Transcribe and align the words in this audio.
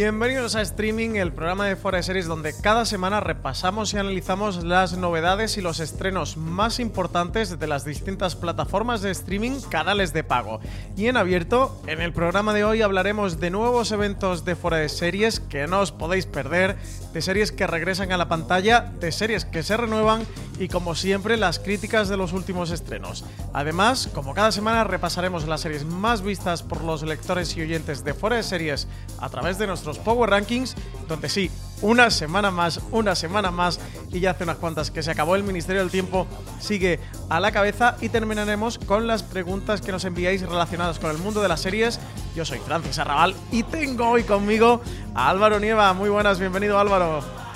Bienvenidos 0.00 0.54
a 0.54 0.62
Streaming, 0.62 1.16
el 1.16 1.32
programa 1.32 1.66
de 1.66 1.74
Fuera 1.74 1.96
de 1.96 2.04
Series 2.04 2.28
donde 2.28 2.54
cada 2.54 2.84
semana 2.84 3.18
repasamos 3.18 3.92
y 3.92 3.96
analizamos 3.96 4.62
las 4.62 4.96
novedades 4.96 5.56
y 5.56 5.60
los 5.60 5.80
estrenos 5.80 6.36
más 6.36 6.78
importantes 6.78 7.58
de 7.58 7.66
las 7.66 7.84
distintas 7.84 8.36
plataformas 8.36 9.02
de 9.02 9.10
streaming, 9.10 9.60
canales 9.68 10.12
de 10.12 10.22
pago. 10.22 10.60
Y 10.96 11.06
en 11.06 11.16
abierto, 11.16 11.82
en 11.88 12.00
el 12.00 12.12
programa 12.12 12.54
de 12.54 12.62
hoy 12.62 12.80
hablaremos 12.80 13.40
de 13.40 13.50
nuevos 13.50 13.90
eventos 13.90 14.44
de 14.44 14.54
Fuera 14.54 14.76
de 14.76 14.88
Series 14.88 15.40
que 15.40 15.66
no 15.66 15.80
os 15.80 15.90
podéis 15.90 16.26
perder, 16.26 16.76
de 17.12 17.22
series 17.22 17.52
que 17.52 17.66
regresan 17.66 18.12
a 18.12 18.16
la 18.16 18.28
pantalla, 18.28 18.92
de 19.00 19.12
series 19.12 19.44
que 19.44 19.62
se 19.62 19.76
renuevan 19.76 20.26
y 20.58 20.68
como 20.68 20.94
siempre 20.94 21.36
las 21.36 21.58
críticas 21.58 22.08
de 22.08 22.16
los 22.16 22.32
últimos 22.32 22.70
estrenos. 22.70 23.24
Además, 23.52 24.08
como 24.14 24.34
cada 24.34 24.52
semana 24.52 24.84
repasaremos 24.84 25.46
las 25.46 25.60
series 25.60 25.84
más 25.84 26.22
vistas 26.22 26.62
por 26.62 26.82
los 26.84 27.02
lectores 27.02 27.56
y 27.56 27.62
oyentes 27.62 28.04
de 28.04 28.14
Fuera 28.14 28.36
de 28.36 28.42
Series 28.42 28.88
a 29.18 29.28
través 29.28 29.58
de 29.58 29.66
nuestro 29.66 29.94
Power 29.94 30.30
Rankings, 30.30 30.74
donde 31.08 31.28
sí, 31.28 31.50
una 31.82 32.10
semana 32.10 32.50
más, 32.50 32.80
una 32.90 33.14
semana 33.14 33.50
más, 33.50 33.80
y 34.12 34.20
ya 34.20 34.32
hace 34.32 34.44
unas 34.44 34.56
cuantas 34.56 34.90
que 34.90 35.02
se 35.02 35.10
acabó 35.10 35.36
el 35.36 35.44
Ministerio 35.44 35.80
del 35.80 35.90
Tiempo, 35.90 36.26
sigue 36.60 37.00
a 37.28 37.40
la 37.40 37.52
cabeza 37.52 37.96
y 38.00 38.08
terminaremos 38.08 38.78
con 38.78 39.06
las 39.06 39.22
preguntas 39.22 39.80
que 39.80 39.92
nos 39.92 40.04
enviáis 40.04 40.42
relacionadas 40.42 40.98
con 40.98 41.10
el 41.10 41.18
mundo 41.18 41.42
de 41.42 41.48
las 41.48 41.60
series. 41.60 42.00
Yo 42.34 42.44
soy 42.44 42.58
Francis 42.58 42.98
Arrabal 42.98 43.34
y 43.52 43.62
tengo 43.62 44.08
hoy 44.08 44.24
conmigo 44.24 44.80
a 45.14 45.30
Álvaro 45.30 45.60
Nieva. 45.60 45.92
Muy 45.92 46.10
buenas, 46.10 46.38
bienvenido 46.38 46.78
Álvaro. 46.78 47.47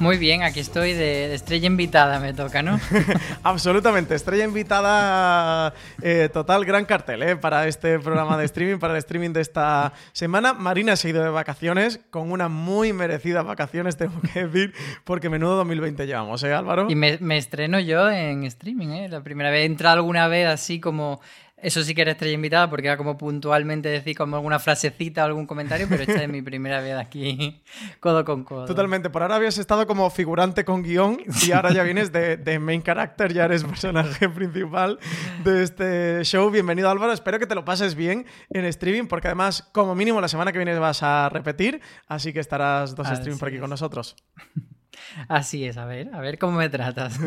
Muy 0.00 0.16
bien, 0.16 0.42
aquí 0.42 0.60
estoy 0.60 0.94
de, 0.94 1.34
estrella 1.34 1.66
invitada, 1.66 2.20
me 2.20 2.32
toca, 2.32 2.62
¿no? 2.62 2.80
Absolutamente, 3.42 4.14
estrella 4.14 4.44
invitada 4.44 5.74
eh, 6.00 6.30
total, 6.32 6.64
gran 6.64 6.86
cartel 6.86 7.22
¿eh? 7.22 7.36
para 7.36 7.68
este 7.68 7.98
programa 7.98 8.38
de 8.38 8.46
streaming, 8.46 8.78
para 8.78 8.94
el 8.94 8.98
streaming 9.00 9.34
de 9.34 9.42
esta 9.42 9.92
semana. 10.12 10.54
Marina 10.54 10.96
se 10.96 11.08
ha 11.08 11.10
ido 11.10 11.22
de 11.22 11.28
vacaciones, 11.28 12.00
con 12.08 12.32
una 12.32 12.48
muy 12.48 12.94
merecida 12.94 13.42
vacaciones, 13.42 13.98
tengo 13.98 14.18
que 14.32 14.46
decir, 14.46 14.72
porque 15.04 15.28
menudo 15.28 15.56
2020 15.56 16.06
llevamos, 16.06 16.42
¿eh, 16.44 16.54
Álvaro? 16.54 16.86
Y 16.88 16.94
me, 16.94 17.18
me 17.20 17.36
estreno 17.36 17.78
yo 17.78 18.10
en 18.10 18.44
streaming, 18.44 18.88
¿eh? 18.88 19.08
La 19.10 19.22
primera 19.22 19.50
vez 19.50 19.64
he 19.64 19.66
entrado 19.66 19.96
alguna 19.96 20.28
vez 20.28 20.48
así 20.48 20.80
como 20.80 21.20
eso 21.62 21.82
sí 21.82 21.94
que 21.94 22.02
era 22.02 22.12
estrella 22.12 22.34
invitada 22.34 22.68
porque 22.70 22.86
era 22.86 22.96
como 22.96 23.18
puntualmente 23.18 23.88
decir 23.88 24.16
como 24.16 24.36
alguna 24.36 24.58
frasecita 24.58 25.22
o 25.22 25.26
algún 25.26 25.46
comentario, 25.46 25.86
pero 25.88 26.02
esta 26.02 26.22
es 26.22 26.28
mi 26.28 26.42
primera 26.42 26.80
vez 26.80 26.96
aquí 26.96 27.62
codo 28.00 28.24
con 28.24 28.44
codo. 28.44 28.64
Totalmente, 28.66 29.10
por 29.10 29.22
ahora 29.22 29.36
habías 29.36 29.58
estado 29.58 29.86
como 29.86 30.08
figurante 30.10 30.64
con 30.64 30.82
guion 30.82 31.20
y 31.46 31.52
ahora 31.52 31.72
ya 31.72 31.82
vienes 31.82 32.12
de, 32.12 32.58
main 32.60 32.82
character, 32.82 33.32
ya 33.32 33.44
eres 33.44 33.64
personaje 33.64 34.28
principal 34.28 34.98
de 35.44 35.62
este 35.62 36.24
show. 36.24 36.50
Bienvenido 36.50 36.90
Álvaro, 36.90 37.12
espero 37.12 37.38
que 37.38 37.46
te 37.46 37.54
lo 37.54 37.64
pases 37.64 37.94
bien 37.94 38.26
en 38.50 38.64
streaming 38.64 39.06
porque 39.06 39.28
además 39.28 39.68
como 39.72 39.94
mínimo 39.94 40.20
la 40.20 40.28
semana 40.28 40.52
que 40.52 40.58
viene 40.58 40.78
vas 40.78 41.02
a 41.02 41.28
repetir, 41.28 41.80
así 42.06 42.32
que 42.32 42.40
estarás 42.40 42.94
dos 42.94 43.10
streaming 43.10 43.38
por 43.38 43.48
aquí 43.48 43.58
con 43.58 43.70
nosotros. 43.70 44.16
Así 45.28 45.64
es, 45.64 45.76
a 45.76 45.86
ver, 45.86 46.10
a 46.12 46.20
ver 46.20 46.38
cómo 46.38 46.58
me 46.58 46.68
tratas. 46.68 47.18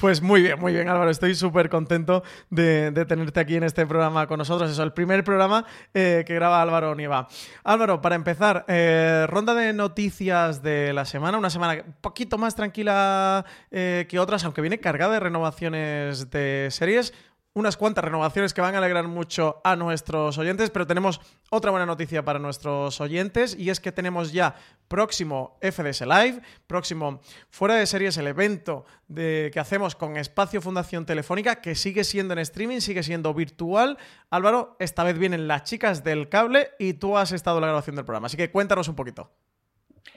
Pues 0.00 0.22
muy 0.22 0.42
bien, 0.42 0.58
muy 0.58 0.72
bien, 0.72 0.88
Álvaro. 0.88 1.10
Estoy 1.10 1.34
súper 1.34 1.68
contento 1.68 2.22
de, 2.50 2.92
tenerte 3.06 3.40
aquí 3.40 3.56
en 3.56 3.64
este 3.64 3.86
programa 3.86 4.26
con 4.26 4.38
nosotros. 4.38 4.70
Es 4.70 4.78
el 4.78 4.92
primer 4.92 5.24
programa 5.24 5.64
eh, 5.94 6.24
que 6.26 6.34
graba 6.34 6.62
Álvaro 6.62 6.94
Nieva. 6.94 7.28
Álvaro, 7.64 8.00
para 8.00 8.14
empezar, 8.14 8.64
eh, 8.68 9.26
ronda 9.28 9.54
de 9.54 9.72
noticias 9.72 10.62
de 10.62 10.92
la 10.92 11.04
semana. 11.04 11.38
Una 11.38 11.50
semana 11.50 11.82
un 11.86 11.94
poquito 12.00 12.38
más 12.38 12.54
tranquila 12.54 13.44
eh, 13.70 14.06
que 14.08 14.18
otras, 14.18 14.44
aunque 14.44 14.60
viene 14.60 14.80
cargada 14.80 15.14
de 15.14 15.20
renovaciones 15.20 16.30
de 16.30 16.68
series 16.70 17.12
unas 17.54 17.76
cuantas 17.76 18.04
renovaciones 18.04 18.54
que 18.54 18.60
van 18.60 18.74
a 18.74 18.78
alegrar 18.78 19.08
mucho 19.08 19.60
a 19.62 19.76
nuestros 19.76 20.38
oyentes, 20.38 20.70
pero 20.70 20.86
tenemos 20.86 21.20
otra 21.50 21.70
buena 21.70 21.84
noticia 21.84 22.24
para 22.24 22.38
nuestros 22.38 23.00
oyentes 23.00 23.54
y 23.58 23.68
es 23.68 23.78
que 23.78 23.92
tenemos 23.92 24.32
ya 24.32 24.54
próximo 24.88 25.58
FDS 25.60 26.02
Live, 26.02 26.40
próximo 26.66 27.20
Fuera 27.50 27.74
de 27.74 27.86
Series, 27.86 28.16
el 28.16 28.26
evento 28.26 28.86
de, 29.06 29.50
que 29.52 29.60
hacemos 29.60 29.94
con 29.94 30.16
Espacio 30.16 30.62
Fundación 30.62 31.04
Telefónica, 31.04 31.60
que 31.60 31.74
sigue 31.74 32.04
siendo 32.04 32.32
en 32.32 32.38
streaming, 32.38 32.80
sigue 32.80 33.02
siendo 33.02 33.34
virtual. 33.34 33.98
Álvaro, 34.30 34.76
esta 34.78 35.04
vez 35.04 35.18
vienen 35.18 35.46
las 35.46 35.64
chicas 35.64 36.02
del 36.02 36.30
cable 36.30 36.70
y 36.78 36.94
tú 36.94 37.18
has 37.18 37.32
estado 37.32 37.58
en 37.58 37.62
la 37.62 37.68
grabación 37.68 37.96
del 37.96 38.06
programa, 38.06 38.26
así 38.26 38.36
que 38.36 38.50
cuéntanos 38.50 38.88
un 38.88 38.94
poquito. 38.94 39.30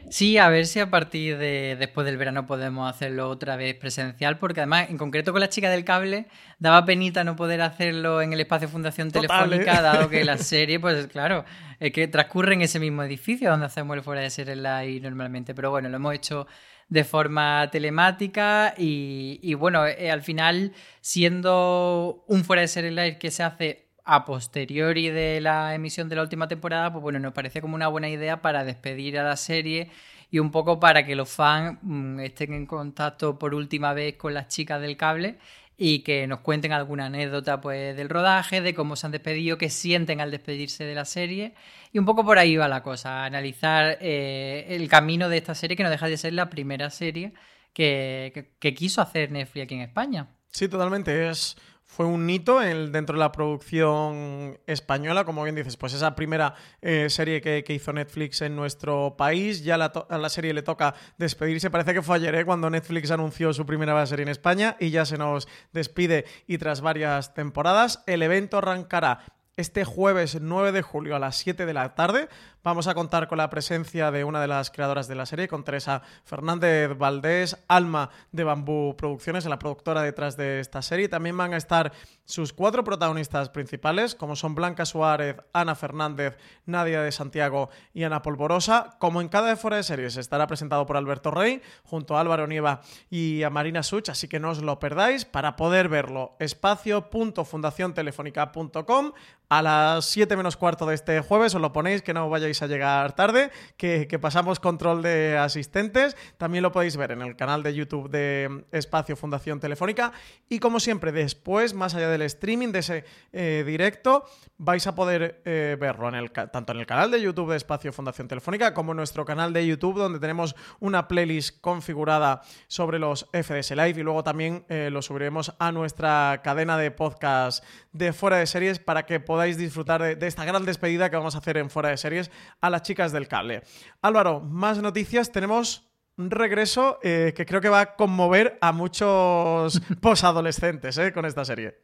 Sí, 0.09 0.37
a 0.37 0.49
ver 0.49 0.65
si 0.65 0.79
a 0.79 0.89
partir 0.89 1.37
de 1.37 1.75
después 1.77 2.05
del 2.05 2.17
verano 2.17 2.45
podemos 2.45 2.89
hacerlo 2.89 3.29
otra 3.29 3.55
vez 3.55 3.75
presencial, 3.75 4.37
porque 4.37 4.61
además, 4.61 4.89
en 4.89 4.97
concreto 4.97 5.31
con 5.31 5.41
la 5.41 5.49
chica 5.49 5.69
del 5.69 5.83
cable, 5.83 6.27
daba 6.59 6.85
penita 6.85 7.23
no 7.23 7.35
poder 7.35 7.61
hacerlo 7.61 8.21
en 8.21 8.31
el 8.33 8.39
espacio 8.39 8.69
Fundación 8.69 9.11
Telefónica, 9.11 9.79
¿eh? 9.79 9.81
dado 9.81 10.09
que 10.09 10.23
la 10.23 10.37
serie, 10.37 10.79
pues 10.79 11.07
claro, 11.07 11.43
es 11.79 11.91
que 11.91 12.07
transcurre 12.07 12.53
en 12.53 12.61
ese 12.61 12.79
mismo 12.79 13.03
edificio 13.03 13.49
donde 13.49 13.65
hacemos 13.65 13.97
el 13.97 14.03
fuera 14.03 14.21
de 14.21 14.29
serie 14.29 14.55
live 14.55 14.99
normalmente. 15.01 15.53
Pero 15.53 15.71
bueno, 15.71 15.89
lo 15.89 15.97
hemos 15.97 16.13
hecho 16.13 16.47
de 16.87 17.03
forma 17.03 17.67
telemática 17.71 18.73
y, 18.77 19.53
bueno, 19.55 19.87
eh, 19.87 20.11
al 20.11 20.21
final, 20.21 20.73
siendo 21.01 22.23
un 22.27 22.43
fuera 22.43 22.61
de 22.61 22.67
serie 22.67 22.91
live 22.91 23.17
que 23.17 23.31
se 23.31 23.43
hace 23.43 23.84
a 24.05 24.23
posteriori 24.23 25.09
de 25.09 25.41
la 25.41 25.73
emisión 25.73 26.07
de 26.07 26.15
la 26.15 26.21
última 26.21 26.47
temporada, 26.47 26.91
pues 26.91 27.01
bueno, 27.01 27.19
nos 27.19 27.33
parece 27.33 27.59
como 27.59 27.75
una 27.75 27.87
buena 27.87 28.07
idea 28.07 28.41
para 28.41 28.63
despedir 28.63 29.17
a 29.17 29.23
la 29.23 29.35
serie 29.35 29.89
y 30.29 30.39
un 30.39 30.51
poco 30.51 30.79
para 30.79 31.05
que 31.05 31.15
los 31.15 31.29
fans 31.29 31.79
mm, 31.81 32.19
estén 32.19 32.53
en 32.53 32.67
contacto 32.67 33.39
por 33.39 33.55
última 33.55 33.93
vez 33.93 34.15
con 34.15 34.33
las 34.35 34.47
chicas 34.47 34.79
del 34.79 34.95
cable 34.95 35.39
y 35.77 35.99
que 35.99 36.27
nos 36.27 36.39
cuenten 36.39 36.71
alguna 36.71 37.07
anécdota 37.07 37.59
pues 37.59 37.97
del 37.97 38.07
rodaje, 38.07 38.61
de 38.61 38.75
cómo 38.75 38.95
se 38.95 39.07
han 39.07 39.11
despedido, 39.11 39.57
qué 39.57 39.69
sienten 39.69 40.21
al 40.21 40.31
despedirse 40.31 40.83
de 40.85 40.95
la 40.95 41.05
serie 41.05 41.55
y 41.91 41.97
un 41.97 42.05
poco 42.05 42.23
por 42.23 42.37
ahí 42.37 42.55
va 42.57 42.67
la 42.67 42.83
cosa, 42.83 43.25
analizar 43.25 43.97
eh, 44.01 44.67
el 44.69 44.87
camino 44.87 45.29
de 45.29 45.37
esta 45.37 45.55
serie 45.55 45.75
que 45.75 45.83
no 45.83 45.89
deja 45.89 46.07
de 46.07 46.17
ser 46.17 46.33
la 46.33 46.49
primera 46.49 46.91
serie 46.91 47.33
que 47.73 48.75
quiso 48.77 49.01
hacer 49.01 49.31
Netflix 49.31 49.65
aquí 49.65 49.75
en 49.75 49.81
España. 49.81 50.27
Sí, 50.55 50.69
totalmente. 50.69 51.27
Es 51.27 51.57
fue 51.85 52.05
un 52.05 52.29
hito 52.29 52.59
dentro 52.59 53.13
de 53.13 53.19
la 53.19 53.31
producción 53.31 54.59
española, 54.65 55.23
como 55.23 55.43
bien 55.43 55.55
dices, 55.55 55.77
pues 55.77 55.93
esa 55.93 56.15
primera 56.15 56.55
eh, 56.81 57.09
serie 57.09 57.41
que, 57.41 57.63
hizo 57.69 57.93
Netflix 57.93 58.41
en 58.41 58.55
nuestro 58.55 59.15
país, 59.17 59.63
ya 59.63 59.75
a 59.75 60.17
la 60.17 60.29
serie 60.29 60.53
le 60.53 60.63
toca 60.63 60.95
despedirse, 61.17 61.69
parece 61.69 61.93
que 61.93 62.01
fue 62.01 62.17
ayer 62.17 62.35
¿eh? 62.35 62.45
cuando 62.45 62.69
Netflix 62.69 63.11
anunció 63.11 63.53
su 63.53 63.65
primera 63.65 64.05
serie 64.07 64.23
en 64.23 64.29
España 64.29 64.75
y 64.79 64.89
ya 64.89 65.05
se 65.05 65.17
nos 65.17 65.47
despide 65.71 66.25
y 66.47 66.57
tras 66.57 66.81
varias 66.81 67.33
temporadas, 67.33 68.03
el 68.07 68.23
evento 68.23 68.57
arrancará 68.57 69.19
este 69.57 69.85
jueves 69.85 70.39
9 70.41 70.71
de 70.71 70.81
julio 70.81 71.15
a 71.15 71.19
las 71.19 71.37
7 71.37 71.65
de 71.65 71.73
la 71.73 71.95
tarde 71.95 72.27
Vamos 72.65 72.87
a 72.87 72.95
contar 72.95 73.27
con 73.27 73.37
la 73.37 73.51
presencia 73.51 74.09
de 74.09 74.23
una 74.23 74.41
de 74.41 74.47
las 74.47 74.71
creadoras 74.71 75.07
de 75.07 75.13
la 75.13 75.27
serie, 75.27 75.47
con 75.47 75.63
Teresa 75.63 76.01
Fernández 76.23 76.97
Valdés, 76.97 77.63
Alma 77.67 78.09
de 78.31 78.43
Bambú 78.43 78.95
Producciones, 78.97 79.45
la 79.45 79.59
productora 79.59 80.01
detrás 80.01 80.35
de 80.35 80.59
esta 80.59 80.81
serie. 80.81 81.07
También 81.07 81.37
van 81.37 81.53
a 81.53 81.57
estar 81.57 81.91
sus 82.23 82.53
cuatro 82.53 82.83
protagonistas 82.83 83.49
principales, 83.49 84.15
como 84.15 84.35
son 84.35 84.55
Blanca 84.55 84.85
Suárez, 84.85 85.35
Ana 85.53 85.75
Fernández, 85.75 86.39
Nadia 86.65 87.03
de 87.03 87.11
Santiago 87.11 87.69
y 87.93 88.01
Ana 88.01 88.23
Polvorosa. 88.23 88.95
Como 88.97 89.21
en 89.21 89.27
cada 89.27 89.49
de 89.49 89.57
fuera 89.57 89.77
de 89.77 89.83
series, 89.83 90.17
estará 90.17 90.47
presentado 90.47 90.87
por 90.87 90.97
Alberto 90.97 91.29
Rey, 91.29 91.61
junto 91.83 92.17
a 92.17 92.21
Álvaro 92.21 92.47
Nieva 92.47 92.81
y 93.11 93.43
a 93.43 93.51
Marina 93.51 93.83
Such, 93.83 94.09
así 94.09 94.27
que 94.27 94.39
no 94.39 94.49
os 94.49 94.63
lo 94.63 94.79
perdáis. 94.79 95.23
Para 95.23 95.55
poder 95.55 95.87
verlo, 95.87 96.35
espacio.fundaciontelefónica.com 96.39 99.11
a 99.49 99.61
las 99.61 100.05
7 100.05 100.35
menos 100.35 100.57
cuarto 100.57 100.87
de 100.87 100.95
este 100.95 101.21
jueves, 101.21 101.53
os 101.53 101.61
lo 101.61 101.71
ponéis, 101.71 102.01
que 102.01 102.15
no 102.15 102.27
vayáis 102.29 102.54
a 102.61 102.67
llegar 102.67 103.15
tarde, 103.15 103.51
que, 103.77 104.07
pasamos 104.19 104.59
control 104.59 105.01
de 105.01 105.37
asistentes. 105.37 106.15
También 106.37 106.61
lo 106.61 106.71
podéis 106.71 106.97
ver 106.97 107.11
en 107.11 107.21
el 107.21 107.35
canal 107.35 107.63
de 107.63 107.73
YouTube 107.73 108.09
de 108.09 108.65
Espacio 108.71 109.15
Fundación 109.15 109.59
Telefónica. 109.59 110.11
Y 110.49 110.59
como 110.59 110.79
siempre, 110.79 111.11
después, 111.11 111.73
más 111.73 111.95
allá 111.95 112.09
del 112.09 112.21
streaming, 112.23 112.71
de 112.71 112.79
ese 112.79 113.05
eh, 113.33 113.63
directo, 113.65 114.25
vais 114.57 114.85
a 114.87 114.95
poder 114.95 115.41
eh, 115.45 115.77
verlo 115.79 116.07
en 116.09 116.15
el, 116.15 116.31
tanto 116.31 116.71
en 116.71 116.79
el 116.79 116.85
canal 116.85 117.11
de 117.11 117.21
YouTube 117.21 117.51
de 117.51 117.57
Espacio 117.57 117.91
Fundación 117.91 118.27
Telefónica 118.27 118.73
como 118.73 118.91
en 118.91 118.97
nuestro 118.97 119.25
canal 119.25 119.53
de 119.53 119.65
YouTube, 119.65 119.97
donde 119.97 120.19
tenemos 120.19 120.55
una 120.79 121.07
playlist 121.07 121.59
configurada 121.61 122.41
sobre 122.67 122.99
los 122.99 123.27
FDS 123.33 123.71
Live 123.71 123.99
y 123.99 124.03
luego 124.03 124.23
también 124.23 124.65
eh, 124.69 124.89
lo 124.91 125.01
subiremos 125.01 125.53
a 125.59 125.71
nuestra 125.71 126.41
cadena 126.43 126.77
de 126.77 126.91
podcast 126.91 127.63
de 127.91 128.13
Fuera 128.13 128.37
de 128.37 128.47
Series 128.47 128.79
para 128.79 129.05
que 129.05 129.19
podáis 129.19 129.57
disfrutar 129.57 130.01
de, 130.01 130.15
de 130.15 130.27
esta 130.27 130.45
gran 130.45 130.65
despedida 130.65 131.09
que 131.09 131.17
vamos 131.17 131.35
a 131.35 131.39
hacer 131.39 131.57
en 131.57 131.69
Fuera 131.69 131.89
de 131.89 131.97
Series 131.97 132.31
a 132.61 132.69
las 132.69 132.83
chicas 132.83 133.11
del 133.11 133.27
cable. 133.27 133.63
Álvaro, 134.01 134.39
más 134.39 134.81
noticias. 134.81 135.31
Tenemos 135.31 135.85
un 136.17 136.31
regreso 136.31 136.99
eh, 137.03 137.33
que 137.35 137.45
creo 137.45 137.61
que 137.61 137.69
va 137.69 137.81
a 137.81 137.95
conmover 137.95 138.57
a 138.61 138.71
muchos 138.71 139.81
posadolescentes 140.01 140.97
eh, 140.97 141.11
con 141.11 141.25
esta 141.25 141.45
serie. 141.45 141.75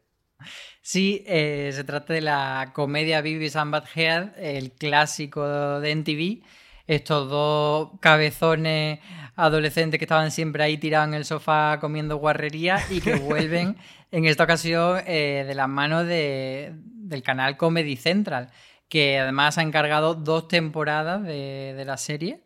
Sí, 0.82 1.24
eh, 1.28 1.70
se 1.74 1.84
trata 1.84 2.14
de 2.14 2.22
la 2.22 2.72
comedia 2.74 3.22
Beavis 3.22 3.56
and 3.56 3.76
Head, 3.94 4.32
el 4.38 4.72
clásico 4.72 5.80
de 5.80 5.92
NTV. 5.92 6.44
Estos 6.88 7.30
dos 7.30 7.92
cabezones 8.00 9.00
adolescentes 9.36 10.00
que 10.00 10.06
estaban 10.06 10.32
siempre 10.32 10.64
ahí 10.64 10.78
tirados 10.78 11.10
en 11.10 11.14
el 11.14 11.26
sofá 11.26 11.78
comiendo 11.80 12.18
guarrería 12.18 12.84
y 12.90 13.02
que 13.02 13.16
vuelven 13.18 13.78
en 14.12 14.26
esta 14.26 14.46
ocasión 14.46 15.06
de 15.06 15.54
las 15.56 15.70
manos 15.70 16.08
del 16.08 17.24
canal 17.24 17.56
Comedy 17.56 17.96
Central 17.96 18.50
que 18.92 19.18
además 19.20 19.58
ha 19.58 19.62
encargado 19.62 20.16
dos 20.16 20.50
temporadas 20.50 21.24
de, 21.24 21.82
la 21.86 21.96
serie. 21.96 22.44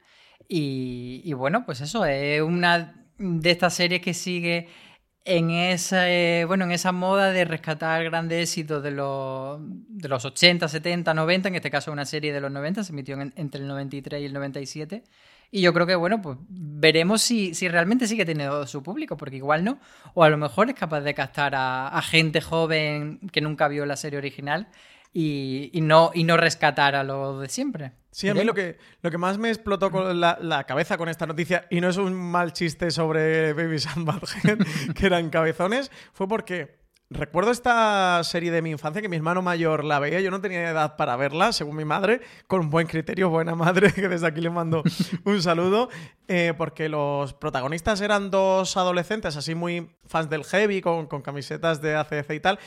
Y, 0.47 1.33
bueno, 1.33 1.65
pues 1.65 1.81
eso, 1.81 2.05
es 2.05 2.39
una 2.39 3.03
de 3.17 3.49
estas 3.49 3.73
series 3.73 3.99
que 4.01 4.13
sigue 4.13 4.69
en 5.25 5.49
esa, 5.49 6.05
bueno, 6.45 6.65
en 6.65 6.71
esa 6.71 6.91
moda 6.91 7.31
de 7.31 7.45
rescatar 7.45 8.03
grandes 8.03 8.47
éxitos 8.47 8.83
de 8.83 8.91
los, 8.91 9.57
de 9.59 10.07
los 10.07 10.23
80, 10.23 10.67
70, 10.67 11.15
90, 11.15 11.47
en 11.47 11.55
este 11.55 11.71
caso 11.71 11.91
una 11.91 12.05
serie 12.05 12.31
de 12.31 12.41
los 12.41 12.51
90, 12.51 12.83
se 12.83 12.93
emitió 12.93 13.19
entre 13.19 13.61
el 13.61 13.67
93 13.67 14.21
y 14.21 14.25
el 14.25 14.33
97. 14.33 15.03
Y 15.49 15.61
yo 15.61 15.73
creo 15.73 15.87
que, 15.87 15.95
bueno, 15.95 16.21
pues 16.21 16.37
veremos 16.47 17.23
si, 17.23 17.55
si, 17.55 17.67
realmente 17.69 18.05
sigue 18.05 18.23
teniendo 18.23 18.67
su 18.67 18.83
público, 18.83 19.17
porque 19.17 19.37
igual 19.37 19.63
no. 19.63 19.79
O 20.13 20.23
a 20.23 20.29
lo 20.29 20.37
mejor 20.37 20.69
es 20.69 20.75
capaz 20.75 21.01
de 21.01 21.15
captar 21.15 21.55
a, 21.55 21.87
a 21.87 22.01
gente 22.03 22.39
joven 22.39 23.19
que 23.31 23.41
nunca 23.41 23.67
vio 23.67 23.87
la 23.87 23.95
serie 23.95 24.19
original 24.19 24.67
y, 25.17 25.79
no, 25.81 26.11
y 26.13 26.25
no 26.25 26.35
rescatar 26.35 26.93
a 26.93 27.03
lo 27.03 27.39
de 27.39 27.47
siempre. 27.47 27.93
Sí, 28.11 28.27
a 28.27 28.33
mí 28.33 28.43
lo 28.43 28.53
que, 28.53 28.77
lo 29.01 29.09
que 29.09 29.17
más 29.17 29.37
me 29.37 29.47
explotó 29.47 29.89
con 29.89 30.19
la, 30.19 30.63
cabeza 30.67 30.97
con 30.97 31.07
esta 31.07 31.25
noticia, 31.25 31.67
y 31.69 31.79
no 31.79 31.87
es 31.87 31.95
un 31.95 32.13
mal 32.13 32.51
chiste 32.51 32.91
sobre 32.91 33.53
Baby 33.53 33.77
and 33.95 34.93
que 34.93 35.05
eran 35.05 35.29
cabezones, 35.29 35.89
fue 36.11 36.27
porque 36.27 36.83
recuerdo 37.09 37.51
esta 37.51 38.21
serie 38.25 38.51
de 38.51 38.61
mi 38.61 38.71
infancia 38.71 39.01
que 39.01 39.07
mi 39.07 39.15
hermano 39.15 39.41
mayor 39.41 39.85
la 39.85 39.99
veía, 39.99 40.19
yo 40.19 40.31
no 40.31 40.41
tenía 40.41 40.69
edad 40.69 40.97
para 40.97 41.15
verla, 41.15 41.53
según 41.53 41.77
mi 41.77 41.85
madre, 41.85 42.19
con 42.47 42.69
buen 42.69 42.87
criterio, 42.87 43.29
buena 43.29 43.55
madre, 43.55 43.91
que 43.93 44.09
desde 44.09 44.27
aquí 44.27 44.41
le 44.41 44.49
mando 44.49 44.83
un 45.23 45.41
saludo, 45.41 45.87
eh, 46.27 46.53
porque 46.57 46.89
los 46.89 47.33
protagonistas 47.33 48.01
eran 48.01 48.31
dos 48.31 48.75
adolescentes 48.75 49.37
así 49.37 49.55
muy 49.55 49.95
fans 50.07 50.29
del 50.29 50.43
heavy, 50.43 50.81
con, 50.81 51.07
con 51.07 51.21
camisetas 51.21 51.81
de 51.81 51.95
ACF 51.95 52.31
y 52.31 52.39
tal, 52.41 52.59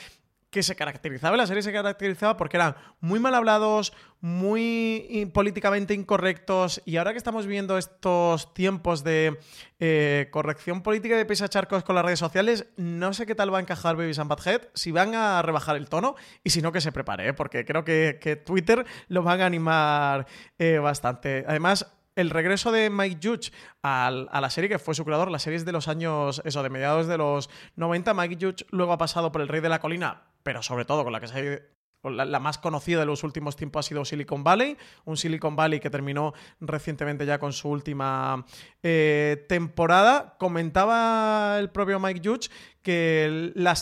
que 0.50 0.62
se 0.62 0.76
caracterizaba, 0.76 1.36
la 1.36 1.46
serie 1.46 1.62
se 1.62 1.72
caracterizaba 1.72 2.36
porque 2.36 2.56
eran 2.56 2.74
muy 3.00 3.20
mal 3.20 3.34
hablados, 3.34 3.92
muy 4.20 5.30
políticamente 5.34 5.94
incorrectos 5.94 6.80
y 6.84 6.96
ahora 6.96 7.12
que 7.12 7.18
estamos 7.18 7.46
viendo 7.46 7.76
estos 7.76 8.54
tiempos 8.54 9.04
de 9.04 9.38
eh, 9.78 10.28
corrección 10.30 10.82
política 10.82 11.16
de 11.16 11.26
pisa 11.26 11.48
charcos 11.48 11.84
con 11.84 11.94
las 11.94 12.04
redes 12.04 12.18
sociales, 12.18 12.66
no 12.76 13.12
sé 13.12 13.26
qué 13.26 13.34
tal 13.34 13.52
va 13.52 13.58
a 13.58 13.60
encajar 13.60 13.96
Baby 13.96 14.12
and 14.18 14.46
Head, 14.46 14.62
si 14.74 14.90
van 14.90 15.14
a 15.14 15.42
rebajar 15.42 15.76
el 15.76 15.88
tono 15.88 16.16
y 16.42 16.50
si 16.50 16.62
no 16.62 16.72
que 16.72 16.80
se 16.80 16.92
prepare, 16.92 17.28
¿eh? 17.28 17.34
porque 17.34 17.64
creo 17.64 17.84
que, 17.84 18.42
Twitter 18.44 18.86
lo 19.08 19.22
van 19.22 19.40
a 19.40 19.46
animar 19.46 20.26
eh, 20.58 20.78
bastante. 20.78 21.44
Además, 21.46 21.86
el 22.18 22.30
regreso 22.30 22.72
de 22.72 22.90
Mike 22.90 23.20
Judge 23.22 23.52
a 23.80 24.10
la 24.10 24.50
serie, 24.50 24.68
que 24.68 24.80
fue 24.80 24.94
su 24.94 25.04
creador, 25.04 25.30
la 25.30 25.38
serie 25.38 25.56
es 25.56 25.64
de 25.64 25.70
los 25.70 25.86
años, 25.86 26.42
eso, 26.44 26.64
de 26.64 26.68
mediados 26.68 27.06
de 27.06 27.16
los 27.16 27.48
90. 27.76 28.12
Mike 28.12 28.38
Judge 28.40 28.66
luego 28.70 28.92
ha 28.92 28.98
pasado 28.98 29.30
por 29.30 29.40
El 29.40 29.46
Rey 29.46 29.60
de 29.60 29.68
la 29.68 29.78
Colina, 29.78 30.24
pero 30.42 30.60
sobre 30.60 30.84
todo 30.84 31.04
con 31.04 31.12
la 31.12 31.20
que 31.20 31.28
se 31.28 31.62
la, 32.04 32.40
más 32.40 32.58
conocida 32.58 33.00
de 33.00 33.06
los 33.06 33.24
últimos 33.24 33.56
tiempos 33.56 33.86
ha 33.86 33.88
sido 33.88 34.04
Silicon 34.04 34.44
Valley, 34.44 34.76
un 35.04 35.16
Silicon 35.16 35.56
Valley 35.56 35.80
que 35.80 35.90
terminó 35.90 36.32
recientemente 36.60 37.26
ya 37.26 37.38
con 37.38 37.52
su 37.52 37.68
última 37.68 38.44
eh, 38.82 39.44
temporada. 39.48 40.36
Comentaba 40.38 41.56
el 41.58 41.70
propio 41.70 41.98
Mike 41.98 42.20
Judge 42.24 42.50
que 42.88 43.52
la, 43.54 43.74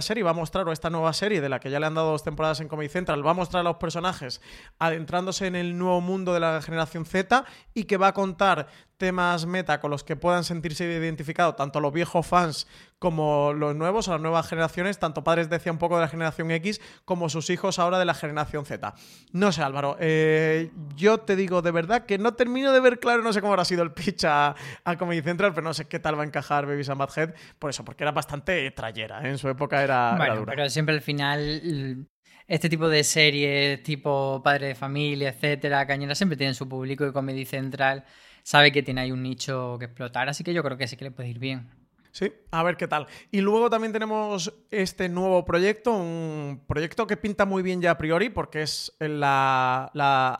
serie 0.00 0.22
va 0.22 0.30
a 0.30 0.32
mostrar, 0.32 0.66
o 0.66 0.72
esta 0.72 0.88
nueva 0.88 1.12
serie 1.12 1.42
de 1.42 1.50
la 1.50 1.60
que 1.60 1.70
ya 1.70 1.78
le 1.78 1.84
han 1.84 1.92
dado 1.92 2.12
dos 2.12 2.24
temporadas 2.24 2.60
en 2.60 2.68
Comedy 2.68 2.88
Central, 2.88 3.26
va 3.26 3.32
a 3.32 3.34
mostrar 3.34 3.60
a 3.60 3.64
los 3.64 3.76
personajes 3.76 4.40
adentrándose 4.78 5.46
en 5.46 5.54
el 5.54 5.76
nuevo 5.76 6.00
mundo 6.00 6.32
de 6.32 6.40
la 6.40 6.62
generación 6.62 7.04
Z 7.04 7.44
y 7.74 7.84
que 7.84 7.98
va 7.98 8.06
a 8.06 8.14
contar 8.14 8.68
temas 8.96 9.46
meta 9.46 9.80
con 9.80 9.90
los 9.90 10.02
que 10.02 10.16
puedan 10.16 10.44
sentirse 10.44 10.84
identificados 10.84 11.56
tanto 11.56 11.80
los 11.80 11.92
viejos 11.92 12.26
fans 12.26 12.66
como 12.98 13.52
los 13.52 13.76
nuevos 13.76 14.08
o 14.08 14.12
las 14.12 14.20
nuevas 14.20 14.48
generaciones, 14.48 14.98
tanto 14.98 15.22
padres 15.22 15.48
decía 15.48 15.70
un 15.70 15.78
poco 15.78 15.94
de 15.94 16.02
la 16.02 16.08
generación 16.08 16.50
X 16.50 16.80
como 17.04 17.28
sus 17.28 17.48
hijos 17.48 17.78
ahora 17.78 17.98
de 18.00 18.04
la 18.04 18.14
generación 18.14 18.66
Z. 18.66 18.92
No 19.32 19.52
sé, 19.52 19.62
Álvaro, 19.62 19.96
eh, 20.00 20.72
yo 20.96 21.18
te 21.18 21.36
digo 21.36 21.62
de 21.62 21.70
verdad 21.70 22.06
que 22.06 22.18
no 22.18 22.34
termino 22.34 22.72
de 22.72 22.80
ver 22.80 22.98
claro, 22.98 23.22
no 23.22 23.32
sé 23.32 23.40
cómo 23.40 23.52
habrá 23.52 23.64
sido 23.64 23.84
el 23.84 23.92
pitch 23.92 24.24
a, 24.24 24.56
Comedy 24.98 25.22
Central, 25.22 25.54
pero 25.54 25.62
no 25.62 25.74
sé 25.74 25.86
qué 25.86 26.00
tal 26.00 26.18
va 26.18 26.24
a 26.24 26.26
encajar 26.26 26.66
Baby 26.66 26.82
and 26.88 27.08
Head, 27.16 27.34
por 27.60 27.70
eso, 27.70 27.84
porque 27.84 28.02
era 28.02 28.10
bastante 28.10 28.37
trayera, 28.42 29.22
¿eh? 29.22 29.30
en 29.30 29.38
su 29.38 29.48
época 29.48 29.82
era, 29.82 30.14
bueno, 30.16 30.44
Pero 30.46 30.68
siempre 30.68 30.94
al 30.94 31.00
final 31.00 32.06
este 32.46 32.68
tipo 32.68 32.88
de 32.88 33.04
series, 33.04 33.82
tipo 33.82 34.40
Padre 34.42 34.68
de 34.68 34.74
Familia, 34.74 35.28
etcétera, 35.28 35.86
Cañera, 35.86 36.14
siempre 36.14 36.36
tienen 36.36 36.54
su 36.54 36.68
público 36.68 37.06
y 37.06 37.12
Comedy 37.12 37.44
Central 37.44 38.04
sabe 38.42 38.72
que 38.72 38.82
tiene 38.82 39.02
ahí 39.02 39.12
un 39.12 39.22
nicho 39.22 39.76
que 39.78 39.84
explotar, 39.84 40.28
así 40.30 40.42
que 40.42 40.54
yo 40.54 40.62
creo 40.62 40.78
que 40.78 40.88
sí 40.88 40.96
que 40.96 41.04
le 41.04 41.10
puede 41.10 41.28
ir 41.28 41.38
bien. 41.38 41.68
Sí, 42.12 42.32
a 42.50 42.62
ver 42.62 42.76
qué 42.76 42.88
tal. 42.88 43.06
Y 43.30 43.40
luego 43.40 43.70
también 43.70 43.92
tenemos 43.92 44.52
este 44.70 45.08
nuevo 45.08 45.44
proyecto, 45.44 45.92
un 45.92 46.64
proyecto 46.66 47.06
que 47.06 47.16
pinta 47.16 47.44
muy 47.44 47.62
bien 47.62 47.80
ya 47.80 47.92
a 47.92 47.98
priori 47.98 48.30
porque 48.30 48.62
es 48.62 48.92
la, 48.98 49.90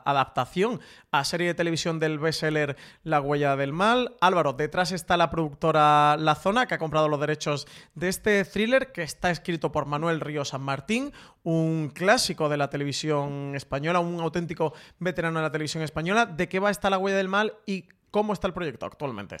adaptación 0.05 0.81
a 1.11 1.23
serie 1.23 1.47
de 1.47 1.53
televisión 1.53 1.99
del 1.99 2.19
bestseller 2.19 2.75
La 3.03 3.21
huella 3.21 3.55
del 3.55 3.73
mal. 3.73 4.15
Álvaro, 4.21 4.53
detrás 4.53 4.91
está 4.91 5.17
la 5.17 5.29
productora 5.29 6.17
La 6.17 6.35
Zona 6.35 6.65
que 6.65 6.75
ha 6.75 6.79
comprado 6.79 7.07
los 7.07 7.19
derechos 7.19 7.67
de 7.95 8.09
este 8.09 8.43
thriller 8.45 8.91
que 8.91 9.03
está 9.03 9.29
escrito 9.29 9.71
por 9.71 9.85
Manuel 9.85 10.19
Río 10.19 10.45
San 10.45 10.61
Martín, 10.61 11.13
un 11.43 11.91
clásico 11.93 12.49
de 12.49 12.57
la 12.57 12.69
televisión 12.69 13.53
española, 13.55 13.99
un 13.99 14.19
auténtico 14.19 14.73
veterano 14.99 15.39
de 15.39 15.43
la 15.43 15.51
televisión 15.51 15.83
española. 15.83 16.25
¿De 16.25 16.49
qué 16.49 16.59
va 16.59 16.71
esta 16.71 16.89
La 16.89 16.97
huella 16.97 17.17
del 17.17 17.29
mal 17.29 17.53
y 17.65 17.85
cómo 18.11 18.33
está 18.33 18.47
el 18.47 18.53
proyecto 18.53 18.85
actualmente? 18.85 19.37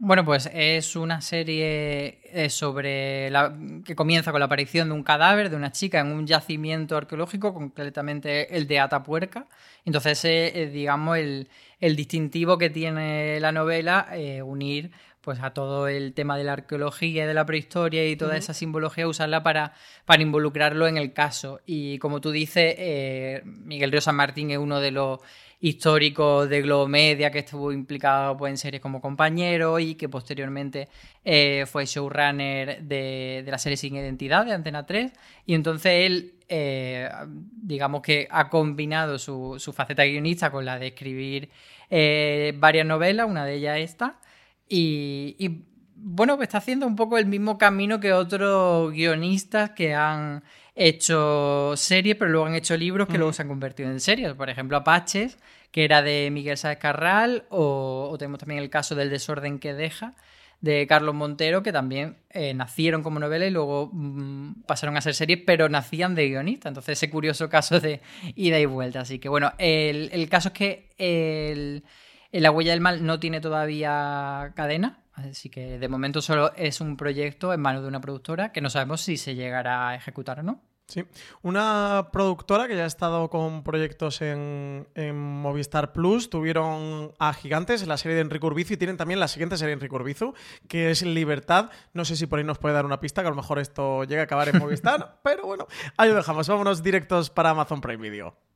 Bueno, 0.00 0.24
pues 0.24 0.48
es 0.52 0.94
una 0.94 1.20
serie 1.20 2.20
eh, 2.22 2.50
sobre 2.50 3.30
la, 3.30 3.52
que 3.84 3.96
comienza 3.96 4.30
con 4.30 4.38
la 4.38 4.46
aparición 4.46 4.88
de 4.88 4.94
un 4.94 5.02
cadáver 5.02 5.50
de 5.50 5.56
una 5.56 5.72
chica 5.72 5.98
en 5.98 6.12
un 6.12 6.24
yacimiento 6.24 6.96
arqueológico, 6.96 7.52
concretamente 7.52 8.56
el 8.56 8.68
de 8.68 8.78
Atapuerca. 8.78 9.48
Entonces, 9.84 10.24
es, 10.24 10.72
digamos, 10.72 11.18
el, 11.18 11.48
distintivo 11.80 12.58
que 12.58 12.70
tiene 12.70 13.40
la 13.40 13.50
novela, 13.50 14.06
eh, 14.12 14.40
unir 14.40 14.92
pues 15.20 15.40
a 15.42 15.50
todo 15.50 15.88
el 15.88 16.14
tema 16.14 16.38
de 16.38 16.44
la 16.44 16.52
arqueología 16.54 17.24
y 17.24 17.26
de 17.26 17.34
la 17.34 17.44
prehistoria 17.44 18.08
y 18.08 18.16
toda 18.16 18.36
esa 18.36 18.54
simbología, 18.54 19.08
usarla 19.08 19.42
para, 19.42 19.74
para 20.06 20.22
involucrarlo 20.22 20.86
en 20.86 20.96
el 20.96 21.12
caso. 21.12 21.60
Y 21.66 21.98
como 21.98 22.20
tú 22.20 22.30
dices, 22.30 22.76
eh, 22.78 23.42
Miguel 23.44 23.90
Río 23.90 24.00
San 24.00 24.16
Martín 24.16 24.52
es 24.52 24.58
uno 24.58 24.80
de 24.80 24.92
los 24.92 25.20
histórico 25.60 26.46
de 26.46 26.62
Globo 26.62 26.86
Media 26.86 27.30
que 27.30 27.40
estuvo 27.40 27.72
implicado 27.72 28.36
pues, 28.36 28.50
en 28.50 28.58
series 28.58 28.80
como 28.80 29.00
compañero 29.00 29.78
y 29.78 29.96
que 29.96 30.08
posteriormente 30.08 30.88
eh, 31.24 31.64
fue 31.66 31.84
showrunner 31.84 32.82
de, 32.82 33.44
la 33.46 33.58
serie 33.58 33.76
Sin 33.76 33.96
Identidad 33.96 34.46
de 34.46 34.52
Antena 34.52 34.86
3 34.86 35.12
y 35.46 35.54
entonces 35.54 36.06
él 36.06 36.34
eh, 36.48 37.10
digamos 37.26 38.02
que 38.02 38.28
ha 38.30 38.48
combinado 38.48 39.18
su, 39.18 39.56
su, 39.58 39.72
faceta 39.72 40.04
guionista 40.04 40.50
con 40.50 40.64
la 40.64 40.78
de 40.78 40.88
escribir 40.88 41.50
eh, 41.90 42.54
varias 42.56 42.86
novelas, 42.86 43.28
una 43.28 43.44
de 43.44 43.54
ellas 43.54 43.78
esta 43.78 44.20
y, 44.68 45.34
y 45.38 45.64
bueno, 46.00 46.36
pues 46.36 46.46
está 46.48 46.58
haciendo 46.58 46.86
un 46.86 46.94
poco 46.94 47.18
el 47.18 47.26
mismo 47.26 47.58
camino 47.58 47.98
que 47.98 48.12
otros 48.12 48.92
guionistas 48.92 49.70
que 49.70 49.94
han 49.94 50.44
hecho 50.78 51.74
series, 51.76 52.16
pero 52.16 52.30
luego 52.30 52.46
han 52.46 52.54
hecho 52.54 52.76
libros 52.76 53.08
que 53.08 53.18
luego 53.18 53.32
se 53.32 53.42
han 53.42 53.48
convertido 53.48 53.90
en 53.90 54.00
series. 54.00 54.32
Por 54.34 54.48
ejemplo, 54.48 54.76
Apaches, 54.76 55.38
que 55.72 55.84
era 55.84 56.02
de 56.02 56.30
Miguel 56.30 56.56
Sáez 56.56 56.78
Carral, 56.78 57.44
o, 57.50 58.14
tenemos 58.18 58.38
también 58.38 58.62
el 58.62 58.70
caso 58.70 58.94
del 58.94 59.10
desorden 59.10 59.58
que 59.58 59.74
deja, 59.74 60.14
de 60.60 60.86
Carlos 60.86 61.14
Montero, 61.14 61.62
que 61.62 61.72
también 61.72 62.16
eh, 62.30 62.54
nacieron 62.54 63.02
como 63.02 63.20
novela 63.20 63.46
y 63.46 63.50
luego 63.50 63.90
mm, 63.92 64.62
pasaron 64.66 64.96
a 64.96 65.00
ser 65.00 65.14
series, 65.14 65.40
pero 65.44 65.68
nacían 65.68 66.14
de 66.14 66.28
guionista. 66.28 66.68
Entonces, 66.68 66.98
ese 66.98 67.10
curioso 67.10 67.48
caso 67.48 67.80
de 67.80 68.00
ida 68.36 68.58
y 68.60 68.66
vuelta. 68.66 69.00
Así 69.00 69.18
que, 69.18 69.28
bueno, 69.28 69.52
el, 69.58 70.28
caso 70.28 70.48
es 70.48 70.54
que 70.54 70.88
el, 70.98 71.84
La 72.32 72.50
huella 72.50 72.70
del 72.70 72.80
mal 72.80 73.04
no 73.04 73.18
tiene 73.18 73.40
todavía 73.40 74.52
cadena, 74.54 75.00
Así 75.18 75.50
que 75.50 75.78
de 75.78 75.88
momento 75.88 76.22
solo 76.22 76.52
es 76.54 76.80
un 76.80 76.96
proyecto 76.96 77.52
en 77.52 77.60
manos 77.60 77.82
de 77.82 77.88
una 77.88 78.00
productora 78.00 78.52
que 78.52 78.60
no 78.60 78.70
sabemos 78.70 79.00
si 79.00 79.16
se 79.16 79.34
llegará 79.34 79.88
a 79.88 79.94
ejecutar 79.96 80.40
o 80.40 80.42
no. 80.42 80.62
Sí, 80.86 81.04
una 81.42 82.08
productora 82.12 82.66
que 82.66 82.74
ya 82.74 82.84
ha 82.84 82.86
estado 82.86 83.28
con 83.28 83.62
proyectos 83.62 84.22
en, 84.22 84.86
Movistar 85.14 85.92
Plus, 85.92 86.30
tuvieron 86.30 87.12
a 87.18 87.34
Gigantes, 87.34 87.86
la 87.86 87.98
serie 87.98 88.14
de 88.14 88.22
Enrique 88.22 88.46
Urbizu, 88.46 88.72
y 88.72 88.76
tienen 88.78 88.96
también 88.96 89.20
la 89.20 89.28
siguiente 89.28 89.58
serie 89.58 89.72
de 89.72 89.74
Enrique 89.74 89.94
Urbizu, 89.94 90.32
que 90.66 90.90
es 90.90 91.02
Libertad. 91.02 91.68
No 91.92 92.06
sé 92.06 92.16
si 92.16 92.26
por 92.26 92.38
ahí 92.38 92.44
nos 92.46 92.56
puede 92.56 92.74
dar 92.74 92.86
una 92.86 93.00
pista, 93.00 93.20
que 93.20 93.26
a 93.26 93.30
lo 93.30 93.36
mejor 93.36 93.58
esto 93.58 94.04
llega 94.04 94.22
a 94.22 94.24
acabar 94.24 94.48
en 94.48 94.58
Movistar, 94.58 95.20
pero 95.22 95.44
bueno, 95.44 95.66
ahí 95.98 96.08
lo 96.08 96.14
dejamos. 96.14 96.48
Vámonos 96.48 96.82
directos 96.82 97.28
para 97.28 97.50
Amazon 97.50 97.82
Prime 97.82 98.08
Video. 98.08 98.47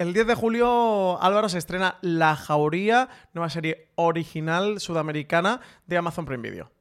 El 0.00 0.14
10 0.14 0.28
de 0.28 0.34
julio, 0.34 1.22
Álvaro, 1.22 1.50
se 1.50 1.58
estrena 1.58 1.98
La 2.00 2.34
Jauría, 2.34 3.10
nueva 3.34 3.50
serie 3.50 3.90
original 3.96 4.80
sudamericana 4.80 5.60
de 5.86 5.98
Amazon 5.98 6.24
Prime 6.24 6.48
Video. 6.48 6.72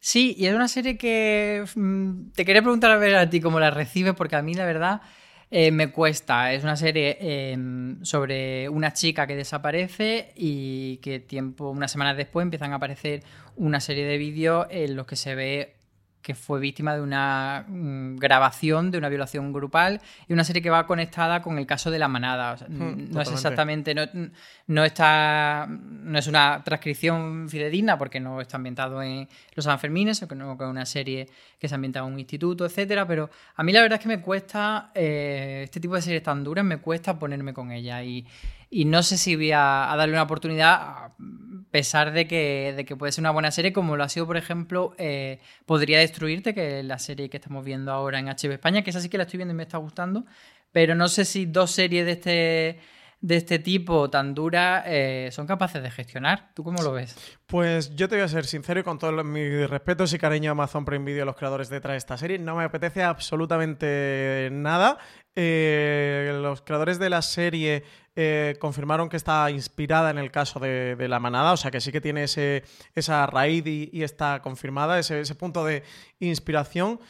Sí, 0.00 0.34
y 0.38 0.46
es 0.46 0.54
una 0.54 0.68
serie 0.68 0.96
que 0.96 1.62
mm, 1.74 2.30
te 2.30 2.46
quería 2.46 2.62
preguntar 2.62 2.92
a 2.92 2.96
ver 2.96 3.14
a 3.16 3.28
ti 3.28 3.42
cómo 3.42 3.60
la 3.60 3.70
recibes, 3.70 4.14
porque 4.14 4.36
a 4.36 4.40
mí 4.40 4.54
la 4.54 4.64
verdad 4.64 5.02
eh, 5.50 5.70
me 5.70 5.92
cuesta. 5.92 6.54
Es 6.54 6.64
una 6.64 6.76
serie 6.76 7.18
em, 7.20 8.02
sobre 8.02 8.70
una 8.70 8.94
chica 8.94 9.26
que 9.26 9.36
desaparece 9.36 10.32
y 10.34 10.96
que 11.02 11.20
tiempo, 11.20 11.68
unas 11.68 11.92
semanas 11.92 12.16
después 12.16 12.42
empiezan 12.42 12.72
a 12.72 12.76
aparecer 12.76 13.22
una 13.54 13.80
serie 13.80 14.06
de 14.06 14.16
vídeos 14.16 14.66
en 14.70 14.96
los 14.96 15.06
que 15.06 15.16
se 15.16 15.34
ve 15.34 15.76
que 16.22 16.34
fue 16.34 16.60
víctima 16.60 16.94
de 16.94 17.02
una 17.02 17.64
mm, 17.66 18.16
grabación 18.16 18.90
de 18.90 18.98
una 18.98 19.08
violación 19.08 19.52
grupal 19.52 20.00
y 20.28 20.32
una 20.32 20.44
serie 20.44 20.62
que 20.62 20.70
va 20.70 20.86
conectada 20.86 21.42
con 21.42 21.58
el 21.58 21.66
caso 21.66 21.90
de 21.90 21.98
la 21.98 22.08
manada. 22.08 22.56
Hmm, 22.68 23.10
no 23.10 23.20
es 23.20 23.30
exactamente, 23.30 23.94
no, 24.66 24.84
está, 24.84 25.66
no 25.68 26.18
es 26.18 26.26
una 26.28 26.62
transcripción 26.64 27.48
fidedigna 27.48 27.98
porque 27.98 28.20
no 28.20 28.40
está 28.40 28.56
ambientado 28.56 29.02
en 29.02 29.28
los 29.54 29.64
Sanfermines, 29.64 30.22
o 30.22 30.28
que 30.28 30.34
no 30.34 30.52
es 30.52 30.60
una 30.60 30.86
serie 30.86 31.28
que 31.58 31.68
se 31.68 31.74
ambienta 31.74 31.98
en 31.98 32.06
un 32.06 32.18
instituto, 32.18 32.64
etcétera, 32.64 33.06
pero 33.06 33.28
a 33.56 33.62
mí 33.62 33.72
la 33.72 33.82
verdad 33.82 33.98
es 33.98 34.02
que 34.02 34.08
me 34.08 34.20
cuesta, 34.20 34.90
eh, 34.94 35.62
este 35.64 35.80
tipo 35.80 35.94
de 35.94 36.02
series 36.02 36.22
tan 36.22 36.44
duras, 36.44 36.64
me 36.64 36.78
cuesta 36.78 37.18
ponerme 37.18 37.52
con 37.52 37.72
ella 37.72 38.02
y, 38.02 38.24
y 38.72 38.86
no 38.86 39.02
sé 39.02 39.18
si 39.18 39.36
voy 39.36 39.52
a, 39.52 39.92
darle 39.98 40.14
una 40.14 40.22
oportunidad, 40.22 40.72
a 40.72 41.14
pesar 41.70 42.12
de 42.12 42.26
que, 42.26 42.72
de 42.74 42.86
que, 42.86 42.96
puede 42.96 43.12
ser 43.12 43.20
una 43.20 43.30
buena 43.30 43.50
serie, 43.50 43.70
como 43.74 43.98
lo 43.98 44.02
ha 44.02 44.08
sido, 44.08 44.26
por 44.26 44.38
ejemplo, 44.38 44.94
eh, 44.96 45.40
Podría 45.66 45.98
Destruirte, 45.98 46.54
que 46.54 46.80
es 46.80 46.84
la 46.84 46.98
serie 46.98 47.28
que 47.28 47.36
estamos 47.36 47.66
viendo 47.66 47.92
ahora 47.92 48.18
en 48.18 48.28
HB 48.28 48.52
España, 48.52 48.82
que 48.82 48.88
esa 48.88 49.02
sí 49.02 49.10
que 49.10 49.18
la 49.18 49.24
estoy 49.24 49.36
viendo 49.36 49.52
y 49.52 49.56
me 49.58 49.64
está 49.64 49.76
gustando, 49.76 50.24
pero 50.72 50.94
no 50.94 51.08
sé 51.08 51.26
si 51.26 51.44
dos 51.44 51.70
series 51.70 52.06
de 52.06 52.12
este 52.12 52.80
de 53.22 53.36
este 53.36 53.60
tipo 53.60 54.10
tan 54.10 54.34
duras 54.34 54.82
eh, 54.86 55.28
son 55.30 55.46
capaces 55.46 55.80
de 55.80 55.90
gestionar. 55.90 56.50
¿Tú 56.54 56.64
cómo 56.64 56.82
lo 56.82 56.92
ves? 56.92 57.16
Pues 57.46 57.94
yo 57.94 58.08
te 58.08 58.16
voy 58.16 58.24
a 58.24 58.28
ser 58.28 58.44
sincero 58.44 58.80
y 58.80 58.82
con 58.82 58.98
todos 58.98 59.24
mis 59.24 59.70
respetos 59.70 60.12
y 60.12 60.18
cariño 60.18 60.50
a 60.50 60.52
Amazon 60.52 60.84
Prime 60.84 61.04
Video, 61.04 61.24
los 61.24 61.36
creadores 61.36 61.68
detrás 61.68 61.94
de 61.94 61.98
esta 61.98 62.18
serie, 62.18 62.38
no 62.38 62.56
me 62.56 62.64
apetece 62.64 63.02
absolutamente 63.04 64.48
nada. 64.50 64.98
Eh, 65.36 66.36
los 66.42 66.62
creadores 66.62 66.98
de 66.98 67.10
la 67.10 67.22
serie 67.22 67.84
eh, 68.16 68.56
confirmaron 68.58 69.08
que 69.08 69.16
está 69.16 69.48
inspirada 69.52 70.10
en 70.10 70.18
el 70.18 70.32
caso 70.32 70.58
de, 70.58 70.96
la 71.08 71.20
manada, 71.20 71.52
o 71.52 71.56
sea 71.56 71.70
que 71.70 71.80
sí 71.80 71.92
que 71.92 72.00
tiene 72.00 72.24
ese, 72.24 72.64
esa 72.94 73.24
raíz 73.26 73.64
y, 73.66 74.02
está 74.02 74.42
confirmada, 74.42 74.98
ese, 74.98 75.20
ese, 75.20 75.36
punto 75.36 75.64
de 75.64 75.84
inspiración. 76.18 77.00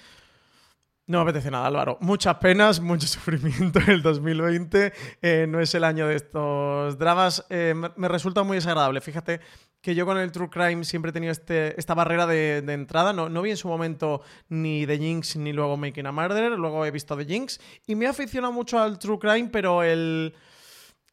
No 1.13 1.21
apetece 1.21 1.51
nada, 1.51 1.67
Álvaro. 1.67 1.99
Muchas 2.01 2.37
penas, 2.37 2.81
mucho 2.81 3.07
sufrimiento 3.07 3.81
en 3.81 3.91
el 3.91 4.03
2020. 4.03 4.95
Eh, 5.21 5.47
no 5.47 5.61
es 5.61 5.75
el 5.75 5.85
año 5.85 6.09
de 6.09 6.17
estos 6.17 6.97
dramas. 6.97 7.45
me, 7.51 8.09
resulta 8.09 8.43
muy 8.45 8.55
desagradable. 8.55 9.03
Fíjate 9.03 9.41
que 9.83 9.95
yo 9.95 10.07
con 10.07 10.17
el 10.17 10.33
True 10.33 10.49
Crime 10.49 10.85
siempre 10.85 11.11
he 11.11 11.13
tenido 11.13 11.31
este, 11.31 11.79
esta 11.79 11.93
barrera 11.93 12.27
de, 12.27 12.65
entrada. 12.67 13.13
No, 13.13 13.43
vi 13.43 13.51
en 13.51 13.59
su 13.59 13.69
momento 13.69 14.23
ni 14.49 14.87
The 14.87 14.97
Jinx 14.97 15.37
ni 15.37 15.53
luego 15.53 15.77
Making 15.77 16.07
a 16.07 16.13
Murderer. 16.13 16.53
Luego 16.53 16.87
he 16.87 16.91
visto 16.91 17.15
The 17.15 17.27
Jinx. 17.27 17.61
Y 17.87 17.95
me 17.95 18.07
ha 18.07 18.11
aficionado 18.11 18.55
mucho 18.55 18.79
al 18.79 18.99
True 18.99 19.19
Crime, 19.19 19.51
pero 19.53 19.83
el 19.83 20.35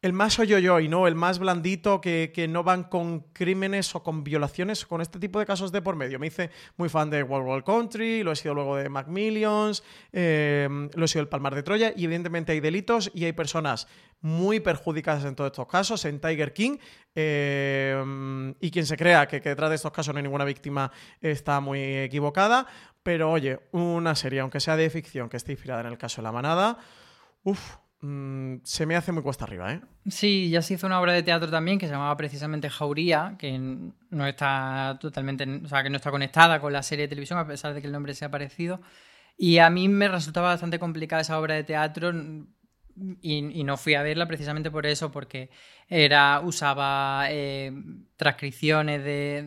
el 0.02 0.14
más 0.14 0.38
y 0.38 0.88
¿no? 0.88 1.06
El 1.06 1.14
más 1.14 1.38
blandito 1.38 2.00
que, 2.00 2.46
no 2.48 2.64
van 2.64 2.84
con 2.84 3.20
crímenes 3.32 3.94
o 3.94 4.02
con 4.02 4.24
violaciones 4.24 4.86
con 4.86 5.00
este 5.00 5.18
tipo 5.18 5.38
de 5.38 5.46
casos 5.46 5.72
de 5.72 5.82
por 5.82 5.96
medio. 5.96 6.18
Me 6.18 6.28
hice 6.28 6.50
muy 6.76 6.88
fan 6.88 7.10
de 7.10 7.22
World 7.22 7.48
War 7.48 7.64
Country, 7.64 8.22
lo 8.22 8.32
he 8.32 8.36
sido 8.36 8.54
luego 8.54 8.76
de 8.76 8.88
Macmillions, 8.88 9.82
eh, 10.12 10.68
lo 10.94 11.04
he 11.04 11.08
sido 11.08 11.22
el 11.22 11.28
Palmar 11.28 11.54
de 11.54 11.62
Troya 11.62 11.92
y 11.94 12.04
evidentemente 12.04 12.52
hay 12.52 12.60
delitos 12.60 13.10
y 13.14 13.24
hay 13.24 13.32
personas 13.32 13.88
muy 14.22 14.60
perjudicadas 14.60 15.24
en 15.24 15.34
todos 15.34 15.48
estos 15.48 15.66
casos, 15.66 16.04
en 16.04 16.20
Tiger 16.20 16.52
King, 16.52 16.78
eh, 17.14 18.54
y 18.60 18.70
quien 18.70 18.86
se 18.86 18.96
crea 18.96 19.26
que, 19.26 19.40
que, 19.40 19.50
detrás 19.50 19.70
de 19.70 19.76
estos 19.76 19.92
casos 19.92 20.14
no 20.14 20.18
hay 20.18 20.22
ninguna 20.22 20.44
víctima 20.44 20.90
está 21.20 21.60
muy 21.60 21.80
equivocada, 21.80 22.66
pero 23.02 23.30
oye, 23.30 23.60
una 23.72 24.14
serie, 24.14 24.40
aunque 24.40 24.60
sea 24.60 24.76
de 24.76 24.88
ficción, 24.90 25.28
que 25.28 25.36
esté 25.36 25.52
inspirada 25.52 25.80
en 25.80 25.86
el 25.86 25.98
caso 25.98 26.20
de 26.20 26.24
la 26.24 26.32
manada, 26.32 26.78
uff, 27.44 27.76
Mm, 28.02 28.56
se 28.64 28.86
me 28.86 28.96
hace 28.96 29.12
muy 29.12 29.22
cuesta 29.22 29.44
arriba, 29.44 29.74
¿eh? 29.74 29.80
Sí, 30.08 30.48
ya 30.48 30.62
se 30.62 30.74
hizo 30.74 30.86
una 30.86 31.00
obra 31.00 31.12
de 31.12 31.22
teatro 31.22 31.50
también 31.50 31.78
que 31.78 31.86
se 31.86 31.92
llamaba 31.92 32.16
precisamente 32.16 32.70
Jauría, 32.70 33.36
que 33.38 33.58
no 33.58 34.26
está 34.26 34.96
totalmente, 35.00 35.44
o 35.64 35.68
sea, 35.68 35.82
que 35.82 35.90
no 35.90 35.96
está 35.96 36.10
conectada 36.10 36.60
con 36.60 36.72
la 36.72 36.82
serie 36.82 37.04
de 37.04 37.08
televisión, 37.08 37.38
a 37.38 37.46
pesar 37.46 37.74
de 37.74 37.80
que 37.80 37.86
el 37.86 37.92
nombre 37.92 38.14
sea 38.14 38.30
parecido. 38.30 38.80
Y 39.36 39.58
a 39.58 39.68
mí 39.70 39.88
me 39.88 40.08
resultaba 40.08 40.48
bastante 40.48 40.78
complicada 40.78 41.22
esa 41.22 41.38
obra 41.38 41.54
de 41.54 41.64
teatro 41.64 42.12
y, 43.22 43.64
no 43.64 43.76
fui 43.76 43.94
a 43.94 44.02
verla 44.02 44.26
precisamente 44.26 44.70
por 44.70 44.86
eso, 44.86 45.10
porque 45.10 45.50
era, 45.88 46.40
usaba 46.40 47.26
eh, 47.30 47.72
transcripciones 48.16 49.04
de, 49.04 49.44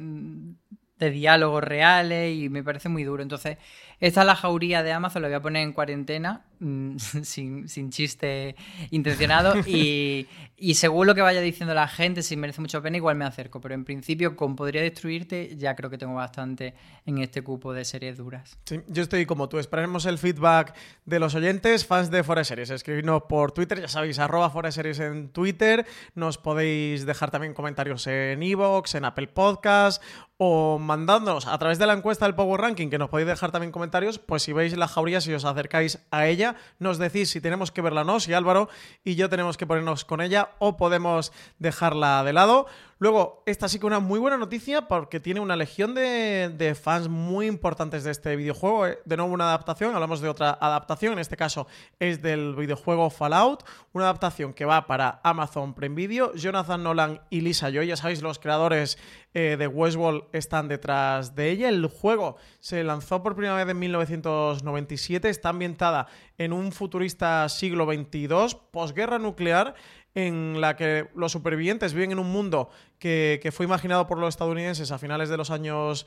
de 0.98 1.12
diálogos 1.12 1.64
reales 1.64 2.36
y 2.36 2.50
me 2.50 2.64
parece 2.64 2.90
muy 2.90 3.04
duro. 3.04 3.24
Entonces, 3.24 3.58
esta 4.04 4.20
es 4.20 4.28
la 4.28 4.36
jauría 4.36 4.84
de 4.84 4.92
Amazon, 4.92 5.22
la 5.22 5.30
voy 5.30 5.36
a 5.36 5.42
poner 5.42 5.64
en 5.64 5.72
cuarentena, 5.72 6.42
mm, 6.60 6.98
sin, 7.24 7.90
chiste 7.90 8.54
intencionado, 8.92 9.56
y, 9.66 10.28
según 10.74 11.08
lo 11.08 11.16
que 11.16 11.22
vaya 11.22 11.40
diciendo 11.40 11.74
la 11.74 11.88
gente, 11.88 12.22
si 12.22 12.36
merece 12.36 12.60
mucho 12.60 12.82
pena, 12.82 12.98
igual 12.98 13.16
me 13.16 13.24
acerco. 13.24 13.62
Pero 13.62 13.76
en 13.76 13.86
principio, 13.86 14.36
con 14.36 14.58
Podría 14.58 14.82
Destruirte, 14.82 15.56
ya 15.56 15.74
creo 15.76 15.90
que 15.90 15.98
tengo 15.98 16.16
bastante 16.16 16.74
en 17.06 17.20
este 17.20 17.44
cupo 17.44 17.72
de 17.72 17.86
series 17.86 18.18
duras. 18.18 18.58
Sí, 18.66 18.82
yo 18.90 19.04
estoy 19.04 19.26
como 19.26 19.48
tú. 19.48 19.58
Esperemos 19.58 20.06
el 20.06 20.18
feedback 20.18 20.76
de 21.06 21.20
los 21.20 21.34
oyentes, 21.36 21.86
fans 21.86 22.12
de 22.12 22.24
Fora 22.24 22.44
Series. 22.44 22.72
Escribidnos 22.72 23.24
por 23.30 23.54
Twitter, 23.54 23.80
ya 23.80 23.88
sabéis, 23.88 24.20
arroba 24.20 24.52
Series 24.72 25.00
en 25.00 25.30
Twitter. 25.30 25.86
Nos 26.14 26.38
podéis 26.38 27.06
dejar 27.06 27.32
también 27.32 27.54
comentarios 27.54 28.06
en 28.08 28.44
Evox, 28.44 28.96
en 28.96 29.06
Apple 29.06 29.28
Podcast 29.28 30.04
o 30.38 30.80
mandándonos 30.80 31.48
a 31.48 31.58
través 31.58 31.80
de 31.80 31.86
la 31.86 31.94
encuesta 31.94 32.26
del 32.26 32.36
Power 32.36 32.60
Ranking, 32.60 32.90
que 32.90 32.98
nos 32.98 33.10
podéis 33.10 33.28
dejar 33.28 33.52
también 33.52 33.72
comentarios, 33.72 33.93
pues 34.26 34.44
si 34.44 34.54
veis 34.54 34.76
la 34.76 34.88
jauría, 34.88 35.22
si 35.22 35.34
os 35.34 35.46
acercáis 35.46 36.00
a 36.10 36.26
ella, 36.28 36.56
nos 36.80 36.98
decís 36.98 37.30
si 37.30 37.42
tenemos 37.42 37.72
que 37.72 37.82
verla 37.82 38.02
o 38.02 38.04
no, 38.04 38.20
si 38.20 38.34
Álvaro 38.34 38.70
y 39.04 39.16
yo 39.16 39.30
tenemos 39.30 39.58
que 39.58 39.68
ponernos 39.68 40.04
con 40.04 40.20
ella 40.20 40.50
o 40.60 40.78
podemos 40.78 41.32
dejarla 41.60 42.24
de 42.24 42.34
lado. 42.34 42.66
Luego, 43.04 43.44
esta 43.46 43.68
sí 43.68 43.80
que 43.80 43.86
una 43.86 44.00
muy 44.00 44.18
buena 44.18 44.38
noticia 44.38 44.88
porque 44.88 45.20
tiene 45.20 45.42
una 45.42 45.58
legión 45.58 45.94
de, 45.94 46.78
fans 46.82 47.10
muy 47.10 47.48
importantes 47.48 48.06
de 48.06 48.12
este 48.12 48.38
videojuego. 48.38 48.88
Eh, 48.88 49.00
de 49.04 49.18
nuevo, 49.18 49.34
una 49.34 49.44
adaptación, 49.44 49.94
hablamos 49.94 50.22
de 50.22 50.30
otra 50.30 50.58
adaptación, 50.58 51.12
en 51.12 51.20
este 51.20 51.36
caso 51.36 51.68
es 52.00 52.22
del 52.22 52.56
videojuego 52.56 53.10
Fallout, 53.10 53.66
una 53.92 54.06
adaptación 54.06 54.54
que 54.54 54.64
va 54.64 54.88
para 54.88 55.20
Amazon 55.22 55.74
Prime 55.74 55.96
Video. 55.96 56.34
Jonathan 56.34 56.82
Nolan 56.82 57.20
y 57.30 57.42
Lisa 57.42 57.70
Joy, 57.70 57.88
ya 57.88 57.98
sabéis, 57.98 58.22
los 58.22 58.40
creadores 58.40 58.98
eh, 59.34 59.58
de 59.60 59.68
Westworld 59.68 60.24
están 60.32 60.70
detrás 60.70 61.36
de 61.36 61.50
ella. 61.50 61.68
El 61.68 61.86
juego 61.88 62.38
se 62.62 62.86
lanzó 62.86 63.22
por 63.22 63.36
primera 63.36 63.56
vez 63.56 63.68
en 63.68 63.80
1997, 63.80 65.28
está 65.28 65.50
ambientada 65.50 66.08
en 66.38 66.54
un 66.54 66.72
futurista 66.72 67.50
siglo 67.50 67.86
XXII, 67.86 68.60
posguerra 68.72 69.20
nuclear 69.20 69.76
en 70.16 70.62
la 70.62 70.76
que 70.76 71.08
los 71.16 71.32
supervivientes 71.32 71.94
viven 71.94 72.12
en 72.12 72.20
un 72.20 72.32
mundo 72.32 72.70
que, 73.00 73.50
fue 73.52 73.66
imaginado 73.66 74.08
por 74.08 74.18
los 74.18 74.30
estadounidenses 74.30 74.92
a 74.92 75.00
finales 75.00 75.30
de 75.30 75.38
los 75.38 75.50
años 75.50 76.06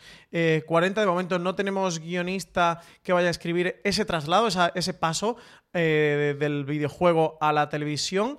40. 0.66 1.00
Eh, 1.00 1.04
de 1.04 1.10
momento 1.10 1.38
no 1.38 1.54
tenemos 1.54 1.98
guionista 1.98 2.80
que 3.02 3.12
vaya 3.12 3.28
a 3.28 3.30
escribir 3.30 3.80
ese 3.84 4.04
traslado, 4.04 4.48
ese 4.74 4.94
paso 4.94 5.36
eh, 5.72 6.36
del 6.38 6.64
videojuego 6.64 7.36
a 7.40 7.52
la 7.52 7.68
televisión. 7.68 8.38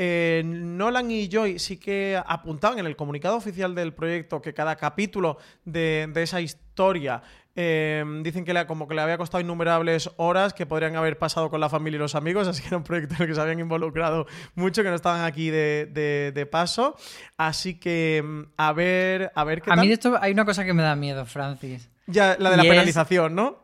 Eh, 0.00 0.42
Nolan 0.44 1.10
y 1.10 1.28
Joy 1.28 1.58
sí 1.58 1.76
que 1.76 2.22
apuntaban 2.24 2.78
en 2.78 2.86
el 2.86 2.94
comunicado 2.94 3.36
oficial 3.36 3.74
del 3.74 3.92
proyecto 3.92 4.40
que 4.40 4.54
cada 4.54 4.76
capítulo 4.76 5.38
de, 5.64 6.08
de 6.12 6.22
esa 6.22 6.40
historia 6.40 7.20
Em, 7.60 8.22
dicen 8.22 8.44
que 8.44 8.54
le, 8.54 8.68
como 8.68 8.86
que 8.86 8.94
le 8.94 9.00
había 9.00 9.18
costado 9.18 9.40
innumerables 9.40 10.12
horas 10.16 10.54
que 10.54 10.64
podrían 10.64 10.94
haber 10.94 11.18
pasado 11.18 11.50
con 11.50 11.60
la 11.60 11.68
familia 11.68 11.96
y 11.96 11.98
los 11.98 12.14
amigos, 12.14 12.46
así 12.48 12.62
que 12.62 12.68
era 12.68 12.76
un 12.76 12.84
proyecto 12.84 13.16
en 13.16 13.22
el 13.22 13.26
que 13.26 13.34
se 13.34 13.40
habían 13.40 13.58
involucrado 13.58 14.28
mucho, 14.54 14.84
que 14.84 14.90
no 14.90 14.94
estaban 14.94 15.24
aquí 15.24 15.50
de, 15.50 16.48
paso. 16.52 16.94
Así 17.36 17.80
que 17.80 18.18
em, 18.18 18.46
a 18.56 18.72
ver, 18.72 19.32
a 19.34 19.42
ver 19.42 19.60
qué 19.60 19.72
A 19.72 19.76
mí 19.76 19.88
de 19.88 19.94
esto 19.94 20.16
hay 20.20 20.30
una 20.30 20.44
cosa 20.44 20.64
que 20.64 20.72
me 20.72 20.84
da 20.84 20.94
miedo, 20.94 21.26
Francis. 21.26 21.90
Ya, 22.06 22.36
la 22.38 22.50
de 22.52 22.58
la 22.58 22.62
penalización, 22.62 23.34
¿no? 23.34 23.58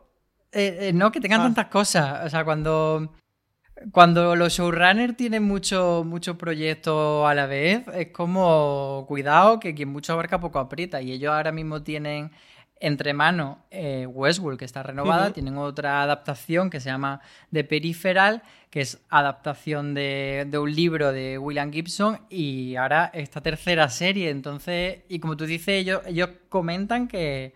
Eh, 0.51 0.89
eh, 0.89 0.93
no, 0.93 1.13
que 1.13 1.21
tengan 1.21 1.43
ah. 1.43 1.45
tantas 1.45 1.67
cosas. 1.67 2.27
O 2.27 2.31
sea, 2.31 2.45
cuando 2.45 3.13
cuando 3.93 4.35
los 4.35 4.53
showrunners 4.55 5.17
tienen 5.17 5.45
mucho, 5.45 6.03
mucho 6.05 6.37
proyecto 6.37 7.29
a 7.29 7.35
la 7.35 7.47
vez, 7.47 7.87
es 7.95 8.09
como 8.09 9.05
cuidado 9.07 9.61
que 9.61 9.73
quien 9.73 9.91
mucho 9.91 10.15
abarca 10.15 10.41
poco 10.41 10.59
aprieta. 10.59 11.01
Y 11.01 11.13
ellos 11.13 11.33
ahora 11.33 11.53
mismo 11.53 11.85
tienen 11.85 12.33
entre 12.85 13.15
mano 13.15 13.65
eh, 13.71 14.07
Westworld, 14.07 14.59
que 14.59 14.67
está 14.67 14.83
renovada, 14.83 15.33
tienen 15.33 15.57
otra 15.57 16.03
adaptación 16.03 16.69
que 16.69 16.81
se 16.81 16.91
llama 16.91 17.21
The 17.51 17.65
Peripheral, 17.65 18.43
que 18.69 18.83
es 18.83 19.01
adaptación 19.09 19.95
de, 19.95 20.47
de, 20.51 20.59
un 20.59 20.75
libro 20.75 21.11
de 21.11 21.39
William 21.39 21.73
Gibson, 21.73 22.21
y 22.29 22.77
ahora 22.77 23.11
esta 23.15 23.41
tercera 23.41 23.89
serie. 23.89 24.29
Entonces, 24.29 24.99
y 25.09 25.19
como 25.19 25.35
tú 25.37 25.47
dices, 25.47 25.69
ellos, 25.69 26.03
ellos 26.07 26.29
comentan 26.51 27.09
que 27.09 27.55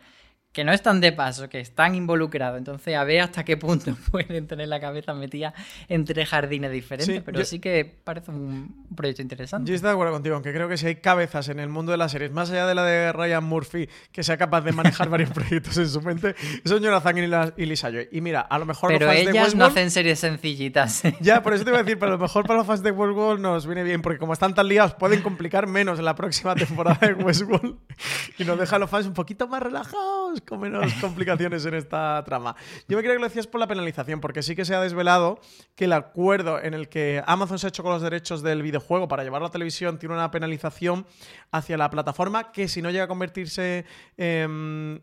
que 0.59 0.65
no 0.65 0.73
están 0.73 1.01
de 1.01 1.13
paso, 1.13 1.49
que 1.49 1.61
están 1.61 1.95
involucrados. 1.95 2.59
Entonces, 2.59 2.97
a 2.97 3.05
ver 3.05 3.21
hasta 3.21 3.45
qué 3.45 3.57
punto 3.57 3.95
pueden 4.11 4.49
tener 4.49 4.67
la 4.67 4.81
cabeza 4.81 5.15
metida 5.15 5.55
entre 5.89 6.27
jardines 6.27 6.73
diferentes. 6.73 7.23
pero 7.23 7.45
sí 7.45 7.61
que 7.61 7.85
parece 7.85 8.33
un 8.33 8.85
proyecto 8.97 9.23
interesante. 9.23 9.69
Yo 9.71 9.77
estoy 9.77 9.87
de 9.87 9.93
acuerdo 9.93 10.15
contigo, 10.15 10.35
aunque 10.35 10.53
creo 10.53 10.69
que 10.69 10.77
si 10.77 10.89
hay 10.89 10.97
cabezas 10.97 11.49
en 11.49 11.61
el 11.61 11.69
mundo 11.69 11.93
de 11.93 11.99
las 11.99 12.11
series, 12.11 12.33
más 12.33 12.51
allá 12.51 12.67
de 12.67 12.75
la 12.75 12.85
de 12.85 13.13
Ryan 13.13 13.45
Murphy, 13.45 13.89
que 14.11 14.25
sea 14.25 14.37
capaz 14.37 14.63
de 14.63 14.73
manejar 14.73 15.09
varios 15.09 15.31
proyectos 15.39 15.79
en 15.79 15.89
su 15.89 16.03
mente, 16.03 16.35
son 16.65 16.83
Jonathan 16.83 17.53
y 17.57 17.65
Lisa 17.65 17.93
Joy. 17.93 18.09
Y 18.11 18.21
mira, 18.21 18.41
a 18.41 18.59
lo 18.59 18.67
mejor 18.67 18.91
pero 18.91 19.07
los 19.07 19.15
fans 19.15 19.29
ellas 19.29 19.53
de 19.53 19.59
no 19.59 19.67
hacen 19.67 19.93
series 19.93 20.19
sencillitas. 20.19 21.05
Ya, 21.21 21.41
por 21.41 21.55
eso 21.55 21.63
te 21.63 21.71
iba 21.71 21.79
a 21.79 21.85
decir, 21.85 22.01
pero 22.01 22.11
a 22.11 22.17
lo 22.17 22.21
mejor 22.21 22.45
para 22.49 22.59
los 22.59 22.67
fans 22.67 22.83
de 22.83 22.91
Westworld 22.91 23.41
nos 23.41 23.65
viene 23.65 23.85
bien, 23.85 24.03
porque 24.03 24.19
como 24.19 24.33
están 24.33 24.57
tan 24.57 24.67
liados, 24.67 24.95
pueden 24.95 25.23
complicar 25.23 25.69
menos 25.69 26.01
en 26.01 26.05
la 26.05 26.17
próxima 26.17 26.57
temporada 26.57 27.07
de 27.07 27.15
Westworld 27.15 27.77
y 28.39 28.45
nos 28.45 28.59
deja 28.59 28.75
a 28.75 28.79
los 28.81 28.91
fans 28.91 29.07
un 29.07 29.15
poquito 29.15 29.47
más 29.47 29.63
relajados, 29.63 30.41
con 30.49 30.61
menos 30.61 30.93
complicaciones 31.01 31.65
en 31.67 31.75
esta 31.75 32.23
trama. 32.25 32.57
Yo 32.89 32.97
me 32.97 33.03
creo 33.03 33.15
que 33.15 33.21
lo 33.21 33.29
decías 33.29 33.47
por 33.47 33.61
la 33.61 33.67
penalización, 33.67 34.21
porque 34.21 34.43
sí 34.43 34.57
que 34.57 34.65
se 34.65 34.75
ha 34.75 34.81
desvelado 34.81 35.41
que 35.75 35.85
el 35.85 35.93
acuerdo 35.93 36.61
en 36.61 36.75
el 36.75 36.89
que 36.89 37.23
Amazon 37.27 37.59
se 37.59 37.67
ha 37.67 37.69
hecho 37.69 37.83
con 37.83 37.93
los 37.93 38.03
derechos 38.03 38.43
del 38.43 38.63
videojuego 38.63 39.09
para 39.09 39.23
llevarlo 39.23 39.47
a 39.47 39.51
televisión 39.51 39.99
tiene 39.99 40.15
una 40.15 40.31
penalización 40.31 41.07
hacia 41.51 41.77
la 41.77 41.91
plataforma 41.91 42.53
que 42.53 42.69
si 42.69 42.83
no 42.83 42.91
llega 42.91 43.05
a 43.05 43.09
convertirse 43.09 43.85
en... 44.17 45.01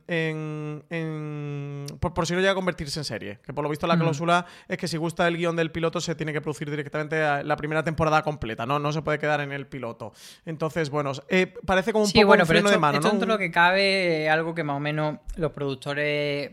por, 2.00 2.28
si 2.28 2.34
no 2.34 2.40
llega 2.40 2.52
a 2.52 2.56
convertirse 2.56 3.00
en 3.00 3.04
serie. 3.06 3.40
Que 3.44 3.54
por 3.54 3.64
lo 3.64 3.70
visto 3.70 3.88
la 3.88 3.98
cláusula 3.98 4.46
es 4.68 4.78
que 4.78 4.88
si 4.88 4.98
gusta 4.98 5.28
el 5.28 5.38
guion 5.38 5.56
del 5.56 5.72
piloto 5.72 6.00
se 6.00 6.16
tiene 6.16 6.34
que 6.34 6.42
producir 6.42 6.70
directamente 6.70 7.44
la 7.44 7.56
primera 7.56 7.84
temporada 7.84 8.22
completa, 8.22 8.66
¿no? 8.66 8.80
No 8.80 8.92
se 8.92 9.02
puede 9.02 9.20
quedar 9.20 9.42
en 9.42 9.52
el 9.52 9.68
piloto. 9.68 10.14
Entonces, 10.46 10.90
bueno, 10.90 11.14
eh, 11.30 11.54
parece 11.66 11.92
como 11.92 12.06
un 12.06 12.12
poco 12.12 12.28
bueno, 12.28 12.44
un 12.44 12.48
freno 12.48 12.70
de 12.70 12.78
mano, 12.78 13.00
esto 13.00 13.26
lo 13.26 13.38
que 13.38 13.52
cabe 13.52 14.30
algo 14.30 14.54
que 14.54 14.64
más 14.64 14.78
o 14.78 14.80
menos 14.80 15.18
los 15.36 15.52
productores 15.52 16.52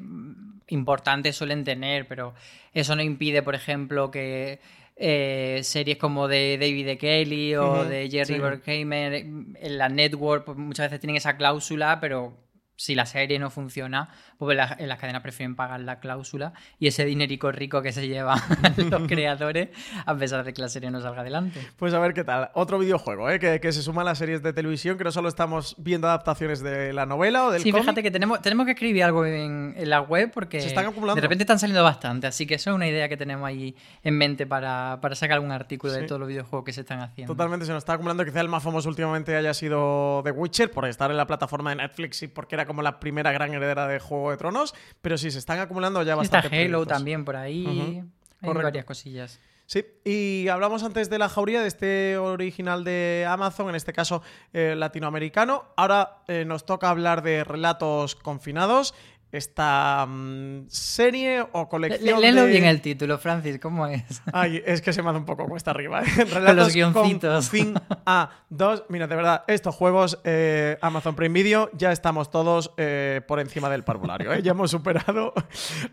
importantes 0.68 1.36
suelen 1.36 1.64
tener, 1.64 2.06
pero 2.08 2.34
eso 2.72 2.96
no 2.96 3.02
impide, 3.02 3.42
por 3.42 3.54
ejemplo, 3.54 4.10
que 4.10 4.60
eh, 4.96 5.60
series 5.62 5.98
como 5.98 6.28
de 6.28 6.58
David 6.58 6.98
Kelly 6.98 7.54
o 7.56 7.84
de 7.84 8.08
Jerry 8.10 8.36
sí. 8.36 8.40
en 8.70 9.78
la 9.78 9.88
network 9.88 10.44
pues, 10.44 10.58
muchas 10.58 10.86
veces 10.86 11.00
tienen 11.00 11.16
esa 11.16 11.36
cláusula, 11.36 11.98
pero 12.00 12.36
si 12.82 12.96
la 12.96 13.06
serie 13.06 13.38
no 13.38 13.48
funciona, 13.48 14.08
pues 14.38 14.58
en 14.78 14.88
las 14.88 14.98
cadenas 14.98 15.22
prefieren 15.22 15.54
pagar 15.54 15.78
la 15.82 16.00
cláusula 16.00 16.52
y 16.80 16.88
ese 16.88 17.04
dinerico 17.04 17.52
rico 17.52 17.80
que 17.80 17.92
se 17.92 18.08
llevan 18.08 18.40
los 18.90 19.06
creadores 19.06 19.68
a 20.04 20.16
pesar 20.16 20.44
de 20.44 20.52
que 20.52 20.60
la 20.60 20.68
serie 20.68 20.90
no 20.90 21.00
salga 21.00 21.20
adelante. 21.20 21.60
Pues 21.76 21.94
a 21.94 22.00
ver 22.00 22.12
qué 22.12 22.24
tal. 22.24 22.50
Otro 22.54 22.80
videojuego 22.80 23.30
¿eh? 23.30 23.38
que, 23.38 23.72
se 23.72 23.82
suma 23.82 24.02
a 24.02 24.04
las 24.04 24.18
series 24.18 24.42
de 24.42 24.52
televisión, 24.52 24.98
que 24.98 25.04
no 25.04 25.12
solo 25.12 25.28
estamos 25.28 25.76
viendo 25.78 26.08
adaptaciones 26.08 26.60
de 26.60 26.92
la 26.92 27.06
novela 27.06 27.44
o 27.44 27.52
del 27.52 27.62
Sí, 27.62 27.70
fíjate 27.70 28.02
que 28.02 28.10
tenemos, 28.10 28.42
tenemos 28.42 28.66
que 28.66 28.72
escribir 28.72 29.04
algo 29.04 29.24
en, 29.26 29.76
la 29.82 30.00
web 30.00 30.32
porque 30.34 30.58
de 30.58 31.20
repente 31.20 31.44
están 31.44 31.60
saliendo 31.60 31.84
bastante, 31.84 32.26
así 32.26 32.46
que 32.46 32.56
eso 32.56 32.70
es 32.70 32.74
una 32.74 32.88
idea 32.88 33.08
que 33.08 33.16
tenemos 33.16 33.46
ahí 33.46 33.76
en 34.02 34.18
mente 34.18 34.44
para, 34.44 34.98
sacar 35.12 35.36
algún 35.36 35.52
artículo 35.52 35.92
de 35.92 36.02
todos 36.02 36.18
los 36.18 36.28
videojuegos 36.28 36.64
que 36.64 36.72
se 36.72 36.80
están 36.80 36.98
haciendo. 36.98 37.32
Totalmente, 37.32 37.64
se 37.64 37.70
nos 37.70 37.82
está 37.82 37.92
acumulando. 37.92 38.24
Quizá 38.24 38.40
el 38.40 38.48
más 38.48 38.64
famoso 38.64 38.88
últimamente 38.88 39.36
haya 39.36 39.54
sido 39.54 40.20
The 40.24 40.32
Witcher 40.32 40.72
por 40.72 40.86
estar 40.86 41.12
en 41.12 41.16
la 41.16 41.28
plataforma 41.28 41.70
de 41.70 41.76
Netflix 41.76 42.24
y 42.24 42.26
porque 42.26 42.56
era 42.56 42.66
como 42.66 42.71
la 42.80 43.00
primera 43.00 43.32
gran 43.32 43.52
heredera 43.52 43.86
de 43.86 43.98
Juego 43.98 44.30
de 44.30 44.38
Tronos, 44.38 44.74
pero 45.02 45.18
sí, 45.18 45.30
se 45.30 45.38
están 45.38 45.58
acumulando 45.58 46.02
ya 46.02 46.14
bastante. 46.14 46.46
Está 46.46 46.56
Halo 46.56 46.86
también 46.86 47.24
por 47.24 47.36
ahí, 47.36 48.02
hay 48.40 48.52
varias 48.54 48.84
cosillas. 48.84 49.38
Sí, 49.66 49.86
y 50.04 50.48
hablamos 50.48 50.82
antes 50.82 51.08
de 51.08 51.18
la 51.18 51.30
jauría, 51.30 51.62
de 51.62 51.68
este 51.68 52.18
original 52.18 52.84
de 52.84 53.24
Amazon, 53.26 53.70
en 53.70 53.74
este 53.74 53.94
caso 53.94 54.22
eh, 54.52 54.74
latinoamericano. 54.76 55.64
Ahora 55.76 56.18
eh, 56.28 56.44
nos 56.44 56.66
toca 56.66 56.90
hablar 56.90 57.22
de 57.22 57.42
relatos 57.42 58.14
confinados 58.14 58.94
esta 59.32 60.04
mm, 60.06 60.66
serie 60.68 61.44
o 61.52 61.68
colección. 61.68 62.20
Léelo 62.20 62.42
de... 62.42 62.50
bien 62.50 62.64
el 62.64 62.82
título, 62.82 63.16
Francis, 63.16 63.58
¿cómo 63.58 63.86
es? 63.86 64.22
Ay, 64.32 64.62
es 64.64 64.82
que 64.82 64.92
se 64.92 65.02
me 65.02 65.08
hace 65.08 65.18
un 65.18 65.24
poco 65.24 65.46
cuesta 65.46 65.70
arriba. 65.70 66.02
¿eh? 66.02 66.24
Relatos 66.24 66.56
los 66.56 66.74
guioncitos. 66.74 67.48
Con 67.48 67.58
fin 67.58 67.74
A2. 68.04 68.84
Mira, 68.90 69.06
de 69.06 69.16
verdad, 69.16 69.44
estos 69.48 69.74
juegos, 69.74 70.20
eh, 70.24 70.76
Amazon 70.82 71.14
Prime 71.14 71.32
Video, 71.32 71.70
ya 71.72 71.92
estamos 71.92 72.30
todos 72.30 72.72
eh, 72.76 73.22
por 73.26 73.40
encima 73.40 73.70
del 73.70 73.84
parvulario. 73.84 74.32
¿eh? 74.34 74.42
Ya 74.42 74.50
hemos 74.50 74.70
superado. 74.70 75.32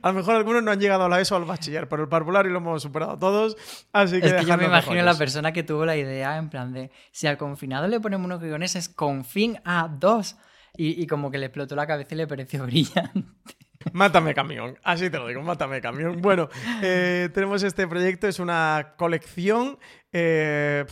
A 0.01 0.09
lo 0.09 0.13
mejor 0.13 0.35
algunos 0.35 0.61
no 0.61 0.71
han 0.71 0.79
llegado 0.79 1.05
a 1.05 1.09
la 1.09 1.21
ESO 1.21 1.35
o 1.35 1.37
al 1.37 1.45
bachiller, 1.45 1.87
pero 1.87 2.03
el 2.03 2.09
parvulario 2.09 2.51
lo 2.51 2.57
hemos 2.57 2.81
superado 2.81 3.17
todos. 3.17 3.55
Así 3.93 4.19
que. 4.19 4.27
Es 4.27 4.33
que 4.33 4.45
yo 4.45 4.57
me 4.57 4.65
imagino 4.65 4.95
mejores. 4.95 5.05
la 5.05 5.17
persona 5.17 5.53
que 5.53 5.63
tuvo 5.63 5.85
la 5.85 5.95
idea 5.95 6.35
en 6.35 6.49
plan 6.49 6.73
de: 6.73 6.91
si 7.11 7.25
al 7.25 7.37
confinado 7.37 7.87
le 7.87 8.01
ponemos 8.01 8.25
unos 8.25 8.41
guiones, 8.41 8.75
es 8.75 8.89
con 8.89 9.23
fin 9.23 9.55
A2 9.63 10.35
y, 10.81 11.05
como 11.07 11.29
que 11.29 11.37
le 11.37 11.47
explotó 11.47 11.75
la 11.75 11.85
cabeza 11.85 12.15
y 12.15 12.17
le 12.17 12.27
pareció 12.27 12.63
brillante. 12.65 13.23
Mátame 13.93 14.33
camión, 14.33 14.77
así 14.83 15.09
te 15.09 15.17
lo 15.17 15.27
digo, 15.27 15.41
mátame 15.41 15.81
camión. 15.81 16.21
Bueno, 16.21 16.49
eh, 16.81 17.29
tenemos 17.33 17.63
este 17.63 17.87
proyecto, 17.87 18.27
es 18.27 18.39
una 18.39 18.93
colección. 18.97 19.77
Eh, 20.11 20.85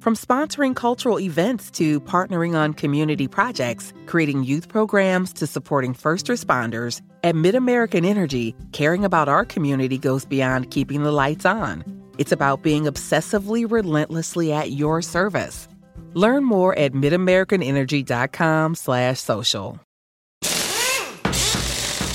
From 0.00 0.16
sponsoring 0.16 0.74
cultural 0.74 1.20
events 1.20 1.70
to 1.72 2.00
partnering 2.00 2.54
on 2.54 2.72
community 2.72 3.28
projects, 3.28 3.92
creating 4.06 4.44
youth 4.44 4.66
programs 4.66 5.30
to 5.34 5.46
supporting 5.46 5.92
first 5.92 6.26
responders, 6.28 7.02
at 7.22 7.36
Mid 7.36 7.54
American 7.54 8.06
Energy, 8.06 8.54
caring 8.72 9.04
about 9.04 9.28
our 9.28 9.44
community 9.44 9.98
goes 9.98 10.24
beyond 10.24 10.70
keeping 10.70 11.02
the 11.02 11.12
lights 11.12 11.44
on. 11.44 11.84
It's 12.16 12.32
about 12.32 12.62
being 12.62 12.84
obsessively 12.84 13.70
relentlessly 13.70 14.54
at 14.54 14.70
your 14.70 15.02
service. 15.02 15.68
Learn 16.14 16.44
more 16.44 16.76
at 16.76 16.92
midamericanenergy.com 16.92 18.74
slash 18.74 19.20
social. 19.20 19.80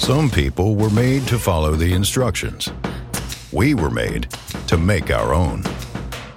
Some 0.05 0.29
people 0.29 0.75
were 0.75 0.89
made 0.89 1.27
to 1.27 1.39
follow 1.39 1.71
the 1.71 1.93
instructions. 1.93 2.69
We 3.51 3.73
were 3.73 3.89
made 3.89 4.29
to 4.67 4.77
make 4.77 5.09
our 5.09 5.33
own. 5.33 5.63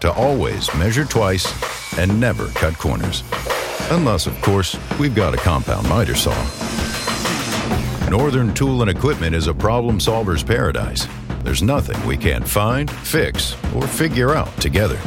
To 0.00 0.12
always 0.12 0.72
measure 0.76 1.04
twice 1.04 1.46
and 1.98 2.20
never 2.20 2.46
cut 2.48 2.78
corners. 2.78 3.24
Unless, 3.90 4.26
of 4.26 4.40
course, 4.40 4.78
we've 4.98 5.14
got 5.14 5.34
a 5.34 5.38
compound 5.38 5.88
miter 5.88 6.14
saw. 6.14 6.36
Northern 8.08 8.54
Tool 8.54 8.82
and 8.82 8.90
Equipment 8.90 9.34
is 9.34 9.48
a 9.48 9.54
problem 9.54 9.98
solver's 9.98 10.44
paradise. 10.44 11.06
There's 11.42 11.62
nothing 11.62 12.02
we 12.06 12.16
can't 12.16 12.48
find, 12.48 12.90
fix, 12.90 13.54
or 13.74 13.86
figure 13.86 14.34
out 14.34 14.56
together. 14.58 14.98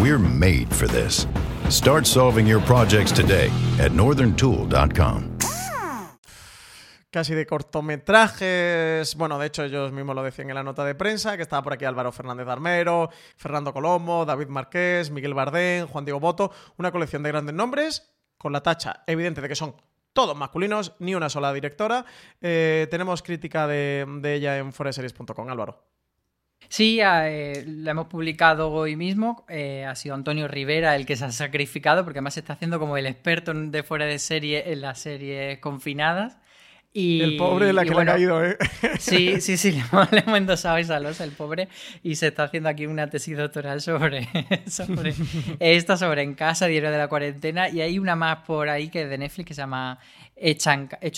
We're 0.00 0.18
made 0.18 0.74
for 0.74 0.86
this. 0.88 1.26
Start 1.70 2.06
solving 2.06 2.46
your 2.46 2.62
projects 2.62 3.12
today 3.12 3.50
at 3.78 3.92
northerntool.com. 3.92 5.34
casi 7.14 7.32
de 7.32 7.46
cortometrajes. 7.46 9.14
Bueno, 9.14 9.38
de 9.38 9.46
hecho, 9.46 9.62
ellos 9.62 9.92
mismos 9.92 10.16
lo 10.16 10.24
decían 10.24 10.50
en 10.50 10.56
la 10.56 10.64
nota 10.64 10.84
de 10.84 10.96
prensa, 10.96 11.36
que 11.36 11.42
estaba 11.44 11.62
por 11.62 11.72
aquí 11.72 11.84
Álvaro 11.84 12.10
Fernández 12.10 12.48
Armero, 12.48 13.08
Fernando 13.36 13.72
Colombo, 13.72 14.24
David 14.24 14.48
Marqués, 14.48 15.12
Miguel 15.12 15.32
Bardén, 15.32 15.86
Juan 15.86 16.04
Diego 16.04 16.18
Boto, 16.18 16.50
una 16.76 16.90
colección 16.90 17.22
de 17.22 17.28
grandes 17.28 17.54
nombres, 17.54 18.10
con 18.36 18.52
la 18.52 18.64
tacha 18.64 19.04
evidente 19.06 19.40
de 19.40 19.48
que 19.48 19.54
son 19.54 19.76
todos 20.12 20.36
masculinos, 20.36 20.94
ni 20.98 21.14
una 21.14 21.28
sola 21.28 21.52
directora. 21.52 22.04
Eh, 22.40 22.88
tenemos 22.90 23.22
crítica 23.22 23.68
de, 23.68 24.04
ella 24.24 24.58
en 24.58 24.72
foreseries.com, 24.72 25.48
Álvaro. 25.48 25.93
Sí, 26.68 27.00
eh, 27.02 27.64
la 27.66 27.90
hemos 27.92 28.06
publicado 28.06 28.70
hoy 28.70 28.96
mismo. 28.96 29.44
Eh, 29.48 29.84
ha 29.84 29.94
sido 29.94 30.14
Antonio 30.14 30.48
Rivera 30.48 30.96
el 30.96 31.06
que 31.06 31.16
se 31.16 31.24
ha 31.24 31.32
sacrificado, 31.32 32.04
porque 32.04 32.18
además 32.18 32.34
se 32.34 32.40
está 32.40 32.54
haciendo 32.54 32.78
como 32.78 32.96
el 32.96 33.06
experto 33.06 33.52
de 33.54 33.82
fuera 33.82 34.06
de 34.06 34.18
serie 34.18 34.72
en 34.72 34.80
las 34.80 34.98
series 34.98 35.58
confinadas. 35.58 36.38
Y, 36.96 37.22
el 37.22 37.36
pobre 37.36 37.72
la 37.72 37.84
que 37.84 37.90
le 37.90 38.02
ha 38.02 38.04
caído, 38.04 38.44
¿eh? 38.44 38.56
Sí, 39.00 39.40
sí, 39.40 39.56
sí, 39.56 39.72
le 39.72 39.80
hemos, 39.80 40.38
endosado 40.38 40.76
esa 40.76 41.00
losa, 41.00 41.24
el 41.24 41.32
pobre, 41.32 41.68
y 42.04 42.14
se 42.14 42.28
está 42.28 42.44
haciendo 42.44 42.68
aquí 42.68 42.86
una 42.86 43.10
tesis 43.10 43.36
doctoral 43.36 43.80
sobre, 43.80 44.28
sobre 44.68 45.12
esta, 45.58 45.96
sobre 45.96 46.22
En 46.22 46.34
Casa, 46.34 46.66
Diario 46.66 46.92
de 46.92 46.98
la 46.98 47.08
Cuarentena, 47.08 47.68
y 47.68 47.80
hay 47.80 47.98
una 47.98 48.14
más 48.14 48.44
por 48.46 48.68
ahí 48.68 48.90
que 48.90 49.02
es 49.02 49.10
de 49.10 49.18
Netflix 49.18 49.48
que 49.48 49.54
se 49.54 49.62
llama 49.62 49.98
Hecho 50.36 50.70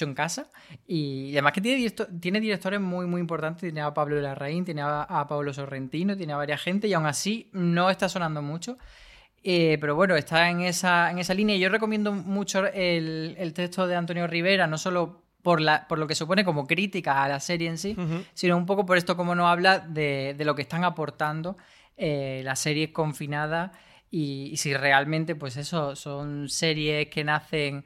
en 0.05 0.15
Casa, 0.15 0.49
y 0.87 1.33
además 1.33 1.53
que 1.53 1.61
tiene, 1.61 1.91
tiene 2.21 2.41
directores 2.41 2.81
muy, 2.81 3.07
muy 3.07 3.21
importantes, 3.21 3.63
tiene 3.63 3.81
a 3.81 3.95
Pablo 3.95 4.21
Larraín, 4.21 4.65
tiene 4.65 4.83
a, 4.83 5.27
Pablo 5.29 5.53
Sorrentino, 5.53 6.17
tiene 6.17 6.33
a 6.33 6.37
varias 6.37 6.61
gente, 6.61 6.87
y 6.89 6.95
aún 6.95 7.07
así 7.07 7.49
no 7.53 7.91
está 7.91 8.09
sonando 8.09 8.43
mucho. 8.43 8.79
Eh, 9.43 9.79
pero 9.81 9.95
bueno, 9.95 10.17
está 10.17 10.51
en 10.51 10.63
esa, 10.63 11.11
en 11.11 11.19
esa 11.19 11.33
línea. 11.33 11.55
Y 11.55 11.61
yo 11.61 11.69
recomiendo 11.69 12.13
mucho 12.13 12.67
el, 12.67 13.37
el 13.39 13.53
texto 13.55 13.87
de 13.87 13.95
Antonio 13.95 14.27
Rivera, 14.27 14.67
no 14.67 14.77
solo 14.77 15.27
por, 15.47 15.61
la, 15.61 15.87
por 15.87 16.01
lo 16.01 16.09
que 16.09 16.17
supone 16.17 16.45
como 16.45 16.67
crítica 16.67 17.23
a 17.23 17.29
la 17.29 17.39
serie 17.39 17.69
en 17.69 17.79
sí, 17.79 17.97
sino 18.35 18.57
un 18.57 18.67
poco 18.67 18.85
por 18.85 18.99
esto 18.99 19.17
como 19.17 19.37
nos 19.37 19.47
habla 19.47 19.79
de, 19.79 20.35
lo 20.41 20.57
que 20.57 20.63
están 20.63 20.83
aportando 20.83 21.57
eh, 21.97 22.41
las 22.45 22.59
series 22.59 22.91
confinadas 22.91 23.71
y, 24.11 24.57
si 24.57 24.75
realmente, 24.75 25.37
pues 25.37 25.57
eso, 25.57 25.95
son 25.95 26.49
series 26.49 27.07
que 27.11 27.23
nacen 27.23 27.85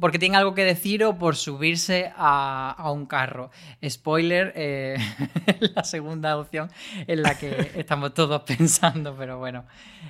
porque 0.00 0.18
tienen 0.18 0.36
algo 0.36 0.54
que 0.54 0.64
decir 0.64 1.04
o 1.04 1.18
por 1.18 1.36
subirse 1.36 2.12
a, 2.16 2.90
un 2.92 3.06
carro. 3.06 3.50
Spoiler, 3.86 4.52
eh, 4.56 4.96
la 5.74 5.84
segunda 5.84 6.36
opción 6.38 6.70
en 7.06 7.22
la 7.22 7.38
que 7.38 7.72
estamos 7.76 8.14
todos 8.14 8.42
pensando, 8.42 9.14
pero 9.16 9.38
bueno, 9.38 9.64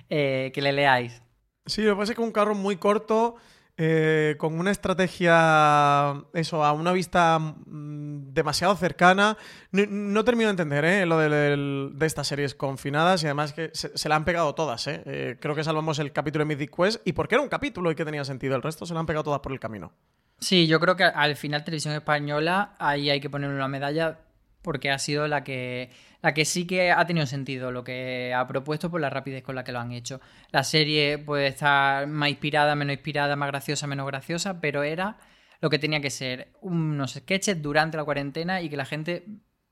eh, 0.08 0.50
que 0.54 0.62
le 0.62 0.72
leáis. 0.72 1.20
Sí, 1.66 1.82
lo 1.82 1.94
que 1.94 1.98
pasa 1.98 2.12
es 2.12 2.16
que 2.16 2.22
un 2.22 2.32
carro 2.32 2.54
muy 2.54 2.76
corto 2.76 3.36
eh, 3.78 4.36
con 4.38 4.58
una 4.58 4.70
estrategia, 4.70 6.24
eso, 6.32 6.64
a 6.64 6.72
una 6.72 6.92
vista 6.92 7.38
mm, 7.38 8.32
demasiado 8.32 8.74
cercana. 8.76 9.36
No, 9.70 10.24
termino 10.24 10.48
de 10.48 10.52
entender 10.52 10.84
¿eh? 10.84 11.06
lo 11.06 11.18
de, 11.18 12.06
estas 12.06 12.26
series 12.26 12.54
confinadas 12.54 13.22
y 13.22 13.26
además 13.26 13.52
que 13.52 13.70
se, 13.74 14.08
la 14.08 14.16
han 14.16 14.24
pegado 14.24 14.54
todas. 14.54 14.86
¿eh? 14.86 15.02
¿eh? 15.04 15.36
creo 15.40 15.54
que 15.54 15.62
salvamos 15.62 15.98
el 15.98 16.12
capítulo 16.12 16.44
de 16.44 16.54
Mythic 16.54 16.74
Quest 16.74 17.06
y 17.06 17.12
porque 17.12 17.34
era 17.34 17.42
un 17.42 17.50
capítulo 17.50 17.90
y 17.90 17.94
que 17.94 18.04
tenía 18.04 18.24
sentido. 18.24 18.56
El 18.56 18.62
resto 18.62 18.86
se 18.86 18.94
la 18.94 19.00
han 19.00 19.06
pegado 19.06 19.24
todas 19.24 19.40
por 19.40 19.52
el 19.52 19.60
camino. 19.60 19.92
Sí, 20.40 20.66
yo 20.66 20.80
creo 20.80 20.96
que 20.96 21.04
al 21.04 21.36
final 21.36 21.64
Televisión 21.64 21.94
Española 21.94 22.74
ahí 22.78 23.10
hay 23.10 23.20
que 23.20 23.28
ponerle 23.28 23.56
una 23.56 23.68
medalla 23.68 24.20
porque 24.62 24.90
ha 24.90 24.98
sido 24.98 25.28
la 25.28 25.44
que, 25.44 25.90
la 26.22 26.34
que 26.34 26.44
sí 26.44 26.66
que 26.66 26.90
ha 26.90 27.06
tenido 27.06 27.26
sentido 27.26 27.70
lo 27.70 27.84
que 27.84 28.32
ha 28.34 28.46
propuesto 28.46 28.90
por 28.90 29.00
la 29.00 29.10
rapidez 29.10 29.42
con 29.42 29.54
la 29.54 29.64
que 29.64 29.72
lo 29.72 29.78
han 29.78 29.92
hecho. 29.92 30.20
La 30.50 30.64
serie 30.64 31.18
puede 31.18 31.48
estar 31.48 32.06
más 32.06 32.28
inspirada, 32.30 32.74
menos 32.74 32.94
inspirada, 32.94 33.36
más 33.36 33.48
graciosa, 33.48 33.86
menos 33.86 34.06
graciosa, 34.06 34.60
pero 34.60 34.82
era 34.82 35.18
lo 35.60 35.70
que 35.70 35.78
tenía 35.78 36.00
que 36.00 36.10
ser 36.10 36.52
unos 36.60 37.14
sketches 37.14 37.62
durante 37.62 37.96
la 37.96 38.04
cuarentena 38.04 38.60
y 38.60 38.68
que 38.68 38.76
la 38.76 38.84
gente 38.84 39.24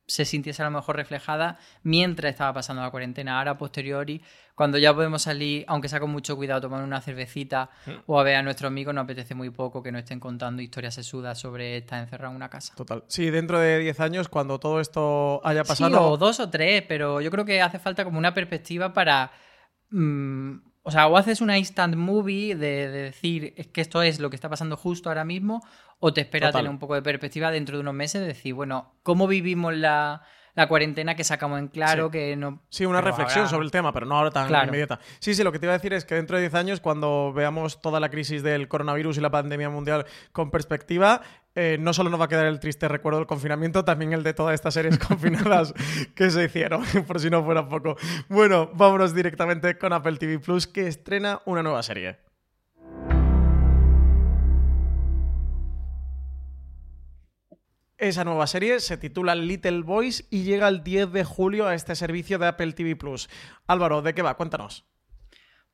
se 0.07 0.25
sintiese 0.25 0.62
a 0.62 0.67
lo 0.67 0.71
mejor 0.71 0.97
reflejada 0.97 1.59
mientras 1.83 2.31
estaba 2.31 2.53
pasando 2.53 2.83
la 2.83 2.90
cuarentena. 2.90 3.38
Ahora, 3.38 3.57
posteriori, 3.57 4.23
cuando 4.55 4.79
ya 4.79 4.95
podemos 4.95 5.23
salir, 5.23 5.64
aunque 5.67 5.88
sea 5.88 6.01
con 6.01 6.11
mucho 6.11 6.37
cuidado, 6.37 6.61
tomar 6.61 6.83
una 6.83 7.01
cervecita 7.01 7.71
mm. 7.87 7.90
o 8.07 8.21
a 8.21 8.23
ver 8.23 8.37
a 8.37 8.43
nuestro 8.43 8.69
amigo, 8.69 8.93
nos 8.93 9.05
apetece 9.05 9.35
muy 9.35 9.51
poco 9.51 9.83
que 9.83 9.90
nos 9.90 10.01
estén 10.01 10.21
contando 10.21 10.62
historias 10.62 10.95
sesudas 10.95 11.38
sobre 11.38 11.79
estar 11.79 12.03
encerrado 12.03 12.31
en 12.33 12.37
una 12.37 12.51
casa. 12.51 12.75
Total. 12.75 13.03
Sí, 13.09 13.31
dentro 13.31 13.59
de 13.59 13.79
10 13.79 14.01
años, 14.01 14.29
cuando 14.29 14.61
todo 14.61 14.81
esto 14.81 15.40
haya 15.45 15.64
pasado. 15.64 15.90
Sí, 15.90 15.97
o 15.99 16.17
dos 16.17 16.38
o 16.40 16.51
tres, 16.51 16.85
pero 16.87 17.21
yo 17.21 17.31
creo 17.31 17.45
que 17.45 17.62
hace 17.62 17.79
falta 17.79 18.05
como 18.05 18.19
una 18.19 18.35
perspectiva 18.35 18.93
para. 18.93 19.33
Mm, 19.90 20.57
o 20.87 20.90
sea, 20.90 21.07
o 21.09 21.17
haces 21.17 21.40
una 21.40 21.57
instant 21.57 21.97
movie 21.97 22.55
de, 22.55 22.88
decir 22.88 23.55
que 23.73 23.81
esto 23.81 24.03
es 24.03 24.21
lo 24.21 24.29
que 24.29 24.37
está 24.37 24.51
pasando 24.51 24.77
justo 24.77 25.09
ahora 25.09 25.25
mismo, 25.25 25.62
o 26.07 26.12
te 26.12 26.21
esperas 26.21 26.53
tener 26.53 26.69
un 26.69 26.79
poco 26.79 26.95
de 26.95 27.01
perspectiva 27.01 27.51
dentro 27.51 27.79
de 27.79 27.81
unos 27.81 27.95
meses 27.95 28.21
de 28.21 28.27
decir, 28.27 28.53
bueno, 28.53 28.93
¿cómo 29.03 29.27
vivimos 29.27 29.75
la, 29.75 30.21
cuarentena 30.69 31.14
que 31.14 31.25
sacamos 31.25 31.59
en 31.59 31.69
claro 31.69 32.11
que 32.11 32.37
no... 32.37 32.61
Sí, 32.69 32.85
una 32.85 33.01
reflexión 33.01 33.49
sobre 33.49 33.64
el 33.64 33.71
tema, 33.71 33.90
pero 33.90 34.05
no 34.05 34.14
ahora 34.19 34.31
tan 34.31 34.51
inmediata. 34.67 35.01
Sí, 35.19 35.35
sí, 35.35 35.43
lo 35.43 35.51
que 35.51 35.59
te 35.59 35.64
iba 35.64 35.73
a 35.73 35.79
decir 35.79 35.95
es 35.95 36.05
que 36.05 36.14
dentro 36.14 36.37
de 36.37 36.43
10 36.43 36.55
años, 36.57 36.81
cuando 36.81 37.33
veamos 37.33 37.81
toda 37.81 38.01
la 38.01 38.11
crisis 38.11 38.43
del 38.43 38.69
coronavirus 38.69 39.17
y 39.17 39.23
la 39.23 39.31
pandemia 39.31 39.71
mundial 39.71 40.05
con 40.33 40.51
perspectiva, 40.51 41.23
eh, 41.55 41.79
no 41.81 41.95
solo 41.95 42.11
nos 42.11 42.21
va 42.21 42.27
a 42.27 42.29
quedar 42.29 42.45
el 42.45 42.61
triste 42.61 42.87
recuerdo 42.87 43.21
del 43.21 43.27
confinamiento, 43.27 43.83
también 43.87 44.12
el 44.12 44.23
de 44.23 44.35
todas 44.35 44.53
estas 44.53 44.75
series 44.75 44.99
confinadas 45.09 45.73
que 46.14 46.29
se 46.31 46.45
hicieron, 46.45 46.85
por 47.07 47.19
si 47.19 47.31
no 47.31 47.43
fuera 47.43 47.67
poco. 47.67 47.97
Bueno, 48.29 48.71
vámonos 48.75 49.14
directamente 49.14 49.79
con 49.79 49.95
Apple 49.95 50.19
TV 50.19 50.38
Plus, 50.38 50.67
que 50.67 50.87
estrena 50.87 51.40
una 51.47 51.62
nueva 51.62 51.83
serie. 51.83 52.24
Esa 58.05 58.23
nueva 58.23 58.47
serie 58.47 58.81
se 58.81 58.99
titula 58.99 59.35
Little 59.35 59.81
Boys 59.81 60.27
y 60.29 60.43
llega 60.43 60.69
el 60.69 60.85
10 60.85 61.11
de 61.11 61.25
julio 61.25 61.67
a 61.67 61.75
este 61.75 61.97
servicio 61.97 62.38
de 62.38 62.49
Apple 62.49 62.75
TV 62.75 62.97
Plus. 62.97 63.31
Álvaro, 63.67 64.03
¿de 64.03 64.12
qué 64.12 64.21
va? 64.21 64.37
Cuéntanos. 64.37 64.85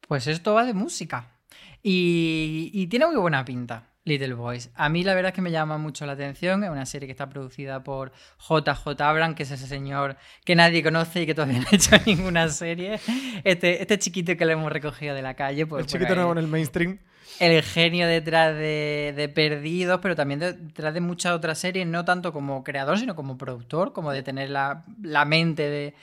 Pues 0.07 0.29
esto 0.29 0.55
va 0.55 0.65
de 0.65 0.73
música. 0.73 1.41
y 1.83 2.87
tiene 2.87 3.07
muy 3.07 3.17
buena 3.17 3.45
pinta. 3.45 3.90
Little 4.05 4.35
Boys. 4.35 4.71
A 4.75 4.89
mí 4.89 5.05
la 5.05 5.15
verdad 5.15 5.31
es 5.31 5.35
que 5.35 5.43
me 5.43 5.51
llama 5.51 5.77
mucho 5.79 6.07
la 6.07 6.13
atención. 6.13 6.65
Es 6.65 6.71
una 6.71 6.87
serie 6.87 7.07
que 7.07 7.13
está 7.13 7.29
producida 7.29 7.83
por 7.85 8.13
JJ 8.39 9.01
Abrams, 9.01 9.37
que 9.37 9.43
es 9.43 9.51
ese 9.51 9.67
señor 9.67 10.17
que 10.45 10.57
nadie 10.57 10.83
conoce 10.83 11.23
y 11.23 11.27
que 11.27 11.35
todavía 11.35 11.59
no 11.61 11.67
ha 11.71 11.75
hecho 11.75 11.97
ninguna 12.07 12.49
serie. 12.49 12.99
Este, 13.45 13.81
este 13.81 13.99
chiquito 13.99 14.37
que 14.37 14.47
le 14.47 14.55
hemos 14.55 14.73
recogido 14.73 15.15
de 15.15 15.23
la 15.23 15.35
calle. 15.35 15.67
Pues, 15.67 15.85
el 15.85 15.91
chiquito 15.91 16.15
nuevo 16.15 16.33
en 16.33 16.39
el 16.39 16.47
mainstream. 16.47 16.99
El 17.39 17.63
genio 17.63 18.07
detrás 18.07 18.55
de, 18.55 19.33
Perdidos, 19.35 20.01
pero 20.03 20.17
también 20.17 20.41
detrás 20.41 20.93
de 20.93 21.01
muchas 21.01 21.33
otras 21.33 21.59
series, 21.59 21.87
no 21.87 22.05
tanto 22.05 22.33
como 22.33 22.65
creador, 22.65 22.99
sino 22.99 23.15
como 23.15 23.39
productor, 23.39 23.93
como 23.93 24.13
de 24.13 24.23
tener 24.23 24.51
la, 24.51 24.85
mente 25.27 25.71
de, 25.71 25.95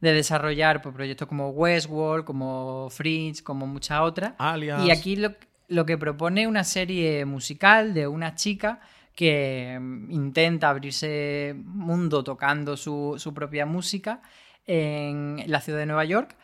desarrollar 0.00 0.82
pues, 0.82 0.94
proyectos 0.94 1.26
como 1.26 1.50
Westworld, 1.50 2.24
como 2.24 2.90
Fringe, 2.90 3.42
como 3.42 3.66
muchas 3.66 4.00
otras. 4.02 4.34
Alias. 4.38 4.84
Y 4.84 4.90
aquí 4.90 5.16
lo, 5.16 5.34
lo 5.68 5.86
que 5.86 5.98
propone 5.98 6.46
una 6.46 6.64
serie 6.64 7.24
musical 7.24 7.94
de 7.94 8.06
una 8.06 8.34
chica 8.34 8.80
que 9.14 9.78
mm, 9.80 10.10
intenta 10.10 10.70
abrirse 10.70 11.54
mundo 11.56 12.24
tocando 12.24 12.76
su, 12.76 13.32
propia 13.34 13.66
música 13.66 14.20
en 14.66 15.42
la 15.46 15.60
ciudad 15.60 15.78
de 15.78 15.86
Nueva 15.86 16.04
York. 16.04 16.36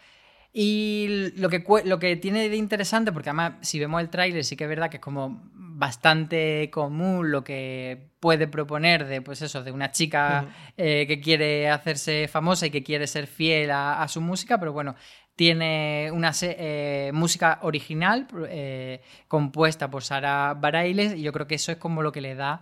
Y 0.53 1.33
lo 1.37 1.49
que, 1.49 1.65
lo 1.85 1.99
que 2.01 2.17
tiene 2.17 2.49
de 2.49 2.57
interesante, 2.57 3.13
porque 3.13 3.31
además 3.31 3.53
si 3.61 3.79
vemos 3.79 4.01
el 4.01 4.11
tráiler 4.11 4.45
sí 4.45 4.57
que 4.57 4.65
es 4.65 4.71
verdad 4.71 4.91
que 4.91 4.97
es 4.97 5.03
como 5.03 5.41
bastante 5.81 6.69
común 6.71 7.31
lo 7.31 7.43
que 7.43 8.11
puede 8.21 8.47
proponer 8.47 9.07
de 9.07 9.23
pues 9.23 9.41
eso, 9.41 9.63
de 9.63 9.73
una 9.73 9.91
chica 9.91 10.45
eh, 10.77 11.07
que 11.07 11.21
quiere 11.23 11.71
hacerse 11.71 12.29
famosa 12.29 12.67
y 12.67 12.71
que 12.71 12.83
quiere 12.83 13.07
ser 13.07 13.27
fiel 13.27 13.71
a, 13.71 14.07
su 14.09 14.21
música, 14.21 14.59
pero 14.59 14.75
bueno, 14.75 14.95
tiene 15.41 16.11
una 16.13 16.33
eh, 16.43 17.13
música 17.15 17.61
original 17.63 18.27
eh, 18.47 19.01
compuesta 19.27 19.91
por 19.91 20.05
Sara 20.05 20.53
Bareilles 20.53 21.15
y 21.15 21.23
yo 21.23 21.33
creo 21.33 21.47
que 21.47 21.55
eso 21.55 21.73
es 21.73 21.79
como 21.79 22.03
lo 22.03 22.13
que 22.13 22.21
le 22.21 22.35
da 22.35 22.61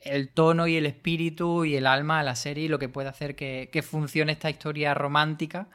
el 0.00 0.28
tono 0.28 0.68
y 0.68 0.76
el 0.76 0.86
espíritu 0.86 1.64
y 1.64 1.74
el 1.74 1.88
alma 1.88 2.20
a 2.20 2.22
la 2.22 2.36
serie 2.36 2.66
y 2.66 2.68
lo 2.68 2.78
que 2.78 2.88
puede 2.88 3.08
hacer 3.08 3.34
que, 3.34 3.82
funcione 3.82 4.30
esta 4.30 4.48
historia 4.48 4.94
romántica 4.94 5.66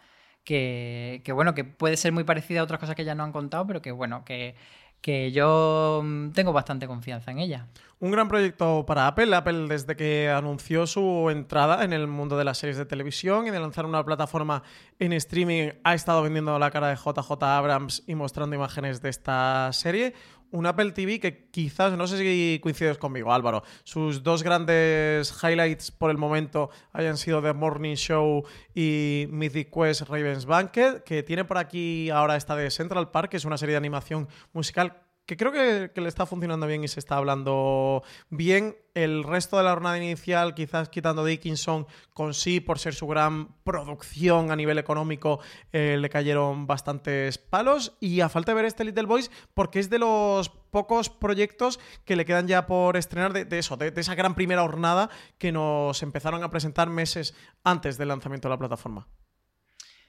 que, 0.46 1.22
bueno, 1.34 1.54
que 1.54 1.66
puede 1.66 1.98
ser 1.98 2.14
muy 2.14 2.24
parecida 2.24 2.62
a 2.62 2.64
otras 2.64 2.80
cosas 2.80 2.96
que 2.96 3.04
ya 3.04 3.16
no 3.16 3.26
han 3.26 3.34
contado, 3.34 3.68
pero 3.68 3.82
que 3.82 3.92
bueno, 3.92 4.24
que, 4.24 4.56
que 5.02 5.32
yo 5.32 6.02
mm, 6.04 6.32
tengo 6.32 6.54
bastante 6.54 6.88
confianza 6.88 7.32
en 7.32 7.40
ella. 7.40 7.68
Un 8.02 8.12
gran 8.12 8.30
proyecto 8.30 8.86
para 8.86 9.08
Apple. 9.08 9.36
Apple 9.36 9.68
desde 9.68 9.98
que 9.98 10.30
anunció 10.30 10.88
su 10.88 11.30
entrada 11.30 11.84
en 11.84 11.92
el 11.92 12.08
mundo 12.08 12.38
de 12.38 12.46
las 12.46 12.58
series 12.58 12.78
de 12.78 12.86
televisión 12.86 13.46
y 13.48 13.50
de 13.50 13.60
lanzar 13.60 13.86
una 13.86 14.04
plataforma 14.06 14.64
en 15.00 15.12
streaming 15.14 15.72
ha 15.84 15.94
estado 15.94 16.22
vendiendo 16.22 16.58
la 16.60 16.72
cara 16.72 16.88
de 16.88 16.96
JJ 16.96 17.44
Abrams 17.44 18.04
y 18.08 18.16
mostrando 18.16 18.56
imágenes 18.56 19.02
de 19.02 19.10
esta 19.10 19.70
serie 19.74 20.14
un 20.52 20.66
Apple 20.66 20.92
TV 20.92 21.20
que 21.20 21.50
quizás, 21.50 21.98
no 21.98 22.08
sé 22.08 22.18
si 22.18 22.60
coincides 22.62 22.98
conmigo, 22.98 23.34
Álvaro, 23.34 23.64
sus 23.84 24.24
dos 24.24 24.44
grandes 24.44 25.34
highlights 25.44 25.92
por 25.92 26.12
el 26.12 26.18
momento 26.18 26.70
hayan 26.94 27.18
sido 27.18 27.42
The 27.42 27.54
Morning 27.54 27.96
Show 27.96 28.44
y 28.74 29.28
Mythic 29.30 29.72
Quest 29.74 30.02
Raven's 30.10 30.46
Banquet, 30.46 31.04
que 31.04 31.24
tiene 31.24 31.46
por 31.46 31.58
aquí 31.58 32.10
ahora 32.10 32.36
esta 32.36 32.56
de 32.56 32.70
Central 32.72 33.12
Park, 33.12 33.32
que 33.32 33.38
es 33.38 33.46
una 33.46 33.58
serie 33.58 33.74
de 33.74 33.78
animación 33.78 34.28
musical 34.54 35.04
que 35.30 35.38
creo 35.38 35.52
que, 35.52 36.02
le 36.02 36.08
está 36.08 36.26
funcionando 36.26 36.66
bien 36.66 36.84
y 36.84 36.88
se 36.88 37.00
está 37.00 37.18
hablando 37.18 38.02
bien. 38.32 38.76
El 38.96 39.24
resto 39.24 39.58
de 39.58 39.64
la 39.64 39.70
jornada 39.70 39.96
inicial, 39.96 40.56
quizás 40.56 40.90
quitando 40.90 41.24
Dickinson, 41.24 41.86
con 42.16 42.34
sí, 42.34 42.60
por 42.60 42.80
ser 42.80 42.96
su 42.96 43.06
gran 43.06 43.50
producción 43.64 44.50
a 44.50 44.56
nivel 44.56 44.80
económico, 44.80 45.40
eh, 45.72 45.98
le 46.00 46.10
cayeron 46.10 46.66
bastantes 46.66 47.38
palos. 47.38 47.96
Y 48.00 48.22
a 48.22 48.30
falta 48.30 48.54
de 48.54 48.56
ver 48.56 48.66
este 48.66 48.84
Little 48.84 49.06
Boys, 49.06 49.30
porque 49.54 49.78
es 49.78 49.92
de 49.92 50.00
los 50.00 50.50
pocos 50.50 51.12
proyectos 51.12 51.80
que 52.06 52.16
le 52.16 52.26
quedan 52.26 52.48
ya 52.48 52.66
por 52.66 52.98
estrenar 52.98 53.32
de, 53.32 53.60
eso, 53.60 53.78
de, 53.78 53.92
de 53.92 54.02
esa 54.02 54.16
gran 54.16 54.34
primera 54.34 54.64
jornada 54.64 55.12
que 55.38 55.52
nos 55.52 56.02
empezaron 56.02 56.44
a 56.44 56.50
presentar 56.50 56.90
meses 56.90 57.36
antes 57.64 58.00
del 58.00 58.08
lanzamiento 58.08 58.48
de 58.48 58.56
la 58.56 58.58
plataforma. 58.58 59.08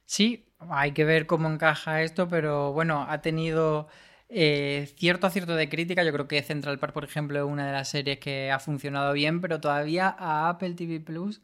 Sí, 0.06 0.50
hay 0.70 0.92
que 0.92 1.04
ver 1.04 1.26
cómo 1.26 1.50
encaja 1.50 2.00
esto, 2.00 2.26
pero 2.26 2.72
bueno, 2.72 3.04
ha 3.06 3.20
tenido 3.20 3.86
eh, 4.32 4.88
cierto 4.96 5.26
acierto 5.26 5.56
de 5.56 5.68
crítica, 5.68 6.04
yo 6.04 6.12
creo 6.12 6.28
que 6.28 6.42
Central 6.42 6.78
Park, 6.78 6.92
por 6.92 7.04
ejemplo, 7.04 7.38
es 7.38 7.44
una 7.44 7.66
de 7.66 7.72
las 7.72 7.88
series 7.88 8.18
que 8.18 8.50
ha 8.50 8.60
funcionado 8.60 9.12
bien, 9.12 9.40
pero 9.40 9.60
todavía 9.60 10.14
a 10.16 10.48
Apple 10.48 10.74
TV 10.74 11.00
Plus 11.00 11.42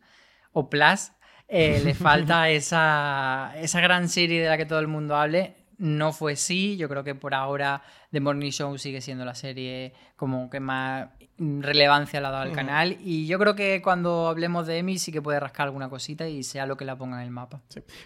o 0.53 0.71
Plus 0.71 1.11
eh, 1.49 1.81
le 1.85 1.95
falta 1.95 2.49
esa, 2.49 3.53
esa 3.57 3.81
gran 3.81 4.09
serie 4.09 4.41
de 4.43 4.49
la 4.49 4.57
que 4.57 4.67
todo 4.67 4.79
el 4.79 4.87
mundo 4.87 5.17
hable. 5.17 5.57
No 5.79 6.13
fue 6.13 6.37
sí, 6.37 6.77
yo 6.77 6.89
creo 6.89 7.05
que 7.05 7.15
por 7.15 7.35
ahora 7.35 7.83
The 8.17 8.21
Morning 8.21 8.51
Show 8.51 8.79
sigue 8.79 9.03
siendo 9.03 9.27
la 9.27 9.35
serie 9.35 9.93
como 10.17 10.49
que 10.49 10.59
más 10.59 11.11
relevancia 11.39 12.19
le 12.19 12.27
ha 12.27 12.31
dado 12.31 12.45
al 12.45 12.53
canal. 12.53 12.97
Y 13.01 13.27
yo 13.27 13.39
creo 13.39 13.55
que 13.55 13.83
cuando 13.83 14.29
hablemos 14.29 14.67
de 14.67 14.79
Emi 14.79 14.99
sí 14.99 15.13
que 15.13 15.21
puede 15.21 15.39
rascar 15.39 15.67
alguna 15.67 15.91
cosita 15.91 16.27
y 16.27 16.43
sea 16.43 16.65
lo 16.65 16.77
que 16.77 16.87
la 16.87 16.97
ponga 16.97 17.19
en 17.19 17.25
el 17.25 17.31
mapa. 17.31 17.61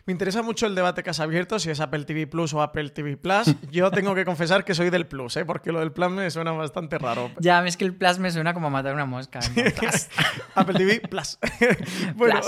Me 0.05 0.13
interesa 0.13 0.43
mucho 0.43 0.67
el 0.67 0.75
debate 0.75 1.05
que 1.05 1.11
has 1.11 1.21
abierto, 1.21 1.61
si 1.61 1.71
es 1.71 1.79
Apple 1.79 2.05
TV 2.05 2.27
Plus 2.27 2.53
o 2.55 2.63
Apple 2.63 2.91
TV 2.91 3.17
Plus. 3.17 3.55
Yo 3.71 3.91
tengo 3.93 4.15
que 4.17 4.25
confesar 4.25 4.65
que 4.65 4.75
soy 4.75 4.91
del 4.91 5.07
Plus, 5.07 5.37
¿eh? 5.37 5.45
porque 5.45 5.71
lo 5.71 5.79
del 5.79 5.93
Plus 5.93 6.11
me 6.11 6.29
suena 6.31 6.51
bastante 6.51 6.99
raro. 6.99 7.31
Ya, 7.39 7.65
es 7.65 7.77
que 7.77 7.85
el 7.85 7.95
Plus 7.95 8.19
me 8.19 8.33
suena 8.33 8.53
como 8.53 8.69
matar 8.69 8.95
una 8.95 9.07
mosca. 9.07 9.39
Apple 10.57 10.75
TV 10.75 11.01
Plus. 11.09 11.39
bueno, 12.17 12.41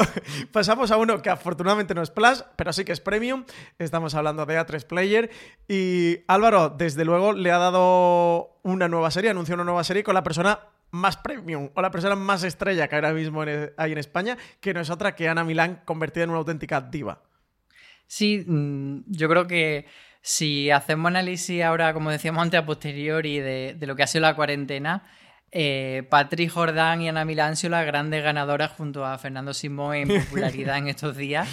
pasamos 0.51 0.91
a 0.91 0.97
uno 0.97 1.23
que 1.23 1.31
afortunadamente 1.31 1.95
no 1.95 2.03
es 2.03 2.11
Plus, 2.11 2.45
pero 2.57 2.73
sí 2.73 2.85
que 2.85 2.91
es 2.91 3.01
Premium. 3.01 3.45
Estamos 3.79 4.17
hablando 4.17 4.47
de 4.47 4.59
A3 4.59 4.85
Player. 4.85 5.31
Y 5.69 6.19
Álvaro, 6.27 6.71
desde 6.71 7.05
luego, 7.05 7.33
le 7.33 7.52
ha 7.53 7.59
dado 7.59 8.59
una 8.63 8.89
nueva 8.89 9.11
serie, 9.11 9.31
anunció 9.31 9.55
una 9.55 9.65
nueva 9.65 9.85
serie 9.85 10.03
con 10.03 10.15
la 10.15 10.23
persona 10.23 10.61
más 10.91 11.17
premium 11.17 11.71
o 11.75 11.83
la 11.83 11.91
persona 11.91 12.17
más 12.17 12.45
estrella 12.45 12.87
que 12.87 12.95
ahora 12.95 13.13
mismo 13.13 13.43
hay 13.43 13.93
en 13.93 13.99
España, 13.99 14.37
que 14.61 14.75
no 14.75 14.81
es 14.81 14.91
otra 14.91 15.15
que 15.15 15.29
Ana 15.29 15.45
Milán 15.45 15.83
convertida 15.85 16.25
en 16.25 16.31
una 16.31 16.39
auténtica 16.41 16.81
diva. 16.81 17.23
Sí, 18.07 18.45
mm, 18.47 19.05
yo 19.07 19.29
creo 19.29 19.47
que 19.47 19.87
si 20.21 20.71
hacemos 20.71 21.09
análisis 21.09 21.63
ahora, 21.63 21.95
como 21.95 22.11
decíamos 22.11 22.43
antes, 22.43 22.61
a 22.61 22.67
posteriori 22.67 23.39
de, 23.41 23.75
de 23.79 23.87
lo 23.87 23.97
que 23.97 24.03
ha 24.03 24.07
sido 24.07 24.23
la 24.23 24.37
cuarentena, 24.37 25.05
eh, 25.55 26.05
Patrick 26.09 26.51
Jordán 26.51 27.03
y 27.03 27.11
Ana 27.11 27.27
sido 27.55 27.73
las 27.73 27.85
grandes 27.85 28.25
ganadoras 28.25 28.73
junto 28.73 29.05
a 29.05 29.19
Fernando 29.19 29.53
Simón 29.53 29.95
en 29.97 30.09
popularidad 30.25 30.79
en 30.79 30.89
estos 30.89 31.15
días. 31.15 31.47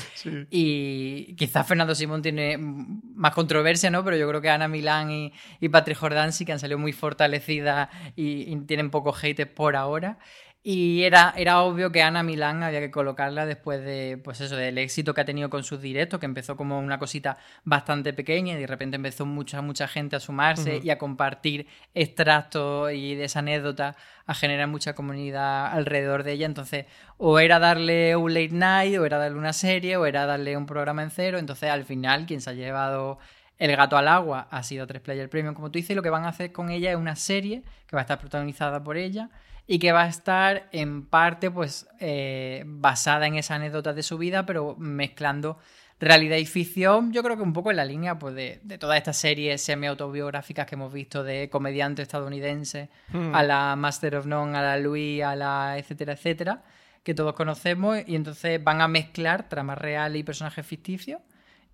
Y 0.50 1.36
quizás 1.36 1.68
Fernando 1.68 1.94
Simón 1.94 2.22
tiene 2.22 2.58
más 2.58 3.34
controversia, 3.34 3.90
¿no? 3.90 4.06
Pero 4.06 4.16
yo 4.16 4.28
creo 4.30 4.40
que 4.40 4.50
Ana 4.50 4.70
Milán 4.70 5.12
y, 5.12 5.34
y 5.60 5.68
Patrick 5.68 5.98
Jordán 5.98 6.32
sí 6.32 6.46
que 6.46 6.54
han 6.54 6.60
salido 6.60 6.80
muy 6.80 6.94
fortalecidas 6.94 7.90
y, 8.16 8.52
y 8.54 8.56
tienen 8.62 8.90
poco 8.90 9.14
hate 9.22 9.46
por 9.46 9.76
ahora. 9.76 10.18
Y 10.62 11.04
era, 11.04 11.34
era 11.38 11.62
obvio 11.62 11.90
que 11.90 12.02
Ana 12.02 12.22
Milán 12.22 12.64
había 12.64 12.82
que 12.82 12.92
colocarla 12.92 13.46
después 13.46 13.82
de, 13.82 14.20
pues 14.22 14.42
eso, 14.42 14.58
del 14.58 14.78
éxito 14.78 15.14
que 15.14 15.22
ha 15.22 15.26
tenido 15.26 15.50
con 15.50 15.64
sus 15.64 15.82
directos, 15.82 16.20
que 16.20 16.26
empezó 16.26 16.58
como 16.58 16.80
una 16.80 17.00
cosita 17.00 17.38
bastante 17.64 18.12
pequeña 18.12 18.56
y 18.56 18.60
de 18.60 18.68
repente 18.68 18.98
empezó 18.98 19.26
mucha, 19.26 19.62
mucha 19.62 19.88
gente 19.88 20.18
a 20.18 20.20
sumarse 20.20 20.82
y 20.84 20.90
a 20.90 20.98
compartir 20.98 21.66
extractos 21.94 22.92
y 22.92 23.16
de 23.16 23.24
esa 23.24 23.40
anécdota, 23.40 23.96
a 24.26 24.36
generar 24.36 24.68
mucha 24.68 24.96
comunidad 24.96 25.68
alrededor 25.68 26.24
de 26.24 26.34
ella. 26.34 26.46
Entonces, 26.46 26.88
o 27.18 27.40
era 27.40 27.58
darle 27.60 28.18
un 28.18 28.34
late 28.34 28.50
night, 28.52 29.00
o 29.00 29.06
era 29.06 29.18
darle 29.18 29.38
una 29.38 29.54
serie, 29.54 29.96
o 29.96 30.06
era 30.06 30.26
darle 30.26 30.58
un 30.58 30.66
programa 30.66 31.04
en 31.04 31.10
cero. 31.10 31.38
Entonces, 31.38 31.70
al 31.70 31.86
final, 31.86 32.26
quien 32.26 32.42
se 32.42 32.50
ha 32.50 32.54
llevado 32.54 33.18
el 33.60 33.76
gato 33.76 33.98
al 33.98 34.10
agua 34.10 34.48
ha 34.52 34.64
sido 34.64 34.88
tres 34.88 35.02
Player 35.02 35.30
Premium, 35.30 35.54
como 35.54 35.72
tú 35.72 35.80
dices, 35.80 35.92
y 35.92 35.96
lo 35.96 36.04
que 36.04 36.10
van 36.10 36.26
a 36.26 36.30
hacer 36.30 36.52
con 36.52 36.70
ella 36.70 36.92
es 36.92 36.98
una 36.98 37.16
serie 37.16 37.64
que 37.88 37.96
va 37.96 38.02
a 38.02 38.04
estar 38.04 38.20
protagonizada 38.20 38.84
por 38.84 38.98
ella 38.98 39.30
y 39.72 39.78
que 39.78 39.92
va 39.92 40.06
a 40.06 40.08
estar 40.08 40.68
en 40.72 41.06
parte 41.06 41.52
pues 41.52 41.88
eh, 42.00 42.64
basada 42.66 43.28
en 43.28 43.36
esa 43.36 43.54
anécdota 43.54 43.94
de 43.94 44.02
su 44.02 44.18
vida, 44.18 44.44
pero 44.44 44.76
mezclando 44.80 45.60
realidad 46.00 46.38
y 46.38 46.48
ficción, 46.48 47.14
yo 47.14 47.22
creo 47.22 47.38
que 47.38 47.44
un 47.44 47.54
poco 47.54 47.70
en 47.70 47.78
la 47.78 47.86
línea 47.86 48.18
pues, 48.18 48.34
de, 48.34 48.62
de 48.64 48.80
todas 48.80 48.98
estas 48.98 49.18
series 49.18 49.62
semi-autobiográficas 49.62 50.66
que 50.66 50.74
hemos 50.74 50.92
visto 50.92 51.24
de 51.24 51.52
comediante 51.52 52.02
estadounidense, 52.02 52.90
hmm. 53.14 53.36
a 53.36 53.44
la 53.44 53.76
Master 53.76 54.16
of 54.16 54.26
None, 54.26 54.58
a 54.58 54.64
la 54.64 54.78
Louis, 54.80 55.22
a 55.22 55.36
la 55.36 55.78
etcétera, 55.78 56.14
etcétera, 56.14 56.64
que 57.04 57.14
todos 57.14 57.34
conocemos, 57.34 58.00
y 58.08 58.16
entonces 58.16 58.64
van 58.64 58.82
a 58.82 58.88
mezclar 58.88 59.50
tramas 59.50 59.78
reales 59.78 60.20
y 60.20 60.24
personajes 60.24 60.66
ficticios, 60.66 61.22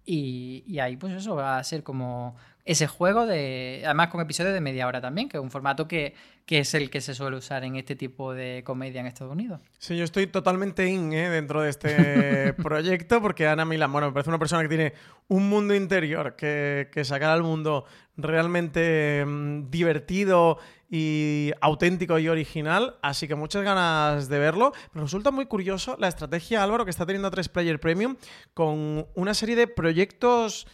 y, 0.04 0.66
y 0.68 0.80
ahí 0.80 0.98
pues 0.98 1.14
eso 1.14 1.36
va 1.36 1.60
a 1.60 1.64
ser 1.64 1.82
como, 1.82 2.36
ese 2.66 2.88
juego, 2.88 3.28
de, 3.28 3.84
además 3.86 4.08
con 4.08 4.22
episodios 4.22 4.54
de 4.54 4.60
media 4.60 4.88
hora 4.88 5.00
también, 5.00 5.30
que 5.30 5.38
es 5.38 5.44
un 5.44 5.52
formato 5.52 5.88
que, 5.88 6.16
es 6.48 6.74
el 6.74 6.90
que 6.90 7.00
se 7.00 7.14
suele 7.14 7.38
usar 7.38 7.64
en 7.64 7.76
este 7.76 7.96
tipo 7.96 8.34
de 8.34 8.64
comedia 8.66 9.02
en 9.02 9.08
Estados 9.08 9.32
Unidos. 9.32 9.62
Sí, 9.78 9.96
yo 9.96 10.04
estoy 10.04 10.26
totalmente 10.26 10.88
in 10.88 11.14
¿eh? 11.14 11.30
dentro 11.30 11.62
de 11.62 11.70
este 11.70 12.54
proyecto, 12.64 13.22
porque 13.22 13.48
Ana 13.48 13.66
Milán, 13.66 13.92
bueno, 13.92 14.08
me 14.08 14.14
parece 14.14 14.32
una 14.32 14.40
persona 14.40 14.64
que 14.64 14.70
tiene 14.70 14.94
un 15.28 15.48
mundo 15.48 15.76
interior 15.76 16.36
que, 16.36 16.90
sacar 17.04 17.30
al 17.30 17.44
mundo 17.44 17.86
realmente 18.18 19.24
mm, 19.24 19.70
divertido 19.70 20.58
y 20.90 21.52
auténtico 21.62 22.18
y 22.18 22.30
original, 22.30 22.96
así 23.04 23.28
que 23.28 23.36
muchas 23.36 23.64
ganas 23.64 24.28
de 24.28 24.40
verlo. 24.40 24.72
Me 24.94 25.02
resulta 25.02 25.30
muy 25.30 25.46
curioso 25.46 25.98
la 26.00 26.08
estrategia, 26.08 26.64
Álvaro, 26.64 26.84
que 26.84 26.92
está 26.92 27.06
teniendo 27.06 27.30
3 27.30 27.48
Player 27.50 27.80
Premium 27.80 28.16
con 28.56 29.08
una 29.14 29.34
serie 29.36 29.56
de 29.56 29.68
proyectos 29.68 30.68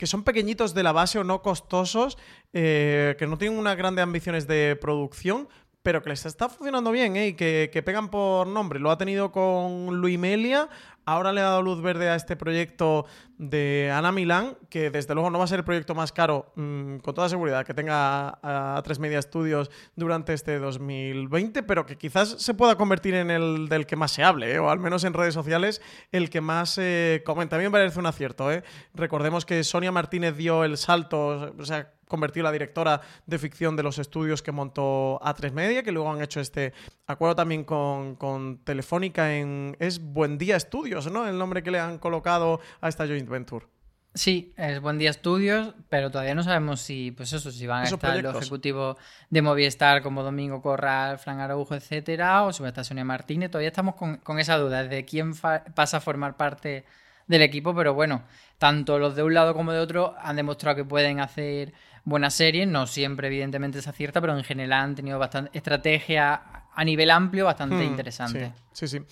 que 0.00 0.06
son 0.06 0.22
pequeñitos 0.22 0.72
de 0.72 0.82
la 0.82 0.92
base 0.92 1.18
o 1.18 1.24
no 1.24 1.42
costosos, 1.42 2.16
eh, 2.54 3.16
que 3.18 3.26
no 3.26 3.36
tienen 3.36 3.58
unas 3.58 3.76
grandes 3.76 4.02
ambiciones 4.02 4.46
de 4.46 4.74
producción, 4.80 5.46
pero 5.82 6.02
que 6.02 6.08
les 6.08 6.24
está 6.24 6.48
funcionando 6.48 6.90
bien 6.90 7.16
¿eh? 7.16 7.26
y 7.28 7.34
que, 7.34 7.68
que, 7.70 7.82
pegan 7.82 8.08
por 8.08 8.46
nombre. 8.46 8.80
Lo 8.80 8.90
ha 8.90 8.96
tenido 8.96 9.30
con 9.30 10.00
Luimelia, 10.00 10.70
ahora 11.10 11.32
le 11.32 11.40
ha 11.40 11.44
dado 11.44 11.62
luz 11.62 11.82
verde 11.82 12.08
a 12.08 12.14
este 12.14 12.36
proyecto 12.36 13.04
de 13.36 13.90
Ana 13.92 14.12
Milán, 14.12 14.56
que 14.68 14.90
desde 14.90 15.14
luego 15.14 15.28
no 15.30 15.38
va 15.38 15.44
a 15.44 15.48
ser 15.48 15.58
el 15.58 15.64
proyecto 15.64 15.94
más 15.94 16.12
caro, 16.12 16.52
mm, 16.54 16.98
con 16.98 17.14
toda 17.14 17.28
seguridad, 17.28 17.66
que 17.66 17.74
tenga 17.74 18.38
a, 18.42 18.80
Tres 18.84 19.00
Media 19.00 19.20
Studios 19.20 19.70
durante 19.96 20.34
este 20.34 20.58
2020, 20.58 21.64
pero 21.64 21.84
que 21.84 21.96
quizás 21.96 22.36
se 22.38 22.54
pueda 22.54 22.76
convertir 22.76 23.14
en 23.14 23.30
el 23.30 23.68
del 23.68 23.86
que 23.86 23.96
más 23.96 24.12
se 24.12 24.22
hable, 24.22 24.54
¿eh? 24.54 24.58
o 24.60 24.70
al 24.70 24.78
menos 24.78 25.02
en 25.02 25.14
redes 25.14 25.34
sociales, 25.34 25.82
el 26.12 26.30
que 26.30 26.40
más 26.40 26.70
se 26.70 27.22
comenta. 27.26 27.56
A 27.56 27.58
mí 27.58 27.64
me 27.64 27.70
parece 27.72 27.98
un 27.98 28.06
acierto. 28.06 28.52
¿eh? 28.52 28.62
Recordemos 28.94 29.44
que 29.44 29.64
Sonia 29.64 29.90
Martínez 29.90 30.36
dio 30.36 30.62
el 30.62 30.76
salto, 30.76 31.52
o 31.58 31.64
sea, 31.64 31.90
convertió 32.10 32.42
la 32.42 32.52
directora 32.52 33.00
de 33.24 33.38
ficción 33.38 33.76
de 33.76 33.84
los 33.84 33.98
estudios 33.98 34.42
que 34.42 34.52
montó 34.52 35.18
A3 35.20 35.52
Media, 35.52 35.82
que 35.82 35.92
luego 35.92 36.12
han 36.12 36.20
hecho 36.20 36.40
este 36.40 36.74
acuerdo 37.06 37.36
también 37.36 37.64
con, 37.64 38.16
con 38.16 38.58
Telefónica 38.58 39.34
en... 39.34 39.76
Es 39.78 40.00
Buen 40.00 40.36
Día 40.36 40.56
Estudios, 40.56 40.99
¿no? 41.08 41.26
El 41.26 41.38
nombre 41.38 41.62
que 41.62 41.70
le 41.70 41.78
han 41.78 41.98
colocado 41.98 42.60
a 42.80 42.88
esta 42.88 43.06
joint 43.06 43.28
venture. 43.28 43.66
Sí, 44.12 44.52
es 44.56 44.80
Buen 44.80 44.98
Día 44.98 45.10
Estudios, 45.10 45.72
pero 45.88 46.10
todavía 46.10 46.34
no 46.34 46.42
sabemos 46.42 46.80
si, 46.80 47.12
pues 47.12 47.32
eso, 47.32 47.52
si 47.52 47.66
van 47.68 47.84
a 47.84 47.88
estar 47.88 48.20
los 48.20 48.36
ejecutivos 48.36 48.96
de 49.30 49.40
Movistar 49.40 50.02
como 50.02 50.24
Domingo 50.24 50.60
Corral, 50.60 51.18
Fran 51.18 51.38
Araujo, 51.38 51.76
etcétera, 51.76 52.42
o 52.42 52.52
si 52.52 52.60
va 52.60 52.68
a 52.68 52.70
estar 52.70 52.84
Sonia 52.84 53.04
Martínez. 53.04 53.52
Todavía 53.52 53.68
estamos 53.68 53.94
con, 53.94 54.38
esa 54.40 54.58
duda 54.58 54.82
de 54.82 55.04
quién 55.04 55.32
pasa 55.36 55.98
a 55.98 56.00
formar 56.00 56.36
parte 56.36 56.84
del 57.28 57.42
equipo, 57.42 57.72
pero 57.72 57.94
bueno, 57.94 58.24
tanto 58.58 58.98
los 58.98 59.14
de 59.14 59.22
un 59.22 59.32
lado 59.32 59.54
como 59.54 59.72
de 59.72 59.78
otro 59.78 60.16
han 60.20 60.34
demostrado 60.34 60.74
que 60.74 60.84
pueden 60.84 61.20
hacer 61.20 61.72
buenas 62.04 62.34
series, 62.34 62.66
no 62.66 62.88
siempre 62.88 63.28
evidentemente 63.28 63.80
se 63.80 63.90
acierta, 63.90 64.20
pero 64.20 64.36
en 64.36 64.42
general 64.42 64.80
han 64.80 64.94
tenido 64.96 65.20
bastante 65.20 65.56
estrategia 65.56 66.42
a 66.74 66.84
nivel 66.84 67.12
amplio 67.12 67.44
bastante 67.44 67.76
Hmm, 67.76 67.82
interesante. 67.82 68.52
Sí, 68.72 68.88
sí. 68.88 68.98
sí. 68.98 69.06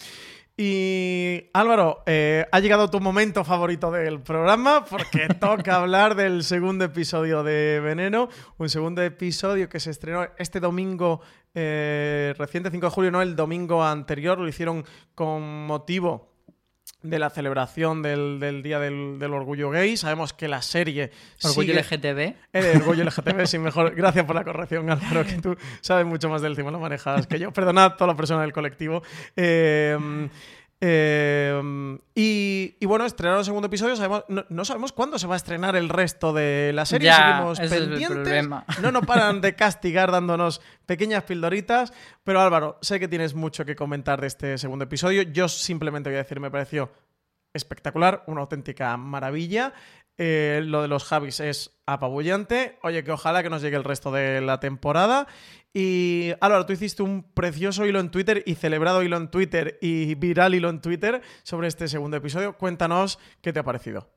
Y 0.60 1.50
Álvaro, 1.52 2.02
eh, 2.04 2.44
ha 2.50 2.58
llegado 2.58 2.90
tu 2.90 2.98
momento 2.98 3.44
favorito 3.44 3.92
del 3.92 4.18
programa 4.18 4.84
porque 4.84 5.28
toca 5.40 5.76
hablar 5.76 6.16
del 6.16 6.42
segundo 6.42 6.84
episodio 6.84 7.44
de 7.44 7.78
Veneno, 7.78 8.28
un 8.56 8.68
segundo 8.68 9.00
episodio 9.00 9.68
que 9.68 9.78
se 9.78 9.90
estrenó 9.90 10.26
este 10.36 10.58
domingo 10.58 11.20
eh, 11.54 12.34
reciente, 12.36 12.72
5 12.72 12.86
de 12.86 12.90
julio, 12.90 13.10
no 13.12 13.22
el 13.22 13.36
domingo 13.36 13.84
anterior, 13.84 14.36
lo 14.36 14.48
hicieron 14.48 14.84
con 15.14 15.64
motivo 15.64 16.37
de 17.02 17.18
la 17.18 17.30
celebración 17.30 18.02
del, 18.02 18.40
del 18.40 18.62
Día 18.62 18.80
del, 18.80 19.18
del 19.18 19.32
Orgullo 19.32 19.70
Gay. 19.70 19.96
Sabemos 19.96 20.32
que 20.32 20.48
la 20.48 20.62
serie... 20.62 21.10
Orgullo 21.44 21.72
sigue- 21.74 21.80
LGTB. 21.96 22.34
Eh, 22.52 22.72
orgullo 22.76 23.04
LGTB, 23.04 23.46
sí, 23.46 23.58
mejor. 23.58 23.94
Gracias 23.94 24.24
por 24.24 24.34
la 24.34 24.44
corrección, 24.44 24.90
Álvaro, 24.90 25.24
que 25.24 25.34
tú 25.40 25.56
sabes 25.80 26.04
mucho 26.06 26.28
más 26.28 26.42
del 26.42 26.56
tema, 26.56 26.70
lo 26.70 26.80
manejas 26.80 27.26
que 27.26 27.38
yo. 27.38 27.52
Perdonad 27.52 27.84
a 27.84 27.96
toda 27.96 28.08
la 28.08 28.16
persona 28.16 28.42
del 28.42 28.52
colectivo. 28.52 29.02
Eh, 29.36 30.28
eh, 30.80 31.98
y, 32.14 32.76
y 32.78 32.86
bueno, 32.86 33.04
estrenaron 33.04 33.40
el 33.40 33.44
segundo 33.44 33.66
episodio. 33.66 33.96
Sabemos, 33.96 34.24
no, 34.28 34.44
no 34.48 34.64
sabemos 34.64 34.92
cuándo 34.92 35.18
se 35.18 35.26
va 35.26 35.34
a 35.34 35.36
estrenar 35.36 35.74
el 35.76 35.88
resto 35.88 36.32
de 36.32 36.72
la 36.72 36.86
serie. 36.86 37.06
Ya, 37.06 37.16
Seguimos 37.16 37.58
ese 37.60 37.76
es 37.76 37.82
el 37.82 37.88
pendientes. 37.90 38.48
No 38.82 38.92
nos 38.92 39.06
paran 39.06 39.40
de 39.40 39.54
castigar 39.54 40.12
dándonos 40.12 40.60
pequeñas 40.86 41.24
pildoritas. 41.24 41.92
Pero 42.22 42.40
Álvaro, 42.40 42.78
sé 42.80 43.00
que 43.00 43.08
tienes 43.08 43.34
mucho 43.34 43.64
que 43.64 43.74
comentar 43.74 44.20
de 44.20 44.28
este 44.28 44.58
segundo 44.58 44.84
episodio. 44.84 45.22
Yo 45.22 45.48
simplemente 45.48 46.10
voy 46.10 46.16
a 46.16 46.22
decir, 46.22 46.38
me 46.38 46.50
pareció 46.50 46.92
espectacular, 47.52 48.22
una 48.26 48.42
auténtica 48.42 48.96
maravilla. 48.96 49.72
Eh, 50.18 50.62
lo 50.64 50.82
de 50.82 50.88
los 50.88 51.04
Javis 51.04 51.38
es 51.38 51.80
apabullante. 51.86 52.78
Oye, 52.82 53.04
que 53.04 53.12
ojalá 53.12 53.42
que 53.42 53.50
nos 53.50 53.62
llegue 53.62 53.76
el 53.76 53.84
resto 53.84 54.10
de 54.10 54.40
la 54.40 54.58
temporada. 54.58 55.28
Y 55.72 56.32
Álvaro, 56.40 56.66
tú 56.66 56.72
hiciste 56.72 57.04
un 57.04 57.22
precioso 57.22 57.86
hilo 57.86 58.00
en 58.00 58.10
Twitter 58.10 58.42
y 58.44 58.56
celebrado 58.56 59.02
hilo 59.02 59.16
en 59.16 59.30
Twitter 59.30 59.78
y 59.80 60.16
viral 60.16 60.56
hilo 60.56 60.70
en 60.70 60.80
Twitter 60.80 61.22
sobre 61.44 61.68
este 61.68 61.86
segundo 61.86 62.16
episodio. 62.16 62.56
Cuéntanos 62.56 63.20
qué 63.40 63.52
te 63.52 63.60
ha 63.60 63.64
parecido. 63.64 64.10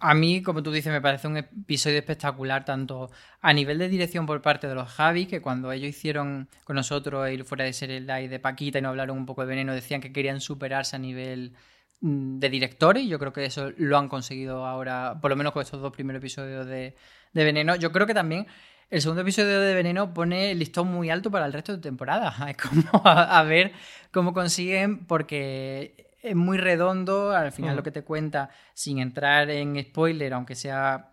A 0.00 0.14
mí, 0.14 0.42
como 0.42 0.62
tú 0.62 0.70
dices, 0.70 0.92
me 0.92 1.00
parece 1.00 1.26
un 1.26 1.38
episodio 1.38 1.98
espectacular, 1.98 2.64
tanto 2.64 3.10
a 3.40 3.52
nivel 3.52 3.78
de 3.78 3.88
dirección 3.88 4.26
por 4.26 4.40
parte 4.42 4.68
de 4.68 4.74
los 4.74 4.88
Javi, 4.88 5.26
que 5.26 5.40
cuando 5.40 5.72
ellos 5.72 5.88
hicieron 5.88 6.48
con 6.64 6.76
nosotros 6.76 7.28
el 7.28 7.44
fuera 7.44 7.64
de 7.64 7.72
serie 7.72 8.00
live 8.00 8.28
de 8.28 8.38
Paquita 8.38 8.78
y 8.78 8.82
nos 8.82 8.90
hablaron 8.90 9.16
un 9.16 9.26
poco 9.26 9.40
de 9.40 9.48
veneno, 9.48 9.74
decían 9.74 10.00
que 10.00 10.12
querían 10.12 10.40
superarse 10.40 10.94
a 10.94 11.00
nivel 11.00 11.54
de 12.00 12.48
directores, 12.48 13.06
yo 13.06 13.18
creo 13.18 13.32
que 13.32 13.44
eso 13.44 13.72
lo 13.76 13.98
han 13.98 14.08
conseguido 14.08 14.64
ahora, 14.64 15.18
por 15.20 15.30
lo 15.30 15.36
menos 15.36 15.52
con 15.52 15.62
estos 15.62 15.80
dos 15.80 15.92
primeros 15.92 16.20
episodios 16.20 16.66
de, 16.66 16.94
de 17.32 17.44
Veneno. 17.44 17.74
Yo 17.76 17.90
creo 17.92 18.06
que 18.06 18.14
también 18.14 18.46
el 18.90 19.00
segundo 19.02 19.22
episodio 19.22 19.60
de 19.60 19.74
Veneno 19.74 20.14
pone 20.14 20.52
el 20.52 20.58
listón 20.60 20.88
muy 20.88 21.10
alto 21.10 21.30
para 21.30 21.46
el 21.46 21.52
resto 21.52 21.72
de 21.72 21.82
temporada. 21.82 22.34
Es 22.48 22.56
como 22.56 23.02
a, 23.04 23.38
a 23.38 23.42
ver 23.42 23.72
cómo 24.12 24.32
consiguen, 24.32 25.06
porque 25.06 26.06
es 26.22 26.34
muy 26.36 26.58
redondo, 26.58 27.30
al 27.32 27.52
final 27.52 27.74
Mm. 27.74 27.76
lo 27.76 27.82
que 27.82 27.90
te 27.90 28.02
cuenta, 28.02 28.50
sin 28.74 28.98
entrar 28.98 29.50
en 29.50 29.80
spoiler, 29.82 30.32
aunque 30.34 30.54
sea 30.54 31.12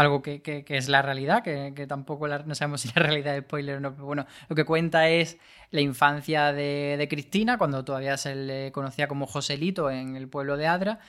algo 0.00 0.22
que, 0.22 0.42
que- 0.42 0.64
es 0.76 0.88
la 0.88 1.02
realidad, 1.02 1.42
que, 1.42 1.72
que 1.74 1.86
tampoco 1.86 2.26
la- 2.28 2.38
no 2.40 2.54
sabemos 2.54 2.80
si 2.82 2.88
la 2.94 3.02
realidad 3.02 3.36
es 3.36 3.42
spoiler 3.44 3.76
o 3.76 3.80
no, 3.80 3.92
pero 3.92 4.06
bueno, 4.06 4.26
lo 4.48 4.56
que 4.56 4.64
cuenta 4.64 5.08
es 5.08 5.38
la 5.70 5.80
infancia 5.80 6.52
de, 6.52 6.96
de 6.98 7.08
Cristina, 7.08 7.58
cuando 7.58 7.84
todavía 7.84 8.16
se 8.16 8.34
le 8.34 8.72
conocía 8.72 9.08
como 9.08 9.26
Joselito 9.26 9.90
en 9.90 10.16
el 10.16 10.28
pueblo 10.28 10.56
de 10.56 10.66
Adra, 10.66 11.00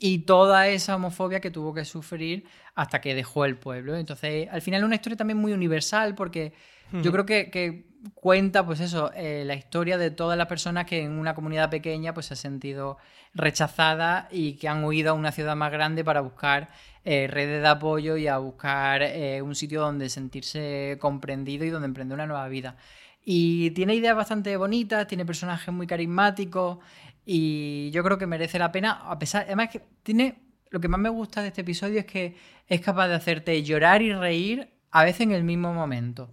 y 0.00 0.20
toda 0.20 0.68
esa 0.68 0.96
homofobia 0.96 1.40
que 1.40 1.50
tuvo 1.50 1.74
que 1.74 1.84
sufrir 1.84 2.44
hasta 2.74 3.00
que 3.00 3.14
dejó 3.14 3.44
el 3.44 3.56
pueblo. 3.56 3.96
Entonces, 3.96 4.48
al 4.50 4.62
final 4.62 4.84
una 4.84 4.94
historia 4.94 5.16
también 5.16 5.38
muy 5.38 5.52
universal, 5.52 6.14
porque 6.14 6.52
yo 6.92 7.12
creo 7.12 7.26
que, 7.26 7.86
cuenta, 8.14 8.64
pues 8.64 8.80
eso, 8.80 9.10
eh, 9.14 9.42
la 9.46 9.54
historia 9.54 9.98
de 9.98 10.10
todas 10.10 10.38
las 10.38 10.46
personas 10.46 10.86
que 10.86 11.02
en 11.02 11.12
una 11.12 11.34
comunidad 11.34 11.70
pequeña 11.70 12.14
pues 12.14 12.26
se 12.26 12.34
han 12.34 12.38
sentido 12.38 12.98
rechazadas 13.34 14.26
y 14.30 14.54
que 14.54 14.68
han 14.68 14.84
huido 14.84 15.10
a 15.10 15.14
una 15.14 15.32
ciudad 15.32 15.56
más 15.56 15.70
grande 15.72 16.04
para 16.04 16.20
buscar 16.20 16.68
eh, 17.04 17.26
redes 17.26 17.62
de 17.62 17.68
apoyo 17.68 18.16
y 18.16 18.26
a 18.26 18.38
buscar 18.38 19.02
eh, 19.02 19.42
un 19.42 19.54
sitio 19.54 19.80
donde 19.80 20.08
sentirse 20.08 20.96
comprendido 21.00 21.64
y 21.64 21.70
donde 21.70 21.86
emprender 21.86 22.14
una 22.14 22.26
nueva 22.26 22.48
vida. 22.48 22.76
Y 23.24 23.70
tiene 23.72 23.94
ideas 23.94 24.16
bastante 24.16 24.56
bonitas, 24.56 25.06
tiene 25.06 25.26
personajes 25.26 25.72
muy 25.72 25.86
carismáticos 25.86 26.78
y 27.24 27.90
yo 27.90 28.02
creo 28.02 28.16
que 28.16 28.26
merece 28.26 28.58
la 28.58 28.72
pena, 28.72 29.02
a 29.04 29.18
pesar, 29.18 29.44
además 29.44 29.68
que 29.68 29.82
tiene, 30.02 30.40
lo 30.70 30.80
que 30.80 30.88
más 30.88 30.98
me 31.00 31.10
gusta 31.10 31.42
de 31.42 31.48
este 31.48 31.60
episodio 31.60 32.00
es 32.00 32.06
que 32.06 32.36
es 32.66 32.80
capaz 32.80 33.08
de 33.08 33.14
hacerte 33.14 33.62
llorar 33.62 34.00
y 34.00 34.12
reír 34.12 34.70
a 34.90 35.04
veces 35.04 35.22
en 35.22 35.32
el 35.32 35.44
mismo 35.44 35.74
momento. 35.74 36.30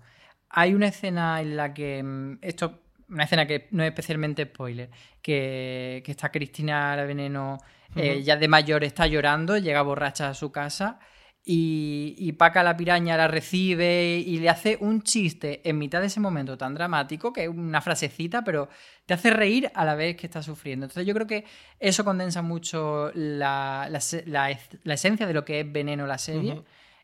Hay 0.57 0.73
una 0.73 0.87
escena 0.87 1.41
en 1.41 1.55
la 1.57 1.73
que, 1.73 2.01
mm, 2.01 2.39
esto, 2.41 2.81
una 3.09 3.25
escena 3.25 3.45
que 3.45 3.67
no 3.71 3.83
es 3.83 3.89
especialmente 3.89 4.45
spoiler, 4.45 4.89
que, 5.21 6.01
que 6.05 6.11
está 6.11 6.31
Cristina 6.31 6.95
la 6.95 7.03
Veneno 7.03 7.57
eh, 7.95 8.23
ya 8.23 8.35
de 8.35 8.47
mayor 8.47 8.83
está 8.83 9.05
llorando, 9.07 9.57
llega 9.57 9.81
borracha 9.81 10.29
a 10.29 10.33
su 10.33 10.51
casa 10.51 10.99
y, 11.47 12.15
y 12.17 12.31
Paca 12.33 12.63
la 12.63 12.75
piraña 12.75 13.15
la 13.17 13.27
recibe 13.27 14.17
y 14.17 14.39
le 14.39 14.49
hace 14.49 14.77
un 14.81 15.03
chiste 15.03 15.61
en 15.63 15.77
mitad 15.77 16.01
de 16.01 16.07
ese 16.07 16.19
momento 16.19 16.57
tan 16.57 16.73
dramático, 16.73 17.31
que 17.31 17.43
es 17.43 17.49
una 17.49 17.81
frasecita, 17.81 18.43
pero 18.43 18.67
te 19.05 19.13
hace 19.13 19.29
reír 19.29 19.69
a 19.75 19.85
la 19.85 19.93
vez 19.95 20.15
que 20.17 20.25
está 20.27 20.41
sufriendo. 20.41 20.85
Entonces 20.87 21.05
yo 21.05 21.13
creo 21.13 21.27
que 21.27 21.45
eso 21.79 22.03
condensa 22.03 22.41
mucho 22.41 23.11
la, 23.13 23.87
la 23.91 23.99
se- 24.01 24.25
la 24.25 24.49
es- 24.51 24.69
la 24.83 24.95
esencia 24.95 25.27
de 25.27 25.33
lo 25.33 25.45
que 25.45 25.59
es 25.59 25.71
Veneno 25.71 26.07
la 26.07 26.17
serie. 26.17 26.63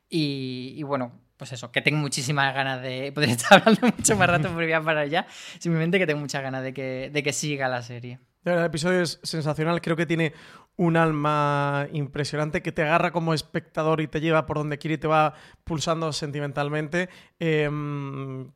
Y 0.09 0.81
bueno, 0.83 1.11
pues 1.41 1.53
eso, 1.53 1.71
que 1.71 1.81
tengo 1.81 1.97
muchísimas 1.97 2.53
ganas 2.53 2.83
de 2.83 3.11
poder 3.15 3.29
estar 3.29 3.57
hablando 3.57 3.87
mucho 3.97 4.15
más 4.15 4.29
rato 4.29 4.49
porque 4.49 4.65
voy 4.65 4.73
a 4.73 4.81
parar. 4.83 5.25
Simplemente 5.57 5.97
que 5.97 6.05
tengo 6.05 6.19
muchas 6.19 6.43
ganas 6.43 6.61
de 6.61 6.71
que, 6.71 7.09
de 7.11 7.23
que 7.23 7.33
siga 7.33 7.67
la 7.67 7.81
serie. 7.81 8.19
El 8.45 8.63
episodio 8.63 9.01
es 9.01 9.19
sensacional. 9.23 9.81
Creo 9.81 9.95
que 9.95 10.05
tiene 10.05 10.33
un 10.75 10.97
alma 10.97 11.87
impresionante 11.93 12.61
que 12.61 12.71
te 12.71 12.83
agarra 12.83 13.11
como 13.11 13.33
espectador 13.33 14.01
y 14.01 14.07
te 14.07 14.21
lleva 14.21 14.45
por 14.45 14.57
donde 14.57 14.77
quiere 14.77 14.93
y 14.93 14.97
te 14.99 15.07
va 15.07 15.33
pulsando 15.63 16.13
sentimentalmente. 16.13 17.09
Eh, 17.39 17.67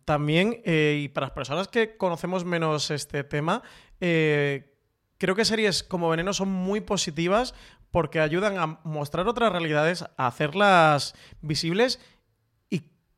también, 0.05 0.61
eh, 0.63 1.01
y 1.05 1.07
para 1.07 1.25
las 1.25 1.33
personas 1.33 1.67
que 1.67 1.97
conocemos 1.97 2.45
menos 2.45 2.91
este 2.91 3.23
tema, 3.23 3.63
eh, 3.99 4.75
creo 5.17 5.33
que 5.33 5.43
series 5.43 5.81
como 5.81 6.07
Veneno 6.07 6.33
son 6.33 6.49
muy 6.49 6.81
positivas 6.81 7.55
porque 7.89 8.19
ayudan 8.19 8.59
a 8.59 8.79
mostrar 8.83 9.27
otras 9.27 9.51
realidades, 9.53 10.03
a 10.03 10.27
hacerlas 10.27 11.15
visibles 11.41 11.99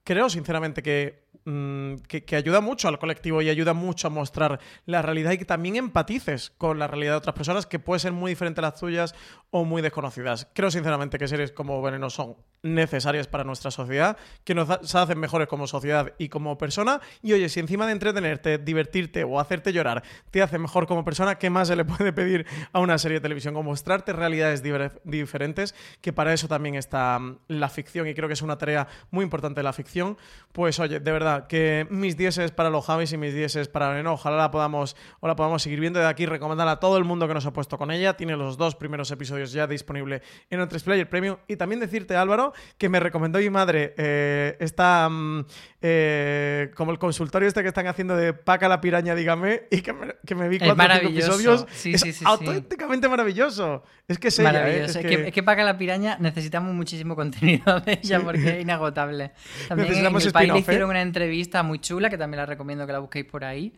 creo 0.08 0.30
sinceramente 0.30 0.82
que, 0.82 1.26
mm, 1.45 1.95
que, 2.07 2.35
ayuda 2.35 2.61
mucho 2.61 2.87
al 2.87 2.99
colectivo 2.99 3.41
y 3.41 3.49
ayuda 3.49 3.73
mucho 3.73 4.07
a 4.07 4.09
mostrar 4.09 4.59
la 4.85 5.01
realidad 5.01 5.31
y 5.31 5.37
que 5.37 5.45
también 5.45 5.75
empatices 5.75 6.51
con 6.57 6.79
la 6.79 6.87
realidad 6.87 7.13
de 7.13 7.17
otras 7.17 7.35
personas 7.35 7.65
que 7.65 7.79
puede 7.79 7.99
ser 7.99 8.11
muy 8.11 8.31
diferente 8.31 8.61
a 8.61 8.63
las 8.63 8.79
tuyas 8.79 9.15
o 9.49 9.63
muy 9.63 9.81
desconocidas. 9.81 10.47
Creo 10.53 10.71
sinceramente 10.71 11.17
que 11.17 11.27
series 11.27 11.51
como 11.51 11.81
Veneno 11.81 12.09
son 12.09 12.35
necesarias 12.63 13.27
para 13.27 13.43
nuestra 13.43 13.71
sociedad, 13.71 14.17
que 14.43 14.55
nos 14.55 14.69
hacen 14.69 15.19
mejores 15.19 15.47
como 15.47 15.67
sociedad 15.67 16.13
y 16.17 16.29
como 16.29 16.57
persona. 16.57 17.01
Y 17.21 17.33
oye, 17.33 17.49
si 17.49 17.59
encima 17.59 17.85
de 17.85 17.93
entretenerte, 17.93 18.57
divertirte 18.57 19.23
o 19.23 19.39
hacerte 19.39 19.71
llorar 19.73 20.03
te 20.31 20.41
hace 20.41 20.57
mejor 20.57 20.87
como 20.87 21.03
persona, 21.03 21.37
¿qué 21.37 21.49
más 21.49 21.67
se 21.67 21.75
le 21.75 21.85
puede 21.85 22.13
pedir 22.13 22.45
a 22.73 22.79
una 22.79 22.97
serie 22.97 23.15
de 23.15 23.21
televisión? 23.21 23.53
Como 23.53 23.71
mostrarte 23.71 24.13
realidades 24.13 24.63
diferentes, 25.03 25.75
que 26.01 26.13
para 26.13 26.33
eso 26.33 26.47
también 26.47 26.75
está 26.75 27.19
mm, 27.19 27.39
la 27.47 27.69
ficción 27.69 28.07
y 28.07 28.13
creo 28.13 28.27
que 28.27 28.33
es 28.33 28.41
una 28.41 28.57
tarea 28.57 28.87
muy 29.11 29.23
importante 29.23 29.59
de 29.59 29.63
la 29.63 29.73
ficción. 29.73 30.17
Pues 30.51 30.79
oye, 30.79 30.99
de 30.99 31.11
verdad, 31.17 31.47
que 31.47 31.88
mis 31.89 32.15
dieces 32.15 32.51
para 32.51 32.69
los 32.69 32.86
Javis 32.86 33.12
y 33.12 33.17
mis 33.17 33.34
dieces 33.34 33.67
para 33.67 33.89
Veneno, 33.89 34.13
ojalá 34.13 34.38
la 34.38 34.51
podamos, 34.51 34.95
o 35.19 35.27
la 35.27 35.36
podamos 35.36 35.63
seguir 35.63 35.80
viendo 35.80 35.99
de 35.99 36.06
aquí, 36.06 36.25
recomendarla 36.25 36.73
a 36.73 36.80
todo 36.80 36.97
el 36.97 37.03
mundo 37.03 37.27
que 37.27 37.34
nos 37.34 37.45
ha 37.45 37.53
puesto 37.53 37.77
con 37.77 37.91
ella. 37.91 38.15
Tiene 38.15 38.36
los 38.36 38.58
dos 38.58 38.75
primeros 38.75 39.10
episodios 39.12 39.51
ya 39.51 39.65
disponible 39.65 40.21
en 40.49 40.60
el 40.60 40.67
3Player 40.67 41.08
Premium. 41.08 41.38
Y 41.47 41.56
también 41.56 41.80
decirte, 41.80 42.15
Álvaro, 42.15 42.53
que 42.77 42.89
me 42.89 42.99
recomendó 42.99 43.39
mi 43.39 43.49
madre 43.49 43.95
eh, 43.97 44.58
esta, 44.60 45.10
mm, 45.10 45.45
eh, 45.82 46.71
como 46.75 46.91
el 46.91 46.99
consultorio 46.99 47.47
este 47.47 47.62
que 47.62 47.69
están 47.69 47.88
haciendo 47.88 48.15
de 48.15 48.34
Paca 48.34 48.67
la 48.67 48.82
piraña, 48.82 49.15
dígame, 49.15 49.63
y 49.71 49.82
que 49.82 49.93
me, 49.93 50.15
que 50.25 50.36
me 50.36 50.47
vi 50.49 50.60
cuatro 50.60 50.93
episodios. 50.95 51.65
Sí, 51.71 51.93
es 51.93 52.01
sí, 52.01 52.13
sí, 52.13 52.23
auténticamente 52.25 53.08
maravilloso. 53.10 53.84
Es 54.08 54.19
que 54.19 54.30
es 54.30 54.39
ella, 54.39 54.69
¿eh? 54.69 54.84
Es 54.86 54.95
Es, 54.95 55.06
que... 55.06 55.27
es 55.27 55.34
que 55.34 55.43
Paca 55.43 55.63
la 55.63 55.77
piraña 55.77 56.17
necesitamos 56.19 56.73
muchísimo 56.73 57.15
contenido 57.17 57.80
de 57.82 57.99
ella 58.01 58.19
porque 58.21 58.58
es 58.58 58.62
inagotable. 58.62 59.32
También 59.67 59.88
en 59.88 59.91
Necesitamos 59.93 60.25
el 60.25 60.32
país 60.32 60.47
le 60.53 60.60
spin-off, 60.60 60.69
¿eh? 60.69 60.71
hicieron 60.71 60.89
una 60.89 61.01
entrevista 61.08 61.63
muy 61.63 61.80
chula 61.80 62.10
que 62.10 62.17
también 62.17 62.38
la 62.39 62.46
recomiendo 62.46 62.86
que 62.86 62.93
la 62.93 63.00
busquéis 63.00 63.26
por 63.26 63.43
ahí. 63.43 63.74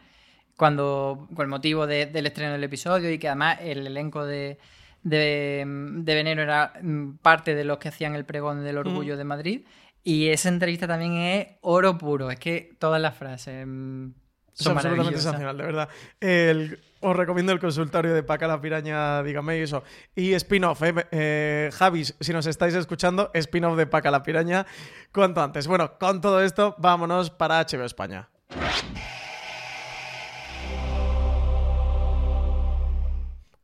Cuando, 0.57 1.27
con 1.35 1.43
el 1.43 1.47
motivo 1.49 1.87
de- 1.87 2.05
del 2.07 2.25
estreno 2.25 2.51
del 2.51 2.63
episodio 2.65 3.09
y 3.11 3.17
que 3.17 3.29
además 3.29 3.59
el 3.61 3.87
elenco 3.87 4.25
de, 4.25 4.57
de, 5.03 5.63
de 5.65 6.15
Veneno 6.15 6.41
era 6.41 6.73
mm, 6.81 7.17
parte 7.21 7.55
de 7.55 7.63
los 7.63 7.77
que 7.77 7.87
hacían 7.87 8.13
el 8.15 8.25
pregón 8.25 8.63
del 8.65 8.77
orgullo 8.77 9.15
de 9.15 9.23
Madrid. 9.23 9.65
Y 10.03 10.27
esa 10.29 10.49
entrevista 10.49 10.85
también 10.87 11.13
es 11.13 11.47
oro 11.61 11.97
puro. 11.97 12.29
Es 12.31 12.39
que 12.39 12.75
todas 12.77 13.01
las 13.01 13.15
frases. 13.15 13.65
mm, 13.65 14.07
es 14.07 14.67
absolutamente 14.67 15.13
sensacional, 15.21 15.57
de 15.57 15.63
verdad. 15.63 15.89
Os 17.01 17.15
recomiendo 17.15 17.51
el 17.51 17.59
consultorio 17.59 18.13
de 18.13 18.23
Paca 18.23 18.47
la 18.47 18.59
Piraña, 18.59 19.23
dígame 19.23 19.61
eso. 19.61 19.83
Y 20.15 20.33
spin-off, 20.33 20.81
eh, 20.83 20.93
eh, 21.11 21.69
Javis, 21.73 22.15
si 22.19 22.33
nos 22.33 22.45
estáis 22.45 22.73
escuchando, 22.75 23.31
spin-off 23.33 23.77
de 23.77 23.87
Paca 23.87 24.11
la 24.11 24.23
Piraña 24.23 24.65
cuanto 25.13 25.41
antes. 25.41 25.67
Bueno, 25.67 25.97
con 25.97 26.21
todo 26.21 26.41
esto, 26.41 26.75
vámonos 26.77 27.29
para 27.29 27.59
HBO 27.63 27.85
España. 27.85 28.29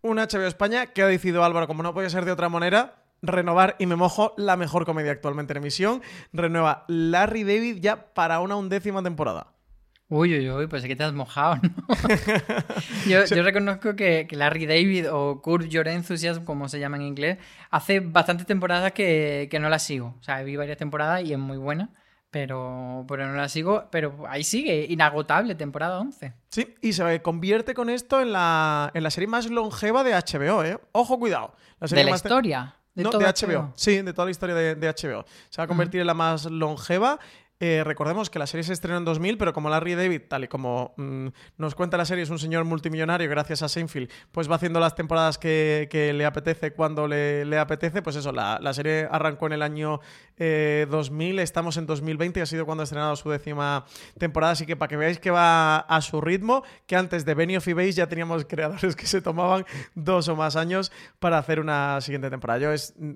Un 0.02 0.18
HBO 0.18 0.46
España 0.46 0.88
que 0.88 1.02
ha 1.02 1.08
decidido 1.08 1.44
Álvaro, 1.44 1.68
como 1.68 1.82
no 1.82 1.94
puede 1.94 2.10
ser 2.12 2.26
de 2.26 2.32
otra 2.32 2.48
manera, 2.48 3.06
renovar 3.24 3.76
y 3.80 3.88
me 3.88 3.96
mojo 3.96 4.34
la 4.38 4.56
mejor 4.56 4.86
comedia 4.86 5.12
actualmente 5.12 5.54
en 5.54 5.58
emisión. 5.58 6.02
Renueva 6.32 6.86
Larry 6.88 7.44
David 7.44 7.78
ya 7.82 8.14
para 8.14 8.40
una 8.40 8.56
undécima 8.56 9.02
temporada. 9.02 9.55
Uy, 10.08 10.38
uy, 10.38 10.50
uy, 10.52 10.68
pues 10.68 10.84
es 10.84 10.88
que 10.88 10.96
te 10.96 11.04
has 11.04 11.14
mojado, 11.14 11.56
¿no? 11.64 11.72
yo, 13.08 13.44
reconozco 13.44 13.96
que, 13.96 14.28
Larry 14.30 14.68
David 14.68 15.12
o 15.12 15.42
Kurt 15.42 15.66
Your 15.66 15.88
Enthusiasm, 15.88 16.44
como 16.44 16.70
se 16.70 16.80
llama 16.80 16.98
en 16.98 17.04
inglés, 17.04 17.40
hace 17.72 18.02
bastantes 18.02 18.46
temporadas 18.46 18.92
que, 18.92 19.50
no 19.60 19.68
la 19.68 19.80
sigo. 19.80 20.16
O 20.20 20.24
sea, 20.24 20.44
vi 20.44 20.58
varias 20.58 20.78
temporadas 20.78 21.24
y 21.24 21.34
es 21.34 21.40
muy 21.40 21.58
buena, 21.58 21.90
pero, 22.30 23.04
pero 23.08 23.26
no 23.26 23.34
la 23.34 23.50
sigo. 23.50 23.86
Pero 23.90 24.26
ahí 24.30 24.44
sigue, 24.44 24.86
inagotable, 24.88 25.56
temporada 25.56 26.00
11. 26.00 26.34
Sí, 26.50 26.76
y 26.84 26.94
se 26.94 27.24
convierte 27.24 27.74
con 27.74 27.90
esto 27.90 28.22
en 28.22 28.32
la, 28.32 28.92
en 28.94 29.02
la 29.02 29.10
serie 29.10 29.28
más 29.28 29.50
longeva 29.50 30.04
de 30.04 30.14
HBO, 30.14 30.64
¿eh? 30.64 30.78
Ojo, 30.92 31.18
cuidado. 31.18 31.56
¿De 31.80 32.04
la 32.04 32.12
historia? 32.12 32.76
De 32.94 33.04
no, 33.04 33.10
de 33.10 33.26
HBO. 33.26 33.74
Sí, 33.76 34.04
de 34.04 34.14
toda 34.14 34.26
la 34.26 34.32
historia 34.32 34.56
de, 34.56 34.76
de 34.76 34.88
HBO. 34.88 35.26
Se 35.50 35.58
va 35.58 35.64
a 35.64 35.68
convertir 35.68 36.00
en 36.00 36.08
la 36.08 36.14
más 36.14 36.46
longeva 36.46 37.20
eh, 37.62 37.84
recordemos 37.86 38.30
que 38.30 38.38
la 38.38 38.48
serie 38.48 38.66
se 38.66 38.74
estrenó 38.74 38.98
en 38.98 39.06
2000, 39.06 39.38
pero 39.38 39.54
como 39.54 39.70
Larry 39.70 39.96
David, 39.96 40.24
tal 40.28 40.44
y 40.44 40.48
como 40.50 40.94
mm, 40.98 41.28
nos 41.58 41.74
cuenta 41.74 41.96
la 41.96 42.04
serie, 42.04 42.24
es 42.24 42.30
un 42.30 42.38
señor 42.38 42.66
multimillonario 42.66 43.30
gracias 43.30 43.62
a 43.62 43.70
Seinfeld, 43.70 44.10
pues 44.34 44.52
va 44.52 44.56
haciendo 44.56 44.82
las 44.82 44.94
temporadas 44.94 45.38
que, 45.38 45.88
le 46.14 46.26
apetece 46.26 46.74
cuando 46.74 47.08
le, 47.08 47.58
apetece. 47.58 48.02
Pues 48.02 48.18
eso, 48.18 48.34
la, 48.34 48.74
serie 48.74 49.08
arrancó 49.10 49.48
en 49.48 49.54
el 49.54 49.62
año 49.62 50.02
2000, 50.38 51.40
eh, 51.40 51.42
estamos 51.42 51.78
en 51.78 51.86
2020 51.86 52.40
y 52.40 52.44
ha 52.44 52.46
sido 52.46 52.66
cuando 52.66 52.82
ha 52.82 52.86
estrenado 52.86 53.16
su 53.16 53.30
décima 53.30 53.86
temporada. 54.18 54.52
Así 54.52 54.66
que 54.66 54.76
para 54.76 54.90
que 54.90 54.98
veáis 54.98 55.20
que 55.20 55.32
va 55.32 55.78
a 55.78 56.02
su 56.02 56.20
ritmo, 56.20 56.64
que 56.86 56.98
antes 56.98 57.24
de 57.24 57.36
Benioff 57.36 57.68
y 57.70 57.74
Base 57.74 57.94
ya 57.94 58.08
teníamos 58.08 58.44
creadores 58.50 58.98
que 58.98 59.08
se 59.08 59.22
tomaban 59.22 59.66
dos 59.94 60.28
o 60.28 60.36
más 60.36 60.58
años 60.58 60.92
para 61.20 61.38
hacer 61.38 61.62
una 61.62 62.02
siguiente 62.02 62.30
temporada. 62.30 62.60
Yo 62.60 62.70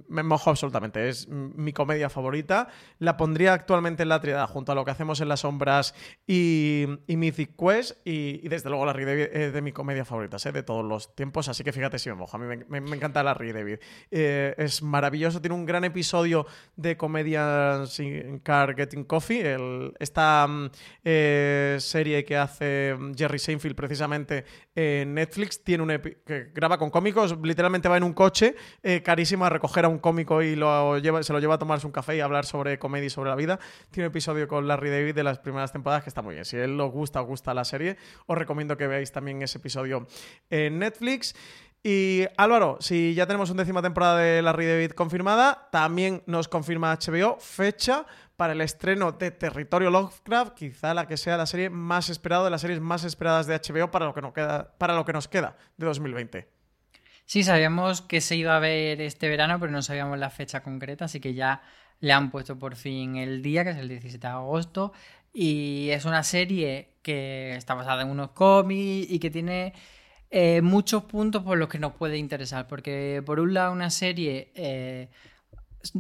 me 0.08 0.24
mojo 0.24 0.50
absolutamente, 0.50 1.10
es 1.10 1.28
mi 1.28 1.74
comedia 1.74 2.10
favorita. 2.10 2.70
La 3.00 3.18
pondría 3.18 3.52
actualmente 3.52 4.04
en 4.04 4.10
la 4.10 4.22
junto 4.48 4.72
a 4.72 4.76
lo 4.76 4.86
que 4.86 4.92
hacemos 4.92 5.22
en 5.22 5.30
las 5.30 5.42
sombras 5.42 5.94
y, 6.28 6.86
Mythic 7.08 7.56
Quest. 7.56 7.98
Y, 8.06 8.48
desde 8.48 8.70
luego 8.70 8.86
Larry 8.86 9.06
David 9.06 9.28
es 9.34 9.54
de 9.54 9.62
mis 9.62 9.74
comedias 9.74 10.08
favoritas 10.08 10.46
¿eh? 10.46 10.52
de 10.52 10.64
todos 10.64 10.86
los 10.86 11.16
tiempos. 11.16 11.48
Así 11.50 11.64
que 11.64 11.72
fíjate 11.72 12.00
si 12.00 12.10
me 12.10 12.16
mojo. 12.16 12.38
A 12.38 12.40
mí 12.40 12.58
me, 12.68 12.78
encanta 12.96 13.24
Larry 13.24 13.52
David. 13.52 13.80
Eh, 14.12 14.56
es 14.58 14.82
maravilloso. 14.82 15.42
Tiene 15.42 15.56
un 15.56 15.66
gran 15.66 15.84
episodio 15.84 16.46
de 16.76 16.98
comedia 16.98 17.86
sin 17.86 18.40
Car 18.40 18.76
Getting 18.76 19.04
Coffee. 19.04 19.94
esta 20.00 20.48
mm, 20.48 20.70
eh, 21.04 21.78
serie 21.80 22.24
que 22.24 22.38
hace 22.38 22.96
Jerry 23.16 23.40
Seinfeld 23.40 23.76
precisamente 23.76 24.46
en 24.76 25.14
Netflix. 25.14 25.64
Tiene 25.64 25.84
un 25.84 25.90
que 26.26 26.52
graba 26.54 26.78
con 26.78 26.90
cómicos. 26.90 27.38
Literalmente 27.42 27.90
va 27.90 27.98
en 27.98 28.04
un 28.04 28.14
coche 28.14 28.56
carísimo 29.04 29.46
a 29.46 29.50
recoger 29.50 29.86
a 29.86 29.88
un 29.88 30.00
cómico 30.00 30.42
y 30.42 30.56
lo 30.56 30.98
lleva, 31.00 31.24
se 31.24 31.34
lo 31.34 31.40
lleva 31.40 31.56
a 31.56 31.60
tomarse 31.60 31.86
un 31.86 31.92
café 31.92 32.18
y 32.18 32.20
a 32.20 32.26
hablar 32.26 32.46
sobre 32.46 32.80
comedia 32.80 33.08
y 33.08 33.10
sobre 33.10 33.30
la 33.30 33.36
vida. 33.36 33.60
Tiene 33.92 34.10
episodio 34.20 34.50
con 34.50 34.68
Larry 34.68 34.90
David 34.90 35.16
de 35.16 35.24
las 35.24 35.40
primeras 35.40 35.72
temporadas 35.72 36.04
que 36.04 36.10
está 36.10 36.22
muy 36.22 36.34
bien. 36.34 36.44
Si 36.44 36.58
él 36.58 36.78
os 36.82 36.92
gusta, 36.92 37.22
os 37.22 37.28
gusta 37.28 37.54
la 37.54 37.64
serie, 37.64 37.96
os 38.26 38.38
recomiendo 38.38 38.76
que 38.76 38.86
veáis 38.86 39.14
también 39.14 39.42
ese 39.42 39.60
episodio 39.60 40.08
en 40.50 40.78
Netflix. 40.78 41.34
Y 41.82 42.26
Álvaro, 42.36 42.76
si 42.82 43.14
ya 43.14 43.28
tenemos 43.28 43.50
una 43.50 43.64
décima 43.64 43.82
temporada 43.82 44.18
de 44.18 44.42
Larry 44.42 44.66
David 44.66 44.92
confirmada, 44.92 45.70
también 45.72 46.22
nos 46.26 46.50
confirma 46.50 46.94
HBO 46.94 47.38
fecha 47.40 48.06
para 48.36 48.52
el 48.52 48.60
estreno 48.60 49.14
de 49.14 49.32
Territorio 49.32 49.90
Lovecraft, 49.90 50.54
quizá 50.54 50.94
la 50.94 51.08
que 51.08 51.16
sea 51.16 51.38
la 51.38 51.46
serie 51.46 51.70
más 51.70 52.10
esperada 52.10 52.44
de 52.44 52.50
las 52.50 52.60
series 52.60 52.82
más 52.82 53.06
esperadas 53.06 53.48
de 53.48 53.56
HBO 53.56 53.90
para 53.90 54.06
lo 54.06 54.14
que 54.14 54.22
nos 54.22 54.34
queda, 54.34 54.74
para 54.78 54.96
lo 54.96 55.06
que 55.06 55.14
nos 55.14 55.30
queda 55.30 55.56
de 55.78 55.86
2020. 55.86 56.50
Sí, 57.24 57.44
sabíamos 57.44 58.02
que 58.02 58.20
se 58.20 58.36
iba 58.36 58.58
a 58.58 58.60
ver 58.60 59.00
este 59.00 59.30
verano, 59.30 59.62
pero 59.62 59.72
no 59.72 59.82
sabíamos 59.82 60.20
la 60.20 60.30
fecha 60.30 60.62
concreta, 60.62 61.06
así 61.06 61.22
que 61.22 61.34
ya 61.34 61.62
le 62.02 62.14
han 62.14 62.32
puesto 62.32 62.58
por 62.58 62.76
fin 62.76 63.18
el 63.18 63.42
día, 63.42 63.64
que 63.64 63.72
es 63.72 63.78
el 63.78 63.90
17 63.90 64.26
de 64.26 64.34
agosto, 64.34 64.94
y 65.34 65.90
es 65.92 66.06
una 66.06 66.24
serie 66.24 66.90
que 67.02 67.56
está 67.56 67.74
basada 67.74 68.02
en 68.02 68.10
unos 68.10 68.32
cómics 68.32 69.10
y 69.10 69.20
que 69.20 69.30
tiene 69.30 69.74
eh, 70.32 70.62
muchos 70.62 71.04
puntos 71.04 71.44
por 71.44 71.58
los 71.58 71.70
que 71.70 71.80
nos 71.80 71.94
puede 71.94 72.18
interesar, 72.18 72.68
porque 72.68 73.22
por 73.26 73.40
un 73.40 73.54
lado 73.54 73.72
una 73.72 73.90
serie 73.90 74.52
eh, 74.56 75.10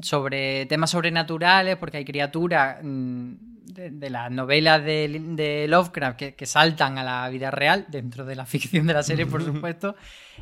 sobre 0.01 0.65
temas 0.65 0.91
sobrenaturales, 0.91 1.77
porque 1.77 1.97
hay 1.97 2.05
criaturas 2.05 2.77
mm, 2.81 3.33
de, 3.65 4.09
las 4.09 4.31
novelas 4.31 4.83
de, 4.83 5.65
Lovecraft 5.69 6.17
que, 6.35 6.45
saltan 6.45 6.97
a 6.97 7.03
la 7.03 7.29
vida 7.29 7.51
real, 7.51 7.85
dentro 7.89 8.25
de 8.25 8.35
la 8.35 8.45
ficción 8.47 8.87
de 8.87 8.93
la 8.93 9.03
serie, 9.03 9.25
por 9.25 9.43
supuesto, 9.43 9.95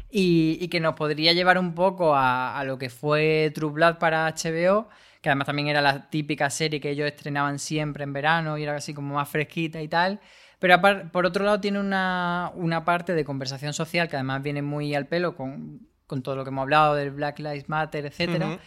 y, 0.10 0.68
que 0.70 0.80
nos 0.80 0.96
podría 0.96 1.34
llevar 1.34 1.58
un 1.58 1.74
poco 1.74 2.16
a, 2.16 2.58
a 2.58 2.64
lo 2.64 2.78
que 2.78 2.90
fue 2.90 3.52
True 3.54 3.72
Blood 3.72 3.98
para 3.98 4.28
HBO 4.34 4.90
que 5.28 5.32
además 5.32 5.48
también 5.48 5.68
era 5.68 5.82
la 5.82 6.10
típica 6.10 6.50
serie 6.50 6.80
que 6.80 6.90
ellos 6.90 7.06
estrenaban 7.06 7.60
siempre 7.60 8.06
en 8.06 8.14
verano 8.14 8.58
y 8.58 8.64
era 8.64 8.78
así 8.78 8.94
como 8.94 9.16
más 9.16 9.28
fresquita 9.28 9.82
y 9.82 9.90
tal. 9.90 10.22
Pero 10.58 10.80
por 11.12 11.26
otro 11.26 11.44
lado 11.44 11.60
tiene 11.60 11.82
una, 11.82 12.84
parte 12.86 13.14
de 13.14 13.26
conversación 13.26 13.74
social 13.74 14.08
que 14.08 14.16
además 14.16 14.42
viene 14.42 14.62
muy 14.62 14.96
al 14.96 15.08
pelo 15.08 15.36
con, 15.36 15.82
todo 16.24 16.38
lo 16.38 16.46
que 16.46 16.50
hemos 16.50 16.62
hablado 16.62 16.96
del 16.96 17.12
Black 17.12 17.40
Lives 17.40 17.68
Matter, 17.68 18.06
etcétera. 18.06 18.58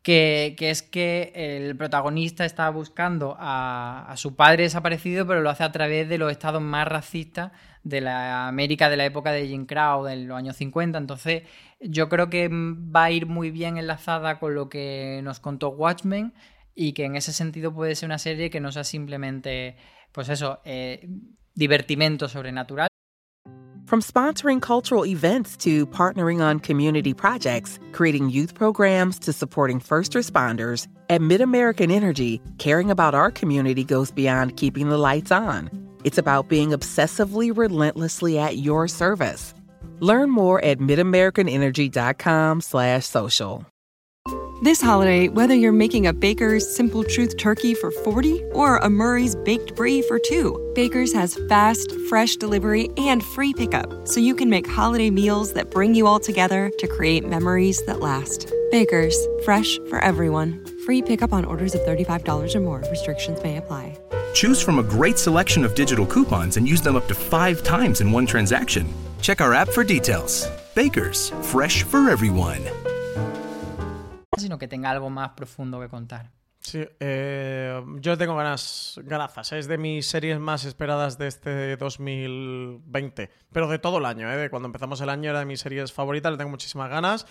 que, 0.00 0.56
es 0.58 0.82
que 0.82 1.30
el 1.34 1.76
protagonista 1.76 2.46
está 2.46 2.70
buscando 2.70 3.36
a, 3.38 4.10
a, 4.10 4.16
su 4.16 4.34
padre 4.34 4.62
desaparecido, 4.62 5.26
pero 5.26 5.42
lo 5.42 5.50
hace 5.50 5.62
a 5.64 5.72
través 5.72 6.08
de 6.08 6.16
los 6.16 6.32
estados 6.32 6.62
más 6.62 6.88
racistas 6.88 7.52
de 7.84 8.00
la 8.00 8.48
América 8.48 8.88
de 8.90 8.96
la 8.96 9.04
época 9.04 9.32
de 9.32 9.46
Jim 9.46 9.66
Crow, 9.66 10.04
de 10.04 10.16
los 10.16 10.36
años 10.36 10.56
50. 10.56 10.98
Entonces, 10.98 11.42
yo 11.80 12.08
creo 12.08 12.30
que 12.30 12.48
va 12.48 13.04
a 13.04 13.10
ir 13.10 13.26
muy 13.26 13.50
bien 13.50 13.78
enlazada 13.78 14.38
con 14.38 14.54
lo 14.54 14.68
que 14.68 15.20
nos 15.22 15.40
contó 15.40 15.70
Watchmen 15.70 16.32
y 16.74 16.92
que 16.92 17.04
en 17.04 17.16
ese 17.16 17.32
sentido 17.32 17.74
puede 17.74 17.94
ser 17.94 18.08
una 18.08 18.18
serie 18.18 18.50
que 18.50 18.60
no 18.60 18.70
sea 18.72 18.84
simplemente, 18.84 19.76
pues 20.12 20.28
eso, 20.28 20.60
eh, 20.64 21.08
divertimento 21.54 22.28
sobrenatural. 22.28 22.88
From 23.88 24.02
sponsoring 24.02 24.60
cultural 24.60 25.06
events 25.06 25.56
to 25.64 25.86
partnering 25.86 26.42
on 26.42 26.60
community 26.60 27.14
projects, 27.14 27.80
creating 27.92 28.28
youth 28.28 28.54
programs 28.54 29.18
to 29.20 29.32
supporting 29.32 29.80
first 29.80 30.12
responders, 30.12 30.86
at 31.08 31.22
MidAmerican 31.22 31.90
Energy, 31.90 32.42
caring 32.58 32.90
about 32.90 33.14
our 33.14 33.30
community 33.30 33.84
goes 33.84 34.10
beyond 34.10 34.58
keeping 34.58 34.90
the 34.90 34.98
lights 34.98 35.32
on. 35.32 35.87
It's 36.04 36.18
about 36.18 36.48
being 36.48 36.70
obsessively 36.70 37.56
relentlessly 37.56 38.38
at 38.38 38.58
your 38.58 38.88
service. 38.88 39.54
Learn 40.00 40.30
more 40.30 40.64
at 40.64 40.78
midamericanenergy.com 40.78 42.60
slash 42.60 43.06
social. 43.06 43.66
This 44.60 44.80
holiday, 44.82 45.28
whether 45.28 45.54
you're 45.54 45.70
making 45.70 46.08
a 46.08 46.12
Baker's 46.12 46.68
Simple 46.68 47.04
Truth 47.04 47.36
turkey 47.36 47.74
for 47.74 47.92
40 47.92 48.42
or 48.54 48.78
a 48.78 48.90
Murray's 48.90 49.36
Baked 49.36 49.76
Brie 49.76 50.02
for 50.02 50.18
two, 50.18 50.72
Baker's 50.74 51.12
has 51.12 51.38
fast, 51.48 51.92
fresh 52.08 52.34
delivery 52.34 52.88
and 52.96 53.22
free 53.22 53.54
pickup, 53.54 54.08
so 54.08 54.18
you 54.18 54.34
can 54.34 54.50
make 54.50 54.66
holiday 54.66 55.10
meals 55.10 55.52
that 55.52 55.70
bring 55.70 55.94
you 55.94 56.08
all 56.08 56.18
together 56.18 56.72
to 56.80 56.88
create 56.88 57.24
memories 57.24 57.84
that 57.86 58.00
last. 58.00 58.52
Baker's, 58.72 59.16
fresh 59.44 59.78
for 59.88 60.00
everyone. 60.00 60.64
Free 60.84 61.02
pickup 61.02 61.32
on 61.32 61.44
orders 61.44 61.76
of 61.76 61.80
$35 61.82 62.56
or 62.56 62.60
more. 62.60 62.82
Restrictions 62.90 63.40
may 63.44 63.58
apply. 63.58 63.96
Choose 64.38 64.62
from 64.62 64.78
a 64.78 64.84
great 64.84 65.18
selection 65.18 65.64
of 65.64 65.74
digital 65.74 66.06
coupons 66.06 66.58
and 66.58 66.68
use 66.68 66.80
them 66.80 66.94
up 66.94 67.08
to 67.08 67.14
five 67.14 67.60
times 67.64 68.00
in 68.00 68.12
one 68.12 68.24
transaction. 68.24 68.86
Check 69.20 69.40
our 69.40 69.52
app 69.52 69.68
for 69.68 69.82
details. 69.82 70.48
Bakers, 70.76 71.30
fresh 71.42 71.82
for 71.82 72.08
everyone. 72.08 72.60
Sino 74.36 74.56
que 74.56 74.68
tenga 74.68 74.90
algo 74.90 75.10
más 75.10 75.30
profundo 75.30 75.80
que 75.80 75.88
contar. 75.88 76.30
Sí, 76.60 76.86
eh, 77.00 77.82
yo 77.98 78.16
tengo 78.16 78.36
ganas, 78.36 79.00
ganazas. 79.02 79.50
Es 79.54 79.66
de 79.66 79.76
mis 79.76 80.06
series 80.06 80.38
más 80.38 80.64
esperadas 80.64 81.18
de 81.18 81.26
este 81.26 81.76
2020, 81.76 83.30
pero 83.50 83.66
de 83.66 83.80
todo 83.80 83.98
el 83.98 84.06
año. 84.06 84.30
¿eh? 84.30 84.36
De 84.36 84.50
cuando 84.50 84.66
empezamos 84.66 85.00
el 85.00 85.08
año 85.08 85.30
era 85.30 85.40
de 85.40 85.46
mis 85.46 85.58
series 85.58 85.92
favoritas, 85.92 86.30
le 86.30 86.38
tengo 86.38 86.50
muchísimas 86.50 86.90
ganas. 86.90 87.26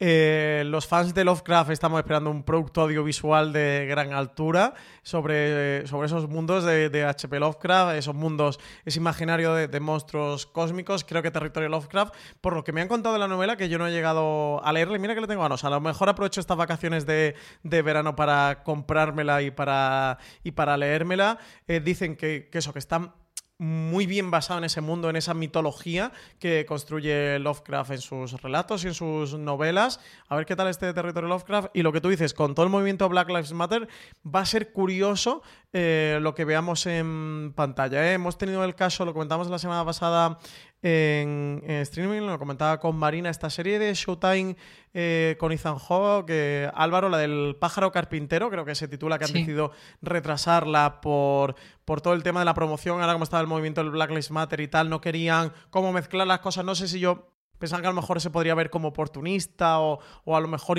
Eh, 0.00 0.62
los 0.66 0.86
fans 0.86 1.12
de 1.12 1.24
Lovecraft 1.24 1.70
estamos 1.70 1.98
esperando 1.98 2.30
un 2.30 2.44
producto 2.44 2.82
audiovisual 2.82 3.52
de 3.52 3.84
gran 3.88 4.12
altura 4.12 4.74
sobre, 5.02 5.88
sobre 5.88 6.06
esos 6.06 6.28
mundos 6.28 6.64
de, 6.64 7.04
HP 7.04 7.40
Lovecraft, 7.40 7.96
esos 7.96 8.14
mundos, 8.14 8.60
ese 8.84 9.00
imaginario 9.00 9.54
de, 9.54 9.80
monstruos 9.80 10.46
cósmicos. 10.46 11.02
Creo 11.02 11.20
que 11.20 11.32
Territorio 11.32 11.68
Lovecraft, 11.68 12.14
por 12.40 12.54
lo 12.54 12.62
que 12.62 12.72
me 12.72 12.80
han 12.80 12.86
contado 12.86 13.14
de 13.14 13.18
la 13.18 13.26
novela, 13.26 13.56
que 13.56 13.68
yo 13.68 13.78
no 13.78 13.88
he 13.88 13.90
llegado 13.90 14.64
a 14.64 14.72
leerle, 14.72 15.00
mira 15.00 15.16
que 15.16 15.20
le 15.20 15.26
tengo 15.26 15.42
ganas. 15.42 15.64
A 15.64 15.70
lo 15.70 15.80
mejor 15.80 16.08
aprovecho 16.08 16.40
estas 16.40 16.56
vacaciones 16.56 17.04
de, 17.04 17.34
verano 17.64 18.14
para 18.14 18.62
comprármela 18.62 19.42
y 19.42 19.50
para, 19.50 20.18
y 20.44 20.52
para 20.52 20.76
leérmela. 20.76 21.38
Eh, 21.66 21.80
dicen 21.80 22.16
que, 22.16 22.48
que 22.52 22.58
eso, 22.58 22.72
que 22.72 22.78
están 22.78 23.14
muy 23.58 24.06
bien 24.06 24.30
basado 24.30 24.58
en 24.58 24.64
ese 24.64 24.80
mundo, 24.80 25.10
en 25.10 25.16
esa 25.16 25.34
mitología 25.34 26.12
que 26.38 26.64
construye 26.64 27.40
Lovecraft 27.40 27.90
en 27.90 28.00
sus 28.00 28.40
relatos 28.40 28.84
y 28.84 28.88
en 28.88 28.94
sus 28.94 29.34
novelas. 29.34 30.00
A 30.28 30.36
ver 30.36 30.46
qué 30.46 30.54
tal 30.54 30.68
este 30.68 30.92
territorio 30.94 31.28
Lovecraft. 31.28 31.70
Y 31.74 31.82
lo 31.82 31.92
que 31.92 32.00
tú 32.00 32.08
dices, 32.08 32.34
con 32.34 32.54
todo 32.54 32.64
el 32.64 32.70
movimiento 32.70 33.08
Black 33.08 33.28
Lives 33.28 33.52
Matter, 33.52 33.88
va 34.24 34.40
a 34.40 34.46
ser 34.46 34.72
curioso 34.72 35.42
eh, 35.72 36.18
lo 36.22 36.34
que 36.34 36.44
veamos 36.44 36.86
en 36.86 37.52
pantalla. 37.56 38.08
¿eh? 38.08 38.14
Hemos 38.14 38.38
tenido 38.38 38.62
el 38.62 38.76
caso, 38.76 39.04
lo 39.04 39.12
comentamos 39.12 39.48
la 39.48 39.58
semana 39.58 39.84
pasada 39.84 40.38
en, 40.82 41.62
streaming, 41.66 42.20
lo 42.20 42.38
comentaba 42.38 42.78
con 42.78 42.96
Marina, 42.96 43.30
esta 43.30 43.50
serie 43.50 43.78
de 43.78 43.92
Showtime 43.94 44.56
eh, 44.94 45.36
con 45.38 45.52
Ethan 45.52 45.78
Hawke, 45.78 46.70
Álvaro, 46.74 47.08
la 47.08 47.18
del 47.18 47.56
pájaro 47.58 47.90
carpintero, 47.90 48.50
creo 48.50 48.64
que 48.64 48.74
se 48.74 48.88
titula, 48.88 49.18
que 49.18 49.24
han 49.24 49.32
decidido 49.32 49.72
retrasarla 50.02 51.00
por, 51.00 51.56
por 51.84 52.00
todo 52.00 52.14
el 52.14 52.22
tema 52.22 52.40
de 52.40 52.46
la 52.46 52.54
promoción, 52.54 53.00
ahora 53.00 53.12
como 53.12 53.24
estaba 53.24 53.40
el 53.40 53.48
movimiento 53.48 53.82
del 53.82 53.90
Black 53.90 54.10
Lives 54.10 54.30
Matter 54.30 54.60
y 54.60 54.68
tal, 54.68 54.88
no 54.88 55.00
querían 55.00 55.52
cómo 55.70 55.92
mezclar 55.92 56.26
las 56.26 56.40
cosas, 56.40 56.64
no 56.64 56.74
sé 56.74 56.88
si 56.88 57.00
yo 57.00 57.32
pensaba 57.58 57.82
que 57.82 57.88
a 57.88 57.90
lo 57.90 58.00
mejor 58.00 58.20
se 58.20 58.30
podría 58.30 58.54
ver 58.54 58.70
como 58.70 58.88
oportunista 58.88 59.80
o, 59.80 59.98
o 60.24 60.36
a 60.36 60.40
lo 60.40 60.48
mejor 60.48 60.78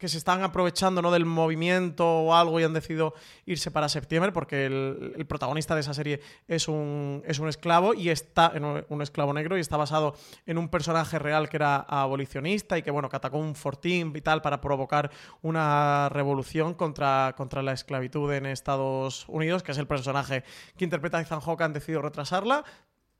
que 0.00 0.08
se 0.08 0.16
están 0.16 0.42
aprovechando 0.42 1.02
¿no? 1.02 1.10
del 1.10 1.26
movimiento 1.26 2.06
o 2.06 2.34
algo 2.34 2.58
y 2.58 2.64
han 2.64 2.72
decidido 2.72 3.12
irse 3.44 3.70
para 3.70 3.86
septiembre 3.90 4.32
porque 4.32 4.64
el, 4.64 5.26
protagonista 5.28 5.74
de 5.74 5.82
esa 5.82 5.92
serie 5.92 6.22
es 6.48 6.68
un, 6.68 7.22
es 7.26 7.38
un 7.38 7.48
esclavo 7.48 7.92
y 7.92 8.08
está 8.08 8.50
en 8.54 8.64
un, 8.64 9.02
esclavo 9.02 9.34
negro 9.34 9.58
y 9.58 9.60
está 9.60 9.76
basado 9.76 10.16
en 10.46 10.56
un 10.56 10.70
personaje 10.70 11.18
real 11.18 11.50
que 11.50 11.58
era 11.58 11.76
abolicionista 11.76 12.78
y 12.78 12.82
que 12.82 12.90
bueno 12.90 13.10
que 13.10 13.16
atacó 13.16 13.36
un 13.36 13.54
fortín 13.54 14.14
vital 14.14 14.40
para 14.40 14.62
provocar 14.62 15.10
una 15.42 16.08
revolución 16.08 16.72
contra, 16.72 17.34
contra 17.36 17.62
la 17.62 17.72
esclavitud 17.72 18.32
en 18.32 18.46
Estados 18.46 19.26
Unidos 19.28 19.62
que 19.62 19.72
es 19.72 19.78
el 19.78 19.86
personaje 19.86 20.44
que 20.78 20.84
interpreta 20.84 21.20
Ethan 21.20 21.40
Hawke 21.40 21.60
han 21.60 21.74
decidido 21.74 22.00
retrasarla 22.00 22.64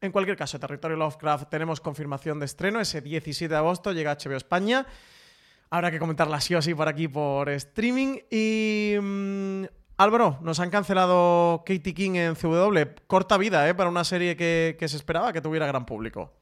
en 0.00 0.12
cualquier 0.12 0.38
caso, 0.38 0.58
Territorio 0.58 0.96
Lovecraft 0.96 1.50
tenemos 1.50 1.82
confirmación 1.82 2.38
de 2.38 2.46
estreno. 2.46 2.80
Ese 2.80 3.02
17 3.02 3.52
de 3.52 3.58
agosto 3.58 3.92
llega 3.92 4.16
HBO 4.16 4.34
España. 4.34 4.86
Habrá 5.72 5.92
que 5.92 6.00
comentarla 6.00 6.40
sí 6.40 6.54
o 6.56 6.62
sí 6.62 6.74
por 6.74 6.88
aquí 6.88 7.06
por 7.06 7.48
streaming. 7.48 8.18
Y 8.28 8.96
mm, 9.00 9.64
Álvaro, 9.98 10.38
nos 10.42 10.58
han 10.58 10.68
cancelado 10.68 11.62
Katie 11.64 11.94
King 11.94 12.14
en 12.16 12.34
CW. 12.34 13.04
Corta 13.06 13.38
vida, 13.38 13.68
¿eh? 13.68 13.74
Para 13.74 13.88
una 13.88 14.02
serie 14.02 14.36
que, 14.36 14.76
se 14.80 14.96
esperaba 14.96 15.32
que 15.32 15.40
tuviera 15.40 15.66
gran 15.66 15.86
público. 15.86 16.32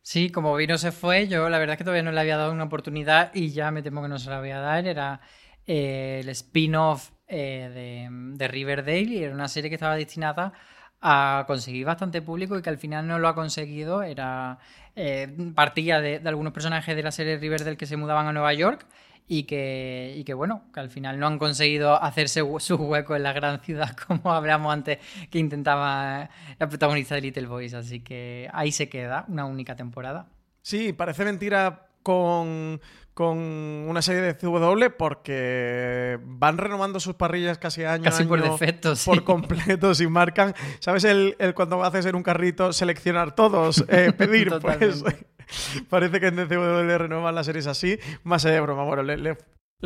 Sí, 0.00 0.30
como 0.30 0.56
vino 0.56 0.78
se 0.78 0.90
fue, 0.90 1.28
yo 1.28 1.50
la 1.50 1.58
verdad 1.58 1.74
es 1.74 1.78
que 1.78 1.84
todavía 1.84 2.02
no 2.02 2.12
le 2.12 2.20
había 2.20 2.38
dado 2.38 2.50
una 2.50 2.64
oportunidad 2.64 3.30
y 3.34 3.50
ya 3.50 3.70
me 3.70 3.82
temo 3.82 4.00
que 4.00 4.08
no 4.08 4.18
se 4.18 4.30
la 4.30 4.40
voy 4.40 4.52
a 4.52 4.60
dar. 4.60 4.86
Era 4.86 5.20
eh, 5.66 6.20
el 6.22 6.28
spin-off 6.30 7.10
eh, 7.26 7.70
de, 7.74 8.08
de 8.10 8.48
Riverdale 8.48 9.02
y 9.02 9.22
era 9.22 9.34
una 9.34 9.48
serie 9.48 9.68
que 9.68 9.74
estaba 9.74 9.96
destinada 9.96 10.54
a 11.02 11.44
conseguir 11.46 11.84
bastante 11.84 12.22
público 12.22 12.56
y 12.56 12.62
que 12.62 12.70
al 12.70 12.78
final 12.78 13.06
no 13.06 13.18
lo 13.18 13.28
ha 13.28 13.34
conseguido. 13.34 14.02
Era 14.02 14.58
eh, 15.00 15.28
partía 15.54 16.00
de, 16.00 16.20
algunos 16.24 16.52
personajes 16.52 16.96
de 16.96 17.04
la 17.04 17.12
serie 17.12 17.36
Riverdale 17.36 17.76
que 17.76 17.86
se 17.86 17.96
mudaban 17.96 18.26
a 18.26 18.32
Nueva 18.32 18.52
York 18.52 18.84
y 19.28 19.44
que, 19.44 20.12
y 20.16 20.24
que 20.24 20.34
bueno, 20.34 20.64
que 20.74 20.80
al 20.80 20.90
final 20.90 21.20
no 21.20 21.28
han 21.28 21.38
conseguido 21.38 22.02
hacerse 22.02 22.42
su 22.58 22.74
hueco 22.74 23.14
en 23.14 23.22
la 23.22 23.32
gran 23.32 23.60
ciudad 23.64 23.96
como 24.08 24.32
hablamos 24.32 24.72
antes 24.72 24.98
que 25.30 25.38
intentaba 25.38 26.28
la 26.58 26.68
protagonista 26.68 27.14
de 27.14 27.20
Little 27.20 27.46
Boys. 27.46 27.74
Así 27.74 28.00
que 28.00 28.50
ahí 28.52 28.72
se 28.72 28.88
queda, 28.88 29.24
una 29.28 29.44
única 29.44 29.76
temporada. 29.76 30.26
Sí, 30.62 30.92
parece 30.92 31.24
mentira 31.24 31.86
con, 32.02 32.80
con 33.18 33.36
una 33.36 34.00
serie 34.00 34.22
de 34.22 34.36
CW 34.36 34.96
porque 34.96 36.20
van 36.22 36.56
renovando 36.56 37.00
sus 37.00 37.16
parrillas 37.16 37.58
casi 37.58 37.82
año 37.82 38.04
casi 38.04 38.22
año 38.22 38.28
por 38.28 38.40
defecto, 38.40 38.94
sí. 38.94 39.10
por 39.10 39.24
completo 39.24 39.90
y 39.98 40.06
marcan. 40.06 40.54
Sabes 40.78 41.02
el, 41.02 41.34
el, 41.40 41.52
cuando 41.52 41.82
haces 41.82 42.06
en 42.06 42.14
un 42.14 42.22
carrito 42.22 42.72
seleccionar 42.72 43.34
todos 43.34 43.84
eh, 43.88 44.12
pedir 44.16 44.52
pues 44.60 45.02
parece 45.90 46.20
que 46.20 46.28
en 46.28 46.36
CW 46.46 46.96
renuevan 46.96 47.34
las 47.34 47.46
series 47.46 47.66
así. 47.66 47.98
Más 48.22 48.44
allá 48.44 48.54
de 48.54 48.60
broma 48.60 48.84
bueno 48.84 49.02
le, 49.02 49.36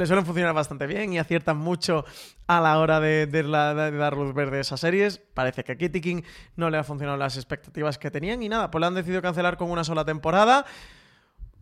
suelen 0.05 0.27
funcionar 0.27 0.53
bastante 0.53 0.87
bien 0.87 1.15
y 1.15 1.19
aciertan 1.19 1.57
mucho 1.57 2.05
a 2.47 2.61
la 2.61 2.79
hora 2.81 3.01
de, 3.01 3.27
dar 3.27 4.15
luz 4.15 4.35
verde 4.35 4.59
a 4.59 4.61
esas 4.61 4.81
series. 4.81 5.23
Parece 5.33 5.65
que 5.65 5.73
a 5.73 5.77
Kitty 5.77 6.03
King 6.03 6.21
no 6.57 6.69
le 6.69 6.77
ha 6.77 6.85
funcionado 6.85 7.17
las 7.17 7.37
expectativas 7.37 7.97
que 7.97 8.11
tenían 8.11 8.43
y 8.43 8.51
nada, 8.51 8.71
pues 8.71 8.81
la 8.81 8.89
han 8.89 8.95
decidido 8.95 9.23
cancelar 9.23 9.57
con 9.57 9.71
una 9.71 9.85
sola 9.85 10.05
temporada 10.05 10.67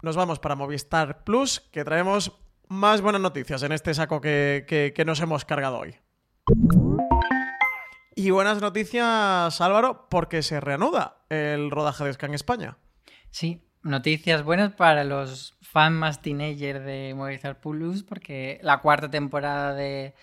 nos 0.03 0.17
vamos 0.17 0.39
para 0.39 0.55
Movistar 0.55 1.25
Plus, 1.25 1.61
que 1.73 1.85
traemos 1.85 2.33
más 2.69 3.01
buenas 3.01 3.21
noticias 3.21 3.63
en 3.63 3.73
este 3.73 3.93
saco 3.95 4.21
que, 4.21 5.03
nos 5.07 5.21
hemos 5.21 5.45
cargado 5.45 5.79
hoy. 5.79 5.97
Y 8.15 8.31
buenas 8.31 8.61
noticias, 8.61 9.61
Álvaro, 9.61 10.09
porque 10.11 10.43
se 10.43 10.61
reanuda 10.61 11.25
el 11.29 11.71
rodaje 11.71 12.05
de 12.05 12.13
Scan 12.13 12.35
España. 12.35 12.77
Sí, 13.31 13.63
noticias 13.83 14.43
buenas 14.43 14.73
para 14.75 15.05
los 15.05 15.57
fans 15.61 15.97
más 15.97 16.23
teenager 16.23 16.81
de 16.81 17.15
Movistar 17.15 17.61
Plus, 17.61 18.03
porque 18.03 18.59
la 18.63 18.81
cuarta 18.81 19.11
temporada 19.11 19.75
de, 19.75 20.15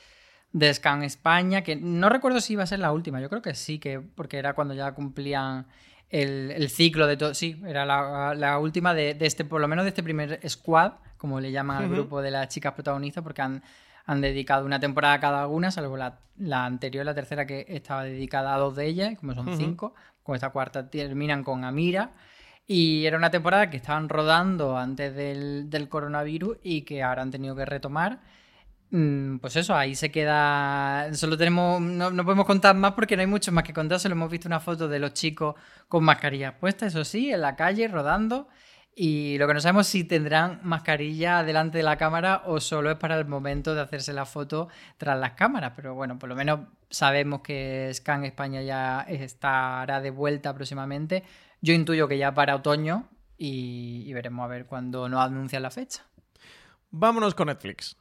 de 0.52 0.74
Scan 0.74 1.04
España, 1.04 1.64
que 1.64 1.76
no 1.76 2.10
recuerdo 2.10 2.42
si 2.42 2.54
iba 2.54 2.64
a 2.64 2.68
ser 2.68 2.80
la 2.80 2.92
última, 2.92 3.22
yo 3.22 3.30
creo 3.30 3.42
que 3.42 3.56
sí, 3.56 3.80
que 3.80 4.00
porque 4.00 4.38
era 4.38 4.54
cuando 4.54 4.74
ya 4.74 4.92
cumplían 4.94 5.68
el, 6.10 6.70
ciclo 6.70 7.08
de 7.08 7.18
todo. 7.18 7.34
Sí, 7.34 7.62
era 7.66 7.86
la, 7.86 8.60
última 8.60 8.94
de, 8.94 9.18
este, 9.20 9.46
por 9.46 9.62
lo 9.62 9.68
menos 9.68 9.86
de 9.86 9.90
este 9.90 10.04
primer 10.04 10.40
squad, 10.50 10.94
como 11.18 11.40
le 11.40 11.52
llaman 11.52 11.84
al 11.84 11.90
grupo 11.90 12.22
de 12.22 12.32
las 12.32 12.48
chicas 12.50 12.74
protagonistas, 12.74 13.24
porque 13.24 13.42
han, 13.42 13.64
han 14.06 14.22
dedicado 14.22 14.66
una 14.66 14.80
temporada 14.80 15.16
a 15.16 15.20
cada 15.20 15.48
una, 15.48 15.72
salvo 15.72 15.98
la, 15.98 16.20
la, 16.38 16.66
anterior, 16.66 17.06
la 17.06 17.16
tercera, 17.16 17.46
que 17.46 17.66
estaba 17.70 18.04
dedicada 18.04 18.56
a 18.56 18.58
dos 18.58 18.76
de 18.76 18.86
ellas, 18.86 19.18
como 19.20 19.34
son 19.34 19.58
cinco. 19.58 19.94
Con 20.24 20.36
esta 20.36 20.50
cuarta 20.50 20.90
terminan 20.90 21.44
con 21.44 21.64
Amira. 21.64 22.12
Y 22.70 23.06
era 23.06 23.18
una 23.18 23.32
temporada 23.32 23.70
que 23.70 23.78
estaban 23.78 24.10
rodando 24.10 24.78
antes 24.78 25.16
del, 25.16 25.70
del 25.70 25.88
coronavirus 25.88 26.58
y 26.64 26.82
que 26.82 27.02
ahora 27.02 27.22
han 27.22 27.32
tenido 27.32 27.56
que 27.56 27.66
retomar. 27.66 28.20
Mm, 28.90 29.40
pues 29.40 29.56
eso, 29.58 29.76
ahí 29.76 29.96
se 29.96 30.12
queda. 30.12 31.14
Solo 31.14 31.38
tenemos. 31.38 31.82
No, 31.82 32.12
podemos 32.24 32.46
contar 32.46 32.76
más 32.76 32.94
porque 32.94 33.16
no 33.16 33.22
hay 33.22 33.28
mucho 33.28 33.52
más 33.52 33.64
que 33.64 33.74
contar. 33.74 34.00
Solo 34.00 34.14
hemos 34.16 34.32
visto 34.32 34.48
una 34.48 34.60
foto 34.60 34.88
de 34.88 35.00
los 35.00 35.14
chicos 35.14 35.56
con 35.88 36.04
mascarillas 36.04 36.54
puestas, 36.54 36.94
eso 36.94 37.04
sí, 37.04 37.32
en 37.32 37.42
la 37.42 37.56
calle, 37.56 37.88
rodando. 37.88 38.48
Y 38.96 39.38
lo 39.38 39.48
que 39.48 39.54
no 39.54 39.62
sabemos 39.62 39.88
es 39.88 39.92
si 39.92 40.04
tendrán 40.06 40.60
mascarilla 40.64 41.44
delante 41.44 41.78
de 41.78 41.84
la 41.84 41.98
cámara 41.98 42.42
o 42.46 42.60
solo 42.60 42.90
es 42.90 42.98
para 42.98 43.16
el 43.20 43.26
momento 43.26 43.76
de 43.76 43.82
hacerse 43.82 44.12
la 44.12 44.26
foto 44.26 44.70
tras 44.98 45.20
las 45.20 45.34
cámaras. 45.34 45.74
Pero 45.76 45.94
bueno, 45.94 46.18
por 46.18 46.30
lo 46.30 46.36
menos 46.36 46.62
sabemos 46.90 47.42
que 47.42 47.92
Scan 47.94 48.26
España 48.26 48.62
ya 48.64 49.02
estará 49.02 50.02
de 50.02 50.10
vuelta 50.10 50.54
próximamente. 50.56 51.24
Yo 51.62 51.74
intuyo 51.74 52.08
que 52.08 52.18
ya 52.18 52.34
para 52.34 52.56
otoño 52.56 53.08
y, 53.38 54.04
y 54.08 54.14
veremos 54.14 54.44
a 54.46 54.48
ver 54.48 54.66
cuándo 54.66 55.08
nos 55.10 55.24
anuncian 55.24 55.62
la 55.62 55.72
fecha. 55.72 56.04
Vámonos 56.90 57.36
con 57.36 57.48
Netflix. 57.48 57.98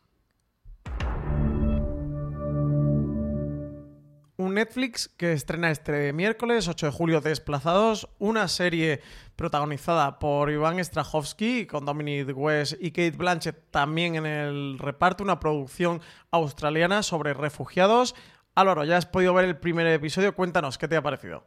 Un 4.36 4.54
Netflix 4.54 5.08
que 5.08 5.32
estrena 5.32 5.70
este 5.70 6.12
miércoles 6.12 6.68
8 6.68 6.86
de 6.86 6.92
julio 6.92 7.20
Desplazados, 7.20 8.08
una 8.18 8.48
serie 8.48 9.00
protagonizada 9.34 10.18
por 10.18 10.50
Iván 10.50 10.82
Strahovski 10.82 11.66
con 11.66 11.84
Dominic 11.84 12.36
West 12.36 12.74
y 12.80 12.90
Kate 12.90 13.12
Blanchett 13.12 13.70
también 13.70 14.16
en 14.16 14.26
el 14.26 14.78
reparto, 14.78 15.24
una 15.24 15.40
producción 15.40 16.00
australiana 16.30 17.02
sobre 17.02 17.32
refugiados. 17.32 18.14
Álvaro, 18.54 18.84
ya 18.84 18.96
has 18.96 19.06
podido 19.06 19.32
ver 19.34 19.46
el 19.46 19.56
primer 19.56 19.86
episodio, 19.86 20.34
cuéntanos, 20.34 20.78
¿qué 20.78 20.88
te 20.88 20.96
ha 20.96 21.02
parecido? 21.02 21.44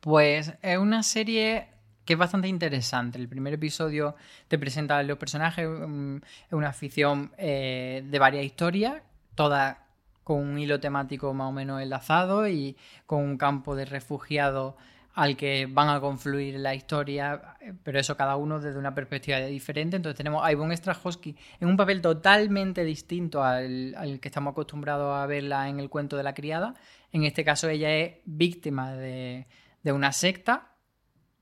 Pues 0.00 0.54
es 0.62 0.78
una 0.78 1.02
serie 1.02 1.68
que 2.04 2.14
es 2.14 2.18
bastante 2.18 2.48
interesante. 2.48 3.18
El 3.18 3.28
primer 3.28 3.52
episodio 3.54 4.16
te 4.48 4.58
presenta 4.58 5.02
los 5.02 5.18
personajes, 5.18 5.66
es 5.66 6.52
una 6.52 6.72
ficción 6.72 7.32
eh, 7.36 8.02
de 8.04 8.18
varias 8.18 8.44
historias, 8.44 9.02
todas 9.34 9.76
con 10.24 10.38
un 10.38 10.58
hilo 10.58 10.80
temático 10.80 11.32
más 11.34 11.48
o 11.48 11.52
menos 11.52 11.80
enlazado 11.82 12.48
y 12.48 12.76
con 13.06 13.22
un 13.22 13.36
campo 13.38 13.74
de 13.74 13.84
refugiados 13.84 14.74
al 15.14 15.36
que 15.36 15.66
van 15.66 15.88
a 15.88 16.00
confluir 16.00 16.58
la 16.60 16.74
historia, 16.74 17.56
pero 17.82 17.98
eso 17.98 18.16
cada 18.16 18.36
uno 18.36 18.60
desde 18.60 18.78
una 18.78 18.94
perspectiva 18.94 19.38
diferente. 19.40 19.96
Entonces 19.96 20.16
tenemos 20.16 20.44
a 20.44 20.52
Ivonne 20.52 20.76
Strahovski 20.76 21.36
en 21.60 21.68
un 21.68 21.76
papel 21.76 22.00
totalmente 22.00 22.84
distinto 22.84 23.42
al, 23.42 24.18
que 24.20 24.28
estamos 24.28 24.52
acostumbrados 24.52 25.16
a 25.16 25.26
verla 25.26 25.68
en 25.68 25.80
el 25.80 25.90
cuento 25.90 26.16
de 26.16 26.22
la 26.22 26.34
criada. 26.34 26.74
En 27.12 27.24
este 27.24 27.44
caso 27.44 27.68
ella 27.68 27.94
es 27.96 28.14
víctima 28.24 28.92
de, 28.92 29.46
una 29.84 30.12
secta, 30.12 30.68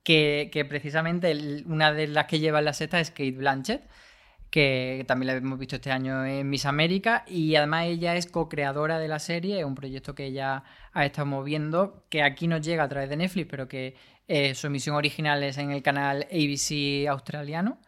que, 0.02 0.48
que 0.50 0.64
precisamente 0.64 1.62
una 1.66 1.92
de 1.92 2.08
las 2.08 2.26
que 2.26 2.40
lleva 2.40 2.62
la 2.62 2.72
secta 2.72 2.98
es 2.98 3.10
Kate 3.10 3.32
Blanchett 3.32 3.82
que 4.50 5.04
también 5.06 5.28
la 5.28 5.32
hemos 5.34 5.58
visto 5.58 5.76
este 5.76 5.90
año 5.90 6.24
en 6.24 6.48
Miss 6.48 6.66
América 6.66 7.24
y 7.26 7.54
además 7.56 7.86
ella 7.86 8.16
es 8.16 8.26
co-creadora 8.26 8.98
de 8.98 9.08
la 9.08 9.18
serie, 9.18 9.58
es 9.58 9.64
un 9.64 9.74
proyecto 9.74 10.14
que 10.14 10.26
ella 10.26 10.64
ha 10.92 11.04
estado 11.04 11.26
moviendo, 11.26 12.04
que 12.08 12.22
aquí 12.22 12.48
nos 12.48 12.62
llega 12.62 12.84
a 12.84 12.88
través 12.88 13.10
de 13.10 13.16
Netflix, 13.16 13.46
pero 13.50 13.68
que 13.68 13.94
eh, 14.26 14.54
su 14.54 14.66
emisión 14.66 14.96
original 14.96 15.42
es 15.42 15.58
en 15.58 15.70
el 15.70 15.82
canal 15.82 16.26
ABC 16.30 17.08
australiano. 17.08 17.78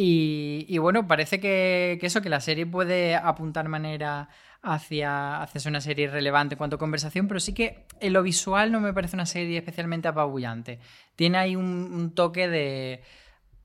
Y, 0.00 0.78
bueno, 0.78 1.08
parece 1.08 1.40
que, 1.40 1.98
eso, 2.00 2.22
que 2.22 2.28
la 2.28 2.38
serie 2.38 2.66
puede 2.66 3.16
apuntar 3.16 3.68
manera 3.68 4.28
hacia, 4.62 5.42
hacia 5.42 5.68
una 5.68 5.80
serie 5.80 6.06
relevante 6.06 6.54
en 6.54 6.58
cuanto 6.58 6.76
a 6.76 6.78
conversación, 6.78 7.26
pero 7.26 7.40
sí 7.40 7.52
que 7.52 7.84
en 8.00 8.12
lo 8.12 8.22
visual 8.22 8.70
no 8.70 8.80
me 8.80 8.92
parece 8.92 9.16
una 9.16 9.26
serie 9.26 9.58
especialmente 9.58 10.06
apabullante. 10.06 10.78
Tiene 11.16 11.38
ahí 11.38 11.56
un, 11.56 12.12
toque 12.14 12.46
de, 12.46 13.02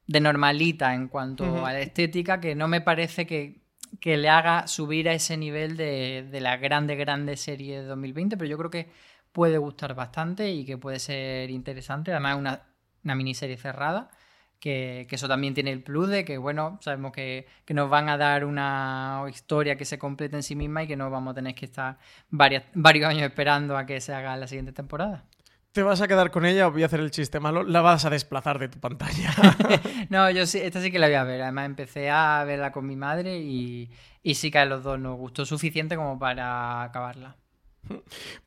de, 0.08 0.20
normalita 0.20 0.94
en 0.94 1.08
cuanto 1.08 1.66
a 1.66 1.74
la 1.74 1.82
estética 1.82 2.40
que 2.40 2.56
no 2.56 2.68
me 2.68 2.82
parece 2.82 3.26
que, 3.26 3.62
que, 4.00 4.18
le 4.18 4.30
haga 4.30 4.68
subir 4.68 5.10
a 5.10 5.14
ese 5.14 5.38
nivel 5.38 5.78
de, 5.78 6.28
de 6.30 6.42
la 6.42 6.58
grande, 6.58 6.96
grande 6.96 7.38
serie 7.38 7.82
de 7.82 7.86
2020, 7.86 8.38
pero 8.38 8.50
yo 8.50 8.58
creo 8.58 8.72
que 8.72 8.90
puede 9.32 9.58
gustar 9.58 9.96
bastante 9.96 10.52
y 10.52 10.66
que 10.66 10.78
puede 10.78 11.00
ser 11.00 11.50
interesante. 11.50 12.12
Además, 12.12 12.38
una, 12.38 12.62
una 13.04 13.16
miniserie 13.16 13.58
cerrada 13.58 14.10
que, 14.64 15.08
eso 15.12 15.28
también 15.28 15.54
tiene 15.54 15.72
el 15.74 15.84
plus 15.84 16.08
de 16.08 16.24
que, 16.24 16.38
bueno, 16.38 16.80
sabemos 16.82 17.12
que, 17.12 17.48
nos 17.68 17.90
van 17.90 18.08
a 18.08 18.18
dar 18.18 18.46
una 18.46 19.24
historia 19.30 19.76
que 19.76 19.84
se 19.84 20.00
complete 20.00 20.38
en 20.38 20.44
sí 20.44 20.56
misma 20.56 20.84
y 20.84 20.88
que 20.88 20.96
no 20.96 21.10
vamos 21.12 21.32
a 21.34 21.36
tener 21.36 21.54
que 21.54 21.66
estar 21.66 21.98
varios 22.30 22.64
años 23.06 23.24
esperando 23.24 23.78
a 23.78 23.86
que 23.86 24.00
se 24.00 24.14
haga 24.14 24.38
la 24.38 24.48
siguiente 24.48 24.72
temporada. 24.72 25.26
¿Te 25.74 25.82
vas 25.82 26.02
a 26.02 26.08
quedar 26.08 26.30
con 26.30 26.46
ella 26.46 26.68
o 26.68 26.72
voy 26.72 26.84
a 26.84 26.86
hacer 26.86 27.00
el 27.00 27.10
chiste 27.10 27.40
malo? 27.40 27.64
La 27.64 27.82
vas 27.82 28.06
a 28.06 28.12
desplazar 28.12 28.60
de 28.60 28.70
tu 28.70 28.80
pantalla. 28.80 29.34
no, 30.12 30.30
yo 30.30 30.46
sí, 30.46 30.60
esta 30.60 30.80
sí 30.80 30.92
que 30.92 31.00
la 31.00 31.08
voy 31.08 31.16
a 31.16 31.24
ver. 31.24 31.42
Además, 31.42 31.66
empecé 31.66 32.12
a 32.12 32.44
verla 32.44 32.72
con 32.72 32.86
mi 32.86 32.96
madre 32.96 33.40
y, 33.40 33.90
y 34.22 34.36
sí 34.36 34.52
que 34.52 34.60
a 34.60 34.66
los 34.66 34.84
dos 34.84 35.00
nos 35.00 35.18
gustó 35.18 35.48
suficiente 35.48 35.96
como 35.96 36.20
para 36.20 36.84
acabarla. 36.84 37.38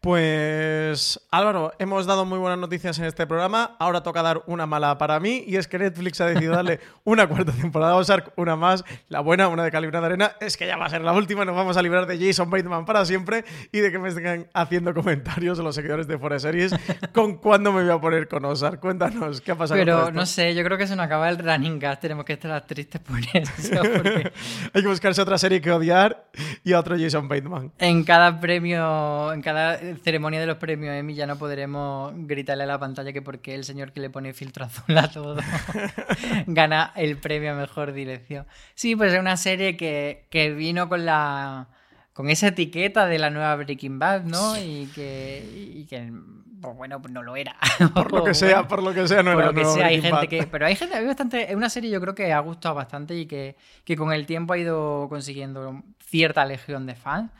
Pues 0.00 1.20
Álvaro, 1.30 1.72
hemos 1.78 2.06
dado 2.06 2.24
muy 2.24 2.38
buenas 2.38 2.58
noticias 2.58 2.98
en 2.98 3.04
este 3.04 3.26
programa. 3.26 3.76
Ahora 3.78 4.02
toca 4.02 4.22
dar 4.22 4.42
una 4.46 4.66
mala 4.66 4.96
para 4.98 5.20
mí 5.20 5.44
y 5.46 5.56
es 5.56 5.68
que 5.68 5.78
Netflix 5.78 6.20
ha 6.20 6.26
decidido 6.26 6.54
darle 6.54 6.80
una 7.04 7.26
cuarta 7.26 7.52
temporada 7.52 7.92
a 7.92 7.96
Ozark, 7.96 8.32
una 8.36 8.56
más, 8.56 8.84
la 9.08 9.20
buena, 9.20 9.48
una 9.48 9.64
de 9.64 9.70
calibre 9.70 9.98
de 10.00 10.06
arena. 10.06 10.32
Es 10.40 10.56
que 10.56 10.66
ya 10.66 10.76
va 10.76 10.86
a 10.86 10.90
ser 10.90 11.02
la 11.02 11.12
última, 11.12 11.44
nos 11.44 11.56
vamos 11.56 11.76
a 11.76 11.82
librar 11.82 12.06
de 12.06 12.18
Jason 12.18 12.48
Bateman 12.48 12.84
para 12.84 13.04
siempre 13.04 13.44
y 13.72 13.80
de 13.80 13.90
que 13.90 13.98
me 13.98 14.08
estén 14.08 14.48
haciendo 14.54 14.94
comentarios 14.94 15.58
los 15.58 15.74
seguidores 15.74 16.06
de 16.06 16.18
Forest 16.18 16.44
Series 16.44 16.74
con 17.12 17.36
cuándo 17.36 17.72
me 17.72 17.82
voy 17.82 17.92
a 17.92 18.00
poner 18.00 18.28
con 18.28 18.44
Ozark. 18.44 18.80
Cuéntanos, 18.80 19.40
¿qué 19.40 19.52
ha 19.52 19.56
pasado? 19.56 19.78
Pero 19.78 20.10
no 20.12 20.24
sé, 20.24 20.54
yo 20.54 20.64
creo 20.64 20.78
que 20.78 20.86
se 20.86 20.96
nos 20.96 21.04
acaba 21.04 21.28
el 21.28 21.38
running 21.38 21.78
gas, 21.78 22.00
tenemos 22.00 22.24
que 22.24 22.34
estar 22.34 22.66
tristes 22.66 23.00
por 23.00 23.18
eso. 23.34 23.80
Hay 24.72 24.82
que 24.82 24.88
buscarse 24.88 25.20
otra 25.20 25.36
serie 25.36 25.60
que 25.60 25.70
odiar 25.70 26.26
y 26.64 26.72
a 26.72 26.80
otro 26.80 26.96
Jason 26.98 27.28
Bateman. 27.28 27.72
En 27.78 28.04
cada 28.04 28.40
premio 28.40 29.25
en 29.32 29.42
cada 29.42 29.78
ceremonia 30.02 30.40
de 30.40 30.46
los 30.46 30.56
premios 30.58 30.94
Emmy 30.94 31.14
ya 31.14 31.26
no 31.26 31.36
podremos 31.36 32.12
gritarle 32.16 32.64
a 32.64 32.66
la 32.66 32.78
pantalla 32.78 33.12
que 33.12 33.22
porque 33.22 33.54
el 33.54 33.64
señor 33.64 33.92
que 33.92 34.00
le 34.00 34.10
pone 34.10 34.32
filtro 34.32 34.64
azul 34.64 34.96
a 34.96 35.10
todo 35.10 35.36
gana 36.46 36.92
el 36.96 37.16
premio 37.18 37.52
a 37.52 37.54
mejor 37.54 37.92
dirección. 37.92 38.46
Sí, 38.74 38.96
pues 38.96 39.12
es 39.12 39.20
una 39.20 39.36
serie 39.36 39.76
que, 39.76 40.26
que 40.30 40.50
vino 40.50 40.88
con 40.88 41.04
la 41.04 41.68
con 42.12 42.30
esa 42.30 42.48
etiqueta 42.48 43.06
de 43.06 43.18
la 43.18 43.28
nueva 43.28 43.54
Breaking 43.56 43.98
Bad, 43.98 44.22
¿no? 44.24 44.58
Y 44.58 44.90
que, 44.94 45.84
que 45.88 46.10
pues 46.60 46.76
bueno, 46.76 47.00
pues 47.00 47.12
no 47.12 47.22
lo 47.22 47.36
era. 47.36 47.56
Por 47.94 48.12
lo 48.12 48.24
que 48.24 48.34
sea, 48.34 48.66
por 48.66 48.82
lo 48.82 48.94
que 48.94 49.06
sea, 49.06 49.22
no 49.22 49.32
por 49.32 49.42
era. 49.42 49.52
Lo 49.52 49.54
que 49.54 49.64
sea, 49.64 49.86
hay 49.86 50.00
gente 50.00 50.28
que. 50.28 50.46
Pero 50.46 50.66
hay 50.66 50.76
gente, 50.76 50.96
hay 50.96 51.06
bastante. 51.06 51.50
Es 51.50 51.54
una 51.54 51.68
serie 51.68 51.90
yo 51.90 52.00
creo 52.00 52.14
que 52.14 52.32
ha 52.32 52.40
gustado 52.40 52.74
bastante 52.74 53.14
y 53.14 53.26
que, 53.26 53.56
que 53.84 53.96
con 53.96 54.12
el 54.12 54.26
tiempo 54.26 54.54
ha 54.54 54.58
ido 54.58 55.08
consiguiendo 55.08 55.82
cierta 56.06 56.44
legión 56.44 56.86
de 56.86 56.94
fans. 56.94 57.30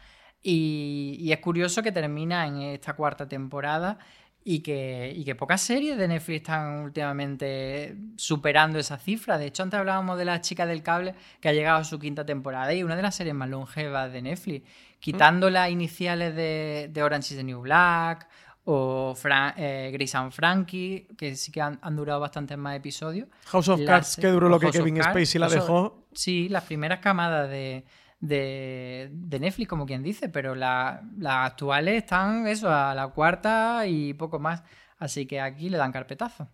Y, 0.42 1.28
es 1.30 1.40
curioso 1.40 1.82
que 1.82 1.92
termina 1.92 2.46
en 2.46 2.62
esta 2.62 2.94
cuarta 2.94 3.26
temporada 3.28 3.98
y 4.44 4.60
que, 4.60 5.20
que 5.24 5.34
pocas 5.34 5.60
series 5.60 5.98
de 5.98 6.06
Netflix 6.06 6.36
están 6.36 6.84
últimamente 6.84 7.96
superando 8.16 8.78
esa 8.78 8.96
cifra. 8.96 9.38
De 9.38 9.46
hecho, 9.46 9.64
antes 9.64 9.80
hablábamos 9.80 10.16
de 10.18 10.24
la 10.24 10.40
chica 10.40 10.66
del 10.66 10.84
cable 10.84 11.16
que 11.40 11.48
ha 11.48 11.52
llegado 11.52 11.78
a 11.78 11.84
su 11.84 11.98
quinta 11.98 12.24
temporada 12.24 12.72
y 12.72 12.84
una 12.84 12.94
de 12.94 13.02
las 13.02 13.16
series 13.16 13.34
más 13.34 13.48
longevas 13.48 14.12
de 14.12 14.22
Netflix, 14.22 14.68
quitando 15.00 15.50
las 15.50 15.70
iniciales 15.70 16.36
de, 16.36 17.02
Orange 17.02 17.34
is 17.34 17.38
the 17.38 17.44
New 17.44 17.60
Black 17.60 18.28
o 18.66 19.14
eh, 19.56 19.90
Grace 19.92 20.16
and 20.16 20.30
Frankie, 20.30 21.08
que 21.18 21.34
sí 21.34 21.50
que 21.50 21.60
han, 21.60 21.78
durado 21.96 22.20
bastantes 22.20 22.56
más 22.56 22.76
episodios. 22.76 23.28
House 23.46 23.68
of 23.68 23.80
Cards, 23.84 24.16
que 24.16 24.28
duró 24.28 24.48
lo 24.48 24.60
que 24.60 24.70
Kevin 24.70 25.02
Spacey 25.02 25.40
la 25.40 25.48
dejó. 25.48 26.06
Sí, 26.12 26.48
las 26.48 26.62
primeras 26.62 27.00
camadas 27.00 27.50
de, 27.50 27.84
de, 28.28 29.10
Netflix, 29.12 29.68
como 29.68 29.86
quien 29.86 30.02
dice, 30.02 30.28
pero 30.28 30.54
las 30.54 31.00
actuales 31.24 32.02
están 32.02 32.46
eso, 32.46 32.70
a 32.70 32.94
la 32.94 33.08
cuarta 33.08 33.86
y 33.86 34.14
poco 34.14 34.38
más. 34.38 34.62
Así 34.98 35.26
que 35.26 35.40
aquí 35.40 35.68
le 35.68 35.78
dan 35.78 35.92
carpetazo. 35.92 36.48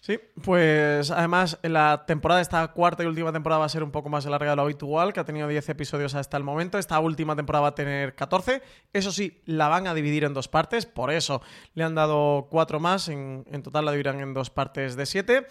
Sí, 0.00 0.18
pues 0.42 1.10
además 1.10 1.58
la 1.62 2.04
temporada, 2.06 2.40
esta 2.40 2.66
cuarta 2.68 3.02
y 3.02 3.06
última 3.06 3.32
temporada 3.32 3.60
va 3.60 3.66
a 3.66 3.68
ser 3.68 3.82
un 3.82 3.90
poco 3.90 4.08
más 4.08 4.24
larga 4.24 4.50
de 4.50 4.56
lo 4.56 4.62
habitual, 4.62 5.12
que 5.12 5.20
ha 5.20 5.24
tenido 5.24 5.46
10 5.46 5.68
episodios 5.68 6.14
hasta 6.14 6.38
el 6.38 6.42
momento. 6.42 6.78
Esta 6.78 6.98
última 7.00 7.36
temporada 7.36 7.62
va 7.62 7.68
a 7.68 7.74
tener 7.74 8.14
14. 8.14 8.62
Eso 8.94 9.12
sí, 9.12 9.42
la 9.44 9.68
van 9.68 9.86
a 9.86 9.94
dividir 9.94 10.24
en 10.24 10.32
dos 10.32 10.48
partes, 10.48 10.86
por 10.86 11.10
eso 11.10 11.42
le 11.74 11.84
han 11.84 11.94
dado 11.94 12.48
cuatro 12.50 12.80
más. 12.80 13.08
En, 13.08 13.44
en 13.52 13.62
total 13.62 13.84
la 13.84 13.92
dividirán 13.92 14.20
en 14.20 14.32
dos 14.32 14.48
partes 14.48 14.96
de 14.96 15.04
7. 15.04 15.46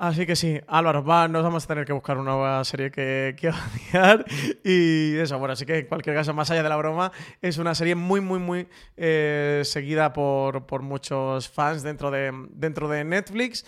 Así 0.00 0.26
que 0.26 0.36
sí, 0.36 0.60
Álvaro, 0.68 1.02
va, 1.04 1.26
nos 1.26 1.42
vamos 1.42 1.64
a 1.64 1.66
tener 1.66 1.84
que 1.84 1.92
buscar 1.92 2.16
una 2.18 2.30
nueva 2.30 2.64
serie 2.64 2.92
que, 2.92 3.34
que 3.36 3.48
odiar. 3.48 4.24
Y 4.64 5.16
eso, 5.16 5.40
bueno, 5.40 5.54
así 5.54 5.66
que 5.66 5.78
en 5.78 5.86
cualquier 5.86 6.14
caso, 6.14 6.32
más 6.32 6.48
allá 6.52 6.62
de 6.62 6.68
la 6.68 6.76
broma, 6.76 7.10
es 7.42 7.58
una 7.58 7.74
serie 7.74 7.96
muy, 7.96 8.20
muy, 8.20 8.38
muy 8.38 8.68
eh, 8.96 9.62
seguida 9.64 10.12
por, 10.12 10.82
muchos 10.82 11.48
fans 11.48 11.82
dentro 11.82 12.12
de, 12.12 12.32
dentro 12.50 12.86
de 12.86 13.02
Netflix. 13.02 13.66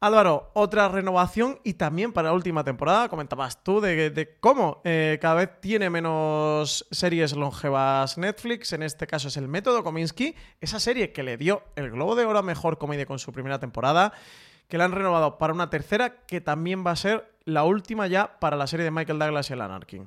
Álvaro, 0.00 0.50
otra 0.54 0.88
renovación 0.88 1.60
y 1.62 1.74
también 1.74 2.12
para 2.12 2.30
la 2.30 2.34
última 2.34 2.64
temporada, 2.64 3.08
comentabas 3.08 3.62
tú 3.62 3.80
de, 3.80 4.36
cómo 4.40 4.80
eh, 4.84 5.18
cada 5.20 5.34
vez 5.34 5.60
tiene 5.60 5.90
menos 5.90 6.86
series 6.90 7.36
longevas 7.36 8.18
Netflix, 8.18 8.72
en 8.72 8.82
este 8.82 9.06
caso 9.06 9.28
es 9.28 9.36
el 9.36 9.46
método 9.46 9.82
Kominsky, 9.84 10.34
esa 10.60 10.78
serie 10.78 11.12
que 11.12 11.24
le 11.24 11.36
dio 11.36 11.62
el 11.74 11.90
Globo 11.90 12.14
de 12.14 12.24
Oro 12.24 12.44
Mejor 12.44 12.78
Comedia 12.78 13.06
con 13.06 13.18
su 13.18 13.32
primera 13.32 13.58
temporada 13.58 14.12
que 14.68 14.78
la 14.78 14.84
han 14.84 14.92
renovado 14.92 15.38
para 15.38 15.52
una 15.52 15.70
tercera 15.70 16.14
que 16.26 16.40
también 16.40 16.86
va 16.86 16.92
a 16.92 16.96
ser 16.96 17.32
la 17.44 17.64
última 17.64 18.06
ya 18.06 18.38
para 18.38 18.56
la 18.56 18.66
serie 18.66 18.84
de 18.84 18.90
Michael 18.90 19.18
Douglas 19.18 19.50
y 19.50 19.52
el 19.54 19.60
Anarchy. 19.62 20.02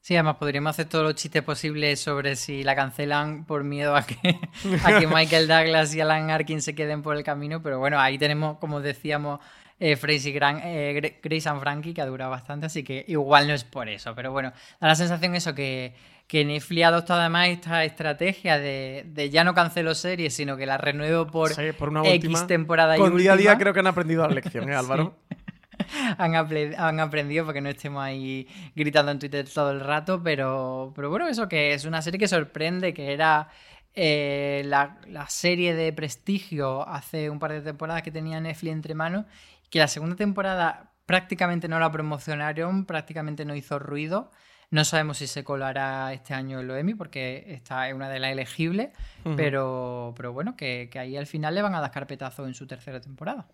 Sí, 0.00 0.14
además 0.14 0.36
podríamos 0.36 0.70
hacer 0.70 0.86
todos 0.88 1.04
los 1.04 1.14
chistes 1.16 1.42
posibles 1.42 2.00
sobre 2.00 2.34
si 2.36 2.62
la 2.62 2.74
cancelan 2.74 3.44
por 3.44 3.64
miedo 3.64 3.94
a 3.94 4.06
que, 4.06 4.40
a 4.84 4.98
que 4.98 5.06
Michael 5.14 5.46
Douglas 5.48 5.94
y 5.94 6.00
Alan 6.00 6.30
Arkin 6.30 6.62
se 6.62 6.74
queden 6.74 7.02
por 7.02 7.16
el 7.16 7.24
camino, 7.24 7.62
pero 7.62 7.78
bueno, 7.78 8.00
ahí 8.00 8.16
tenemos, 8.16 8.58
como 8.58 8.80
decíamos, 8.80 9.40
eh, 9.80 9.96
Grace 10.00 10.30
eh, 10.30 11.42
and 11.44 11.60
Frankie, 11.60 11.92
que 11.92 12.00
ha 12.00 12.06
durado 12.06 12.30
bastante, 12.30 12.66
así 12.66 12.82
que 12.82 13.04
igual 13.06 13.46
no 13.46 13.54
es 13.54 13.64
por 13.64 13.88
eso, 13.88 14.14
pero 14.14 14.32
bueno, 14.32 14.52
da 14.80 14.88
la 14.88 14.94
sensación 14.94 15.34
eso 15.34 15.54
que 15.54 15.94
que 16.28 16.44
Netflix 16.44 16.84
ha 16.84 16.88
adoptado 16.88 17.20
además 17.20 17.48
esta 17.48 17.84
estrategia 17.84 18.58
de, 18.58 19.30
ya 19.32 19.44
no 19.44 19.54
cancelo 19.54 19.94
series, 19.94 20.34
sino 20.34 20.58
que 20.58 20.66
la 20.66 20.76
renuevo 20.76 21.26
por, 21.26 21.50
una 21.88 22.06
X 22.06 22.46
temporada 22.46 22.96
y 22.96 23.00
Con 23.00 23.16
día 23.16 23.32
a 23.32 23.36
día 23.36 23.56
creo 23.56 23.72
que 23.72 23.80
han 23.80 23.86
aprendido 23.86 24.28
la 24.28 24.34
lección, 24.34 24.68
¿eh, 24.68 24.74
Álvaro? 24.76 25.16
han, 26.18 26.34
han, 26.34 27.00
aprendido 27.00 27.46
porque 27.46 27.62
no 27.62 27.70
estemos 27.70 28.04
ahí 28.04 28.46
gritando 28.76 29.10
en 29.10 29.18
Twitter 29.18 29.48
todo 29.48 29.70
el 29.70 29.80
rato, 29.80 30.22
pero, 30.22 30.92
pero 30.94 31.08
bueno, 31.08 31.26
eso 31.28 31.48
que 31.48 31.72
es 31.72 31.86
una 31.86 32.02
serie 32.02 32.20
que 32.20 32.28
sorprende, 32.28 32.92
que 32.92 33.14
era 33.14 33.48
eh, 33.94 34.62
la, 34.66 34.98
la, 35.06 35.30
serie 35.30 35.74
de 35.74 35.94
prestigio 35.94 36.86
hace 36.86 37.30
un 37.30 37.38
par 37.38 37.52
de 37.52 37.62
temporadas 37.62 38.02
que 38.02 38.10
tenía 38.10 38.38
Netflix 38.38 38.74
entre 38.74 38.94
manos, 38.94 39.24
que 39.70 39.78
la 39.78 39.88
segunda 39.88 40.14
temporada 40.14 40.92
prácticamente 41.06 41.68
no 41.68 41.78
la 41.78 41.90
promocionaron, 41.90 42.84
prácticamente 42.84 43.46
no 43.46 43.54
hizo 43.54 43.78
ruido. 43.78 44.30
No 44.70 44.84
sabemos 44.84 45.18
si 45.18 45.26
se 45.26 45.44
colará 45.44 46.12
este 46.12 46.34
año 46.34 46.60
en 46.60 46.68
lo 46.68 46.76
Emmy 46.76 46.94
porque 46.94 47.44
esta 47.48 47.88
es 47.88 47.94
una 47.94 48.08
de 48.10 48.18
las 48.18 48.32
elegibles, 48.32 48.90
pero, 49.36 50.12
pero 50.14 50.34
bueno, 50.34 50.56
que, 50.56 50.90
ahí 50.94 51.16
al 51.16 51.26
final 51.26 51.54
le 51.54 51.62
van 51.62 51.74
a 51.74 51.80
dar 51.80 51.90
carpetazo 51.90 52.46
en 52.46 52.54
su 52.54 52.66
tercera 52.66 53.00
temporada. 53.00 53.46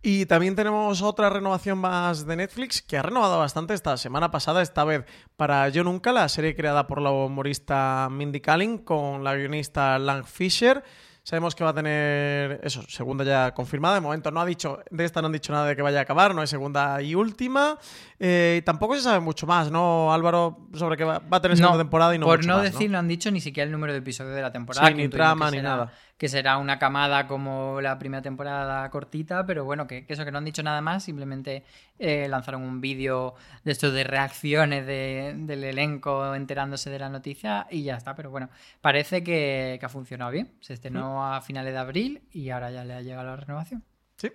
Y 0.00 0.26
también 0.26 0.54
tenemos 0.54 1.02
otra 1.02 1.28
renovación 1.28 1.78
más 1.78 2.24
de 2.24 2.36
Netflix 2.36 2.80
que 2.80 2.96
ha 2.96 3.02
renovado 3.02 3.38
bastante 3.38 3.74
esta 3.74 3.96
semana 3.96 4.30
pasada, 4.30 4.62
esta 4.62 4.84
vez 4.84 5.04
para 5.36 5.68
Yo 5.68 5.84
Nunca, 5.84 6.12
la 6.12 6.28
serie 6.28 6.54
creada 6.54 6.86
por 6.86 7.02
la 7.02 7.10
humorista 7.10 8.08
Mindy 8.10 8.40
Kaling 8.40 8.78
con 8.78 9.24
la 9.24 9.34
guionista 9.34 9.98
Lang 9.98 10.24
Fisher. 10.24 10.82
Sabemos 11.28 11.54
que 11.54 11.62
va 11.62 11.70
a 11.70 11.74
tener 11.74 12.58
eso, 12.62 12.80
segunda 12.88 13.22
ya 13.22 13.52
confirmada. 13.52 13.96
De 13.96 14.00
momento 14.00 14.30
no 14.30 14.40
ha 14.40 14.46
dicho, 14.46 14.80
de 14.90 15.04
esta 15.04 15.20
no 15.20 15.26
han 15.26 15.32
dicho 15.34 15.52
nada 15.52 15.66
de 15.66 15.76
que 15.76 15.82
vaya 15.82 15.98
a 15.98 16.02
acabar, 16.04 16.34
no 16.34 16.42
es 16.42 16.48
segunda 16.48 17.02
y 17.02 17.14
última. 17.14 17.76
Eh, 18.18 18.62
tampoco 18.64 18.94
se 18.94 19.02
sabe 19.02 19.20
mucho 19.20 19.46
más, 19.46 19.70
¿no, 19.70 20.10
Álvaro? 20.10 20.56
Sobre 20.72 20.96
que 20.96 21.04
va, 21.04 21.20
a 21.30 21.40
tener 21.42 21.58
segunda 21.58 21.76
temporada 21.76 22.14
y 22.14 22.18
no 22.18 22.24
Por 22.24 22.46
no 22.46 22.62
decir, 22.62 22.90
¿no? 22.90 22.96
han 22.96 23.08
dicho 23.08 23.30
ni 23.30 23.42
siquiera 23.42 23.66
el 23.66 23.72
número 23.72 23.92
de 23.92 23.98
episodios 23.98 24.34
de 24.34 24.40
la 24.40 24.50
temporada. 24.50 24.88
ni 24.88 25.06
trama, 25.08 25.50
ni 25.50 25.60
nada 25.60 25.92
que 26.18 26.28
será 26.28 26.58
una 26.58 26.80
camada 26.80 27.28
como 27.28 27.80
la 27.80 27.96
primera 27.98 28.20
temporada 28.20 28.90
cortita, 28.90 29.46
pero 29.46 29.64
bueno, 29.64 29.86
que, 29.86 30.04
eso 30.08 30.24
que 30.24 30.32
no 30.32 30.38
han 30.38 30.44
dicho 30.44 30.64
nada 30.64 30.80
más, 30.80 31.04
simplemente 31.04 31.62
eh, 32.00 32.26
lanzaron 32.28 32.62
un 32.62 32.80
vídeo 32.80 33.36
de 33.62 33.70
estos 33.70 33.94
de 33.94 34.02
reacciones 34.02 34.84
del 34.84 35.62
elenco 35.64 36.34
enterándose 36.34 36.90
de 36.90 36.98
la 36.98 37.08
noticia 37.08 37.68
y 37.70 37.84
ya 37.84 37.96
está, 37.96 38.16
pero 38.16 38.30
bueno, 38.30 38.50
parece 38.80 39.22
que, 39.22 39.78
ha 39.80 39.88
funcionado 39.88 40.32
bien. 40.32 40.52
Se 40.60 40.74
estrenó 40.74 41.32
a 41.32 41.40
finales 41.40 41.72
de 41.72 41.78
abril 41.78 42.22
y 42.32 42.50
ahora 42.50 42.72
ya 42.72 42.84
le 42.84 42.94
ha 42.94 43.00
llegado 43.00 43.24
la 43.24 43.36
renovación. 43.36 43.84
Sí. 44.16 44.32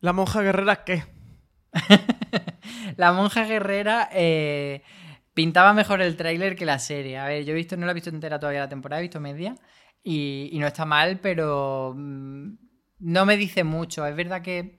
¿La 0.00 0.14
monja 0.14 0.40
guerrera 0.40 0.82
qué? 0.82 1.04
la 2.96 3.12
monja 3.12 3.44
guerrera 3.44 4.08
eh, 4.12 4.82
pintaba 5.34 5.74
mejor 5.74 6.00
el 6.00 6.16
tráiler 6.16 6.56
que 6.56 6.64
la 6.64 6.78
serie. 6.78 7.18
A 7.18 7.26
ver, 7.26 7.44
yo 7.44 7.52
he 7.52 7.54
visto, 7.54 7.76
no 7.76 7.84
la 7.84 7.92
he 7.92 7.94
visto 7.94 8.08
entera 8.08 8.38
todavía 8.38 8.60
la 8.60 8.68
temporada, 8.70 9.00
he 9.00 9.02
visto 9.02 9.20
media. 9.20 9.54
Y, 10.04 10.50
no 10.54 10.66
está 10.66 10.84
mal, 10.84 11.20
pero 11.20 11.94
mm, 11.96 12.54
no 13.00 13.26
me 13.26 13.36
dice 13.36 13.64
mucho. 13.64 14.06
Es 14.06 14.16
verdad 14.16 14.42
que. 14.42 14.78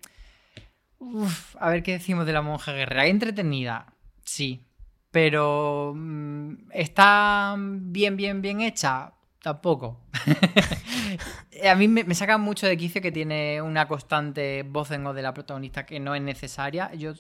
A 1.60 1.70
ver 1.70 1.84
qué 1.84 1.94
decimos 1.94 2.26
de 2.26 2.34
la 2.34 2.42
monja 2.42 2.74
guerrera. 2.74 3.08
Entretenida, 3.08 3.94
sí. 4.24 4.66
Pero. 5.12 5.94
mm, 5.96 6.72
¿Está 6.72 7.56
bien, 7.58 8.18
bien, 8.18 8.42
bien 8.42 8.62
hecha? 8.62 9.14
Tampoco. 9.42 10.00
a 11.70 11.76
mí 11.76 11.88
me, 11.90 12.16
saca 12.16 12.38
mucho 12.38 12.66
de 12.66 12.78
quicio 12.78 13.02
que 13.02 13.12
tiene 13.12 13.62
una 13.62 13.90
constante 13.90 14.64
voz 14.64 14.92
en 14.92 15.06
off 15.06 15.16
de 15.16 15.22
la 15.22 15.34
protagonista 15.34 15.86
que 15.86 16.00
no 16.00 16.16
es 16.16 16.22
necesaria. 16.22 16.94
Yo, 16.94 17.14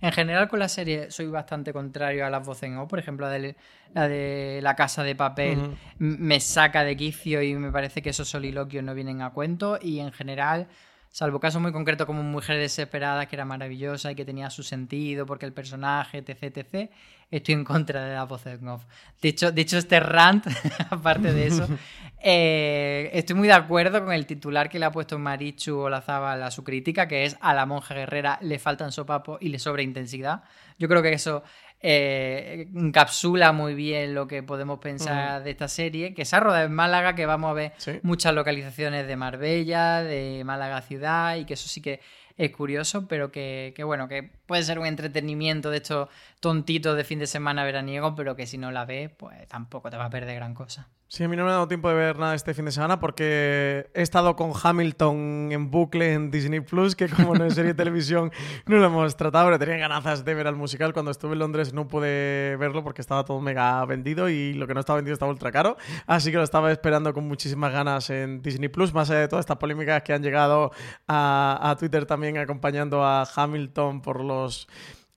en 0.00 0.12
general, 0.12 0.48
con 0.48 0.58
la 0.58 0.68
serie 0.68 1.10
soy 1.10 1.26
bastante 1.26 1.72
contrario 1.72 2.24
a 2.24 2.30
las 2.30 2.46
voces 2.46 2.64
en 2.64 2.78
off. 2.78 2.88
Por 2.88 2.98
ejemplo, 2.98 3.26
la 3.26 3.32
de 3.32 3.56
la, 3.92 4.08
de 4.08 4.60
la 4.62 4.74
casa 4.74 5.02
de 5.02 5.14
papel 5.14 5.58
me 5.98 6.40
saca 6.40 6.84
de 6.84 6.96
quicio 6.96 7.42
y 7.42 7.54
me 7.54 7.70
parece 7.70 8.00
que 8.00 8.10
esos 8.10 8.28
soliloquios 8.28 8.82
no 8.82 8.94
vienen 8.94 9.20
a 9.22 9.30
cuento. 9.30 9.78
Y 9.80 10.00
en 10.00 10.12
general, 10.12 10.68
salvo 11.10 11.40
casos 11.40 11.60
muy 11.60 11.72
concretos 11.72 12.06
como 12.06 12.22
Mujer 12.22 12.58
Desesperada, 12.58 13.26
que 13.26 13.36
era 13.36 13.44
maravillosa 13.44 14.12
y 14.12 14.14
que 14.14 14.24
tenía 14.24 14.48
su 14.48 14.62
sentido 14.62 15.26
porque 15.26 15.44
el 15.44 15.52
personaje, 15.52 16.18
etc, 16.18 16.56
etc, 16.56 16.90
estoy 17.30 17.54
en 17.54 17.64
contra 17.64 18.04
de 18.04 18.14
en 18.14 18.68
off. 18.68 18.84
De 19.20 19.28
hecho, 19.28 19.52
de 19.52 19.60
hecho 19.60 19.76
este 19.76 20.00
rant, 20.00 20.46
aparte 20.90 21.32
de 21.32 21.46
eso, 21.48 21.68
eh, 22.22 23.10
estoy 23.12 23.36
muy 23.36 23.48
de 23.48 23.54
acuerdo 23.54 24.04
con 24.04 24.14
el 24.14 24.24
titular 24.24 24.68
que 24.68 24.78
le 24.78 24.86
ha 24.86 24.92
puesto 24.92 25.18
Marichu 25.18 25.76
Olazábal 25.76 26.42
a 26.42 26.50
su 26.50 26.62
crítica, 26.62 27.08
que 27.08 27.24
es 27.24 27.36
a 27.40 27.54
la 27.54 27.66
monja 27.66 27.94
guerrera 27.94 28.38
le 28.40 28.58
faltan 28.58 28.92
sopapos 28.92 29.38
y 29.42 29.48
le 29.48 29.58
sobra 29.58 29.82
intensidad. 29.82 30.44
Yo 30.78 30.88
creo 30.88 31.02
que 31.02 31.12
eso 31.12 31.42
eh, 31.82 32.68
encapsula 32.74 33.52
muy 33.52 33.74
bien 33.74 34.14
lo 34.14 34.26
que 34.26 34.42
podemos 34.42 34.78
pensar 34.80 35.42
de 35.42 35.50
esta 35.50 35.68
serie, 35.68 36.14
que 36.14 36.24
se 36.24 36.36
ha 36.36 36.40
rodado 36.40 36.66
en 36.66 36.72
Málaga, 36.74 37.14
que 37.14 37.26
vamos 37.26 37.50
a 37.50 37.54
ver 37.54 37.72
Sí. 37.78 37.92
muchas 38.02 38.34
localizaciones 38.34 39.06
de 39.06 39.16
Marbella, 39.16 40.02
de 40.02 40.42
Málaga 40.44 40.82
ciudad, 40.82 41.36
y 41.36 41.44
que 41.44 41.54
eso 41.54 41.68
sí 41.68 41.80
que 41.80 42.00
es 42.36 42.50
curioso, 42.52 43.06
pero 43.06 43.30
que, 43.30 43.72
que 43.76 43.84
bueno, 43.84 44.08
que 44.08 44.30
puede 44.50 44.64
ser 44.64 44.80
un 44.80 44.86
entretenimiento 44.86 45.70
de 45.70 45.76
estos 45.76 46.08
tontitos 46.40 46.96
de 46.96 47.04
fin 47.04 47.20
de 47.20 47.28
semana 47.28 47.62
veraniego, 47.62 48.16
pero 48.16 48.34
que 48.34 48.48
si 48.48 48.58
no 48.58 48.72
la 48.72 48.84
ves, 48.84 49.08
pues 49.16 49.46
tampoco 49.46 49.90
te 49.90 49.96
va 49.96 50.06
a 50.06 50.10
perder 50.10 50.34
gran 50.34 50.54
cosa. 50.54 50.88
Sí, 51.12 51.24
a 51.24 51.28
mí 51.28 51.34
no 51.34 51.42
me 51.42 51.50
ha 51.50 51.54
dado 51.54 51.66
tiempo 51.66 51.88
de 51.88 51.96
ver 51.96 52.20
nada 52.20 52.36
este 52.36 52.54
fin 52.54 52.64
de 52.64 52.70
semana 52.70 53.00
porque 53.00 53.90
he 53.94 54.00
estado 54.00 54.36
con 54.36 54.52
Hamilton 54.54 55.48
en 55.50 55.68
bucle 55.68 56.12
en 56.12 56.30
Disney 56.30 56.60
Plus, 56.60 56.94
que 56.94 57.08
como 57.08 57.34
no 57.34 57.44
es 57.44 57.54
serie 57.54 57.72
de 57.72 57.76
televisión 57.76 58.30
no 58.66 58.76
lo 58.76 58.86
hemos 58.86 59.16
tratado, 59.16 59.46
pero 59.46 59.58
tenía 59.58 59.76
ganas 59.76 60.24
de 60.24 60.34
ver 60.34 60.46
al 60.46 60.54
musical. 60.54 60.92
Cuando 60.92 61.10
estuve 61.10 61.32
en 61.32 61.40
Londres 61.40 61.74
no 61.74 61.88
pude 61.88 62.56
verlo 62.60 62.84
porque 62.84 63.00
estaba 63.00 63.24
todo 63.24 63.40
mega 63.40 63.84
vendido 63.86 64.28
y 64.28 64.54
lo 64.54 64.68
que 64.68 64.74
no 64.74 64.78
estaba 64.78 64.98
vendido 64.98 65.14
estaba 65.14 65.32
ultra 65.32 65.50
caro. 65.50 65.76
Así 66.06 66.30
que 66.30 66.36
lo 66.36 66.44
estaba 66.44 66.70
esperando 66.70 67.12
con 67.12 67.26
muchísimas 67.26 67.72
ganas 67.72 68.08
en 68.10 68.40
Disney 68.40 68.68
Plus, 68.68 68.94
más 68.94 69.10
allá 69.10 69.22
de 69.22 69.28
todas 69.28 69.42
estas 69.42 69.56
polémicas 69.56 70.04
que 70.04 70.12
han 70.12 70.22
llegado 70.22 70.70
a, 71.08 71.58
a 71.60 71.74
Twitter 71.74 72.06
también 72.06 72.38
acompañando 72.38 73.04
a 73.04 73.24
Hamilton 73.34 74.00
por 74.00 74.24
los 74.24 74.39
los 74.40 74.68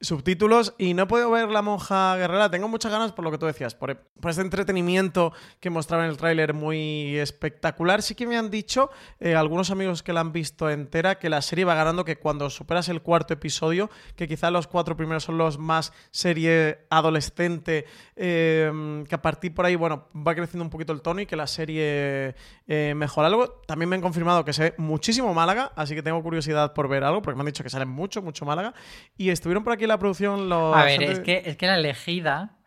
subtítulos 0.04 0.76
y 0.78 0.94
no 0.94 1.08
puedo 1.08 1.32
ver 1.32 1.50
La 1.50 1.62
Monja 1.62 2.16
Guerrera. 2.18 2.52
Tengo 2.52 2.68
muchas 2.68 2.92
ganas 2.92 3.14
por 3.14 3.24
lo 3.24 3.32
que 3.32 3.38
tú 3.38 3.46
decías, 3.46 3.74
por, 3.74 3.96
por 3.98 4.32
este 4.32 4.42
entretenimiento 4.42 5.32
que 5.60 5.70
mostraba 5.70 6.04
en 6.04 6.12
el 6.12 6.18
tráiler 6.18 6.54
muy 6.54 7.18
espectacular. 7.18 8.02
Sí 8.02 8.14
que 8.14 8.28
me 8.28 8.38
han 8.38 8.52
dicho 8.52 8.90
eh, 9.20 9.36
algunos 9.36 9.72
amigos 9.72 10.04
que 10.04 10.14
la 10.14 10.20
han 10.20 10.34
visto 10.34 10.70
entera 10.70 11.16
que 11.16 11.30
la 11.30 11.42
serie 11.42 11.66
va 11.66 11.74
ganando, 11.76 12.04
que 12.04 12.18
cuando 12.18 12.50
superas 12.50 12.90
el 12.90 13.02
cuarto 13.02 13.34
episodio, 13.34 13.90
que 14.16 14.28
quizá 14.28 14.52
los 14.52 14.68
cuatro 14.68 14.98
primeros 14.98 15.24
son 15.24 15.38
los 15.38 15.58
más 15.58 15.94
serie 16.12 16.80
adolescente, 16.90 17.86
eh, 18.16 19.04
que 19.08 19.16
a 19.16 19.22
partir 19.22 19.54
por 19.54 19.66
ahí, 19.66 19.76
bueno, 19.76 20.10
va 20.16 20.36
creciendo 20.36 20.64
un 20.64 20.70
poquito 20.70 20.92
el 20.92 21.02
tono 21.02 21.22
y 21.22 21.26
que 21.26 21.36
la 21.36 21.48
serie 21.48 22.36
eh, 22.68 22.94
mejora 22.96 23.28
algo. 23.28 23.62
También 23.66 23.90
me 23.90 23.96
han 23.96 24.02
confirmado 24.02 24.44
que 24.44 24.52
sé 24.52 24.74
muchísimo 24.78 25.34
Málaga, 25.34 25.72
así 25.76 25.96
que 25.96 26.04
tengo 26.04 26.22
curiosidad 26.22 26.74
por 26.74 26.90
ver 26.90 27.04
algo, 27.06 27.22
porque 27.22 27.36
me 27.38 27.42
han 27.42 27.48
dicho 27.48 27.64
que 27.64 27.70
sale 27.70 27.86
mucho, 27.86 28.22
mucho 28.22 28.46
Málaga. 28.46 28.74
Y 29.16 29.30
estuvieron 29.30 29.64
por 29.64 29.74
aquí 29.74 29.86
en 29.86 29.93
la 29.94 30.00
producción 30.00 30.50
los... 30.50 30.76
A 30.76 30.84
ver, 30.86 31.00
gente- 31.00 31.12
es 31.14 31.20
que, 31.20 31.44
es 31.46 31.58
que 31.58 31.68
la 31.68 31.76
elegida, 31.76 32.58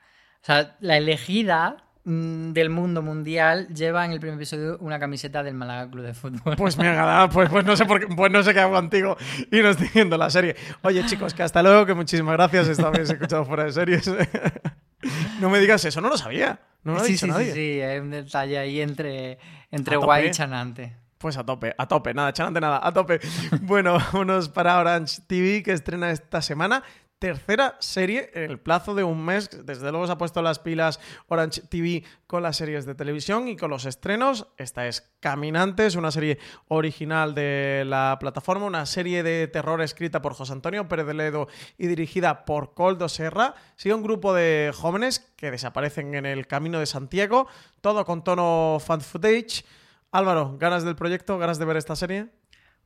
o 0.43 0.45
sea, 0.47 0.77
la 0.81 0.97
elegida 0.97 1.85
mm, 2.05 2.53
del 2.53 2.70
mundo 2.70 3.03
mundial 3.03 3.68
lleva 3.68 4.05
en 4.05 4.12
el 4.12 4.20
primer 4.20 4.37
episodio 4.37 4.79
una 4.81 4.99
camiseta 4.99 5.43
del 5.43 5.55
Málaga 5.55 5.91
Club 5.91 6.05
de 6.05 6.14
Fútbol. 6.14 6.57
Pues 6.57 6.79
me 6.79 6.89
ha 6.89 6.95
ganado, 6.95 7.29
pues, 7.31 7.49
pues 7.51 7.64
no 7.64 7.77
sé 7.77 7.85
por 7.85 8.01
qué, 8.01 8.07
pues 8.14 8.33
no 8.33 8.43
sé 8.43 8.55
qué 8.55 8.61
hago 8.61 8.72
contigo 8.74 9.16
y 9.51 9.61
no 9.61 9.70
estoy 9.70 9.91
viendo 9.93 10.16
la 10.16 10.31
serie. 10.31 10.57
Oye, 10.83 11.05
chicos, 11.07 11.35
que 11.35 11.43
hasta 11.43 11.62
luego, 11.62 11.85
que 11.87 11.95
muchísimas 11.95 12.35
gracias. 12.35 12.68
Esta 12.68 12.91
vez 12.91 13.11
he 13.11 13.14
escuchado 13.14 13.45
fuera 13.45 13.64
de 13.64 13.72
series. 13.72 14.11
no 15.41 15.51
me 15.51 15.59
digas 15.59 15.85
eso, 15.85 16.01
no 16.01 16.09
lo 16.09 16.16
sabía. 16.16 16.61
No 16.85 16.93
lo 16.95 17.01
ha 17.01 17.05
sí, 17.05 17.12
dicho 17.12 17.27
sí, 17.27 17.33
nadie. 17.33 17.47
sí, 17.47 17.53
sí, 17.53 17.81
hay 17.83 17.99
un 17.99 18.11
detalle 18.11 18.59
ahí 18.59 18.81
entre, 18.81 19.39
entre 19.70 19.97
guay 19.97 20.29
y 20.29 20.31
chanante. 20.31 20.97
Pues 21.18 21.37
a 21.39 21.45
tope, 21.45 21.74
a 21.77 21.89
tope, 21.89 22.12
nada, 22.14 22.33
chanante 22.33 22.61
nada, 22.61 22.79
a 22.81 22.93
tope. 22.93 23.18
Bueno, 23.62 23.99
vámonos 24.12 24.49
para 24.49 24.79
Orange 24.79 25.22
TV 25.27 25.62
que 25.62 25.72
estrena 25.72 26.11
esta 26.11 26.43
semana. 26.43 26.83
Tercera 27.19 27.77
serie 27.79 28.31
en 28.35 28.51
el 28.51 28.59
plazo 28.59 28.95
de 28.95 29.03
un 29.03 29.25
mes. 29.25 29.49
Desde 29.64 29.91
luego 29.91 30.07
se 30.07 30.12
ha 30.12 30.19
puesto 30.19 30.43
las 30.43 30.59
pilas 30.59 31.01
Orange 31.29 31.62
TV 31.62 32.05
con 32.27 32.43
las 32.43 32.59
series 32.59 32.85
de 32.85 32.95
televisión 32.95 33.49
y 33.49 33.57
con 33.57 33.71
los 33.71 33.87
estrenos. 33.87 34.49
Esta 34.59 34.87
es 34.87 35.14
Caminantes, 35.21 35.97
una 35.97 36.11
serie 36.11 36.39
original 36.69 37.35
de 37.35 37.85
la 37.87 38.19
plataforma, 38.21 38.67
una 38.67 38.85
serie 38.85 39.23
de 39.23 39.49
terror 39.49 39.81
escrita 39.81 40.21
por 40.21 40.35
José 40.35 40.53
Antonio 40.53 40.89
Pérez 40.89 41.07
de 41.07 41.14
Ledo 41.14 41.49
y 41.79 41.87
dirigida 41.87 42.45
por 42.45 42.75
Coldo 42.75 43.09
Serra. 43.09 43.55
Sigue 43.77 43.95
un 43.95 44.03
grupo 44.03 44.35
de 44.35 44.71
jóvenes 44.75 45.21
que 45.37 45.51
desaparecen 45.51 46.14
en 46.17 46.27
el 46.27 46.47
camino 46.47 46.81
de 46.81 46.87
Santiago, 46.87 47.49
todo 47.81 48.05
con 48.05 48.25
tono 48.25 48.77
fan 48.79 49.01
footage. 49.01 49.64
Álvaro, 50.12 50.59
¿ganas 50.59 50.85
del 50.85 50.97
proyecto? 50.97 51.39
¿Ganas 51.39 51.59
de 51.59 51.64
ver 51.64 51.79
esta 51.79 51.97
serie? 51.97 52.29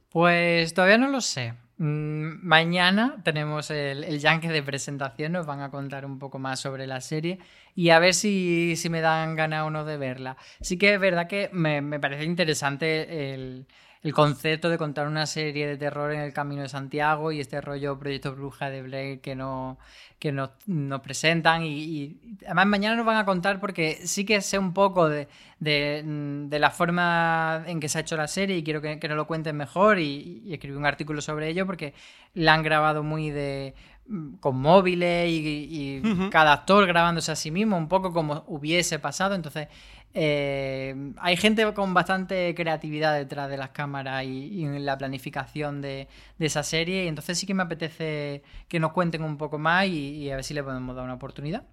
Pues 0.08 0.72
todavía 0.72 0.98
no 0.98 1.08
lo 1.08 1.20
sé. 1.20 1.54
Mm, 1.80 2.40
Mañana 2.46 3.22
tenemos 3.24 3.70
el, 3.70 4.04
el 4.04 4.18
yankee 4.18 4.48
de 4.48 4.62
presentación, 4.62 5.32
nos 5.32 5.46
van 5.46 5.60
a 5.62 5.70
contar 5.70 6.04
un 6.04 6.18
poco 6.18 6.38
más 6.38 6.60
sobre 6.60 6.86
la 6.86 7.00
serie 7.00 7.38
y 7.74 7.88
a 7.90 7.98
ver 7.98 8.12
si, 8.12 8.76
si 8.76 8.90
me 8.90 9.00
dan 9.00 9.34
ganas 9.34 9.64
o 9.66 9.70
no 9.70 9.84
de 9.86 9.96
verla. 9.96 10.36
Sí 10.60 10.76
que 10.76 10.92
es 10.94 11.00
verdad 11.00 11.26
que 11.26 11.48
me, 11.52 11.80
me 11.80 11.98
parece 11.98 12.24
interesante 12.24 13.32
el, 13.34 13.66
el 14.02 14.14
concepto 14.14 14.70
de 14.70 14.78
contar 14.78 15.06
una 15.06 15.26
serie 15.26 15.66
de 15.66 15.76
terror 15.76 16.12
en 16.12 16.20
el 16.20 16.32
Camino 16.32 16.62
de 16.62 16.70
Santiago 16.70 17.32
y 17.32 17.40
este 17.40 17.60
rollo 17.60 17.98
Proyecto 17.98 18.34
Bruja 18.34 18.70
de 18.70 18.80
Blair 18.82 19.20
que, 19.20 19.34
no, 19.34 19.78
que 20.18 20.32
nos, 20.32 20.50
nos 20.66 21.00
presentan 21.02 21.64
y, 21.64 21.82
y 21.82 22.36
además 22.46 22.66
mañana 22.66 22.96
nos 22.96 23.04
van 23.04 23.18
a 23.18 23.26
contar 23.26 23.60
porque 23.60 24.00
sí 24.06 24.24
que 24.24 24.40
sé 24.40 24.58
un 24.58 24.72
poco 24.72 25.08
de, 25.10 25.28
de, 25.58 26.02
mm, 26.02 26.48
de 26.48 26.58
la 26.58 26.70
forma 26.70 27.62
en 27.66 27.78
que 27.78 27.90
se 27.90 27.98
ha 27.98 28.00
hecho 28.00 28.16
la 28.16 28.26
serie 28.26 28.56
y 28.56 28.64
quiero 28.64 28.80
que, 28.80 28.98
que 28.98 29.08
nos 29.08 29.18
lo 29.18 29.26
cuenten 29.26 29.56
mejor 29.56 29.98
y, 29.98 30.42
y 30.46 30.54
escribí 30.54 30.76
un 30.76 30.86
artículo 30.86 31.20
sobre 31.20 31.48
ello 31.48 31.66
porque 31.66 31.92
la 32.32 32.54
han 32.54 32.62
grabado 32.62 33.02
muy 33.02 33.28
de 33.28 33.74
mm, 34.08 34.36
con 34.36 34.56
móviles 34.56 35.28
y, 35.28 36.00
y 36.02 36.30
cada 36.30 36.54
actor 36.54 36.86
grabándose 36.86 37.32
a 37.32 37.36
sí 37.36 37.50
mismo 37.50 37.76
un 37.76 37.88
poco 37.88 38.14
como 38.14 38.44
hubiese 38.46 38.98
pasado. 38.98 39.34
Entonces 39.34 39.68
eh, 40.12 41.12
hay 41.18 41.36
gente 41.36 41.72
con 41.72 41.94
bastante 41.94 42.54
creatividad 42.54 43.14
detrás 43.14 43.48
de 43.48 43.56
las 43.56 43.70
cámaras 43.70 44.24
y, 44.24 44.64
en 44.64 44.84
la 44.84 44.98
planificación 44.98 45.80
de, 45.80 46.08
esa 46.38 46.62
serie 46.62 47.04
y 47.04 47.08
entonces 47.08 47.38
sí 47.38 47.46
que 47.46 47.54
me 47.54 47.62
apetece 47.62 48.42
que 48.68 48.80
nos 48.80 48.92
cuenten 48.92 49.22
un 49.22 49.36
poco 49.36 49.58
más 49.58 49.86
y, 49.86 50.30
a 50.30 50.36
ver 50.36 50.44
si 50.44 50.54
le 50.54 50.62
podemos 50.62 50.96
dar 50.96 51.04
una 51.04 51.14
oportunidad. 51.14 51.64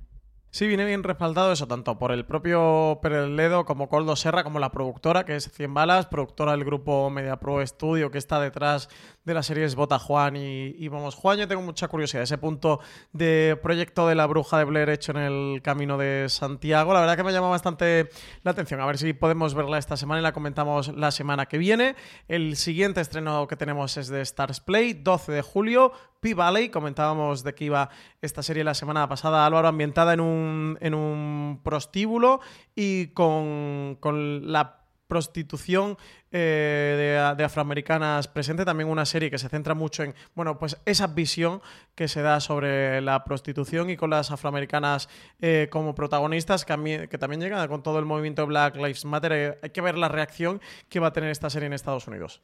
Sí, 0.50 0.66
viene 0.66 0.86
bien 0.86 1.04
respaldado 1.04 1.52
eso, 1.52 1.68
tanto 1.68 2.00
por 2.00 2.12
el 2.12 2.26
propio 2.26 3.00
Pérez 3.02 3.28
Ledo 3.28 3.66
como 3.66 3.90
Coldo 3.90 4.16
Serra, 4.16 4.44
como 4.44 4.60
la 4.60 4.72
productora, 4.72 5.26
que 5.26 5.36
es 5.36 5.52
100 5.52 5.74
Balas, 5.74 6.06
productora 6.08 6.54
del 6.54 6.64
grupo 6.64 7.10
Media 7.10 7.36
Pro 7.38 7.66
Studio, 7.66 8.12
que 8.12 8.18
está 8.18 8.40
detrás 8.40 8.90
de 9.28 9.34
las 9.34 9.46
series 9.46 9.76
Bota 9.76 10.00
Juan 10.00 10.38
y, 10.38 10.88
Vamos 10.88 11.14
Juan. 11.16 11.38
Yo 11.38 11.50
tengo 11.50 11.62
mucha 11.62 11.90
curiosidad. 11.90 12.24
Ese 12.24 12.38
punto 12.38 12.80
de 13.12 13.60
proyecto 13.62 14.08
de 14.08 14.16
la 14.16 14.26
bruja 14.26 14.58
de 14.58 14.64
Blair 14.64 14.90
hecho 14.90 15.12
en 15.12 15.18
el 15.18 15.62
camino 15.62 15.98
de 15.98 16.28
Santiago, 16.30 16.94
la 16.94 17.02
verdad 17.02 17.18
que 17.18 17.26
me 17.26 17.34
llama 17.34 17.50
bastante 17.50 18.10
la 18.44 18.52
atención. 18.52 18.80
A 18.80 18.86
ver 18.86 18.98
si 18.98 19.12
podemos 19.12 19.54
verla 19.54 19.80
esta 19.80 19.98
semana 19.98 20.22
y 20.22 20.24
la 20.24 20.32
comentamos 20.32 20.96
la 20.96 21.12
semana 21.12 21.46
que 21.48 21.58
viene. 21.58 21.98
El 22.30 22.56
siguiente 22.56 23.02
estreno 23.02 23.48
que 23.48 23.58
tenemos 23.58 23.98
es 23.98 24.08
de 24.08 24.22
Stars 24.22 24.62
Play, 24.62 24.94
12 24.94 25.34
de 25.34 25.42
julio. 25.42 25.92
P-Valley, 26.22 26.70
comentábamos 26.70 27.44
de 27.44 27.54
que 27.54 27.66
iba 27.66 27.90
esta 28.22 28.42
serie 28.42 28.64
la 28.64 28.76
semana 28.76 29.10
pasada, 29.10 29.46
Álvaro, 29.46 29.68
ambientada 29.68 30.14
en 30.14 30.22
un, 30.22 30.78
en 30.80 30.94
un 30.94 31.60
prostíbulo 31.64 32.40
y 32.76 33.08
con, 33.08 33.98
con 34.00 34.54
la 34.54 34.87
prostitución 35.08 35.98
eh, 36.32 37.34
de, 37.38 37.44
afroamericanas 37.44 38.28
presente, 38.28 38.66
también 38.66 38.90
una 38.90 39.06
serie 39.06 39.32
que 39.32 39.38
se 39.38 39.50
centra 39.50 39.74
mucho 39.74 40.04
en, 40.04 40.14
bueno, 40.36 40.60
pues 40.60 40.78
esa 40.86 41.08
visión 41.08 41.62
que 41.96 42.08
se 42.08 42.22
da 42.22 42.40
sobre 42.40 43.02
la 43.02 43.24
prostitución 43.24 43.90
y 43.90 43.98
con 43.98 44.10
las 44.10 44.32
afroamericanas 44.32 45.10
eh, 45.42 45.68
como 45.72 45.96
protagonistas, 45.96 46.66
que, 46.66 47.18
también 47.18 47.42
llega 47.42 47.68
con 47.68 47.82
todo 47.82 48.00
el 48.00 48.06
movimiento 48.06 48.46
Black 48.46 48.76
Lives 48.76 49.06
Matter. 49.06 49.32
Eh, 49.32 49.58
hay 49.62 49.70
que 49.70 49.82
ver 49.82 49.98
la 49.98 50.10
reacción 50.10 50.62
que 50.90 51.00
va 51.00 51.08
a 51.08 51.14
tener 51.14 51.32
esta 51.32 51.50
serie 51.50 51.68
en 51.68 51.74
Estados 51.74 52.08
Unidos. 52.08 52.42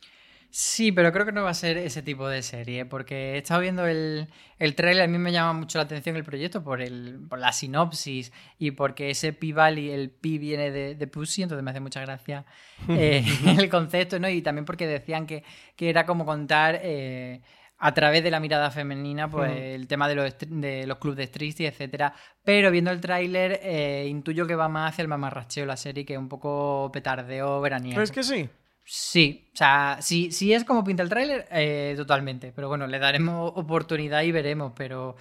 Sí, 0.49 0.91
pero 0.91 1.11
creo 1.11 1.25
que 1.25 1.31
no 1.31 1.43
va 1.43 1.49
a 1.49 1.55
ser 1.55 1.77
ese 1.77 2.01
tipo 2.01 2.27
de 2.27 2.41
serie, 2.43 2.85
porque 2.85 3.33
he 3.33 3.37
estado 3.37 3.61
viendo 3.61 3.87
el, 3.87 4.27
el 4.59 4.75
trailer, 4.75 5.03
a 5.03 5.07
mí 5.07 5.17
me 5.17 5.31
llama 5.31 5.53
mucho 5.53 5.79
la 5.79 5.85
atención 5.85 6.15
el 6.15 6.23
proyecto 6.23 6.63
por, 6.63 6.81
el, 6.81 7.19
por 7.27 7.39
la 7.39 7.51
sinopsis 7.51 8.31
y 8.59 8.71
porque 8.71 9.09
ese 9.09 9.33
Pi 9.33 9.51
Valley, 9.51 9.89
el 9.89 10.11
Pi 10.11 10.37
viene 10.37 10.71
de, 10.71 10.95
de 10.95 11.07
Pussy, 11.07 11.43
entonces 11.43 11.63
me 11.63 11.71
hace 11.71 11.79
mucha 11.79 12.01
gracia 12.01 12.45
eh, 12.89 13.25
el 13.57 13.69
concepto, 13.69 14.19
¿no? 14.19 14.29
Y 14.29 14.41
también 14.41 14.65
porque 14.65 14.87
decían 14.87 15.25
que, 15.25 15.43
que 15.75 15.89
era 15.89 16.05
como 16.05 16.25
contar... 16.25 16.79
Eh, 16.83 17.41
a 17.85 17.93
través 17.93 18.23
de 18.23 18.31
la 18.31 18.39
mirada 18.39 18.71
femenina, 18.71 19.29
pues 19.29 19.51
el 19.51 19.89
tema 19.89 20.07
de 20.07 20.15
los, 20.15 20.35
de 20.39 20.87
los 20.87 20.99
clubes 20.99 21.17
de 21.17 21.23
striptease, 21.23 21.67
etcétera. 21.67 22.13
Pero 22.41 22.71
viendo 22.71 22.91
el 22.91 23.01
tráiler, 23.01 23.59
eh, 23.61 24.07
intuyo 24.07 24.47
que 24.47 24.55
va 24.55 24.69
más 24.69 24.93
hacia 24.93 25.01
el 25.01 25.09
mamarracheo 25.09 25.65
la 25.65 25.75
serie, 25.75 26.05
que 26.05 26.13
es 26.13 26.19
un 26.19 26.29
poco 26.29 26.89
petardeo 26.93 27.59
veraniego. 27.59 27.95
¿Crees 27.95 28.11
que 28.13 28.23
sí? 28.23 28.49
Sí, 28.85 29.49
o 29.53 29.57
sea, 29.57 29.97
si, 30.01 30.31
si 30.31 30.53
es 30.53 30.63
como 30.65 30.83
pinta 30.83 31.03
el 31.03 31.09
tráiler, 31.09 31.47
eh, 31.51 31.93
totalmente. 31.95 32.51
Pero 32.55 32.67
bueno, 32.67 32.87
le 32.87 32.99
daremos 32.99 33.51
oportunidad 33.55 34.21
y 34.23 34.31
veremos, 34.31 34.73
pero 34.75 35.15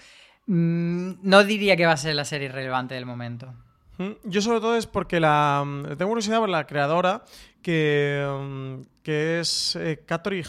mm, 0.46 1.12
no 1.22 1.44
diría 1.44 1.76
que 1.76 1.86
va 1.86 1.92
a 1.92 1.96
ser 1.96 2.14
la 2.14 2.24
serie 2.24 2.48
relevante 2.48 2.94
del 2.94 3.06
momento. 3.06 3.52
Yo 4.24 4.40
sobre 4.40 4.58
todo 4.58 4.76
es 4.76 4.86
porque 4.86 5.20
la 5.20 5.62
mm, 5.64 5.96
tengo 5.96 6.08
curiosidad 6.08 6.40
por 6.40 6.48
la 6.48 6.66
creadora 6.66 7.24
que, 7.62 8.26
mm, 8.40 8.82
que 9.02 9.40
es 9.40 9.76
eh, 9.76 10.04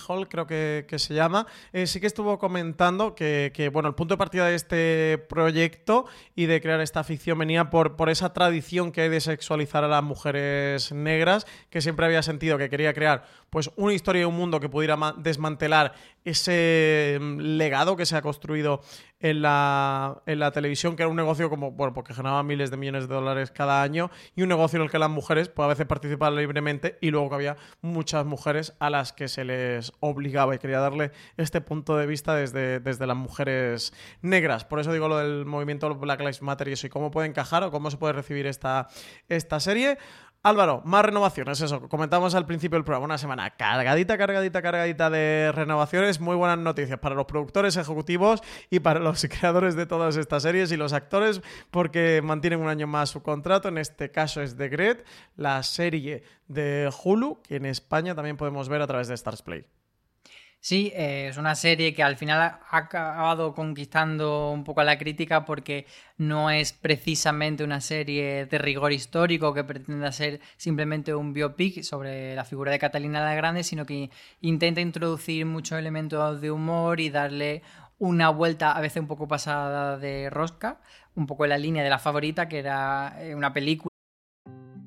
Hall, 0.07 0.27
creo 0.27 0.47
que, 0.47 0.85
se 0.97 1.13
llama, 1.13 1.47
eh, 1.71 1.87
sí 1.87 1.99
que 1.99 2.07
estuvo 2.07 2.37
comentando 2.37 3.15
que, 3.15 3.69
bueno, 3.73 3.89
el 3.89 3.95
punto 3.95 4.13
de 4.13 4.17
partida 4.17 4.47
de 4.47 4.55
este 4.55 5.17
proyecto 5.29 6.05
y 6.35 6.45
de 6.45 6.61
crear 6.61 6.81
esta 6.81 7.03
ficción 7.03 7.37
venía 7.37 7.69
por, 7.69 7.95
por 7.95 8.09
esa 8.09 8.33
tradición 8.33 8.91
que 8.91 9.01
hay 9.01 9.09
de 9.09 9.21
sexualizar 9.21 9.83
a 9.83 9.87
las 9.87 10.03
mujeres 10.03 10.91
negras, 10.91 11.45
que 11.69 11.81
siempre 11.81 12.05
había 12.05 12.21
sentido 12.21 12.57
que 12.57 12.69
quería 12.69 12.93
crear 12.93 13.25
pues 13.49 13.69
una 13.75 13.93
historia 13.93 14.23
y 14.23 14.25
un 14.25 14.35
mundo 14.35 14.59
que 14.59 14.69
pudiera 14.69 14.97
desmantelar 15.17 15.93
ese 16.25 17.17
mm, 17.19 17.39
legado 17.39 17.95
que 17.95 18.05
se 18.05 18.15
ha 18.15 18.21
construido 18.21 18.81
en 19.19 19.41
la, 19.41 20.21
en 20.25 20.39
la 20.39 20.51
televisión, 20.51 20.95
que 20.95 21.03
era 21.03 21.09
un 21.09 21.15
negocio 21.15 21.49
como, 21.49 21.71
bueno, 21.71 21.93
porque 21.93 22.13
generaba 22.13 22.43
miles 22.43 22.71
de 22.71 22.77
millones 22.77 23.07
de 23.07 23.15
dólares 23.15 23.51
cada 23.51 23.81
año, 23.81 24.11
y 24.35 24.41
un 24.41 24.49
negocio 24.49 24.77
en 24.77 24.83
el 24.83 24.91
que 24.91 24.99
las 24.99 25.09
mujeres 25.09 25.49
pues, 25.49 25.65
a 25.65 25.69
veces 25.69 25.85
participaban 25.85 26.35
libremente 26.35 26.97
y 27.03 27.11
luego 27.11 27.27
que 27.27 27.35
había 27.35 27.57
muchas 27.81 28.25
mujeres 28.25 28.75
a 28.79 28.89
las 28.89 29.11
que 29.11 29.27
se 29.27 29.43
les 29.43 29.91
obligaba 29.99 30.55
y 30.55 30.57
quería 30.57 30.79
darle 30.79 31.11
este 31.35 31.59
punto 31.59 31.97
de 31.97 32.07
vista 32.07 32.33
desde, 32.33 32.79
desde 32.79 33.05
las 33.05 33.17
mujeres 33.17 33.93
negras. 34.21 34.63
Por 34.63 34.79
eso 34.79 34.93
digo 34.93 35.09
lo 35.09 35.17
del 35.17 35.45
movimiento 35.45 35.93
Black 35.95 36.21
Lives 36.21 36.41
Matter 36.41 36.69
y 36.69 36.71
eso, 36.71 36.87
y 36.87 36.89
cómo 36.89 37.11
puede 37.11 37.27
encajar 37.27 37.61
o 37.63 37.71
cómo 37.71 37.91
se 37.91 37.97
puede 37.97 38.13
recibir 38.13 38.47
esta, 38.47 38.87
esta 39.27 39.59
serie. 39.59 39.97
Álvaro, 40.45 40.81
más 40.83 41.05
renovaciones, 41.05 41.61
eso, 41.61 41.87
comentamos 41.87 42.35
al 42.35 42.45
principio 42.45 42.75
del 42.75 42.83
programa, 42.83 43.05
una 43.05 43.17
semana 43.17 43.51
cargadita, 43.51 44.17
cargadita, 44.17 44.61
cargadita 44.61 45.09
de 45.09 45.53
renovaciones, 45.53 46.19
muy 46.19 46.35
buenas 46.35 46.57
noticias 46.57 46.99
para 46.99 47.15
los 47.15 47.27
productores 47.27 47.77
ejecutivos 47.77 48.41
y 48.69 48.81
para 48.81 48.99
los 48.99 49.23
creadores 49.29 49.75
de 49.77 49.85
todas 49.85 50.17
estas 50.17 50.43
series 50.43 50.73
y 50.73 50.75
los 50.75 50.91
actores, 50.91 51.41
porque 51.71 52.21
mantienen 52.21 52.59
un 52.59 52.67
año 52.67 52.87
más 52.87 53.11
su 53.11 53.23
contrato, 53.23 53.69
en 53.69 53.77
este 53.77 54.11
caso 54.11 54.41
es 54.41 54.57
The 54.57 54.67
Great, 54.67 55.05
la 55.37 55.63
serie 55.63 56.23
de 56.49 56.91
Hulu, 57.03 57.41
que 57.41 57.55
en 57.55 57.65
España 57.65 58.13
también 58.13 58.35
podemos 58.35 58.67
ver 58.67 58.81
a 58.81 58.87
través 58.87 59.07
de 59.07 59.13
Stars 59.13 59.43
Play. 59.43 59.63
Sí, 60.65 60.93
eh, 60.95 61.27
es 61.27 61.35
una 61.35 61.55
serie 61.55 61.93
que 61.93 62.03
al 62.03 62.15
final 62.15 62.39
ha 62.41 62.61
acabado 62.71 63.53
conquistando 63.53 64.49
un 64.51 64.63
poco 64.63 64.79
a 64.79 64.85
la 64.85 64.97
crítica 64.97 65.43
porque 65.43 65.85
no 66.17 66.49
es 66.51 66.71
precisamente 66.71 67.65
una 67.65 67.81
serie 67.81 68.45
de 68.45 68.57
rigor 68.59 68.93
histórico 68.93 69.53
que 69.53 69.65
pretenda 69.65 70.09
ser 70.13 70.39
simplemente 70.55 71.13
un 71.13 71.33
biopic 71.33 71.83
sobre 71.83 72.33
la 72.33 72.45
figura 72.45 72.71
de 72.71 72.79
Catalina 72.79 73.25
la 73.25 73.35
Grande, 73.35 73.63
sino 73.65 73.85
que 73.85 74.09
intenta 74.39 74.79
introducir 74.79 75.45
muchos 75.45 75.77
elementos 75.77 76.39
de 76.39 76.49
humor 76.49 77.01
y 77.01 77.09
darle 77.09 77.61
una 77.99 78.29
vuelta 78.29 78.71
a 78.71 78.79
veces 78.79 79.01
un 79.01 79.07
poco 79.07 79.27
pasada 79.27 79.97
de 79.97 80.29
rosca, 80.29 80.79
un 81.15 81.27
poco 81.27 81.43
en 81.43 81.49
la 81.49 81.57
línea 81.57 81.83
de 81.83 81.89
la 81.89 81.99
favorita, 81.99 82.47
que 82.47 82.59
era 82.59 83.17
eh, 83.19 83.35
una 83.35 83.51
película 83.51 83.92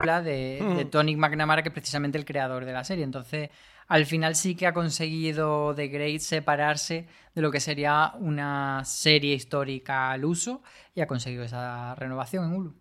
De, 0.00 0.60
de 0.76 0.84
mm. 0.84 0.90
Tony 0.90 1.16
McNamara, 1.16 1.62
que 1.62 1.68
es 1.68 1.72
precisamente 1.74 2.16
el 2.16 2.24
creador 2.24 2.64
de 2.64 2.72
la 2.72 2.84
serie. 2.84 3.04
Entonces, 3.04 3.50
al 3.86 4.06
final 4.06 4.34
sí 4.34 4.54
que 4.54 4.66
ha 4.66 4.72
conseguido 4.72 5.74
The 5.74 5.88
Great 5.88 6.20
separarse 6.20 7.06
de 7.34 7.42
lo 7.42 7.50
que 7.50 7.60
sería 7.60 8.12
una 8.18 8.82
serie 8.84 9.34
histórica 9.34 10.10
al 10.10 10.24
uso 10.24 10.62
y 10.94 11.00
ha 11.00 11.06
conseguido 11.06 11.44
esa 11.44 11.94
renovación 11.96 12.44
en 12.44 12.52
Hulu. 12.54 12.74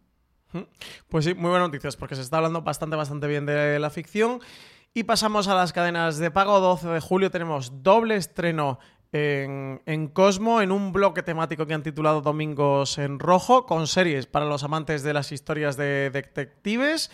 Mm. 0.53 0.59
Pues 1.09 1.26
sí, 1.26 1.34
muy 1.34 1.49
buenas 1.49 1.67
noticias, 1.67 1.95
porque 1.97 2.15
se 2.15 2.22
está 2.22 2.38
hablando 2.38 2.61
bastante, 2.61 2.95
bastante 2.95 3.28
bien 3.28 3.45
de 3.45 3.80
la 3.80 3.89
ficción. 3.89 4.39
Y 4.93 5.03
pasamos 5.03 5.47
a 5.47 5.55
las 5.55 5.74
cadenas 5.74 6.17
de 6.17 6.32
pago. 6.32 6.59
12 6.59 6.88
de 6.88 6.99
julio 6.99 7.30
tenemos 7.30 7.84
doble 7.84 8.15
estreno 8.15 8.80
en, 9.12 10.07
Cosmo, 10.14 10.62
en 10.62 10.72
un 10.72 10.91
bloque 10.91 11.24
temático 11.24 11.66
que 11.66 11.74
han 11.74 11.84
titulado 11.84 12.22
Domingos 12.22 12.97
en 12.97 13.20
Rojo, 13.20 13.66
con 13.66 13.88
series 13.88 14.28
para 14.28 14.45
los 14.45 14.64
amantes 14.64 15.03
de 15.03 15.14
las 15.14 15.32
historias 15.32 15.78
de 15.78 16.10
detectives. 16.12 17.12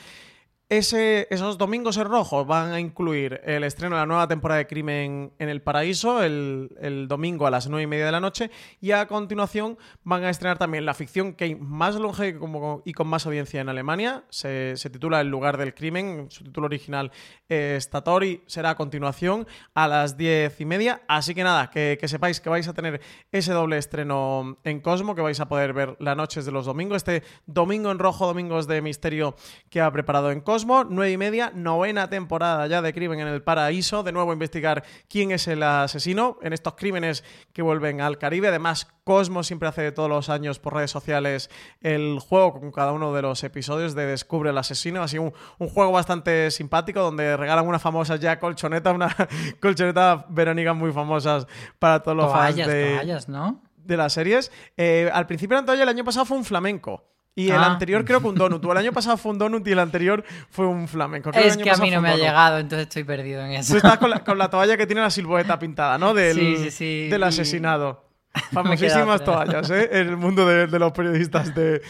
Esos 0.78 1.57
domingos 1.57 1.95
en 1.95 2.03
rojo 2.03 2.43
van 2.43 2.73
a 2.73 2.82
incluir 2.82 3.39
el 3.45 3.63
estreno 3.63 3.95
de 3.95 4.01
la 4.01 4.05
nueva 4.05 4.28
temporada 4.28 4.57
de 4.57 4.67
Crimen 4.67 5.32
en 5.39 5.47
el 5.47 5.61
Paraíso 5.61 6.21
el, 6.21 7.05
domingo 7.07 7.47
a 7.47 7.49
las 7.49 7.69
9 7.69 7.84
y 7.84 7.88
media 7.88 8.05
de 8.07 8.11
la 8.11 8.19
noche 8.19 8.51
y 8.82 8.91
a 8.91 9.07
continuación 9.07 9.78
van 10.03 10.26
a 10.26 10.30
estrenar 10.30 10.57
también 10.57 10.86
la 10.86 10.93
ficción 10.93 11.32
que 11.32 11.45
hay 11.45 11.55
más 11.55 11.95
longe 11.95 12.38
y 12.84 12.91
con 12.91 13.07
más 13.07 13.26
audiencia 13.26 13.61
en 13.61 13.69
Alemania. 13.69 14.26
Se, 14.28 14.76
titula 14.91 15.21
El 15.21 15.30
lugar 15.30 15.57
del 15.57 15.73
crimen, 15.73 16.28
su 16.30 16.43
título 16.43 16.65
original 16.65 17.09
es 17.47 17.86
Statori, 17.86 18.43
será 18.45 18.71
a 18.71 18.76
continuación 18.76 19.47
a 19.76 19.88
las 19.88 20.17
10 20.17 20.59
y 20.59 20.65
media. 20.65 21.03
Así 21.07 21.34
que 21.34 21.45
nada, 21.45 21.69
que, 21.69 21.97
que 21.97 22.09
sepáis 22.09 22.41
que 22.41 22.49
vais 22.49 22.67
a 22.67 22.73
tener 22.73 22.99
ese 23.32 23.53
doble 23.53 23.78
estreno 23.78 24.57
en 24.65 24.82
Cosmo, 24.82 25.15
que 25.15 25.21
vais 25.21 25.39
a 25.39 25.47
poder 25.47 25.71
ver 25.71 25.95
las 25.99 26.17
noches 26.17 26.45
de 26.45 26.51
los 26.51 26.65
domingos. 26.65 26.97
Este 26.97 27.23
domingo 27.45 27.91
en 27.91 27.99
rojo, 27.99 28.28
domingos 28.28 28.67
de 28.67 28.82
misterio 28.82 29.38
que 29.69 29.80
ha 29.80 29.89
preparado 29.89 30.32
en 30.32 30.41
Cosmo 30.41 30.64
Cosmo, 30.66 30.84
9 30.84 31.11
y 31.11 31.18
media, 31.18 31.51
novena 31.53 32.09
temporada 32.09 32.66
ya 32.66 32.82
de 32.82 32.91
Crimen 32.91 33.20
en 33.20 33.28
el 33.28 33.43
Paraíso. 33.43 34.01
De 34.01 34.11
nuevo 34.11 34.34
investigar 34.34 34.84
quién 35.07 35.30
es 35.30 35.47
el 35.47 35.61
asesino 35.61 36.39
en 36.41 36.53
estos 36.53 36.74
crímenes 36.74 37.24
que 37.53 37.61
vuelven 37.61 38.01
al 38.01 38.18
Caribe. 38.18 38.47
Además, 38.47 38.88
Cosmo 39.03 39.43
siempre 39.43 39.70
hace 39.70 39.91
todos 39.91 40.09
los 40.09 40.30
años 40.30 40.57
por 40.57 40.74
redes 40.74 40.89
sociales 40.89 41.51
el 41.82 42.18
juego 42.18 42.59
con 42.59 42.72
cada 42.72 42.93
uno 42.93 43.13
de 43.13 43.22
los 43.22 43.43
episodios 43.43 43.93
de 43.93 44.07
Descubre 44.07 44.49
el 44.49 44.57
asesino. 44.57 45.03
Así 45.03 45.20
un, 45.20 45.34
un 45.59 45.70
juego 45.70 45.91
bastante 45.91 46.49
simpático 46.49 46.99
donde 46.99 47.38
regalan 47.38 47.68
una 47.68 47.78
famosa 47.78 48.16
ya 48.16 48.39
colchoneta, 48.39 48.91
una 48.91 49.16
colchoneta 49.61 50.26
Verónica 50.30 50.74
muy 50.74 50.91
famosas 50.91 51.45
para 51.78 52.01
todos 52.01 52.18
los 52.18 52.32
fans 52.32 52.55
de, 52.55 53.24
¿no? 53.28 53.61
de 53.76 53.97
las 53.97 54.13
series. 54.13 54.51
Eh, 54.78 55.11
al 55.13 55.28
principio 55.28 55.61
de 55.61 55.84
el 55.84 55.89
año 55.89 56.03
pasado 56.03 56.26
fue 56.26 56.38
un 56.38 56.43
flamenco. 56.43 57.14
Y 57.38 57.49
el 57.49 57.57
ah. 57.57 57.65
anterior 57.65 58.05
creo 58.05 58.21
que 58.21 58.27
un 58.27 58.36
donut. 58.36 58.63
el 58.63 58.77
año 58.77 58.93
pasado 58.93 59.17
fue 59.17 59.33
un 59.33 59.38
donut 59.38 59.67
y 59.67 59.71
el 59.73 59.79
anterior 59.79 60.23
fue 60.49 60.65
un 60.65 60.88
flamenco. 60.88 61.31
es 61.31 61.57
que 61.57 61.69
a 61.69 61.75
mí 61.75 61.91
no 61.91 62.01
me 62.01 62.09
ha 62.09 62.15
llegado, 62.15 62.59
entonces 62.59 62.88
estoy 62.88 63.03
perdido 63.03 63.43
en 63.43 63.51
eso. 63.51 63.73
Tú 63.73 63.77
estás 63.77 63.97
con 63.97 64.38
la, 64.39 64.49
toalla 64.49 64.77
que 64.77 64.88
tiene 64.88 65.01
la 65.01 65.09
silueta 65.09 65.59
pintada, 65.59 65.97
¿no? 65.97 66.13
Del, 66.15 66.71
del 66.79 67.23
asesinado. 67.23 68.05
Famosísimas 68.51 69.23
toallas, 69.23 69.69
¿eh? 69.69 69.89
En 69.91 70.07
el 70.09 70.17
mundo 70.17 70.45
de, 70.45 70.67
los 70.79 70.91
periodistas 70.91 71.53
de, 71.55 71.81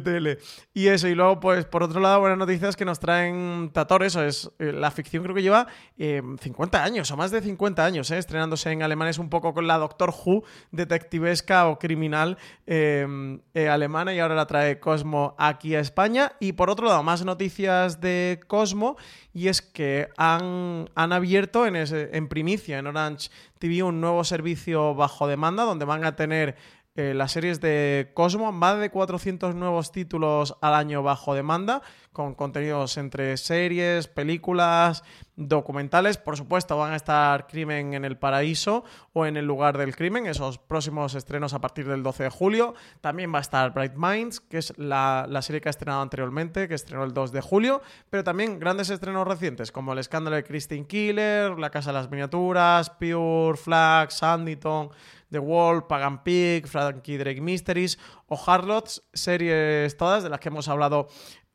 tele. 0.00 0.38
Y 0.72 0.88
eso, 0.88 1.08
y 1.08 1.14
luego, 1.14 1.40
pues, 1.40 1.64
por 1.64 1.82
otro 1.82 2.00
lado, 2.00 2.20
buenas 2.20 2.38
noticias 2.38 2.76
que 2.76 2.84
nos 2.84 3.00
traen 3.00 3.70
Tator, 3.72 4.02
eso 4.02 4.24
es, 4.24 4.50
eh, 4.58 4.72
la 4.72 4.90
ficción 4.90 5.22
creo 5.22 5.34
que 5.34 5.42
lleva 5.42 5.66
50 5.96 6.78
eh, 6.78 6.80
años, 6.80 7.10
o 7.10 7.16
más 7.16 7.30
de 7.30 7.40
50 7.40 7.84
años, 7.84 8.10
¿eh? 8.10 8.18
Estrenándose 8.18 8.70
en 8.70 8.82
alemán, 8.82 9.08
es 9.08 9.18
un 9.18 9.28
poco 9.28 9.52
con 9.52 9.66
la 9.66 9.78
Doctor 9.78 10.10
Who, 10.10 10.44
detectivesca 10.70 11.68
o 11.68 11.78
criminal 11.78 12.38
em, 12.66 13.40
alemana, 13.54 14.14
y 14.14 14.20
ahora 14.20 14.34
la 14.34 14.46
trae 14.46 14.78
Cosmo 14.78 15.34
aquí 15.38 15.74
a 15.74 15.80
España. 15.80 16.32
Y 16.40 16.52
por 16.52 16.70
otro 16.70 16.86
lado, 16.86 17.02
más 17.02 17.24
noticias 17.24 18.00
de 18.00 18.40
Cosmo, 18.46 18.96
y 19.32 19.48
es 19.48 19.62
que 19.62 20.08
han, 20.16 20.88
han 20.94 21.12
abierto 21.12 21.66
en, 21.66 21.76
ese, 21.76 22.10
en 22.12 22.28
primicia 22.28 22.78
en 22.78 22.86
Orange 22.86 23.30
TV 23.60 23.82
un 23.82 24.00
nuevo 24.00 24.24
servicio 24.24 24.94
bajo 24.94 25.28
demanda 25.28 25.64
donde 25.64 25.84
van 25.84 26.04
a 26.04 26.16
tener 26.16 26.56
eh, 26.96 27.14
las 27.14 27.32
series 27.32 27.60
de 27.60 28.10
Cosmo, 28.14 28.50
más 28.50 28.80
de 28.80 28.90
400 28.90 29.54
nuevos 29.54 29.92
títulos 29.92 30.56
al 30.60 30.74
año 30.74 31.02
bajo 31.02 31.34
demanda, 31.34 31.82
con 32.12 32.34
contenidos 32.34 32.96
entre 32.96 33.36
series, 33.36 34.08
películas, 34.08 35.04
documentales. 35.36 36.18
Por 36.18 36.36
supuesto, 36.36 36.76
van 36.76 36.92
a 36.92 36.96
estar 36.96 37.46
Crimen 37.46 37.94
en 37.94 38.04
el 38.04 38.18
Paraíso 38.18 38.84
o 39.12 39.26
en 39.26 39.36
el 39.36 39.46
lugar 39.46 39.78
del 39.78 39.96
crimen, 39.96 40.26
esos 40.26 40.58
próximos 40.58 41.14
estrenos 41.14 41.54
a 41.54 41.60
partir 41.60 41.86
del 41.88 42.02
12 42.02 42.24
de 42.24 42.30
julio. 42.30 42.74
También 43.00 43.32
va 43.32 43.38
a 43.38 43.42
estar 43.42 43.72
Bright 43.72 43.94
Minds, 43.96 44.40
que 44.40 44.58
es 44.58 44.76
la, 44.76 45.26
la 45.28 45.40
serie 45.42 45.60
que 45.60 45.68
ha 45.68 45.70
estrenado 45.70 46.02
anteriormente, 46.02 46.68
que 46.68 46.74
estrenó 46.74 47.04
el 47.04 47.14
2 47.14 47.32
de 47.32 47.40
julio, 47.40 47.80
pero 48.10 48.24
también 48.24 48.58
grandes 48.58 48.90
estrenos 48.90 49.26
recientes, 49.26 49.72
como 49.72 49.92
El 49.92 49.98
escándalo 49.98 50.36
de 50.36 50.44
Christine 50.44 50.86
Killer, 50.86 51.58
La 51.58 51.70
Casa 51.70 51.90
de 51.90 51.98
las 51.98 52.10
Miniaturas, 52.10 52.90
Pure, 52.90 53.56
Flag, 53.56 54.10
Sanditon. 54.10 54.90
The 55.30 55.38
Wall, 55.38 55.86
Pagan 55.86 56.22
Pig, 56.22 56.66
Frankie 56.66 57.16
Drake 57.16 57.40
Mysteries 57.40 57.98
o 58.26 58.36
Harlots, 58.36 59.02
series 59.12 59.96
todas 59.96 60.22
de 60.22 60.28
las 60.28 60.40
que 60.40 60.48
hemos 60.48 60.68
hablado 60.68 61.08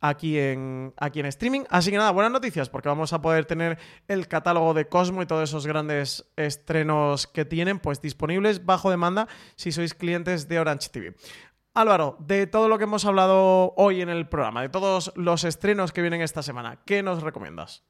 aquí 0.07 0.37
en, 0.37 0.93
aquí 0.97 1.19
en 1.19 1.25
streaming. 1.27 1.61
Así 1.69 1.91
que 1.91 1.97
nada, 1.97 2.11
buenas 2.11 2.31
noticias 2.31 2.69
porque 2.69 2.89
vamos 2.89 3.13
a 3.13 3.21
poder 3.21 3.45
tener 3.45 3.77
el 4.07 4.27
catálogo 4.27 4.73
de 4.73 4.87
Cosmo 4.87 5.21
y 5.21 5.25
todos 5.25 5.49
esos 5.49 5.67
grandes 5.67 6.25
estrenos 6.35 7.27
que 7.27 7.45
tienen 7.45 7.79
pues 7.79 8.01
disponibles 8.01 8.65
bajo 8.65 8.89
demanda 8.89 9.27
si 9.55 9.71
sois 9.71 9.93
clientes 9.93 10.47
de 10.47 10.59
Orange 10.59 10.89
TV. 10.89 11.15
Álvaro, 11.73 12.15
de 12.19 12.47
todo 12.47 12.69
lo 12.69 12.77
que 12.77 12.85
hemos 12.85 13.03
hablado 13.03 13.73
hoy 13.75 14.01
en 14.01 14.09
el 14.09 14.29
programa, 14.29 14.61
de 14.61 14.69
todos 14.69 15.11
los 15.15 15.43
estrenos 15.43 15.91
que 15.91 16.01
vienen 16.01 16.21
esta 16.21 16.41
semana, 16.41 16.79
¿qué 16.85 17.03
nos 17.03 17.21
recomiendas? 17.21 17.83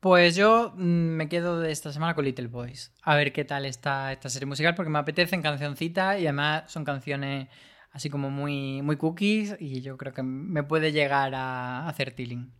Pues 0.00 0.34
yo 0.34 0.72
mm, 0.76 0.82
me 0.82 1.28
quedo 1.28 1.60
de 1.60 1.72
esta 1.72 1.92
semana 1.92 2.14
con 2.14 2.24
Little 2.24 2.48
Boys. 2.48 2.92
A 3.02 3.16
ver 3.16 3.32
qué 3.32 3.44
tal 3.44 3.66
está 3.66 4.12
esta 4.12 4.28
serie 4.28 4.46
musical, 4.46 4.74
porque 4.74 4.90
me 4.90 4.98
apetecen 4.98 5.42
cancioncitas 5.42 6.18
y 6.18 6.26
además 6.26 6.70
son 6.70 6.84
canciones 6.84 7.48
así 7.90 8.10
como 8.10 8.30
muy, 8.30 8.82
muy 8.82 8.96
cookies 8.96 9.56
y 9.58 9.80
yo 9.82 9.96
creo 9.96 10.12
que 10.12 10.22
me 10.22 10.62
puede 10.62 10.92
llegar 10.92 11.34
a 11.34 11.88
hacer 11.88 12.12
tilling. 12.12 12.52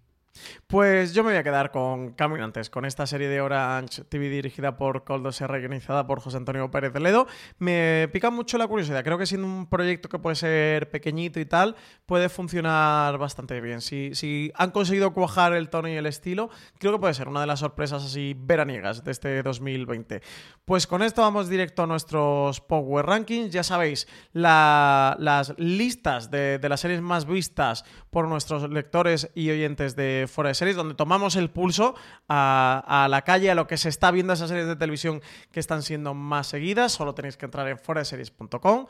Pues 0.67 1.15
yo 1.15 1.25
me 1.25 1.31
voy 1.31 1.39
a 1.39 1.43
quedar 1.43 1.73
con 1.73 2.13
Caminantes, 2.13 2.71
con 2.71 2.85
esta 2.85 3.07
serie 3.07 3.29
de 3.29 3.41
Orange 3.41 4.05
TV 4.05 4.29
dirigida 4.29 4.77
por 4.77 5.05
Coldos 5.05 5.41
R, 5.41 5.53
organizada 5.53 6.07
por 6.07 6.21
José 6.21 6.37
Antonio 6.37 6.71
Pérez 6.71 6.93
de 6.93 7.01
Ledo. 7.01 7.27
Me 7.59 8.09
pica 8.13 8.31
mucho 8.31 8.57
la 8.57 8.69
curiosidad. 8.69 9.03
Creo 9.03 9.19
que 9.19 9.27
siendo 9.27 9.49
un 9.49 9.67
proyecto 9.67 10.09
que 10.09 10.19
puede 10.21 10.37
ser 10.37 10.89
pequeñito 10.91 11.41
y 11.41 11.45
tal, 11.45 11.75
puede 12.07 12.29
funcionar 12.29 13.19
bastante 13.19 13.61
bien. 13.61 13.81
Si, 13.81 14.53
han 14.55 14.71
conseguido 14.71 15.13
cuajar 15.13 15.55
el 15.55 15.69
tono 15.71 15.89
y 15.89 15.95
el 15.95 16.07
estilo, 16.07 16.51
creo 16.79 16.93
que 16.93 16.99
puede 16.99 17.15
ser 17.15 17.29
una 17.29 17.41
de 17.41 17.47
las 17.47 17.61
sorpresas 17.61 18.05
así 18.05 18.37
veraniegas 18.39 19.03
de 19.03 19.11
este 19.11 19.43
2020. 19.43 20.23
Pues 20.65 20.87
con 20.87 21.03
esto 21.03 21.23
vamos 21.23 21.49
directo 21.49 21.83
a 21.83 21.87
nuestros 21.87 22.61
Power 22.61 23.07
Rankings. 23.07 23.53
Ya 23.53 23.65
sabéis, 23.65 24.07
las 24.33 25.53
listas 25.59 26.31
de 26.31 26.61
las 26.69 26.81
series 26.81 27.01
más 27.01 27.27
vistas 27.27 27.85
por 28.11 28.29
nuestros 28.29 28.71
lectores 28.71 29.31
y 29.35 29.51
oyentes 29.51 29.97
de 29.97 30.20
Fuera 30.27 30.49
de 30.49 30.55
Series, 30.55 30.77
donde 30.77 30.95
tomamos 30.95 31.37
el 31.37 31.51
pulso 31.51 31.95
a, 32.29 33.07
la 33.11 33.23
calle, 33.23 33.51
a 33.51 33.55
lo 33.55 33.67
que 33.67 33.77
se 33.77 33.89
está 33.89 34.11
viendo 34.11 34.33
esas 34.33 34.49
series 34.49 34.67
de 34.67 34.77
televisión 34.77 35.23
que 35.53 35.61
están 35.61 35.83
siendo 35.83 36.15
más 36.15 36.49
seguidas. 36.49 36.93
Solo 36.93 37.15
tenéis 37.15 37.37
que 37.37 37.47
entrar 37.47 37.67
en 37.69 37.79
foraseries.com 37.79 38.87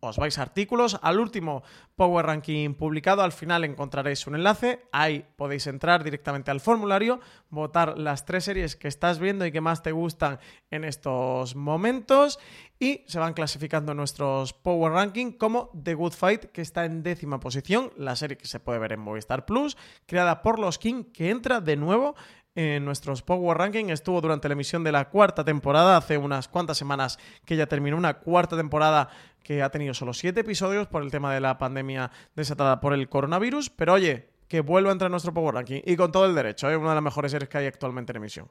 os 0.00 0.16
vais 0.16 0.38
a 0.38 0.42
artículos, 0.42 0.98
al 1.02 1.20
último 1.20 1.62
Power 1.96 2.26
Ranking 2.26 2.74
publicado, 2.74 3.22
al 3.22 3.32
final 3.32 3.64
encontraréis 3.64 4.26
un 4.26 4.34
enlace, 4.34 4.86
ahí 4.92 5.24
podéis 5.36 5.66
entrar 5.66 6.04
directamente 6.04 6.50
al 6.50 6.60
formulario, 6.60 7.20
votar 7.50 7.98
las 7.98 8.24
tres 8.24 8.44
series 8.44 8.76
que 8.76 8.88
estás 8.88 9.18
viendo 9.18 9.46
y 9.46 9.52
que 9.52 9.60
más 9.60 9.82
te 9.82 9.92
gustan 9.92 10.38
en 10.70 10.84
estos 10.84 11.56
momentos. 11.56 12.38
Y 12.78 13.04
se 13.06 13.20
van 13.20 13.34
clasificando 13.34 13.94
nuestros 13.94 14.52
Power 14.52 14.92
Ranking 14.92 15.32
como 15.32 15.70
The 15.80 15.94
Good 15.94 16.14
Fight, 16.14 16.44
que 16.46 16.62
está 16.62 16.84
en 16.84 17.04
décima 17.04 17.38
posición, 17.38 17.92
la 17.96 18.16
serie 18.16 18.36
que 18.36 18.48
se 18.48 18.58
puede 18.58 18.80
ver 18.80 18.92
en 18.92 19.00
Movistar 19.00 19.46
Plus, 19.46 19.76
creada 20.06 20.42
por 20.42 20.58
los 20.58 20.78
King, 20.78 21.04
que 21.04 21.30
entra 21.30 21.60
de 21.60 21.76
nuevo 21.76 22.16
en 22.54 22.84
nuestros 22.84 23.22
Power 23.22 23.58
Ranking. 23.58 23.86
Estuvo 23.86 24.20
durante 24.20 24.48
la 24.48 24.52
emisión 24.52 24.84
de 24.84 24.92
la 24.92 25.08
cuarta 25.08 25.44
temporada, 25.44 25.96
hace 25.96 26.18
unas 26.18 26.48
cuantas 26.48 26.78
semanas 26.78 27.18
que 27.44 27.56
ya 27.56 27.66
terminó 27.66 27.96
una 27.96 28.14
cuarta 28.14 28.56
temporada 28.56 29.08
que 29.42 29.62
ha 29.62 29.70
tenido 29.70 29.94
solo 29.94 30.12
siete 30.14 30.40
episodios 30.40 30.86
por 30.86 31.02
el 31.02 31.10
tema 31.10 31.32
de 31.34 31.40
la 31.40 31.58
pandemia 31.58 32.10
desatada 32.36 32.80
por 32.80 32.92
el 32.92 33.08
coronavirus. 33.08 33.70
Pero 33.70 33.94
oye, 33.94 34.30
que 34.48 34.60
vuelva 34.60 34.90
a 34.90 34.92
entrar 34.92 35.08
en 35.08 35.12
nuestro 35.12 35.32
Power 35.32 35.54
Ranking 35.54 35.80
y 35.84 35.96
con 35.96 36.12
todo 36.12 36.26
el 36.26 36.34
derecho, 36.34 36.68
es 36.68 36.74
¿eh? 36.74 36.76
una 36.76 36.90
de 36.90 36.94
las 36.96 37.04
mejores 37.04 37.32
series 37.32 37.48
que 37.48 37.58
hay 37.58 37.66
actualmente 37.66 38.12
en 38.12 38.16
emisión. 38.16 38.48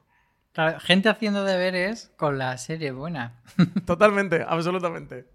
gente 0.80 1.08
haciendo 1.08 1.44
deberes 1.44 2.12
con 2.16 2.38
la 2.38 2.58
serie 2.58 2.92
buena. 2.92 3.40
Totalmente, 3.86 4.44
absolutamente. 4.46 5.31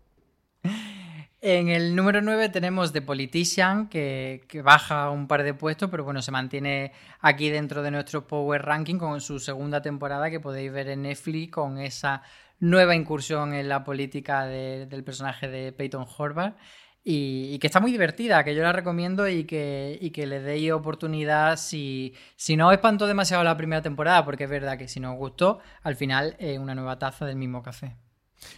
En 1.40 1.70
el 1.70 1.96
número 1.96 2.20
9 2.22 2.50
tenemos 2.50 2.94
The 2.94 3.04
Politician, 3.04 3.90
que, 3.90 4.42
baja 4.64 5.12
un 5.12 5.28
par 5.28 5.44
de 5.44 5.54
puestos, 5.54 5.88
pero 5.92 6.04
bueno, 6.04 6.24
se 6.24 6.32
mantiene 6.32 6.94
aquí 7.22 7.50
dentro 7.50 7.84
de 7.84 7.92
nuestro 7.92 8.26
Power 8.26 8.64
Ranking 8.64 8.98
con 8.98 9.22
su 9.22 9.40
segunda 9.40 9.84
temporada 9.84 10.32
que 10.32 10.40
podéis 10.40 10.72
ver 10.72 10.90
en 10.90 11.04
Netflix 11.04 11.52
con 11.52 11.78
esa 11.78 12.24
nueva 12.60 12.96
incursión 12.96 13.54
en 13.54 13.70
la 13.70 13.84
política 13.84 14.48
del 14.48 15.04
personaje 15.04 15.48
de 15.48 15.72
Peyton 15.74 16.08
Horvath. 16.18 16.58
Y, 17.04 17.58
que 17.60 17.68
está 17.68 17.80
muy 17.80 17.92
divertida, 17.92 18.44
que 18.44 18.54
yo 18.54 18.64
la 18.64 18.74
recomiendo 18.74 19.30
y 19.30 19.46
que, 19.46 20.12
que 20.14 20.28
le 20.28 20.42
deis 20.42 20.72
oportunidad 20.74 21.56
si, 21.56 22.16
no 22.58 22.72
espantó 22.72 23.08
demasiado 23.08 23.44
la 23.44 23.56
primera 23.56 23.82
temporada, 23.82 24.26
porque 24.26 24.46
es 24.46 24.50
verdad 24.50 24.78
que 24.78 24.90
si 24.90 25.00
nos 25.00 25.16
gustó, 25.16 25.60
al 25.84 25.96
final 25.96 26.36
es 26.40 26.60
una 26.60 26.76
nueva 26.76 27.00
taza 27.00 27.26
del 27.26 27.38
mismo 27.38 27.64
café. 27.64 27.96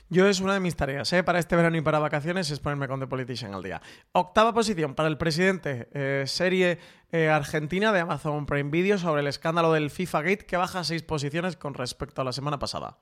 Yo 0.09 0.27
es 0.27 0.39
una 0.39 0.53
de 0.53 0.59
mis 0.59 0.75
tareas 0.75 1.11
¿eh? 1.13 1.23
para 1.23 1.39
este 1.39 1.55
verano 1.55 1.77
y 1.77 1.81
para 1.81 1.99
vacaciones 1.99 2.49
es 2.51 2.59
ponerme 2.59 2.87
con 2.87 2.99
The 2.99 3.07
Politician 3.07 3.53
al 3.53 3.63
día. 3.63 3.81
Octava 4.11 4.53
posición 4.53 4.95
para 4.95 5.09
el 5.09 5.17
presidente, 5.17 5.89
eh, 5.93 6.23
serie 6.27 6.79
eh, 7.11 7.29
argentina 7.29 7.91
de 7.91 8.01
Amazon 8.01 8.45
Prime 8.45 8.69
Video 8.69 8.97
sobre 8.97 9.21
el 9.21 9.27
escándalo 9.27 9.71
del 9.71 9.89
FIFA 9.89 10.21
Gate 10.21 10.45
que 10.45 10.57
baja 10.57 10.83
seis 10.83 11.03
posiciones 11.03 11.55
con 11.55 11.73
respecto 11.73 12.21
a 12.21 12.25
la 12.25 12.33
semana 12.33 12.59
pasada. 12.59 12.97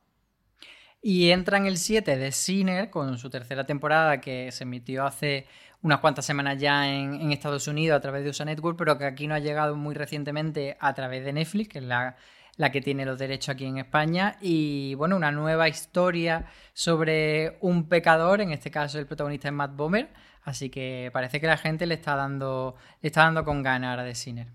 Y 1.02 1.30
entra 1.30 1.58
en 1.58 1.68
el 1.68 1.78
7 1.78 2.18
de 2.18 2.32
Sinner 2.32 2.90
con 2.90 3.18
su 3.18 3.30
tercera 3.30 3.66
temporada 3.66 4.20
que 4.20 4.52
se 4.52 4.64
emitió 4.64 5.06
hace 5.06 5.46
unas 5.82 6.00
cuantas 6.00 6.26
semanas 6.26 6.60
ya 6.60 6.90
en, 6.90 7.32
Estados 7.32 7.68
Unidos 7.68 7.98
a 7.98 8.02
través 8.02 8.24
de 8.24 8.32
USA 8.32 8.46
Network, 8.46 8.78
pero 8.78 8.98
que 8.98 9.06
aquí 9.06 9.28
no 9.28 9.36
ha 9.36 9.40
llegado 9.40 9.76
muy 9.76 9.94
recientemente 9.94 10.76
a 10.80 10.94
través 10.96 11.24
de 11.24 11.34
Netflix, 11.34 11.70
que 11.70 11.80
es 11.80 11.86
la, 11.86 12.18
la 12.58 12.72
que 12.72 12.82
tiene 12.82 13.06
los 13.06 13.18
derechos 13.18 13.50
aquí 13.50 13.66
en 13.66 13.78
España. 13.78 14.38
Y 14.42 14.96
bueno, 14.96 15.16
una 15.16 15.32
nueva 15.32 15.70
historia 15.70 16.46
sobre 16.74 17.58
un 17.62 17.88
pecador, 17.88 18.42
en 18.42 18.52
este 18.52 18.70
caso 18.70 19.00
el 19.00 19.06
protagonista 19.06 19.48
es 19.48 19.54
Matt 19.54 19.76
Bomer, 19.76 20.10
así 20.44 20.70
que 20.70 21.10
parece 21.14 21.40
que 21.40 21.48
la 21.48 21.58
gente 21.58 21.86
le 21.86 21.96
está 21.96 22.16
dando, 22.16 22.76
le 23.02 23.08
está 23.08 23.24
dando 23.24 23.46
con 23.46 23.64
ganas 23.64 24.00
a 24.00 24.04
de 24.04 24.16
Sinner. 24.16 24.48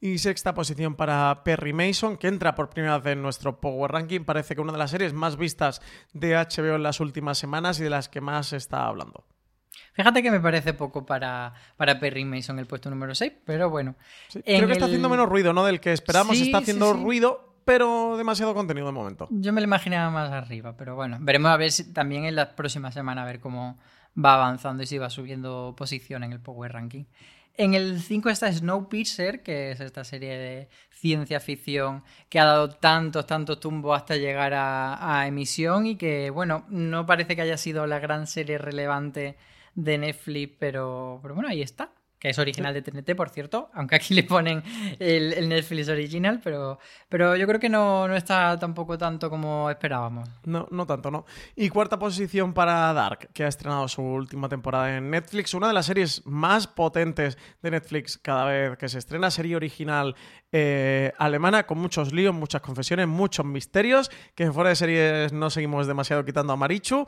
Y 0.00 0.18
sexta 0.18 0.54
posición 0.54 0.96
para 0.96 1.44
Perry 1.44 1.72
Mason, 1.72 2.16
que 2.16 2.28
entra 2.28 2.54
por 2.54 2.70
primera 2.70 2.98
vez 2.98 3.14
en 3.14 3.22
nuestro 3.22 3.60
Power 3.60 3.90
Ranking. 3.90 4.20
Parece 4.24 4.54
que 4.54 4.60
una 4.60 4.72
de 4.72 4.78
las 4.78 4.90
series 4.90 5.12
más 5.12 5.36
vistas 5.36 5.80
de 6.12 6.34
HBO 6.34 6.76
en 6.76 6.82
las 6.82 7.00
últimas 7.00 7.38
semanas 7.38 7.80
y 7.80 7.84
de 7.84 7.90
las 7.90 8.08
que 8.08 8.20
más 8.20 8.48
se 8.48 8.58
está 8.58 8.86
hablando. 8.86 9.24
Fíjate 9.92 10.22
que 10.22 10.30
me 10.30 10.40
parece 10.40 10.74
poco 10.74 11.04
para, 11.04 11.54
para 11.76 11.98
Perry 11.98 12.24
Mason 12.24 12.58
el 12.58 12.66
puesto 12.66 12.90
número 12.90 13.14
6, 13.14 13.32
pero 13.44 13.70
bueno. 13.70 13.94
creo 14.32 14.66
que 14.66 14.72
está 14.72 14.86
haciendo 14.86 15.08
menos 15.08 15.28
ruido, 15.28 15.52
¿no? 15.52 15.64
Del 15.64 15.80
que 15.80 15.92
esperamos. 15.92 16.38
está 16.38 16.58
haciendo 16.58 16.92
ruido, 16.92 17.56
pero 17.64 18.16
demasiado 18.16 18.54
contenido 18.54 18.86
de 18.86 18.92
momento. 18.92 19.28
Yo 19.30 19.52
me 19.52 19.60
lo 19.60 19.66
imaginaba 19.66 20.10
más 20.10 20.30
arriba, 20.30 20.76
pero 20.76 20.94
bueno. 20.94 21.18
Veremos 21.20 21.50
a 21.50 21.56
ver 21.56 21.72
si 21.72 21.92
también 21.92 22.24
en 22.24 22.36
las 22.36 22.48
próximas 22.48 22.94
semanas 22.94 23.22
a 23.22 23.26
ver 23.26 23.40
cómo 23.40 23.78
va 24.22 24.34
avanzando 24.34 24.82
y 24.82 24.86
si 24.86 24.98
va 24.98 25.10
subiendo 25.10 25.74
posición 25.76 26.24
en 26.24 26.32
el 26.32 26.40
Power 26.40 26.72
Ranking. 26.72 27.04
En 27.54 27.74
el 27.74 28.00
5 28.00 28.30
está 28.30 28.50
Snowpiercer, 28.50 29.42
que 29.42 29.72
es 29.72 29.80
esta 29.80 30.04
serie 30.04 30.38
de 30.38 30.68
ciencia 30.90 31.38
ficción 31.38 32.02
que 32.30 32.40
ha 32.40 32.44
dado 32.44 32.70
tantos, 32.70 33.26
tantos 33.26 33.60
tumbos 33.60 33.94
hasta 33.94 34.16
llegar 34.16 34.52
a, 34.54 35.26
emisión 35.26 35.86
y 35.86 35.96
que, 35.96 36.30
bueno, 36.30 36.64
no 36.68 37.04
parece 37.04 37.36
que 37.36 37.42
haya 37.42 37.58
sido 37.58 37.86
la 37.86 37.98
gran 37.98 38.26
serie 38.26 38.56
relevante 38.56 39.36
de 39.74 39.98
Netflix, 39.98 40.54
pero, 40.58 41.18
pero 41.22 41.34
bueno, 41.34 41.48
ahí 41.48 41.62
está. 41.62 41.90
que 42.18 42.28
es 42.28 42.38
original 42.38 42.72
de 42.72 42.82
TNT, 42.82 43.16
por 43.16 43.30
cierto, 43.30 43.68
aunque 43.74 43.96
aquí 43.96 44.14
le 44.14 44.22
ponen 44.22 44.62
el, 45.00 45.48
Netflix 45.48 45.88
original, 45.88 46.40
pero, 46.42 46.78
pero 47.08 47.34
yo 47.34 47.48
creo 47.48 47.58
que 47.58 47.68
no, 47.68 48.06
no, 48.06 48.14
está 48.14 48.56
tampoco 48.60 48.96
tanto 48.96 49.28
como 49.28 49.68
esperábamos. 49.68 50.28
No, 50.44 50.68
no 50.70 50.86
tanto, 50.86 51.10
no. 51.10 51.24
Y 51.56 51.68
cuarta 51.68 51.98
posición 51.98 52.54
para 52.54 52.92
Dark, 52.92 53.30
que 53.32 53.42
ha 53.42 53.48
estrenado 53.48 53.88
su 53.88 54.02
última 54.02 54.48
temporada 54.48 54.96
en 54.96 55.10
Netflix, 55.10 55.52
una 55.52 55.66
de 55.66 55.74
las 55.74 55.86
series 55.86 56.24
más 56.24 56.68
potentes 56.68 57.36
de 57.60 57.70
Netflix 57.72 58.18
cada 58.18 58.44
vez 58.44 58.78
que 58.78 58.88
se 58.88 58.98
estrena, 58.98 59.28
serie 59.30 59.56
original 59.56 60.14
eh, 60.52 61.12
alemana 61.16 61.64
con 61.64 61.78
muchos 61.78 62.12
líos, 62.12 62.34
muchas 62.34 62.60
confesiones, 62.60 63.08
muchos 63.08 63.46
misterios, 63.46 64.10
que 64.34 64.52
fuera 64.52 64.70
de 64.70 64.76
series 64.76 65.32
no 65.32 65.48
seguimos 65.48 65.86
demasiado 65.86 66.24
quitando 66.24 66.52
a 66.52 66.56
Marichu, 66.56 67.06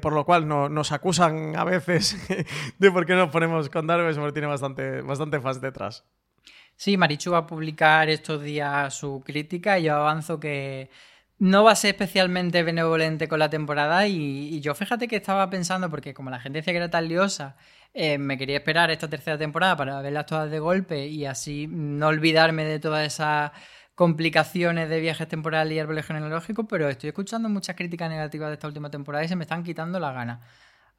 por 0.00 0.12
lo 0.12 0.24
cual 0.24 0.46
no, 0.46 0.68
nos 0.68 0.92
acusan 0.92 1.56
a 1.56 1.64
veces 1.64 2.16
de 2.78 2.90
por 2.92 3.04
qué 3.04 3.14
nos 3.14 3.30
ponemos 3.30 3.68
con 3.68 3.86
Dark, 3.86 4.14
porque 4.14 4.32
tiene 4.32 4.46
bastante, 4.46 5.02
bastante 5.02 5.40
fans 5.40 5.60
detrás. 5.60 6.04
Sí, 6.76 6.96
Marichu 6.96 7.32
va 7.32 7.38
a 7.38 7.46
publicar 7.46 8.08
estos 8.08 8.40
días 8.42 8.94
su 8.94 9.20
crítica 9.24 9.80
y 9.80 9.84
yo 9.84 9.96
avanzo 9.96 10.38
que 10.38 10.90
no 11.40 11.64
va 11.64 11.72
a 11.72 11.76
ser 11.76 11.90
especialmente 11.90 12.62
benevolente 12.62 13.26
con 13.26 13.40
la 13.40 13.50
temporada 13.50 14.06
y, 14.06 14.54
y 14.54 14.60
yo 14.60 14.76
fíjate 14.76 15.08
que 15.08 15.16
estaba 15.16 15.50
pensando, 15.50 15.90
porque 15.90 16.14
como 16.14 16.30
la 16.30 16.38
gente 16.38 16.58
decía 16.58 16.72
que 16.72 16.78
era 16.78 16.90
tan 16.90 17.08
liosa 17.08 17.56
eh, 18.00 18.16
me 18.16 18.38
quería 18.38 18.58
esperar 18.58 18.92
esta 18.92 19.08
tercera 19.10 19.36
temporada 19.36 19.76
para 19.76 20.00
verlas 20.00 20.24
todas 20.24 20.48
de 20.48 20.60
golpe 20.60 21.08
y 21.08 21.26
así 21.26 21.66
no 21.68 22.06
olvidarme 22.06 22.64
de 22.64 22.78
todas 22.78 23.04
esas 23.04 23.50
complicaciones 23.96 24.88
de 24.88 25.00
viajes 25.00 25.26
temporales 25.26 25.74
y 25.74 25.80
árboles 25.80 26.06
genealógicos, 26.06 26.64
pero 26.68 26.88
estoy 26.88 27.08
escuchando 27.08 27.48
muchas 27.48 27.74
críticas 27.74 28.08
negativas 28.08 28.50
de 28.50 28.54
esta 28.54 28.68
última 28.68 28.88
temporada 28.88 29.24
y 29.24 29.28
se 29.28 29.34
me 29.34 29.42
están 29.42 29.64
quitando 29.64 29.98
la 29.98 30.12
gana. 30.12 30.42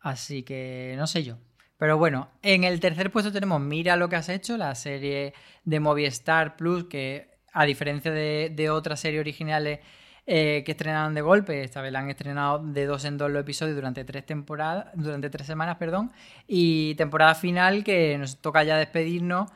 Así 0.01 0.43
que 0.43 0.95
no 0.97 1.07
sé 1.07 1.23
yo. 1.23 1.37
Pero 1.77 1.97
bueno, 1.97 2.31
en 2.41 2.65
el 2.65 2.81
tercer 2.81 3.11
puesto 3.11 3.31
tenemos 3.31 3.61
Mira 3.61 3.95
lo 3.95 4.09
que 4.09 4.17
has 4.17 4.27
hecho, 4.27 4.57
la 4.57 4.75
serie 4.75 5.33
de 5.63 5.79
Movistar 5.79 6.57
Plus, 6.57 6.83
que 6.89 7.29
a 7.53 7.63
diferencia 7.63 8.11
de, 8.11 8.51
de 8.53 8.69
otras 8.69 8.99
series 8.99 9.21
originales 9.21 9.79
eh, 10.25 10.63
que 10.65 10.71
estrenaron 10.73 11.13
de 11.13 11.21
golpe. 11.21 11.63
Esta 11.63 11.81
vez 11.81 11.91
la 11.91 11.99
han 11.99 12.09
estrenado 12.09 12.59
de 12.59 12.85
dos 12.85 13.05
en 13.05 13.17
dos 13.17 13.31
los 13.31 13.41
episodios 13.41 13.75
durante 13.75 14.03
tres 14.03 14.25
temporadas, 14.25 14.87
durante 14.93 15.29
tres 15.29 15.47
semanas, 15.47 15.77
perdón. 15.77 16.11
Y 16.47 16.95
temporada 16.95 17.35
final 17.35 17.83
que 17.83 18.17
nos 18.17 18.37
toca 18.37 18.63
ya 18.63 18.77
despedirnos 18.77 19.49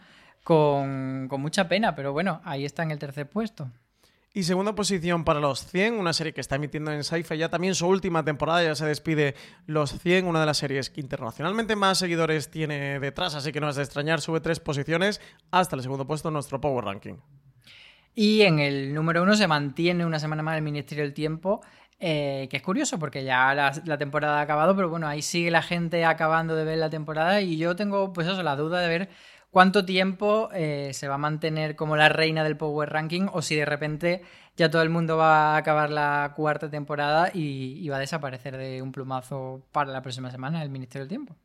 con, 0.44 1.28
mucha 1.28 1.68
pena, 1.68 1.96
pero 1.96 2.14
bueno, 2.14 2.42
ahí 2.44 2.66
está 2.66 2.84
en 2.84 2.92
el 2.92 3.00
tercer 3.00 3.30
puesto. 3.30 3.70
Y 4.36 4.44
segunda 4.44 4.74
posición 4.74 5.24
para 5.24 5.40
Los 5.40 5.68
100, 5.68 5.94
una 5.94 6.12
serie 6.12 6.34
que 6.34 6.42
está 6.42 6.56
emitiendo 6.56 6.92
en 6.92 7.04
Sci-Fi 7.04 7.38
ya 7.38 7.50
también 7.50 7.76
su 7.76 7.88
última 7.88 8.26
temporada, 8.26 8.64
ya 8.64 8.74
se 8.74 8.86
despide 8.86 9.36
Los 9.68 10.00
100, 10.00 10.26
una 10.26 10.40
de 10.40 10.48
las 10.48 10.58
series 10.58 10.90
que 10.90 11.02
internacionalmente 11.02 11.76
más 11.76 12.00
seguidores 12.00 12.50
tiene 12.50 13.00
detrás, 13.00 13.36
así 13.36 13.52
que 13.52 13.62
no 13.62 13.70
es 13.70 13.76
de 13.76 13.84
extrañar, 13.84 14.22
sube 14.22 14.40
tres 14.40 14.60
posiciones 14.60 15.22
hasta 15.52 15.76
el 15.76 15.84
segundo 15.84 16.08
puesto 16.08 16.30
en 16.30 16.34
nuestro 16.34 16.60
Power 16.60 16.86
Ranking. 16.86 17.18
Y 18.16 18.44
en 18.44 18.60
el 18.60 18.94
número 18.94 19.24
uno 19.24 19.36
se 19.36 19.48
mantiene 19.48 20.06
una 20.06 20.20
semana 20.20 20.44
más 20.44 20.56
el 20.56 20.62
Ministerio 20.64 21.04
del 21.04 21.14
Tiempo, 21.14 21.62
eh, 22.00 22.48
que 22.50 22.58
es 22.58 22.64
curioso 22.64 23.00
porque 23.00 23.24
ya 23.24 23.54
la, 23.56 23.98
temporada 23.98 24.40
ha 24.40 24.42
acabado, 24.42 24.76
pero 24.76 24.90
bueno, 24.90 25.08
ahí 25.08 25.22
sigue 25.22 25.50
la 25.52 25.62
gente 25.62 26.06
acabando 26.06 26.56
de 26.56 26.66
ver 26.66 26.78
la 26.78 26.90
temporada 26.90 27.42
y 27.42 27.58
yo 27.58 27.76
tengo 27.76 28.14
pues 28.14 28.28
eso, 28.28 28.44
la 28.44 28.56
duda 28.56 28.82
de 28.82 28.88
ver 28.88 29.10
cuánto 29.52 29.86
tiempo 29.86 30.50
eh, 30.54 30.92
se 30.94 31.08
va 31.08 31.16
a 31.16 31.18
mantener 31.18 31.76
como 31.76 31.96
la 31.96 32.10
reina 32.10 32.44
del 32.44 32.58
Power 32.58 32.90
Ranking 32.92 33.28
o 33.32 33.42
si 33.42 33.56
de 33.56 33.66
repente 33.66 34.22
ya 34.58 34.70
todo 34.70 34.82
el 34.82 34.90
mundo 34.90 35.18
va 35.18 35.56
a 35.56 35.58
acabar 35.58 35.90
la 35.90 36.34
cuarta 36.36 36.70
temporada 36.70 37.32
y, 37.34 37.80
y 37.80 37.90
va 37.90 37.98
a 37.98 38.00
desaparecer 38.00 38.58
de 38.58 38.82
un 38.82 38.92
plumazo 38.92 39.66
para 39.72 39.92
la 39.92 40.02
próxima 40.02 40.30
semana 40.30 40.62
el 40.62 40.70
Ministerio 40.70 41.04
del 41.06 41.10
Tiempo 41.10 41.36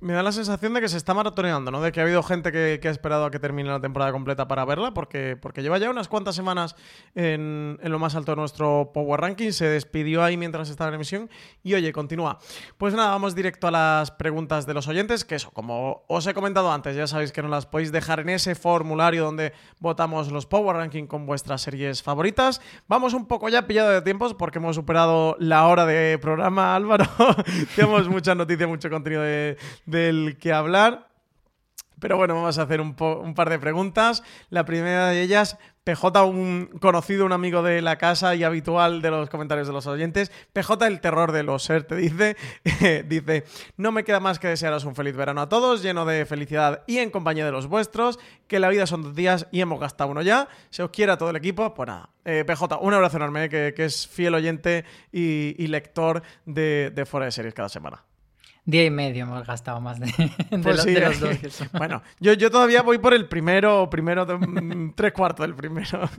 me 0.00 0.12
da 0.12 0.22
la 0.22 0.32
sensación 0.32 0.74
de 0.74 0.80
que 0.80 0.88
se 0.88 0.96
está 0.96 1.14
maratoneando, 1.14 1.70
¿no? 1.70 1.80
De 1.80 1.92
que 1.92 2.00
ha 2.00 2.02
habido 2.02 2.22
gente 2.22 2.50
que, 2.52 2.80
ha 2.82 2.90
esperado 2.90 3.26
a 3.26 3.30
que 3.30 3.38
termine 3.38 3.68
la 3.68 3.80
temporada 3.80 4.12
completa 4.12 4.48
para 4.48 4.64
verla, 4.64 4.92
porque, 4.92 5.36
porque 5.36 5.62
lleva 5.62 5.78
ya 5.78 5.90
unas 5.90 6.08
cuantas 6.08 6.34
semanas 6.34 6.76
en, 7.14 7.78
lo 7.82 7.98
más 7.98 8.14
alto 8.14 8.32
de 8.32 8.36
nuestro 8.36 8.90
Power 8.94 9.20
Ranking. 9.20 9.52
Se 9.52 9.66
despidió 9.66 10.22
ahí 10.24 10.36
mientras 10.36 10.70
estaba 10.70 10.88
en 10.88 10.94
emisión. 10.94 11.30
Y 11.62 11.74
oye, 11.74 11.92
continúa. 11.92 12.38
Pues 12.78 12.94
nada, 12.94 13.10
vamos 13.10 13.34
directo 13.34 13.68
a 13.68 13.70
las 13.70 14.10
preguntas 14.10 14.66
de 14.66 14.74
los 14.74 14.88
oyentes, 14.88 15.24
que 15.24 15.34
eso, 15.34 15.50
como 15.50 16.04
os 16.08 16.26
he 16.26 16.34
comentado 16.34 16.72
antes, 16.72 16.96
ya 16.96 17.06
sabéis 17.06 17.32
que 17.32 17.42
no 17.42 17.48
las 17.48 17.66
podéis 17.66 17.92
dejar 17.92 18.20
en 18.20 18.30
ese 18.30 18.54
formulario 18.54 19.24
donde 19.24 19.52
votamos 19.78 20.32
los 20.32 20.46
Power 20.46 20.76
Ranking 20.76 21.06
con 21.06 21.26
vuestras 21.26 21.62
series 21.62 22.02
favoritas. 22.02 22.60
Vamos 22.88 23.14
un 23.14 23.26
poco 23.26 23.48
ya 23.48 23.66
pillado 23.66 23.90
de 23.90 24.02
tiempos 24.02 24.34
porque 24.34 24.58
hemos 24.58 24.76
superado 24.76 25.36
la 25.38 25.66
hora 25.66 25.84
de 25.84 26.18
programa, 26.18 26.74
Álvaro. 26.76 27.06
Tenemos 27.74 28.08
mucha 28.08 28.34
noticia, 28.34 28.66
mucho 28.66 28.88
contenido 28.88 29.22
de 29.22 29.56
del 29.84 30.36
que 30.38 30.52
hablar. 30.52 31.06
Pero 31.98 32.18
bueno, 32.18 32.34
vamos 32.34 32.58
a 32.58 32.62
hacer 32.62 32.80
un, 32.80 32.94
par 32.94 33.48
de 33.48 33.58
preguntas. 33.58 34.22
La 34.50 34.66
primera 34.66 35.08
de 35.08 35.22
ellas, 35.22 35.56
PJ, 35.84 36.24
un 36.24 36.68
conocido, 36.78 37.24
un 37.24 37.32
amigo 37.32 37.62
de 37.62 37.80
la 37.80 37.96
casa 37.96 38.34
y 38.34 38.44
habitual 38.44 39.00
de 39.00 39.10
los 39.10 39.30
comentarios 39.30 39.66
de 39.66 39.72
los 39.72 39.86
oyentes. 39.86 40.30
PJ, 40.52 40.86
el 40.86 41.00
terror 41.00 41.32
de 41.32 41.42
los 41.42 41.62
ser, 41.62 41.84
te 41.84 41.96
dice, 41.96 42.36
dice, 43.08 43.44
no 43.78 43.92
me 43.92 44.04
queda 44.04 44.20
más 44.20 44.38
que 44.38 44.48
desearos 44.48 44.84
un 44.84 44.94
feliz 44.94 45.16
verano 45.16 45.40
a 45.40 45.48
todos, 45.48 45.82
lleno 45.82 46.04
de 46.04 46.26
felicidad 46.26 46.82
y 46.86 46.98
en 46.98 47.10
compañía 47.10 47.46
de 47.46 47.52
los 47.52 47.66
vuestros, 47.66 48.18
que 48.46 48.60
la 48.60 48.68
vida 48.68 48.86
son 48.86 49.02
dos 49.02 49.14
días 49.14 49.46
y 49.50 49.62
hemos 49.62 49.80
gastado 49.80 50.10
uno 50.10 50.20
ya. 50.20 50.48
Se 50.68 50.82
os 50.82 50.90
quiera 50.90 51.16
todo 51.16 51.30
el 51.30 51.36
equipo, 51.36 51.72
pues 51.72 51.86
nada. 51.86 52.10
Eh, 52.26 52.44
PJ, 52.46 52.78
un 52.78 52.92
abrazo 52.92 53.16
enorme, 53.16 53.48
que, 53.48 53.72
es 53.78 54.06
fiel 54.06 54.34
oyente 54.34 54.84
y, 55.12 55.66
lector 55.68 56.22
de, 56.44 56.92
de 56.94 57.06
Fuera 57.06 57.24
de 57.24 57.32
Series 57.32 57.54
cada 57.54 57.70
semana. 57.70 58.04
Día 58.66 58.84
y 58.84 58.90
medio 58.90 59.22
hemos 59.22 59.46
gastado 59.46 59.80
más 59.80 60.00
de, 60.00 60.06
pues 60.62 60.84
los, 60.84 61.20
dos. 61.20 61.70
bueno, 61.72 62.02
yo, 62.18 62.32
yo 62.32 62.50
todavía 62.50 62.82
voy 62.82 62.98
por 62.98 63.14
el 63.14 63.28
primero, 63.28 63.88
primero, 63.88 64.26
tres 64.96 65.12
cuartos 65.12 65.46
del 65.46 65.54
primero. 65.54 66.10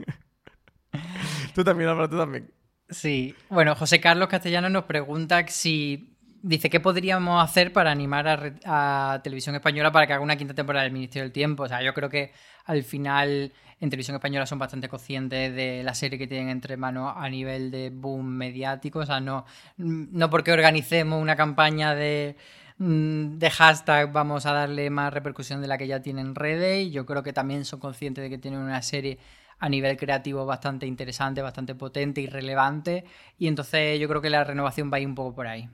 tú 1.54 1.62
también, 1.62 1.90
Álvaro, 1.90 2.08
tú 2.08 2.16
también. 2.16 2.50
Sí. 2.88 3.34
Bueno, 3.50 3.74
José 3.74 4.00
Carlos 4.00 4.28
Castellano 4.28 4.70
nos 4.70 4.84
pregunta 4.84 5.46
si 5.48 6.16
dice 6.40 6.70
qué 6.70 6.80
podríamos 6.80 7.44
hacer 7.44 7.70
para 7.70 7.90
animar 7.90 8.26
a, 8.26 9.12
a, 9.12 9.22
Televisión 9.22 9.54
Española 9.54 9.92
para 9.92 10.06
que 10.06 10.14
haga 10.14 10.22
una 10.22 10.36
quinta 10.36 10.54
temporada 10.54 10.84
del 10.84 10.92
Ministerio 10.94 11.24
del 11.24 11.32
Tiempo. 11.32 11.64
O 11.64 11.68
sea, 11.68 11.82
yo 11.82 11.92
creo 11.92 12.08
que 12.08 12.32
al 12.64 12.82
final 12.82 13.52
en 13.80 13.90
televisión 13.90 14.16
española 14.16 14.46
son 14.46 14.58
bastante 14.58 14.88
conscientes 14.88 15.54
de 15.54 15.82
la 15.84 15.94
serie 15.94 16.18
que 16.18 16.26
tienen 16.26 16.48
entre 16.48 16.76
manos 16.76 17.12
a 17.16 17.28
nivel 17.28 17.70
de 17.70 17.90
boom 17.90 18.26
mediático. 18.26 19.00
O 19.00 19.06
sea, 19.06 19.20
no, 19.20 19.44
no 19.76 20.30
porque 20.30 20.52
organicemos 20.52 21.20
una 21.22 21.36
campaña 21.36 21.94
de, 21.94 22.36
mm, 22.78 23.38
de 23.38 23.50
hashtag 23.50 24.12
vamos 24.12 24.46
a 24.46 24.52
darle 24.52 24.90
más 24.90 25.12
repercusión 25.12 25.60
de 25.60 25.68
la 25.68 25.78
que 25.78 25.86
ya 25.86 26.02
tienen 26.02 26.28
en 26.28 26.34
redes. 26.34 26.86
Y 26.86 26.90
yo 26.90 27.06
creo 27.06 27.22
que 27.22 27.32
también 27.32 27.64
son 27.64 27.78
conscientes 27.78 28.22
de 28.22 28.30
que 28.30 28.38
tienen 28.38 28.60
una 28.60 28.82
serie 28.82 29.18
a 29.60 29.68
nivel 29.68 29.96
creativo 29.96 30.44
bastante 30.46 30.86
interesante, 30.86 31.42
bastante 31.42 31.74
potente 31.74 32.20
y 32.20 32.26
relevante. 32.26 33.04
Y 33.38 33.46
entonces 33.46 33.98
yo 34.00 34.08
creo 34.08 34.20
que 34.20 34.30
la 34.30 34.44
renovación 34.44 34.90
va 34.92 34.96
a 34.96 35.00
ir 35.00 35.06
un 35.06 35.14
poco 35.14 35.34
por 35.34 35.46
ahí. 35.46 35.68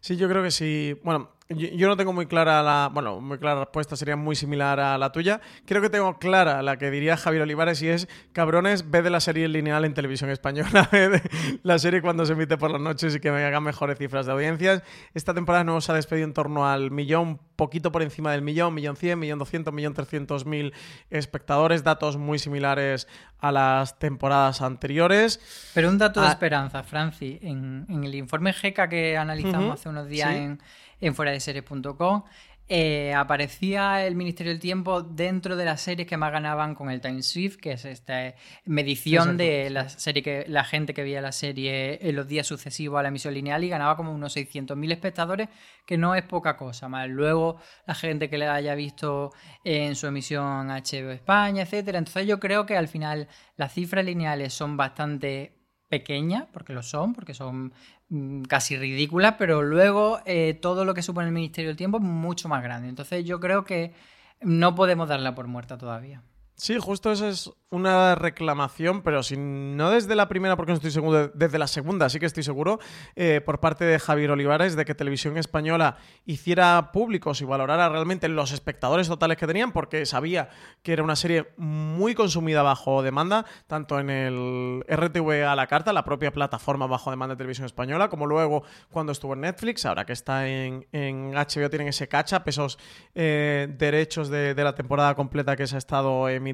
Sí, 0.00 0.16
yo 0.16 0.28
creo 0.28 0.42
que 0.42 0.50
sí. 0.50 0.98
Bueno, 1.04 1.32
yo, 1.50 1.88
no 1.88 1.96
tengo 1.96 2.12
muy 2.12 2.26
clara 2.26 2.62
la. 2.62 2.90
Bueno, 2.92 3.20
muy 3.20 3.38
clara 3.38 3.60
respuesta, 3.60 3.96
sería 3.96 4.14
muy 4.14 4.36
similar 4.36 4.78
a 4.78 4.96
la 4.98 5.10
tuya. 5.10 5.40
Creo 5.66 5.82
que 5.82 5.90
tengo 5.90 6.18
clara 6.18 6.62
la 6.62 6.78
que 6.78 6.90
diría 6.90 7.16
Javier 7.16 7.42
Olivares 7.42 7.82
y 7.82 7.88
es: 7.88 8.08
cabrones, 8.32 8.90
ve 8.90 9.02
de 9.02 9.10
la 9.10 9.18
serie 9.18 9.48
lineal 9.48 9.84
en 9.84 9.92
televisión 9.92 10.30
española, 10.30 10.88
ve 10.92 11.20
la 11.64 11.78
serie 11.78 12.02
cuando 12.02 12.24
se 12.24 12.34
emite 12.34 12.56
por 12.56 12.70
las 12.70 12.80
noches 12.80 13.16
y 13.16 13.20
que 13.20 13.32
me 13.32 13.44
hagan 13.44 13.64
mejores 13.64 13.98
cifras 13.98 14.26
de 14.26 14.32
audiencias. 14.32 14.82
Esta 15.12 15.34
temporada 15.34 15.64
no 15.64 15.80
se 15.80 15.90
ha 15.90 15.96
despedido 15.96 16.26
en 16.26 16.34
torno 16.34 16.68
al 16.68 16.92
millón, 16.92 17.40
poquito 17.56 17.90
por 17.90 18.02
encima 18.02 18.30
del 18.30 18.42
millón, 18.42 18.72
millón 18.72 18.96
cien, 18.96 19.18
millón 19.18 19.40
doscientos, 19.40 19.74
millón 19.74 19.94
trescientos 19.94 20.46
mil 20.46 20.72
espectadores, 21.10 21.82
datos 21.82 22.16
muy 22.16 22.38
similares 22.38 23.08
a 23.40 23.50
las 23.50 23.98
temporadas 23.98 24.62
anteriores. 24.62 25.40
Pero 25.74 25.88
un 25.88 25.98
dato 25.98 26.20
de 26.20 26.28
ah, 26.28 26.30
esperanza, 26.30 26.82
Franci, 26.84 27.38
en, 27.42 27.86
el 27.88 28.14
informe 28.14 28.52
GECA 28.52 28.88
que 28.88 29.16
analizamos 29.16 29.80
hace 29.80 29.88
unos 29.88 30.08
días 30.08 30.30
en 30.30 30.60
en 31.00 31.14
fuera 31.14 31.32
de 31.32 31.40
series.com. 31.40 32.24
Eh, 32.72 33.12
aparecía 33.14 34.06
el 34.06 34.14
Ministerio 34.14 34.52
del 34.52 34.60
Tiempo 34.60 35.02
dentro 35.02 35.56
de 35.56 35.64
las 35.64 35.80
series 35.80 36.06
que 36.06 36.16
más 36.16 36.30
ganaban 36.30 36.76
con 36.76 36.88
el 36.88 37.00
Time 37.00 37.20
Shift, 37.20 37.58
que 37.58 37.72
es 37.72 37.84
esta 37.84 38.32
medición 38.64 39.36
de 39.36 39.70
la 39.70 39.88
serie 39.88 40.22
que 40.22 40.44
la 40.46 40.62
gente 40.62 40.94
que 40.94 41.02
veía 41.02 41.20
la 41.20 41.32
serie 41.32 41.98
en 42.00 42.14
los 42.14 42.28
días 42.28 42.46
sucesivos 42.46 43.00
a 43.00 43.02
la 43.02 43.08
emisión 43.08 43.34
lineal 43.34 43.64
y 43.64 43.68
ganaba 43.70 43.96
como 43.96 44.12
unos 44.12 44.36
600.000 44.36 44.92
espectadores, 44.92 45.48
que 45.84 45.98
no 45.98 46.14
es 46.14 46.22
poca 46.22 46.56
cosa. 46.56 46.88
Más 46.88 47.08
luego 47.08 47.56
la 47.88 47.96
gente 47.96 48.30
que 48.30 48.38
le 48.38 48.46
haya 48.46 48.76
visto 48.76 49.32
en 49.64 49.96
su 49.96 50.06
emisión 50.06 50.68
HBO 50.68 51.10
España, 51.10 51.62
etcétera. 51.62 51.98
Entonces 51.98 52.28
yo 52.28 52.38
creo 52.38 52.66
que 52.66 52.76
al 52.76 52.86
final 52.86 53.26
las 53.56 53.74
cifras 53.74 54.04
lineales 54.04 54.54
son 54.54 54.76
bastante 54.76 55.59
pequeñas, 55.90 56.46
porque 56.50 56.72
lo 56.72 56.82
son, 56.82 57.12
porque 57.12 57.34
son 57.34 57.74
Mm, 58.10 58.42
casi 58.42 58.76
ridícula, 58.76 59.38
pero 59.38 59.62
luego 59.62 60.20
eh, 60.26 60.54
todo 60.60 60.84
lo 60.84 60.94
que 60.94 61.02
supone 61.02 61.28
el 61.28 61.32
Ministerio 61.32 61.70
del 61.70 61.76
Tiempo 61.76 61.98
es 61.98 62.02
mucho 62.04 62.48
más 62.48 62.62
grande. 62.62 62.88
Entonces 62.88 63.24
yo 63.24 63.38
creo 63.40 63.64
que 63.64 63.94
no 64.40 64.74
podemos 64.74 65.08
darla 65.08 65.34
por 65.34 65.46
muerta 65.46 65.78
todavía. 65.78 66.22
Sí, 66.60 66.76
justo 66.78 67.10
esa 67.10 67.30
es 67.30 67.50
una 67.70 68.16
reclamación, 68.16 69.00
pero 69.00 69.22
si 69.22 69.34
no 69.38 69.90
desde 69.90 70.14
la 70.14 70.28
primera, 70.28 70.56
porque 70.56 70.72
no 70.72 70.76
estoy 70.76 70.90
seguro, 70.90 71.28
desde 71.28 71.58
la 71.58 71.68
segunda, 71.68 72.10
sí 72.10 72.18
que 72.18 72.26
estoy 72.26 72.42
seguro, 72.42 72.80
eh, 73.16 73.40
por 73.42 73.60
parte 73.60 73.86
de 73.86 73.98
Javier 73.98 74.32
Olivares, 74.32 74.76
de 74.76 74.84
que 74.84 74.94
Televisión 74.94 75.38
Española 75.38 75.96
hiciera 76.26 76.90
públicos 76.92 77.40
y 77.40 77.46
valorara 77.46 77.88
realmente 77.88 78.28
los 78.28 78.52
espectadores 78.52 79.08
totales 79.08 79.38
que 79.38 79.46
tenían, 79.46 79.72
porque 79.72 80.04
sabía 80.04 80.50
que 80.82 80.92
era 80.92 81.02
una 81.02 81.16
serie 81.16 81.48
muy 81.56 82.14
consumida 82.14 82.62
bajo 82.62 83.02
demanda, 83.02 83.46
tanto 83.66 83.98
en 83.98 84.10
el 84.10 84.84
RTV 84.86 85.46
a 85.46 85.56
la 85.56 85.66
carta, 85.66 85.94
la 85.94 86.04
propia 86.04 86.30
plataforma 86.30 86.86
bajo 86.86 87.10
demanda 87.10 87.36
de 87.36 87.38
Televisión 87.38 87.64
Española, 87.64 88.10
como 88.10 88.26
luego 88.26 88.64
cuando 88.90 89.12
estuvo 89.12 89.32
en 89.32 89.42
Netflix, 89.42 89.86
ahora 89.86 90.04
que 90.04 90.12
está 90.12 90.46
en, 90.46 90.84
HBO 90.92 91.70
tienen 91.70 91.88
ese 91.88 92.06
cacha, 92.06 92.44
pesos 92.44 92.78
eh, 93.14 93.66
derechos 93.78 94.28
de, 94.28 94.54
de 94.54 94.64
la 94.64 94.74
temporada 94.74 95.14
completa 95.14 95.56
que 95.56 95.66
se 95.66 95.76
ha 95.76 95.78
estado 95.78 96.28
emitiendo 96.28 96.49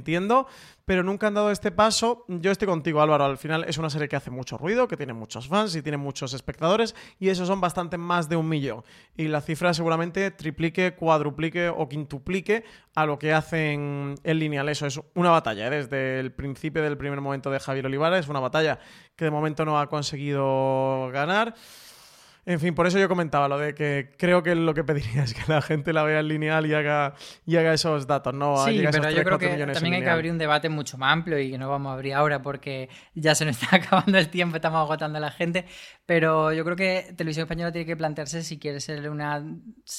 pero 0.85 1.03
nunca 1.03 1.27
han 1.27 1.35
dado 1.35 1.51
este 1.51 1.71
paso. 1.71 2.25
Yo 2.29 2.51
estoy 2.51 2.67
contigo, 2.67 3.01
Álvaro. 3.01 3.25
Al 3.25 3.39
final 3.39 3.65
es 3.69 3.79
una 3.79 3.91
serie 3.91 4.09
que 4.09 4.17
hace 4.17 4.31
mucho 4.31 4.57
ruido, 4.57 4.89
que 4.89 4.97
tiene 4.97 5.13
muchos 5.13 5.49
fans 5.49 5.75
y 5.77 5.83
tiene 5.83 5.97
muchos 5.97 6.33
espectadores, 6.33 6.95
y 7.19 7.29
esos 7.29 7.49
son 7.49 7.61
bastante 7.61 7.99
más 7.99 8.29
de 8.29 8.37
un 8.37 8.49
millón. 8.49 8.85
Y 9.17 9.29
la 9.29 9.41
cifra 9.41 9.75
seguramente 9.75 10.31
triplique, 10.31 10.95
cuadruplique 10.95 11.69
o 11.69 11.89
quintuplique 11.89 12.65
a 12.95 13.07
lo 13.07 13.19
que 13.19 13.33
hacen 13.33 14.15
en 14.23 14.39
lineal. 14.39 14.69
Eso 14.69 14.87
es 14.87 15.01
una 15.15 15.31
batalla, 15.31 15.67
¿eh? 15.67 15.71
desde 15.71 16.21
el 16.21 16.33
principio 16.33 16.83
del 16.83 16.97
primer 16.97 17.21
momento 17.21 17.51
de 17.51 17.61
Javier 17.61 17.87
Olivares, 17.87 18.21
es 18.21 18.29
una 18.29 18.41
batalla 18.41 18.79
que 19.17 19.25
de 19.25 19.31
momento 19.31 19.65
no 19.65 19.79
ha 19.79 19.89
conseguido 19.89 21.11
ganar. 21.13 21.55
En 22.49 22.61
fin, 22.61 22.77
por 22.77 22.87
eso 22.87 22.97
yo 23.01 23.09
comentaba 23.09 23.49
lo 23.49 23.59
de 23.59 23.75
que 23.75 24.15
creo 24.17 24.41
que 24.45 24.55
lo 24.55 24.73
que 24.73 24.85
pediría 24.85 25.23
es 25.25 25.35
que 25.35 25.43
la 25.53 25.61
gente 25.61 25.93
la 25.93 26.05
vea 26.05 26.21
en 26.21 26.29
lineal 26.29 26.65
y 26.67 26.75
haga, 26.75 27.15
y 27.45 27.57
haga 27.57 27.75
esos 27.75 28.07
datos, 28.07 28.33
¿no? 28.33 28.65
Sí, 28.65 28.85
pero 28.93 29.11
yo 29.11 29.25
creo 29.25 29.37
que 29.37 29.49
también 29.67 29.95
hay 29.95 30.03
que 30.03 30.11
abrir 30.11 30.31
un 30.31 30.39
debate 30.39 30.69
mucho 30.69 30.97
más 30.97 31.13
amplio 31.13 31.41
y 31.41 31.51
que 31.51 31.59
no 31.59 31.69
vamos 31.69 31.91
a 31.91 31.95
abrir 31.95 32.15
ahora 32.15 32.43
porque 32.43 32.89
ya 33.15 33.35
se 33.35 33.45
nos 33.45 33.61
está 33.63 33.77
acabando 33.77 34.17
el 34.17 34.29
tiempo, 34.29 34.57
estamos 34.57 34.79
agotando 34.79 35.19
a 35.19 35.21
la 35.21 35.33
gente. 35.33 35.65
Pero 36.07 36.53
yo 36.53 36.65
creo 36.65 36.77
que 36.77 37.13
Televisión 37.17 37.45
Española 37.45 37.73
tiene 37.73 37.85
que 37.85 37.97
plantearse 37.97 38.45
si 38.45 38.61
quiere 38.61 38.79
ser 38.79 39.11
una, 39.11 39.45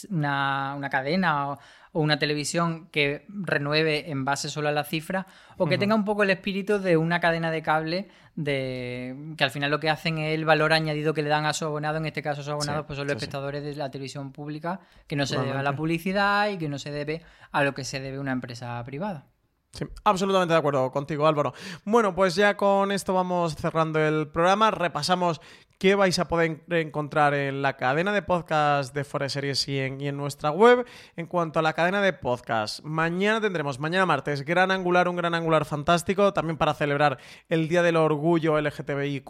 una, 0.09 0.75
una 0.77 0.89
cadena 0.89 1.49
o, 1.49 1.59
o 1.97 2.01
una 2.01 2.19
televisión 2.19 2.89
que 2.91 3.25
renueve 3.27 4.11
en 4.11 4.23
base 4.23 4.49
solo 4.49 4.69
a 4.69 4.71
la 4.71 4.83
cifra 4.83 5.25
o 5.57 5.65
que 5.65 5.79
tenga 5.79 5.95
un 5.95 6.05
poco 6.05 6.21
el 6.21 6.29
espíritu 6.29 6.77
de 6.77 6.95
una 6.95 7.19
cadena 7.19 7.49
de 7.49 7.63
cable 7.63 8.07
de 8.35 9.33
que 9.35 9.43
al 9.43 9.49
final 9.49 9.71
lo 9.71 9.79
que 9.79 9.89
hacen 9.89 10.19
es 10.19 10.35
el 10.35 10.45
valor 10.45 10.73
añadido 10.73 11.15
que 11.15 11.23
le 11.23 11.29
dan 11.29 11.47
a 11.47 11.53
su 11.53 11.65
abonado, 11.65 11.97
en 11.97 12.05
este 12.05 12.21
caso 12.21 12.43
su 12.43 12.51
abonado 12.51 12.85
pues 12.85 12.97
son 12.97 13.07
los 13.07 13.15
espectadores 13.15 13.63
de 13.63 13.75
la 13.75 13.89
televisión 13.89 14.31
pública, 14.31 14.79
que 15.07 15.15
no 15.15 15.25
se 15.25 15.39
debe 15.39 15.53
a 15.53 15.63
la 15.63 15.75
publicidad 15.75 16.49
y 16.49 16.59
que 16.59 16.69
no 16.69 16.77
se 16.77 16.91
debe 16.91 17.23
a 17.51 17.63
lo 17.63 17.73
que 17.73 17.83
se 17.83 17.99
debe 17.99 18.19
una 18.19 18.31
empresa 18.31 18.83
privada. 18.83 19.25
Sí, 19.71 19.85
absolutamente 20.03 20.53
de 20.53 20.59
acuerdo 20.59 20.91
contigo, 20.91 21.25
Álvaro. 21.25 21.53
Bueno, 21.83 22.13
pues 22.13 22.35
ya 22.35 22.55
con 22.57 22.91
esto 22.91 23.15
vamos 23.15 23.55
cerrando 23.55 23.99
el 23.99 24.27
programa. 24.27 24.69
Repasamos 24.69 25.41
qué 25.77 25.95
vais 25.95 26.17
a 26.19 26.27
poder 26.27 26.63
encontrar 26.69 27.33
en 27.33 27.61
la 27.61 27.77
cadena 27.77 28.11
de 28.11 28.21
podcast 28.21 28.93
de 28.93 29.03
Forest 29.03 29.33
Series 29.33 29.67
y 29.67 29.79
en, 29.79 30.01
y 30.01 30.07
en, 30.07 30.17
nuestra 30.17 30.51
web. 30.51 30.85
En 31.15 31.27
cuanto 31.27 31.59
a 31.59 31.61
la 31.61 31.73
cadena 31.73 32.01
de 32.01 32.13
podcast, 32.13 32.83
mañana 32.83 33.41
tendremos, 33.41 33.79
mañana 33.79 34.05
martes, 34.05 34.43
Gran 34.43 34.71
Angular, 34.71 35.07
un 35.07 35.15
Gran 35.15 35.35
Angular 35.35 35.65
fantástico, 35.65 36.33
también 36.33 36.57
para 36.57 36.73
celebrar 36.73 37.19
el 37.49 37.67
Día 37.67 37.83
del 37.83 37.97
Orgullo 37.97 38.59
LGTBIQ 38.59 39.29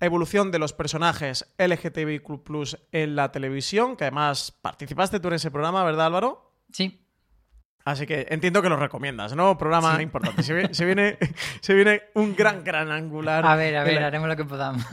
evolución 0.00 0.50
de 0.50 0.58
los 0.58 0.72
personajes 0.72 1.54
LGTBIQ 1.58 2.42
en 2.90 3.14
la 3.14 3.30
televisión, 3.30 3.96
que 3.96 4.04
además 4.04 4.50
participaste 4.60 5.20
tú 5.20 5.28
en 5.28 5.34
ese 5.34 5.50
programa, 5.50 5.84
¿verdad 5.84 6.06
Álvaro? 6.06 6.52
Sí. 6.72 7.01
Así 7.84 8.06
que 8.06 8.26
entiendo 8.30 8.62
que 8.62 8.68
lo 8.68 8.76
recomiendas, 8.76 9.34
¿no? 9.34 9.58
Programa 9.58 10.00
importante. 10.02 10.42
Se 10.42 10.54
viene, 10.54 10.72
se 11.60 11.74
viene, 11.74 12.02
un 12.14 12.36
gran, 12.36 12.62
gran 12.62 12.90
angular. 12.90 13.44
A 13.44 13.56
ver, 13.56 13.76
a 13.76 13.84
ver, 13.84 14.02
haremos 14.02 14.28
lo 14.28 14.36
que 14.36 14.44
podamos. 14.44 14.84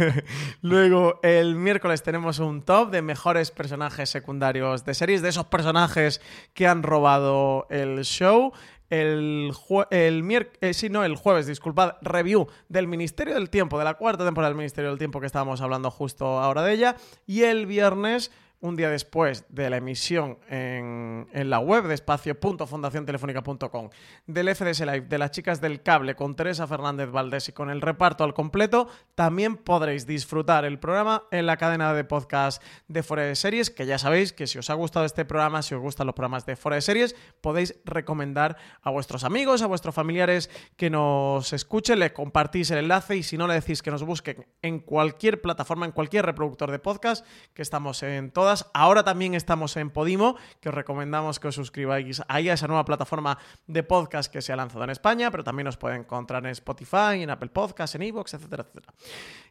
Luego, 0.62 1.20
el 1.22 1.54
miércoles 1.54 2.02
tenemos 2.02 2.38
un 2.38 2.62
top 2.62 2.90
de 2.90 3.02
mejores 3.02 3.50
personajes 3.50 4.08
secundarios 4.08 4.84
de 4.84 4.94
series, 4.94 5.22
de 5.22 5.28
esos 5.28 5.46
personajes 5.46 6.20
que 6.54 6.66
han 6.66 6.82
robado 6.82 7.66
el 7.70 8.04
show. 8.04 8.52
El, 8.88 9.52
el, 9.90 10.46
eh, 10.60 10.74
sí, 10.74 10.88
no, 10.88 11.04
el 11.04 11.14
jueves, 11.14 11.46
disculpad, 11.46 11.94
review 12.02 12.48
del 12.68 12.88
Ministerio 12.88 13.34
del 13.34 13.48
Tiempo, 13.48 13.78
de 13.78 13.84
la 13.84 13.94
cuarta 13.94 14.24
temporada 14.24 14.50
del 14.50 14.56
Ministerio 14.56 14.90
del 14.90 14.98
Tiempo 14.98 15.20
que 15.20 15.26
estábamos 15.26 15.60
hablando 15.60 15.92
justo 15.92 16.40
ahora 16.40 16.62
de 16.62 16.72
ella. 16.72 16.96
Y 17.26 17.42
el 17.42 17.66
viernes 17.66 18.32
un 18.62 18.76
día 18.76 18.90
después 18.90 19.46
de 19.48 19.70
la 19.70 19.78
emisión 19.78 20.38
en, 20.48 21.26
la 21.32 21.60
web 21.60 21.84
de 21.84 21.94
espacio.fundaciontelefónica.com 21.94 23.88
del 24.26 24.54
FDS 24.54 24.80
Live 24.80 25.06
de 25.08 25.18
las 25.18 25.30
chicas 25.30 25.60
del 25.62 25.82
cable 25.82 26.14
con 26.14 26.36
Teresa 26.36 26.66
Fernández 26.66 27.10
Valdés 27.10 27.48
y 27.48 27.52
con 27.52 27.70
el 27.70 27.80
reparto 27.80 28.22
al 28.22 28.34
completo, 28.34 28.88
también 29.14 29.56
podréis 29.56 30.06
disfrutar 30.06 30.66
el 30.66 30.78
programa 30.78 31.24
en 31.30 31.46
la 31.46 31.56
cadena 31.56 31.94
de 31.94 32.04
podcast 32.04 32.62
de 32.88 33.02
Fora 33.02 33.22
de 33.22 33.34
Series, 33.34 33.70
que 33.70 33.86
ya 33.86 33.98
sabéis 33.98 34.34
que 34.34 34.46
si 34.46 34.58
os 34.58 34.68
ha 34.68 34.74
gustado 34.74 35.06
este 35.06 35.24
programa, 35.24 35.62
si 35.62 35.74
os 35.74 35.80
gustan 35.80 36.06
los 36.06 36.14
programas 36.14 36.44
de 36.44 36.56
Fora 36.56 36.76
de 36.76 36.82
Series, 36.82 37.16
podéis 37.40 37.80
recomendar 37.84 38.58
a 38.82 38.90
vuestros 38.90 39.24
amigos, 39.24 39.62
a 39.62 39.66
vuestros 39.66 39.94
familiares 39.94 40.50
que 40.76 40.90
nos 40.90 41.54
escuchen, 41.54 41.98
le 41.98 42.12
compartís 42.12 42.70
el 42.70 42.78
enlace 42.78 43.16
y 43.16 43.22
si 43.22 43.38
no 43.38 43.46
le 43.46 43.54
decís 43.54 43.82
que 43.82 43.90
nos 43.90 44.02
busquen 44.02 44.46
en 44.60 44.80
cualquier 44.80 45.40
plataforma, 45.40 45.86
en 45.86 45.92
cualquier 45.92 46.26
reproductor 46.26 46.70
de 46.70 46.78
podcast, 46.78 47.26
que 47.54 47.62
estamos 47.62 48.02
en 48.02 48.30
todas 48.30 48.49
Ahora 48.74 49.04
también 49.04 49.34
estamos 49.34 49.76
en 49.76 49.90
Podimo, 49.90 50.36
que 50.60 50.68
os 50.68 50.74
recomendamos 50.74 51.38
que 51.38 51.48
os 51.48 51.54
suscribáis 51.54 52.22
ahí 52.28 52.48
a 52.48 52.54
esa 52.54 52.66
nueva 52.66 52.84
plataforma 52.84 53.38
de 53.66 53.82
podcast 53.82 54.32
que 54.32 54.42
se 54.42 54.52
ha 54.52 54.56
lanzado 54.56 54.84
en 54.84 54.90
España, 54.90 55.30
pero 55.30 55.44
también 55.44 55.68
os 55.68 55.76
pueden 55.76 56.00
encontrar 56.00 56.44
en 56.44 56.50
Spotify, 56.50 57.22
en 57.22 57.30
Apple 57.30 57.50
Podcasts, 57.50 57.94
en 57.94 58.02
Evox, 58.02 58.34
etcétera, 58.34 58.64
etcétera. 58.64 58.92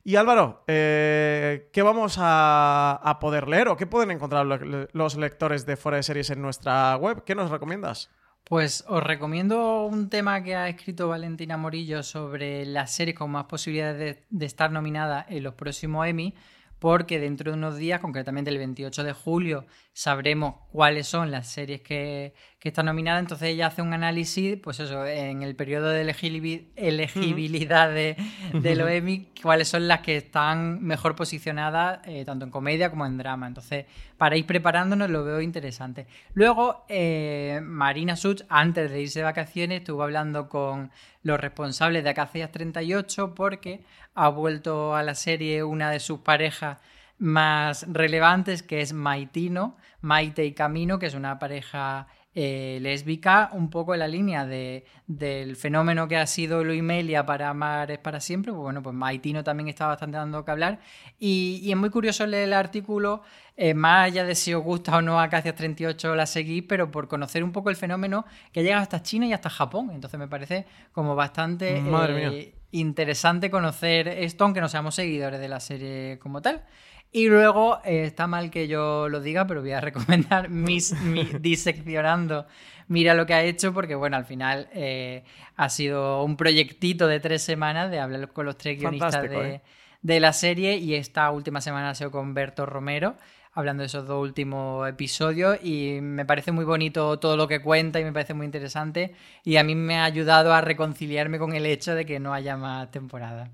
Y 0.04 0.16
Álvaro, 0.16 0.64
eh, 0.68 1.70
¿qué 1.72 1.82
vamos 1.82 2.18
a, 2.20 3.18
poder 3.22 3.48
leer 3.48 3.70
o 3.70 3.78
qué 3.78 3.88
pueden 3.88 4.12
encontrar 4.12 4.46
los 4.46 5.18
lectores 5.18 5.66
de 5.66 5.78
Fuera 5.78 5.98
de 5.98 6.04
Series 6.04 6.30
en 6.30 6.42
nuestra 6.42 6.96
web? 6.98 7.24
¿Qué 7.24 7.36
nos 7.36 7.50
recomiendas? 7.50 8.10
Pues 8.44 8.84
os 8.88 9.04
recomiendo 9.04 9.86
un 9.86 10.10
tema 10.10 10.42
que 10.42 10.56
ha 10.56 10.70
escrito 10.70 11.10
Valentina 11.10 11.58
Morillo 11.58 12.02
sobre 12.02 12.66
las 12.66 12.92
series 12.92 13.18
con 13.18 13.30
más 13.30 13.46
posibilidades 13.46 14.00
de, 14.00 14.26
de 14.30 14.46
estar 14.46 14.72
nominada 14.72 15.26
en 15.30 15.44
los 15.44 15.54
próximos 15.54 16.08
Emmy 16.08 16.34
porque 16.80 17.20
dentro 17.20 17.52
de 17.52 17.58
unos 17.58 17.78
días, 17.78 18.00
concretamente 18.00 18.50
el 18.50 18.58
28 18.58 19.04
de 19.04 19.14
julio, 19.14 19.66
sabremos 19.94 20.56
cuáles 20.72 21.08
son 21.08 21.30
las 21.30 21.48
series 21.48 21.82
que, 21.82 22.34
están 22.62 22.86
nominadas. 22.86 23.22
Entonces 23.22 23.50
ella 23.50 23.68
hace 23.68 23.82
un 23.82 23.94
análisis, 23.94 24.58
pues 24.62 24.80
eso, 24.80 25.06
en 25.06 25.44
el 25.44 25.56
periodo 25.56 25.90
de 25.90 26.02
elegibilidad 26.02 27.90
de, 27.90 28.16
de 28.54 28.76
los 28.76 28.90
Emmy, 28.90 29.30
cuáles 29.42 29.68
son 29.68 29.88
las 29.88 30.02
que 30.02 30.18
están 30.18 30.82
mejor 30.84 31.16
posicionadas, 31.16 32.00
eh, 32.06 32.24
tanto 32.26 32.46
en 32.46 32.52
comedia 32.52 32.90
como 32.90 33.06
en 33.06 33.18
drama. 33.18 33.48
Entonces, 33.48 33.86
para 34.18 34.38
ir 34.38 34.46
preparándonos 34.46 35.10
lo 35.10 35.24
veo 35.24 35.42
interesante. 35.42 36.08
Luego, 36.34 36.86
eh, 36.88 37.60
Marina 37.64 38.16
Such, 38.16 38.44
antes 38.50 38.92
de 38.92 39.02
irse 39.02 39.20
de 39.20 39.26
vacaciones, 39.26 39.80
estuvo 39.80 40.04
hablando 40.04 40.48
con 40.48 40.92
los 41.22 41.40
responsables 41.40 42.04
de 42.04 42.10
Acacias 42.10 42.52
38 42.52 43.36
porque 43.36 43.84
ha 44.16 44.30
vuelto 44.30 44.96
a 44.96 45.04
la 45.04 45.16
serie 45.16 45.64
una 45.64 45.92
de 45.92 46.00
sus 46.00 46.20
parejas 46.20 46.80
más 47.18 47.86
relevantes, 47.90 48.64
que 48.64 48.82
es 48.82 48.94
Maitino, 48.94 49.78
Maite 50.02 50.46
y 50.46 50.54
Camino, 50.54 51.00
que 51.00 51.08
es 51.08 51.14
una 51.14 51.38
pareja 51.38 52.08
eh, 52.36 52.78
lésbica, 52.80 53.50
un 53.54 53.72
poco 53.72 53.96
en 53.96 54.02
la 54.02 54.08
línea 54.08 54.46
de, 54.46 54.86
del 55.08 55.56
fenómeno 55.56 56.08
que 56.08 56.16
ha 56.16 56.28
sido 56.28 56.64
Luimelia 56.64 57.26
para 57.26 57.50
Amar 57.50 57.90
es 57.90 57.98
para 57.98 58.20
siempre. 58.20 58.52
Pues 58.52 58.62
bueno, 58.62 58.84
pues 58.84 58.96
Maitino 58.96 59.44
también 59.44 59.68
está 59.68 59.88
bastante 59.88 60.18
dando 60.18 60.46
que 60.46 60.52
hablar. 60.52 60.80
Y, 61.18 61.70
es 61.70 61.76
muy 61.76 61.90
curioso 61.90 62.28
leer 62.28 62.44
el 62.44 62.54
artículo, 62.54 63.24
eh, 63.58 63.74
más 63.74 64.06
allá 64.06 64.26
de 64.26 64.36
si 64.36 64.54
os 64.54 64.64
gusta 64.64 64.98
o 64.98 65.02
no 65.02 65.20
Acacias 65.20 65.56
38 65.56 66.16
la 66.16 66.28
seguís, 66.28 66.64
pero 66.68 66.92
por 66.92 67.08
conocer 67.08 67.44
un 67.44 67.52
poco 67.52 67.72
el 67.72 67.76
fenómeno 67.76 68.26
que 68.52 68.62
llega 68.62 68.78
hasta 68.78 69.02
China 69.02 69.26
y 69.26 69.34
hasta 69.34 69.50
Japón. 69.50 69.90
Entonces 69.92 70.20
me 70.20 70.28
parece 70.28 70.68
como 70.92 71.16
bastante 71.16 71.82
eh, 71.84 72.54
interesante 72.72 73.50
conocer 73.50 74.08
esto, 74.08 74.44
aunque 74.44 74.62
no 74.62 74.70
seamos 74.70 74.94
seguidores 74.94 75.40
de 75.40 75.48
la 75.48 75.60
serie 75.60 76.20
como 76.20 76.44
tal. 76.44 76.64
Y 77.12 77.28
luego, 77.28 77.80
eh, 77.86 78.04
está 78.04 78.28
mal 78.28 78.52
que 78.52 78.68
yo 78.68 79.10
lo 79.10 79.20
diga, 79.20 79.48
pero 79.48 79.62
voy 79.62 79.72
a 79.72 79.82
recomendar 79.82 80.50
mis, 80.50 80.94
diseccionando. 81.42 82.46
Mira 82.88 83.14
lo 83.14 83.26
que 83.26 83.34
ha 83.34 83.44
hecho, 83.44 83.74
porque 83.74 83.96
bueno, 83.96 84.18
al 84.18 84.26
final 84.26 84.68
eh, 84.74 85.24
ha 85.56 85.70
sido 85.70 86.24
un 86.24 86.38
proyectito 86.38 87.08
de 87.08 87.20
tres 87.20 87.42
semanas 87.42 87.92
de 87.92 88.00
hablar 88.00 88.30
con 88.30 88.46
los 88.46 88.58
tres 88.58 88.80
guionistas 88.80 89.24
de, 89.24 89.56
¿eh? 89.56 89.62
de, 90.02 90.20
la 90.20 90.34
serie. 90.34 90.78
Y 90.78 90.96
esta 90.96 91.30
última 91.32 91.62
semana 91.62 91.92
ha 91.92 91.96
sido 91.96 92.12
con 92.12 92.34
Berto 92.34 92.66
Romero, 92.66 93.16
hablando 93.54 93.82
de 93.82 93.88
esos 93.88 94.08
dos 94.08 94.22
últimos 94.22 94.88
episodios. 94.88 95.60
Y 95.64 96.00
me 96.02 96.26
parece 96.26 96.52
muy 96.52 96.66
bonito 96.66 97.18
todo 97.20 97.38
lo 97.38 97.48
que 97.48 97.62
cuenta 97.62 98.00
y 98.00 98.04
me 98.04 98.14
parece 98.14 98.34
muy 98.36 98.46
interesante. 98.46 99.16
Y 99.44 99.58
a 99.58 99.64
mí 99.64 99.74
me 99.76 99.98
ha 99.98 100.06
ayudado 100.06 100.54
a 100.54 100.62
reconciliarme 100.62 101.40
con 101.40 101.54
el 101.54 101.66
hecho 101.66 101.96
de 101.96 102.06
que 102.06 102.20
no 102.20 102.34
haya 102.34 102.58
más 102.58 102.90
temporada. 102.92 103.52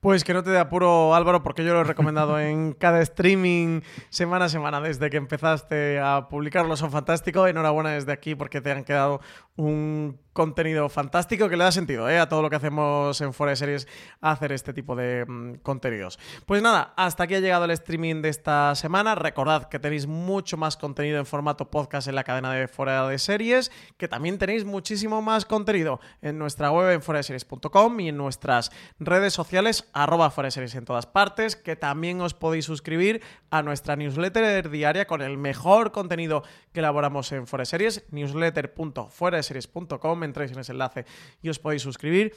Pues 0.00 0.24
que 0.24 0.34
no 0.34 0.42
te 0.42 0.50
dé 0.50 0.58
apuro, 0.58 1.14
Álvaro, 1.14 1.42
porque 1.42 1.64
yo 1.64 1.72
lo 1.72 1.80
he 1.80 1.84
recomendado 1.84 2.38
en 2.40 2.74
cada 2.74 3.00
streaming 3.00 3.80
semana 4.10 4.44
a 4.44 4.48
semana 4.48 4.80
desde 4.80 5.10
que 5.10 5.16
empezaste 5.16 5.98
a 5.98 6.28
publicarlo. 6.28 6.76
Son 6.76 6.90
fantásticos. 6.90 7.48
Enhorabuena 7.48 7.90
desde 7.90 8.12
aquí 8.12 8.34
porque 8.34 8.60
te 8.60 8.70
han 8.70 8.84
quedado 8.84 9.20
un 9.56 10.18
contenido 10.36 10.90
fantástico 10.90 11.48
que 11.48 11.56
le 11.56 11.64
da 11.64 11.72
sentido 11.72 12.10
¿eh? 12.10 12.18
a 12.18 12.28
todo 12.28 12.42
lo 12.42 12.50
que 12.50 12.56
hacemos 12.56 13.18
en 13.22 13.32
Fuera 13.32 13.50
de 13.50 13.56
Series 13.56 13.88
hacer 14.20 14.52
este 14.52 14.74
tipo 14.74 14.94
de 14.94 15.24
mm, 15.26 15.54
contenidos. 15.62 16.18
Pues 16.44 16.62
nada, 16.62 16.92
hasta 16.96 17.24
aquí 17.24 17.34
ha 17.34 17.40
llegado 17.40 17.64
el 17.64 17.70
streaming 17.70 18.20
de 18.20 18.28
esta 18.28 18.74
semana. 18.74 19.14
Recordad 19.14 19.68
que 19.68 19.78
tenéis 19.78 20.06
mucho 20.06 20.58
más 20.58 20.76
contenido 20.76 21.18
en 21.18 21.24
formato 21.24 21.70
podcast 21.70 22.06
en 22.06 22.14
la 22.14 22.22
cadena 22.22 22.52
de 22.52 22.68
Fuera 22.68 23.08
de 23.08 23.18
Series, 23.18 23.72
que 23.96 24.08
también 24.08 24.36
tenéis 24.36 24.66
muchísimo 24.66 25.22
más 25.22 25.46
contenido 25.46 26.00
en 26.20 26.38
nuestra 26.38 26.70
web 26.70 26.90
en 26.90 27.00
foradeseries.com 27.00 28.00
y 28.00 28.10
en 28.10 28.18
nuestras 28.18 28.70
redes 29.00 29.32
sociales 29.32 29.88
arroba 29.94 30.30
Fuera 30.30 30.50
de 30.50 30.66
en 30.66 30.84
todas 30.84 31.06
partes, 31.06 31.56
que 31.56 31.76
también 31.76 32.20
os 32.20 32.34
podéis 32.34 32.66
suscribir 32.66 33.22
a 33.50 33.62
nuestra 33.62 33.96
newsletter 33.96 34.68
diaria 34.68 35.06
con 35.06 35.22
el 35.22 35.38
mejor 35.38 35.92
contenido 35.92 36.42
que 36.72 36.80
elaboramos 36.80 37.32
en 37.32 37.46
Fuera 37.46 37.62
de 37.62 37.66
Series, 37.66 38.04
newsletter.fueradeseries.com 39.54 40.24
entréis 40.24 40.52
en 40.52 40.58
ese 40.58 40.72
enlace 40.72 41.04
y 41.42 41.48
os 41.48 41.58
podéis 41.58 41.82
suscribir. 41.82 42.34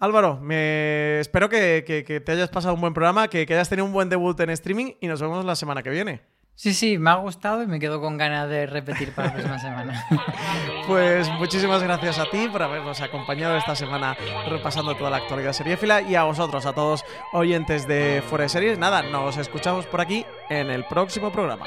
Álvaro, 0.00 0.38
me 0.40 1.18
espero 1.18 1.48
que, 1.48 2.22
te 2.24 2.32
hayas 2.32 2.50
pasado 2.50 2.74
un 2.74 2.80
buen 2.80 2.94
programa, 2.94 3.28
que, 3.28 3.40
hayas 3.40 3.68
tenido 3.68 3.84
un 3.84 3.92
buen 3.92 4.08
debut 4.08 4.38
en 4.40 4.50
streaming 4.50 4.92
y 5.00 5.08
nos 5.08 5.20
vemos 5.20 5.44
la 5.44 5.56
semana 5.56 5.82
que 5.82 5.90
viene. 5.90 6.22
Sí, 6.54 6.74
sí, 6.74 6.98
me 6.98 7.10
ha 7.10 7.14
gustado 7.14 7.62
y 7.62 7.68
me 7.68 7.78
quedo 7.78 8.00
con 8.00 8.16
ganas 8.16 8.48
de 8.48 8.66
repetir 8.66 9.12
para 9.12 9.28
la 9.28 9.34
próxima 9.34 9.58
semana. 9.60 10.06
pues 10.88 11.28
muchísimas 11.30 11.84
gracias 11.84 12.18
a 12.18 12.28
ti 12.30 12.48
por 12.50 12.62
habernos 12.62 13.00
acompañado 13.00 13.56
esta 13.56 13.76
semana 13.76 14.16
repasando 14.48 14.96
toda 14.96 15.10
la 15.10 15.18
actualidad 15.18 15.52
seriéfila 15.52 16.02
y 16.02 16.16
a 16.16 16.24
vosotros, 16.24 16.66
a 16.66 16.72
todos 16.72 17.04
oyentes 17.32 17.86
de 17.86 18.24
Fuera 18.28 18.48
Series. 18.48 18.76
Nada, 18.76 19.02
nos 19.02 19.36
escuchamos 19.36 19.86
por 19.86 20.00
aquí 20.00 20.26
en 20.50 20.70
el 20.70 20.84
próximo 20.84 21.30
programa. 21.30 21.66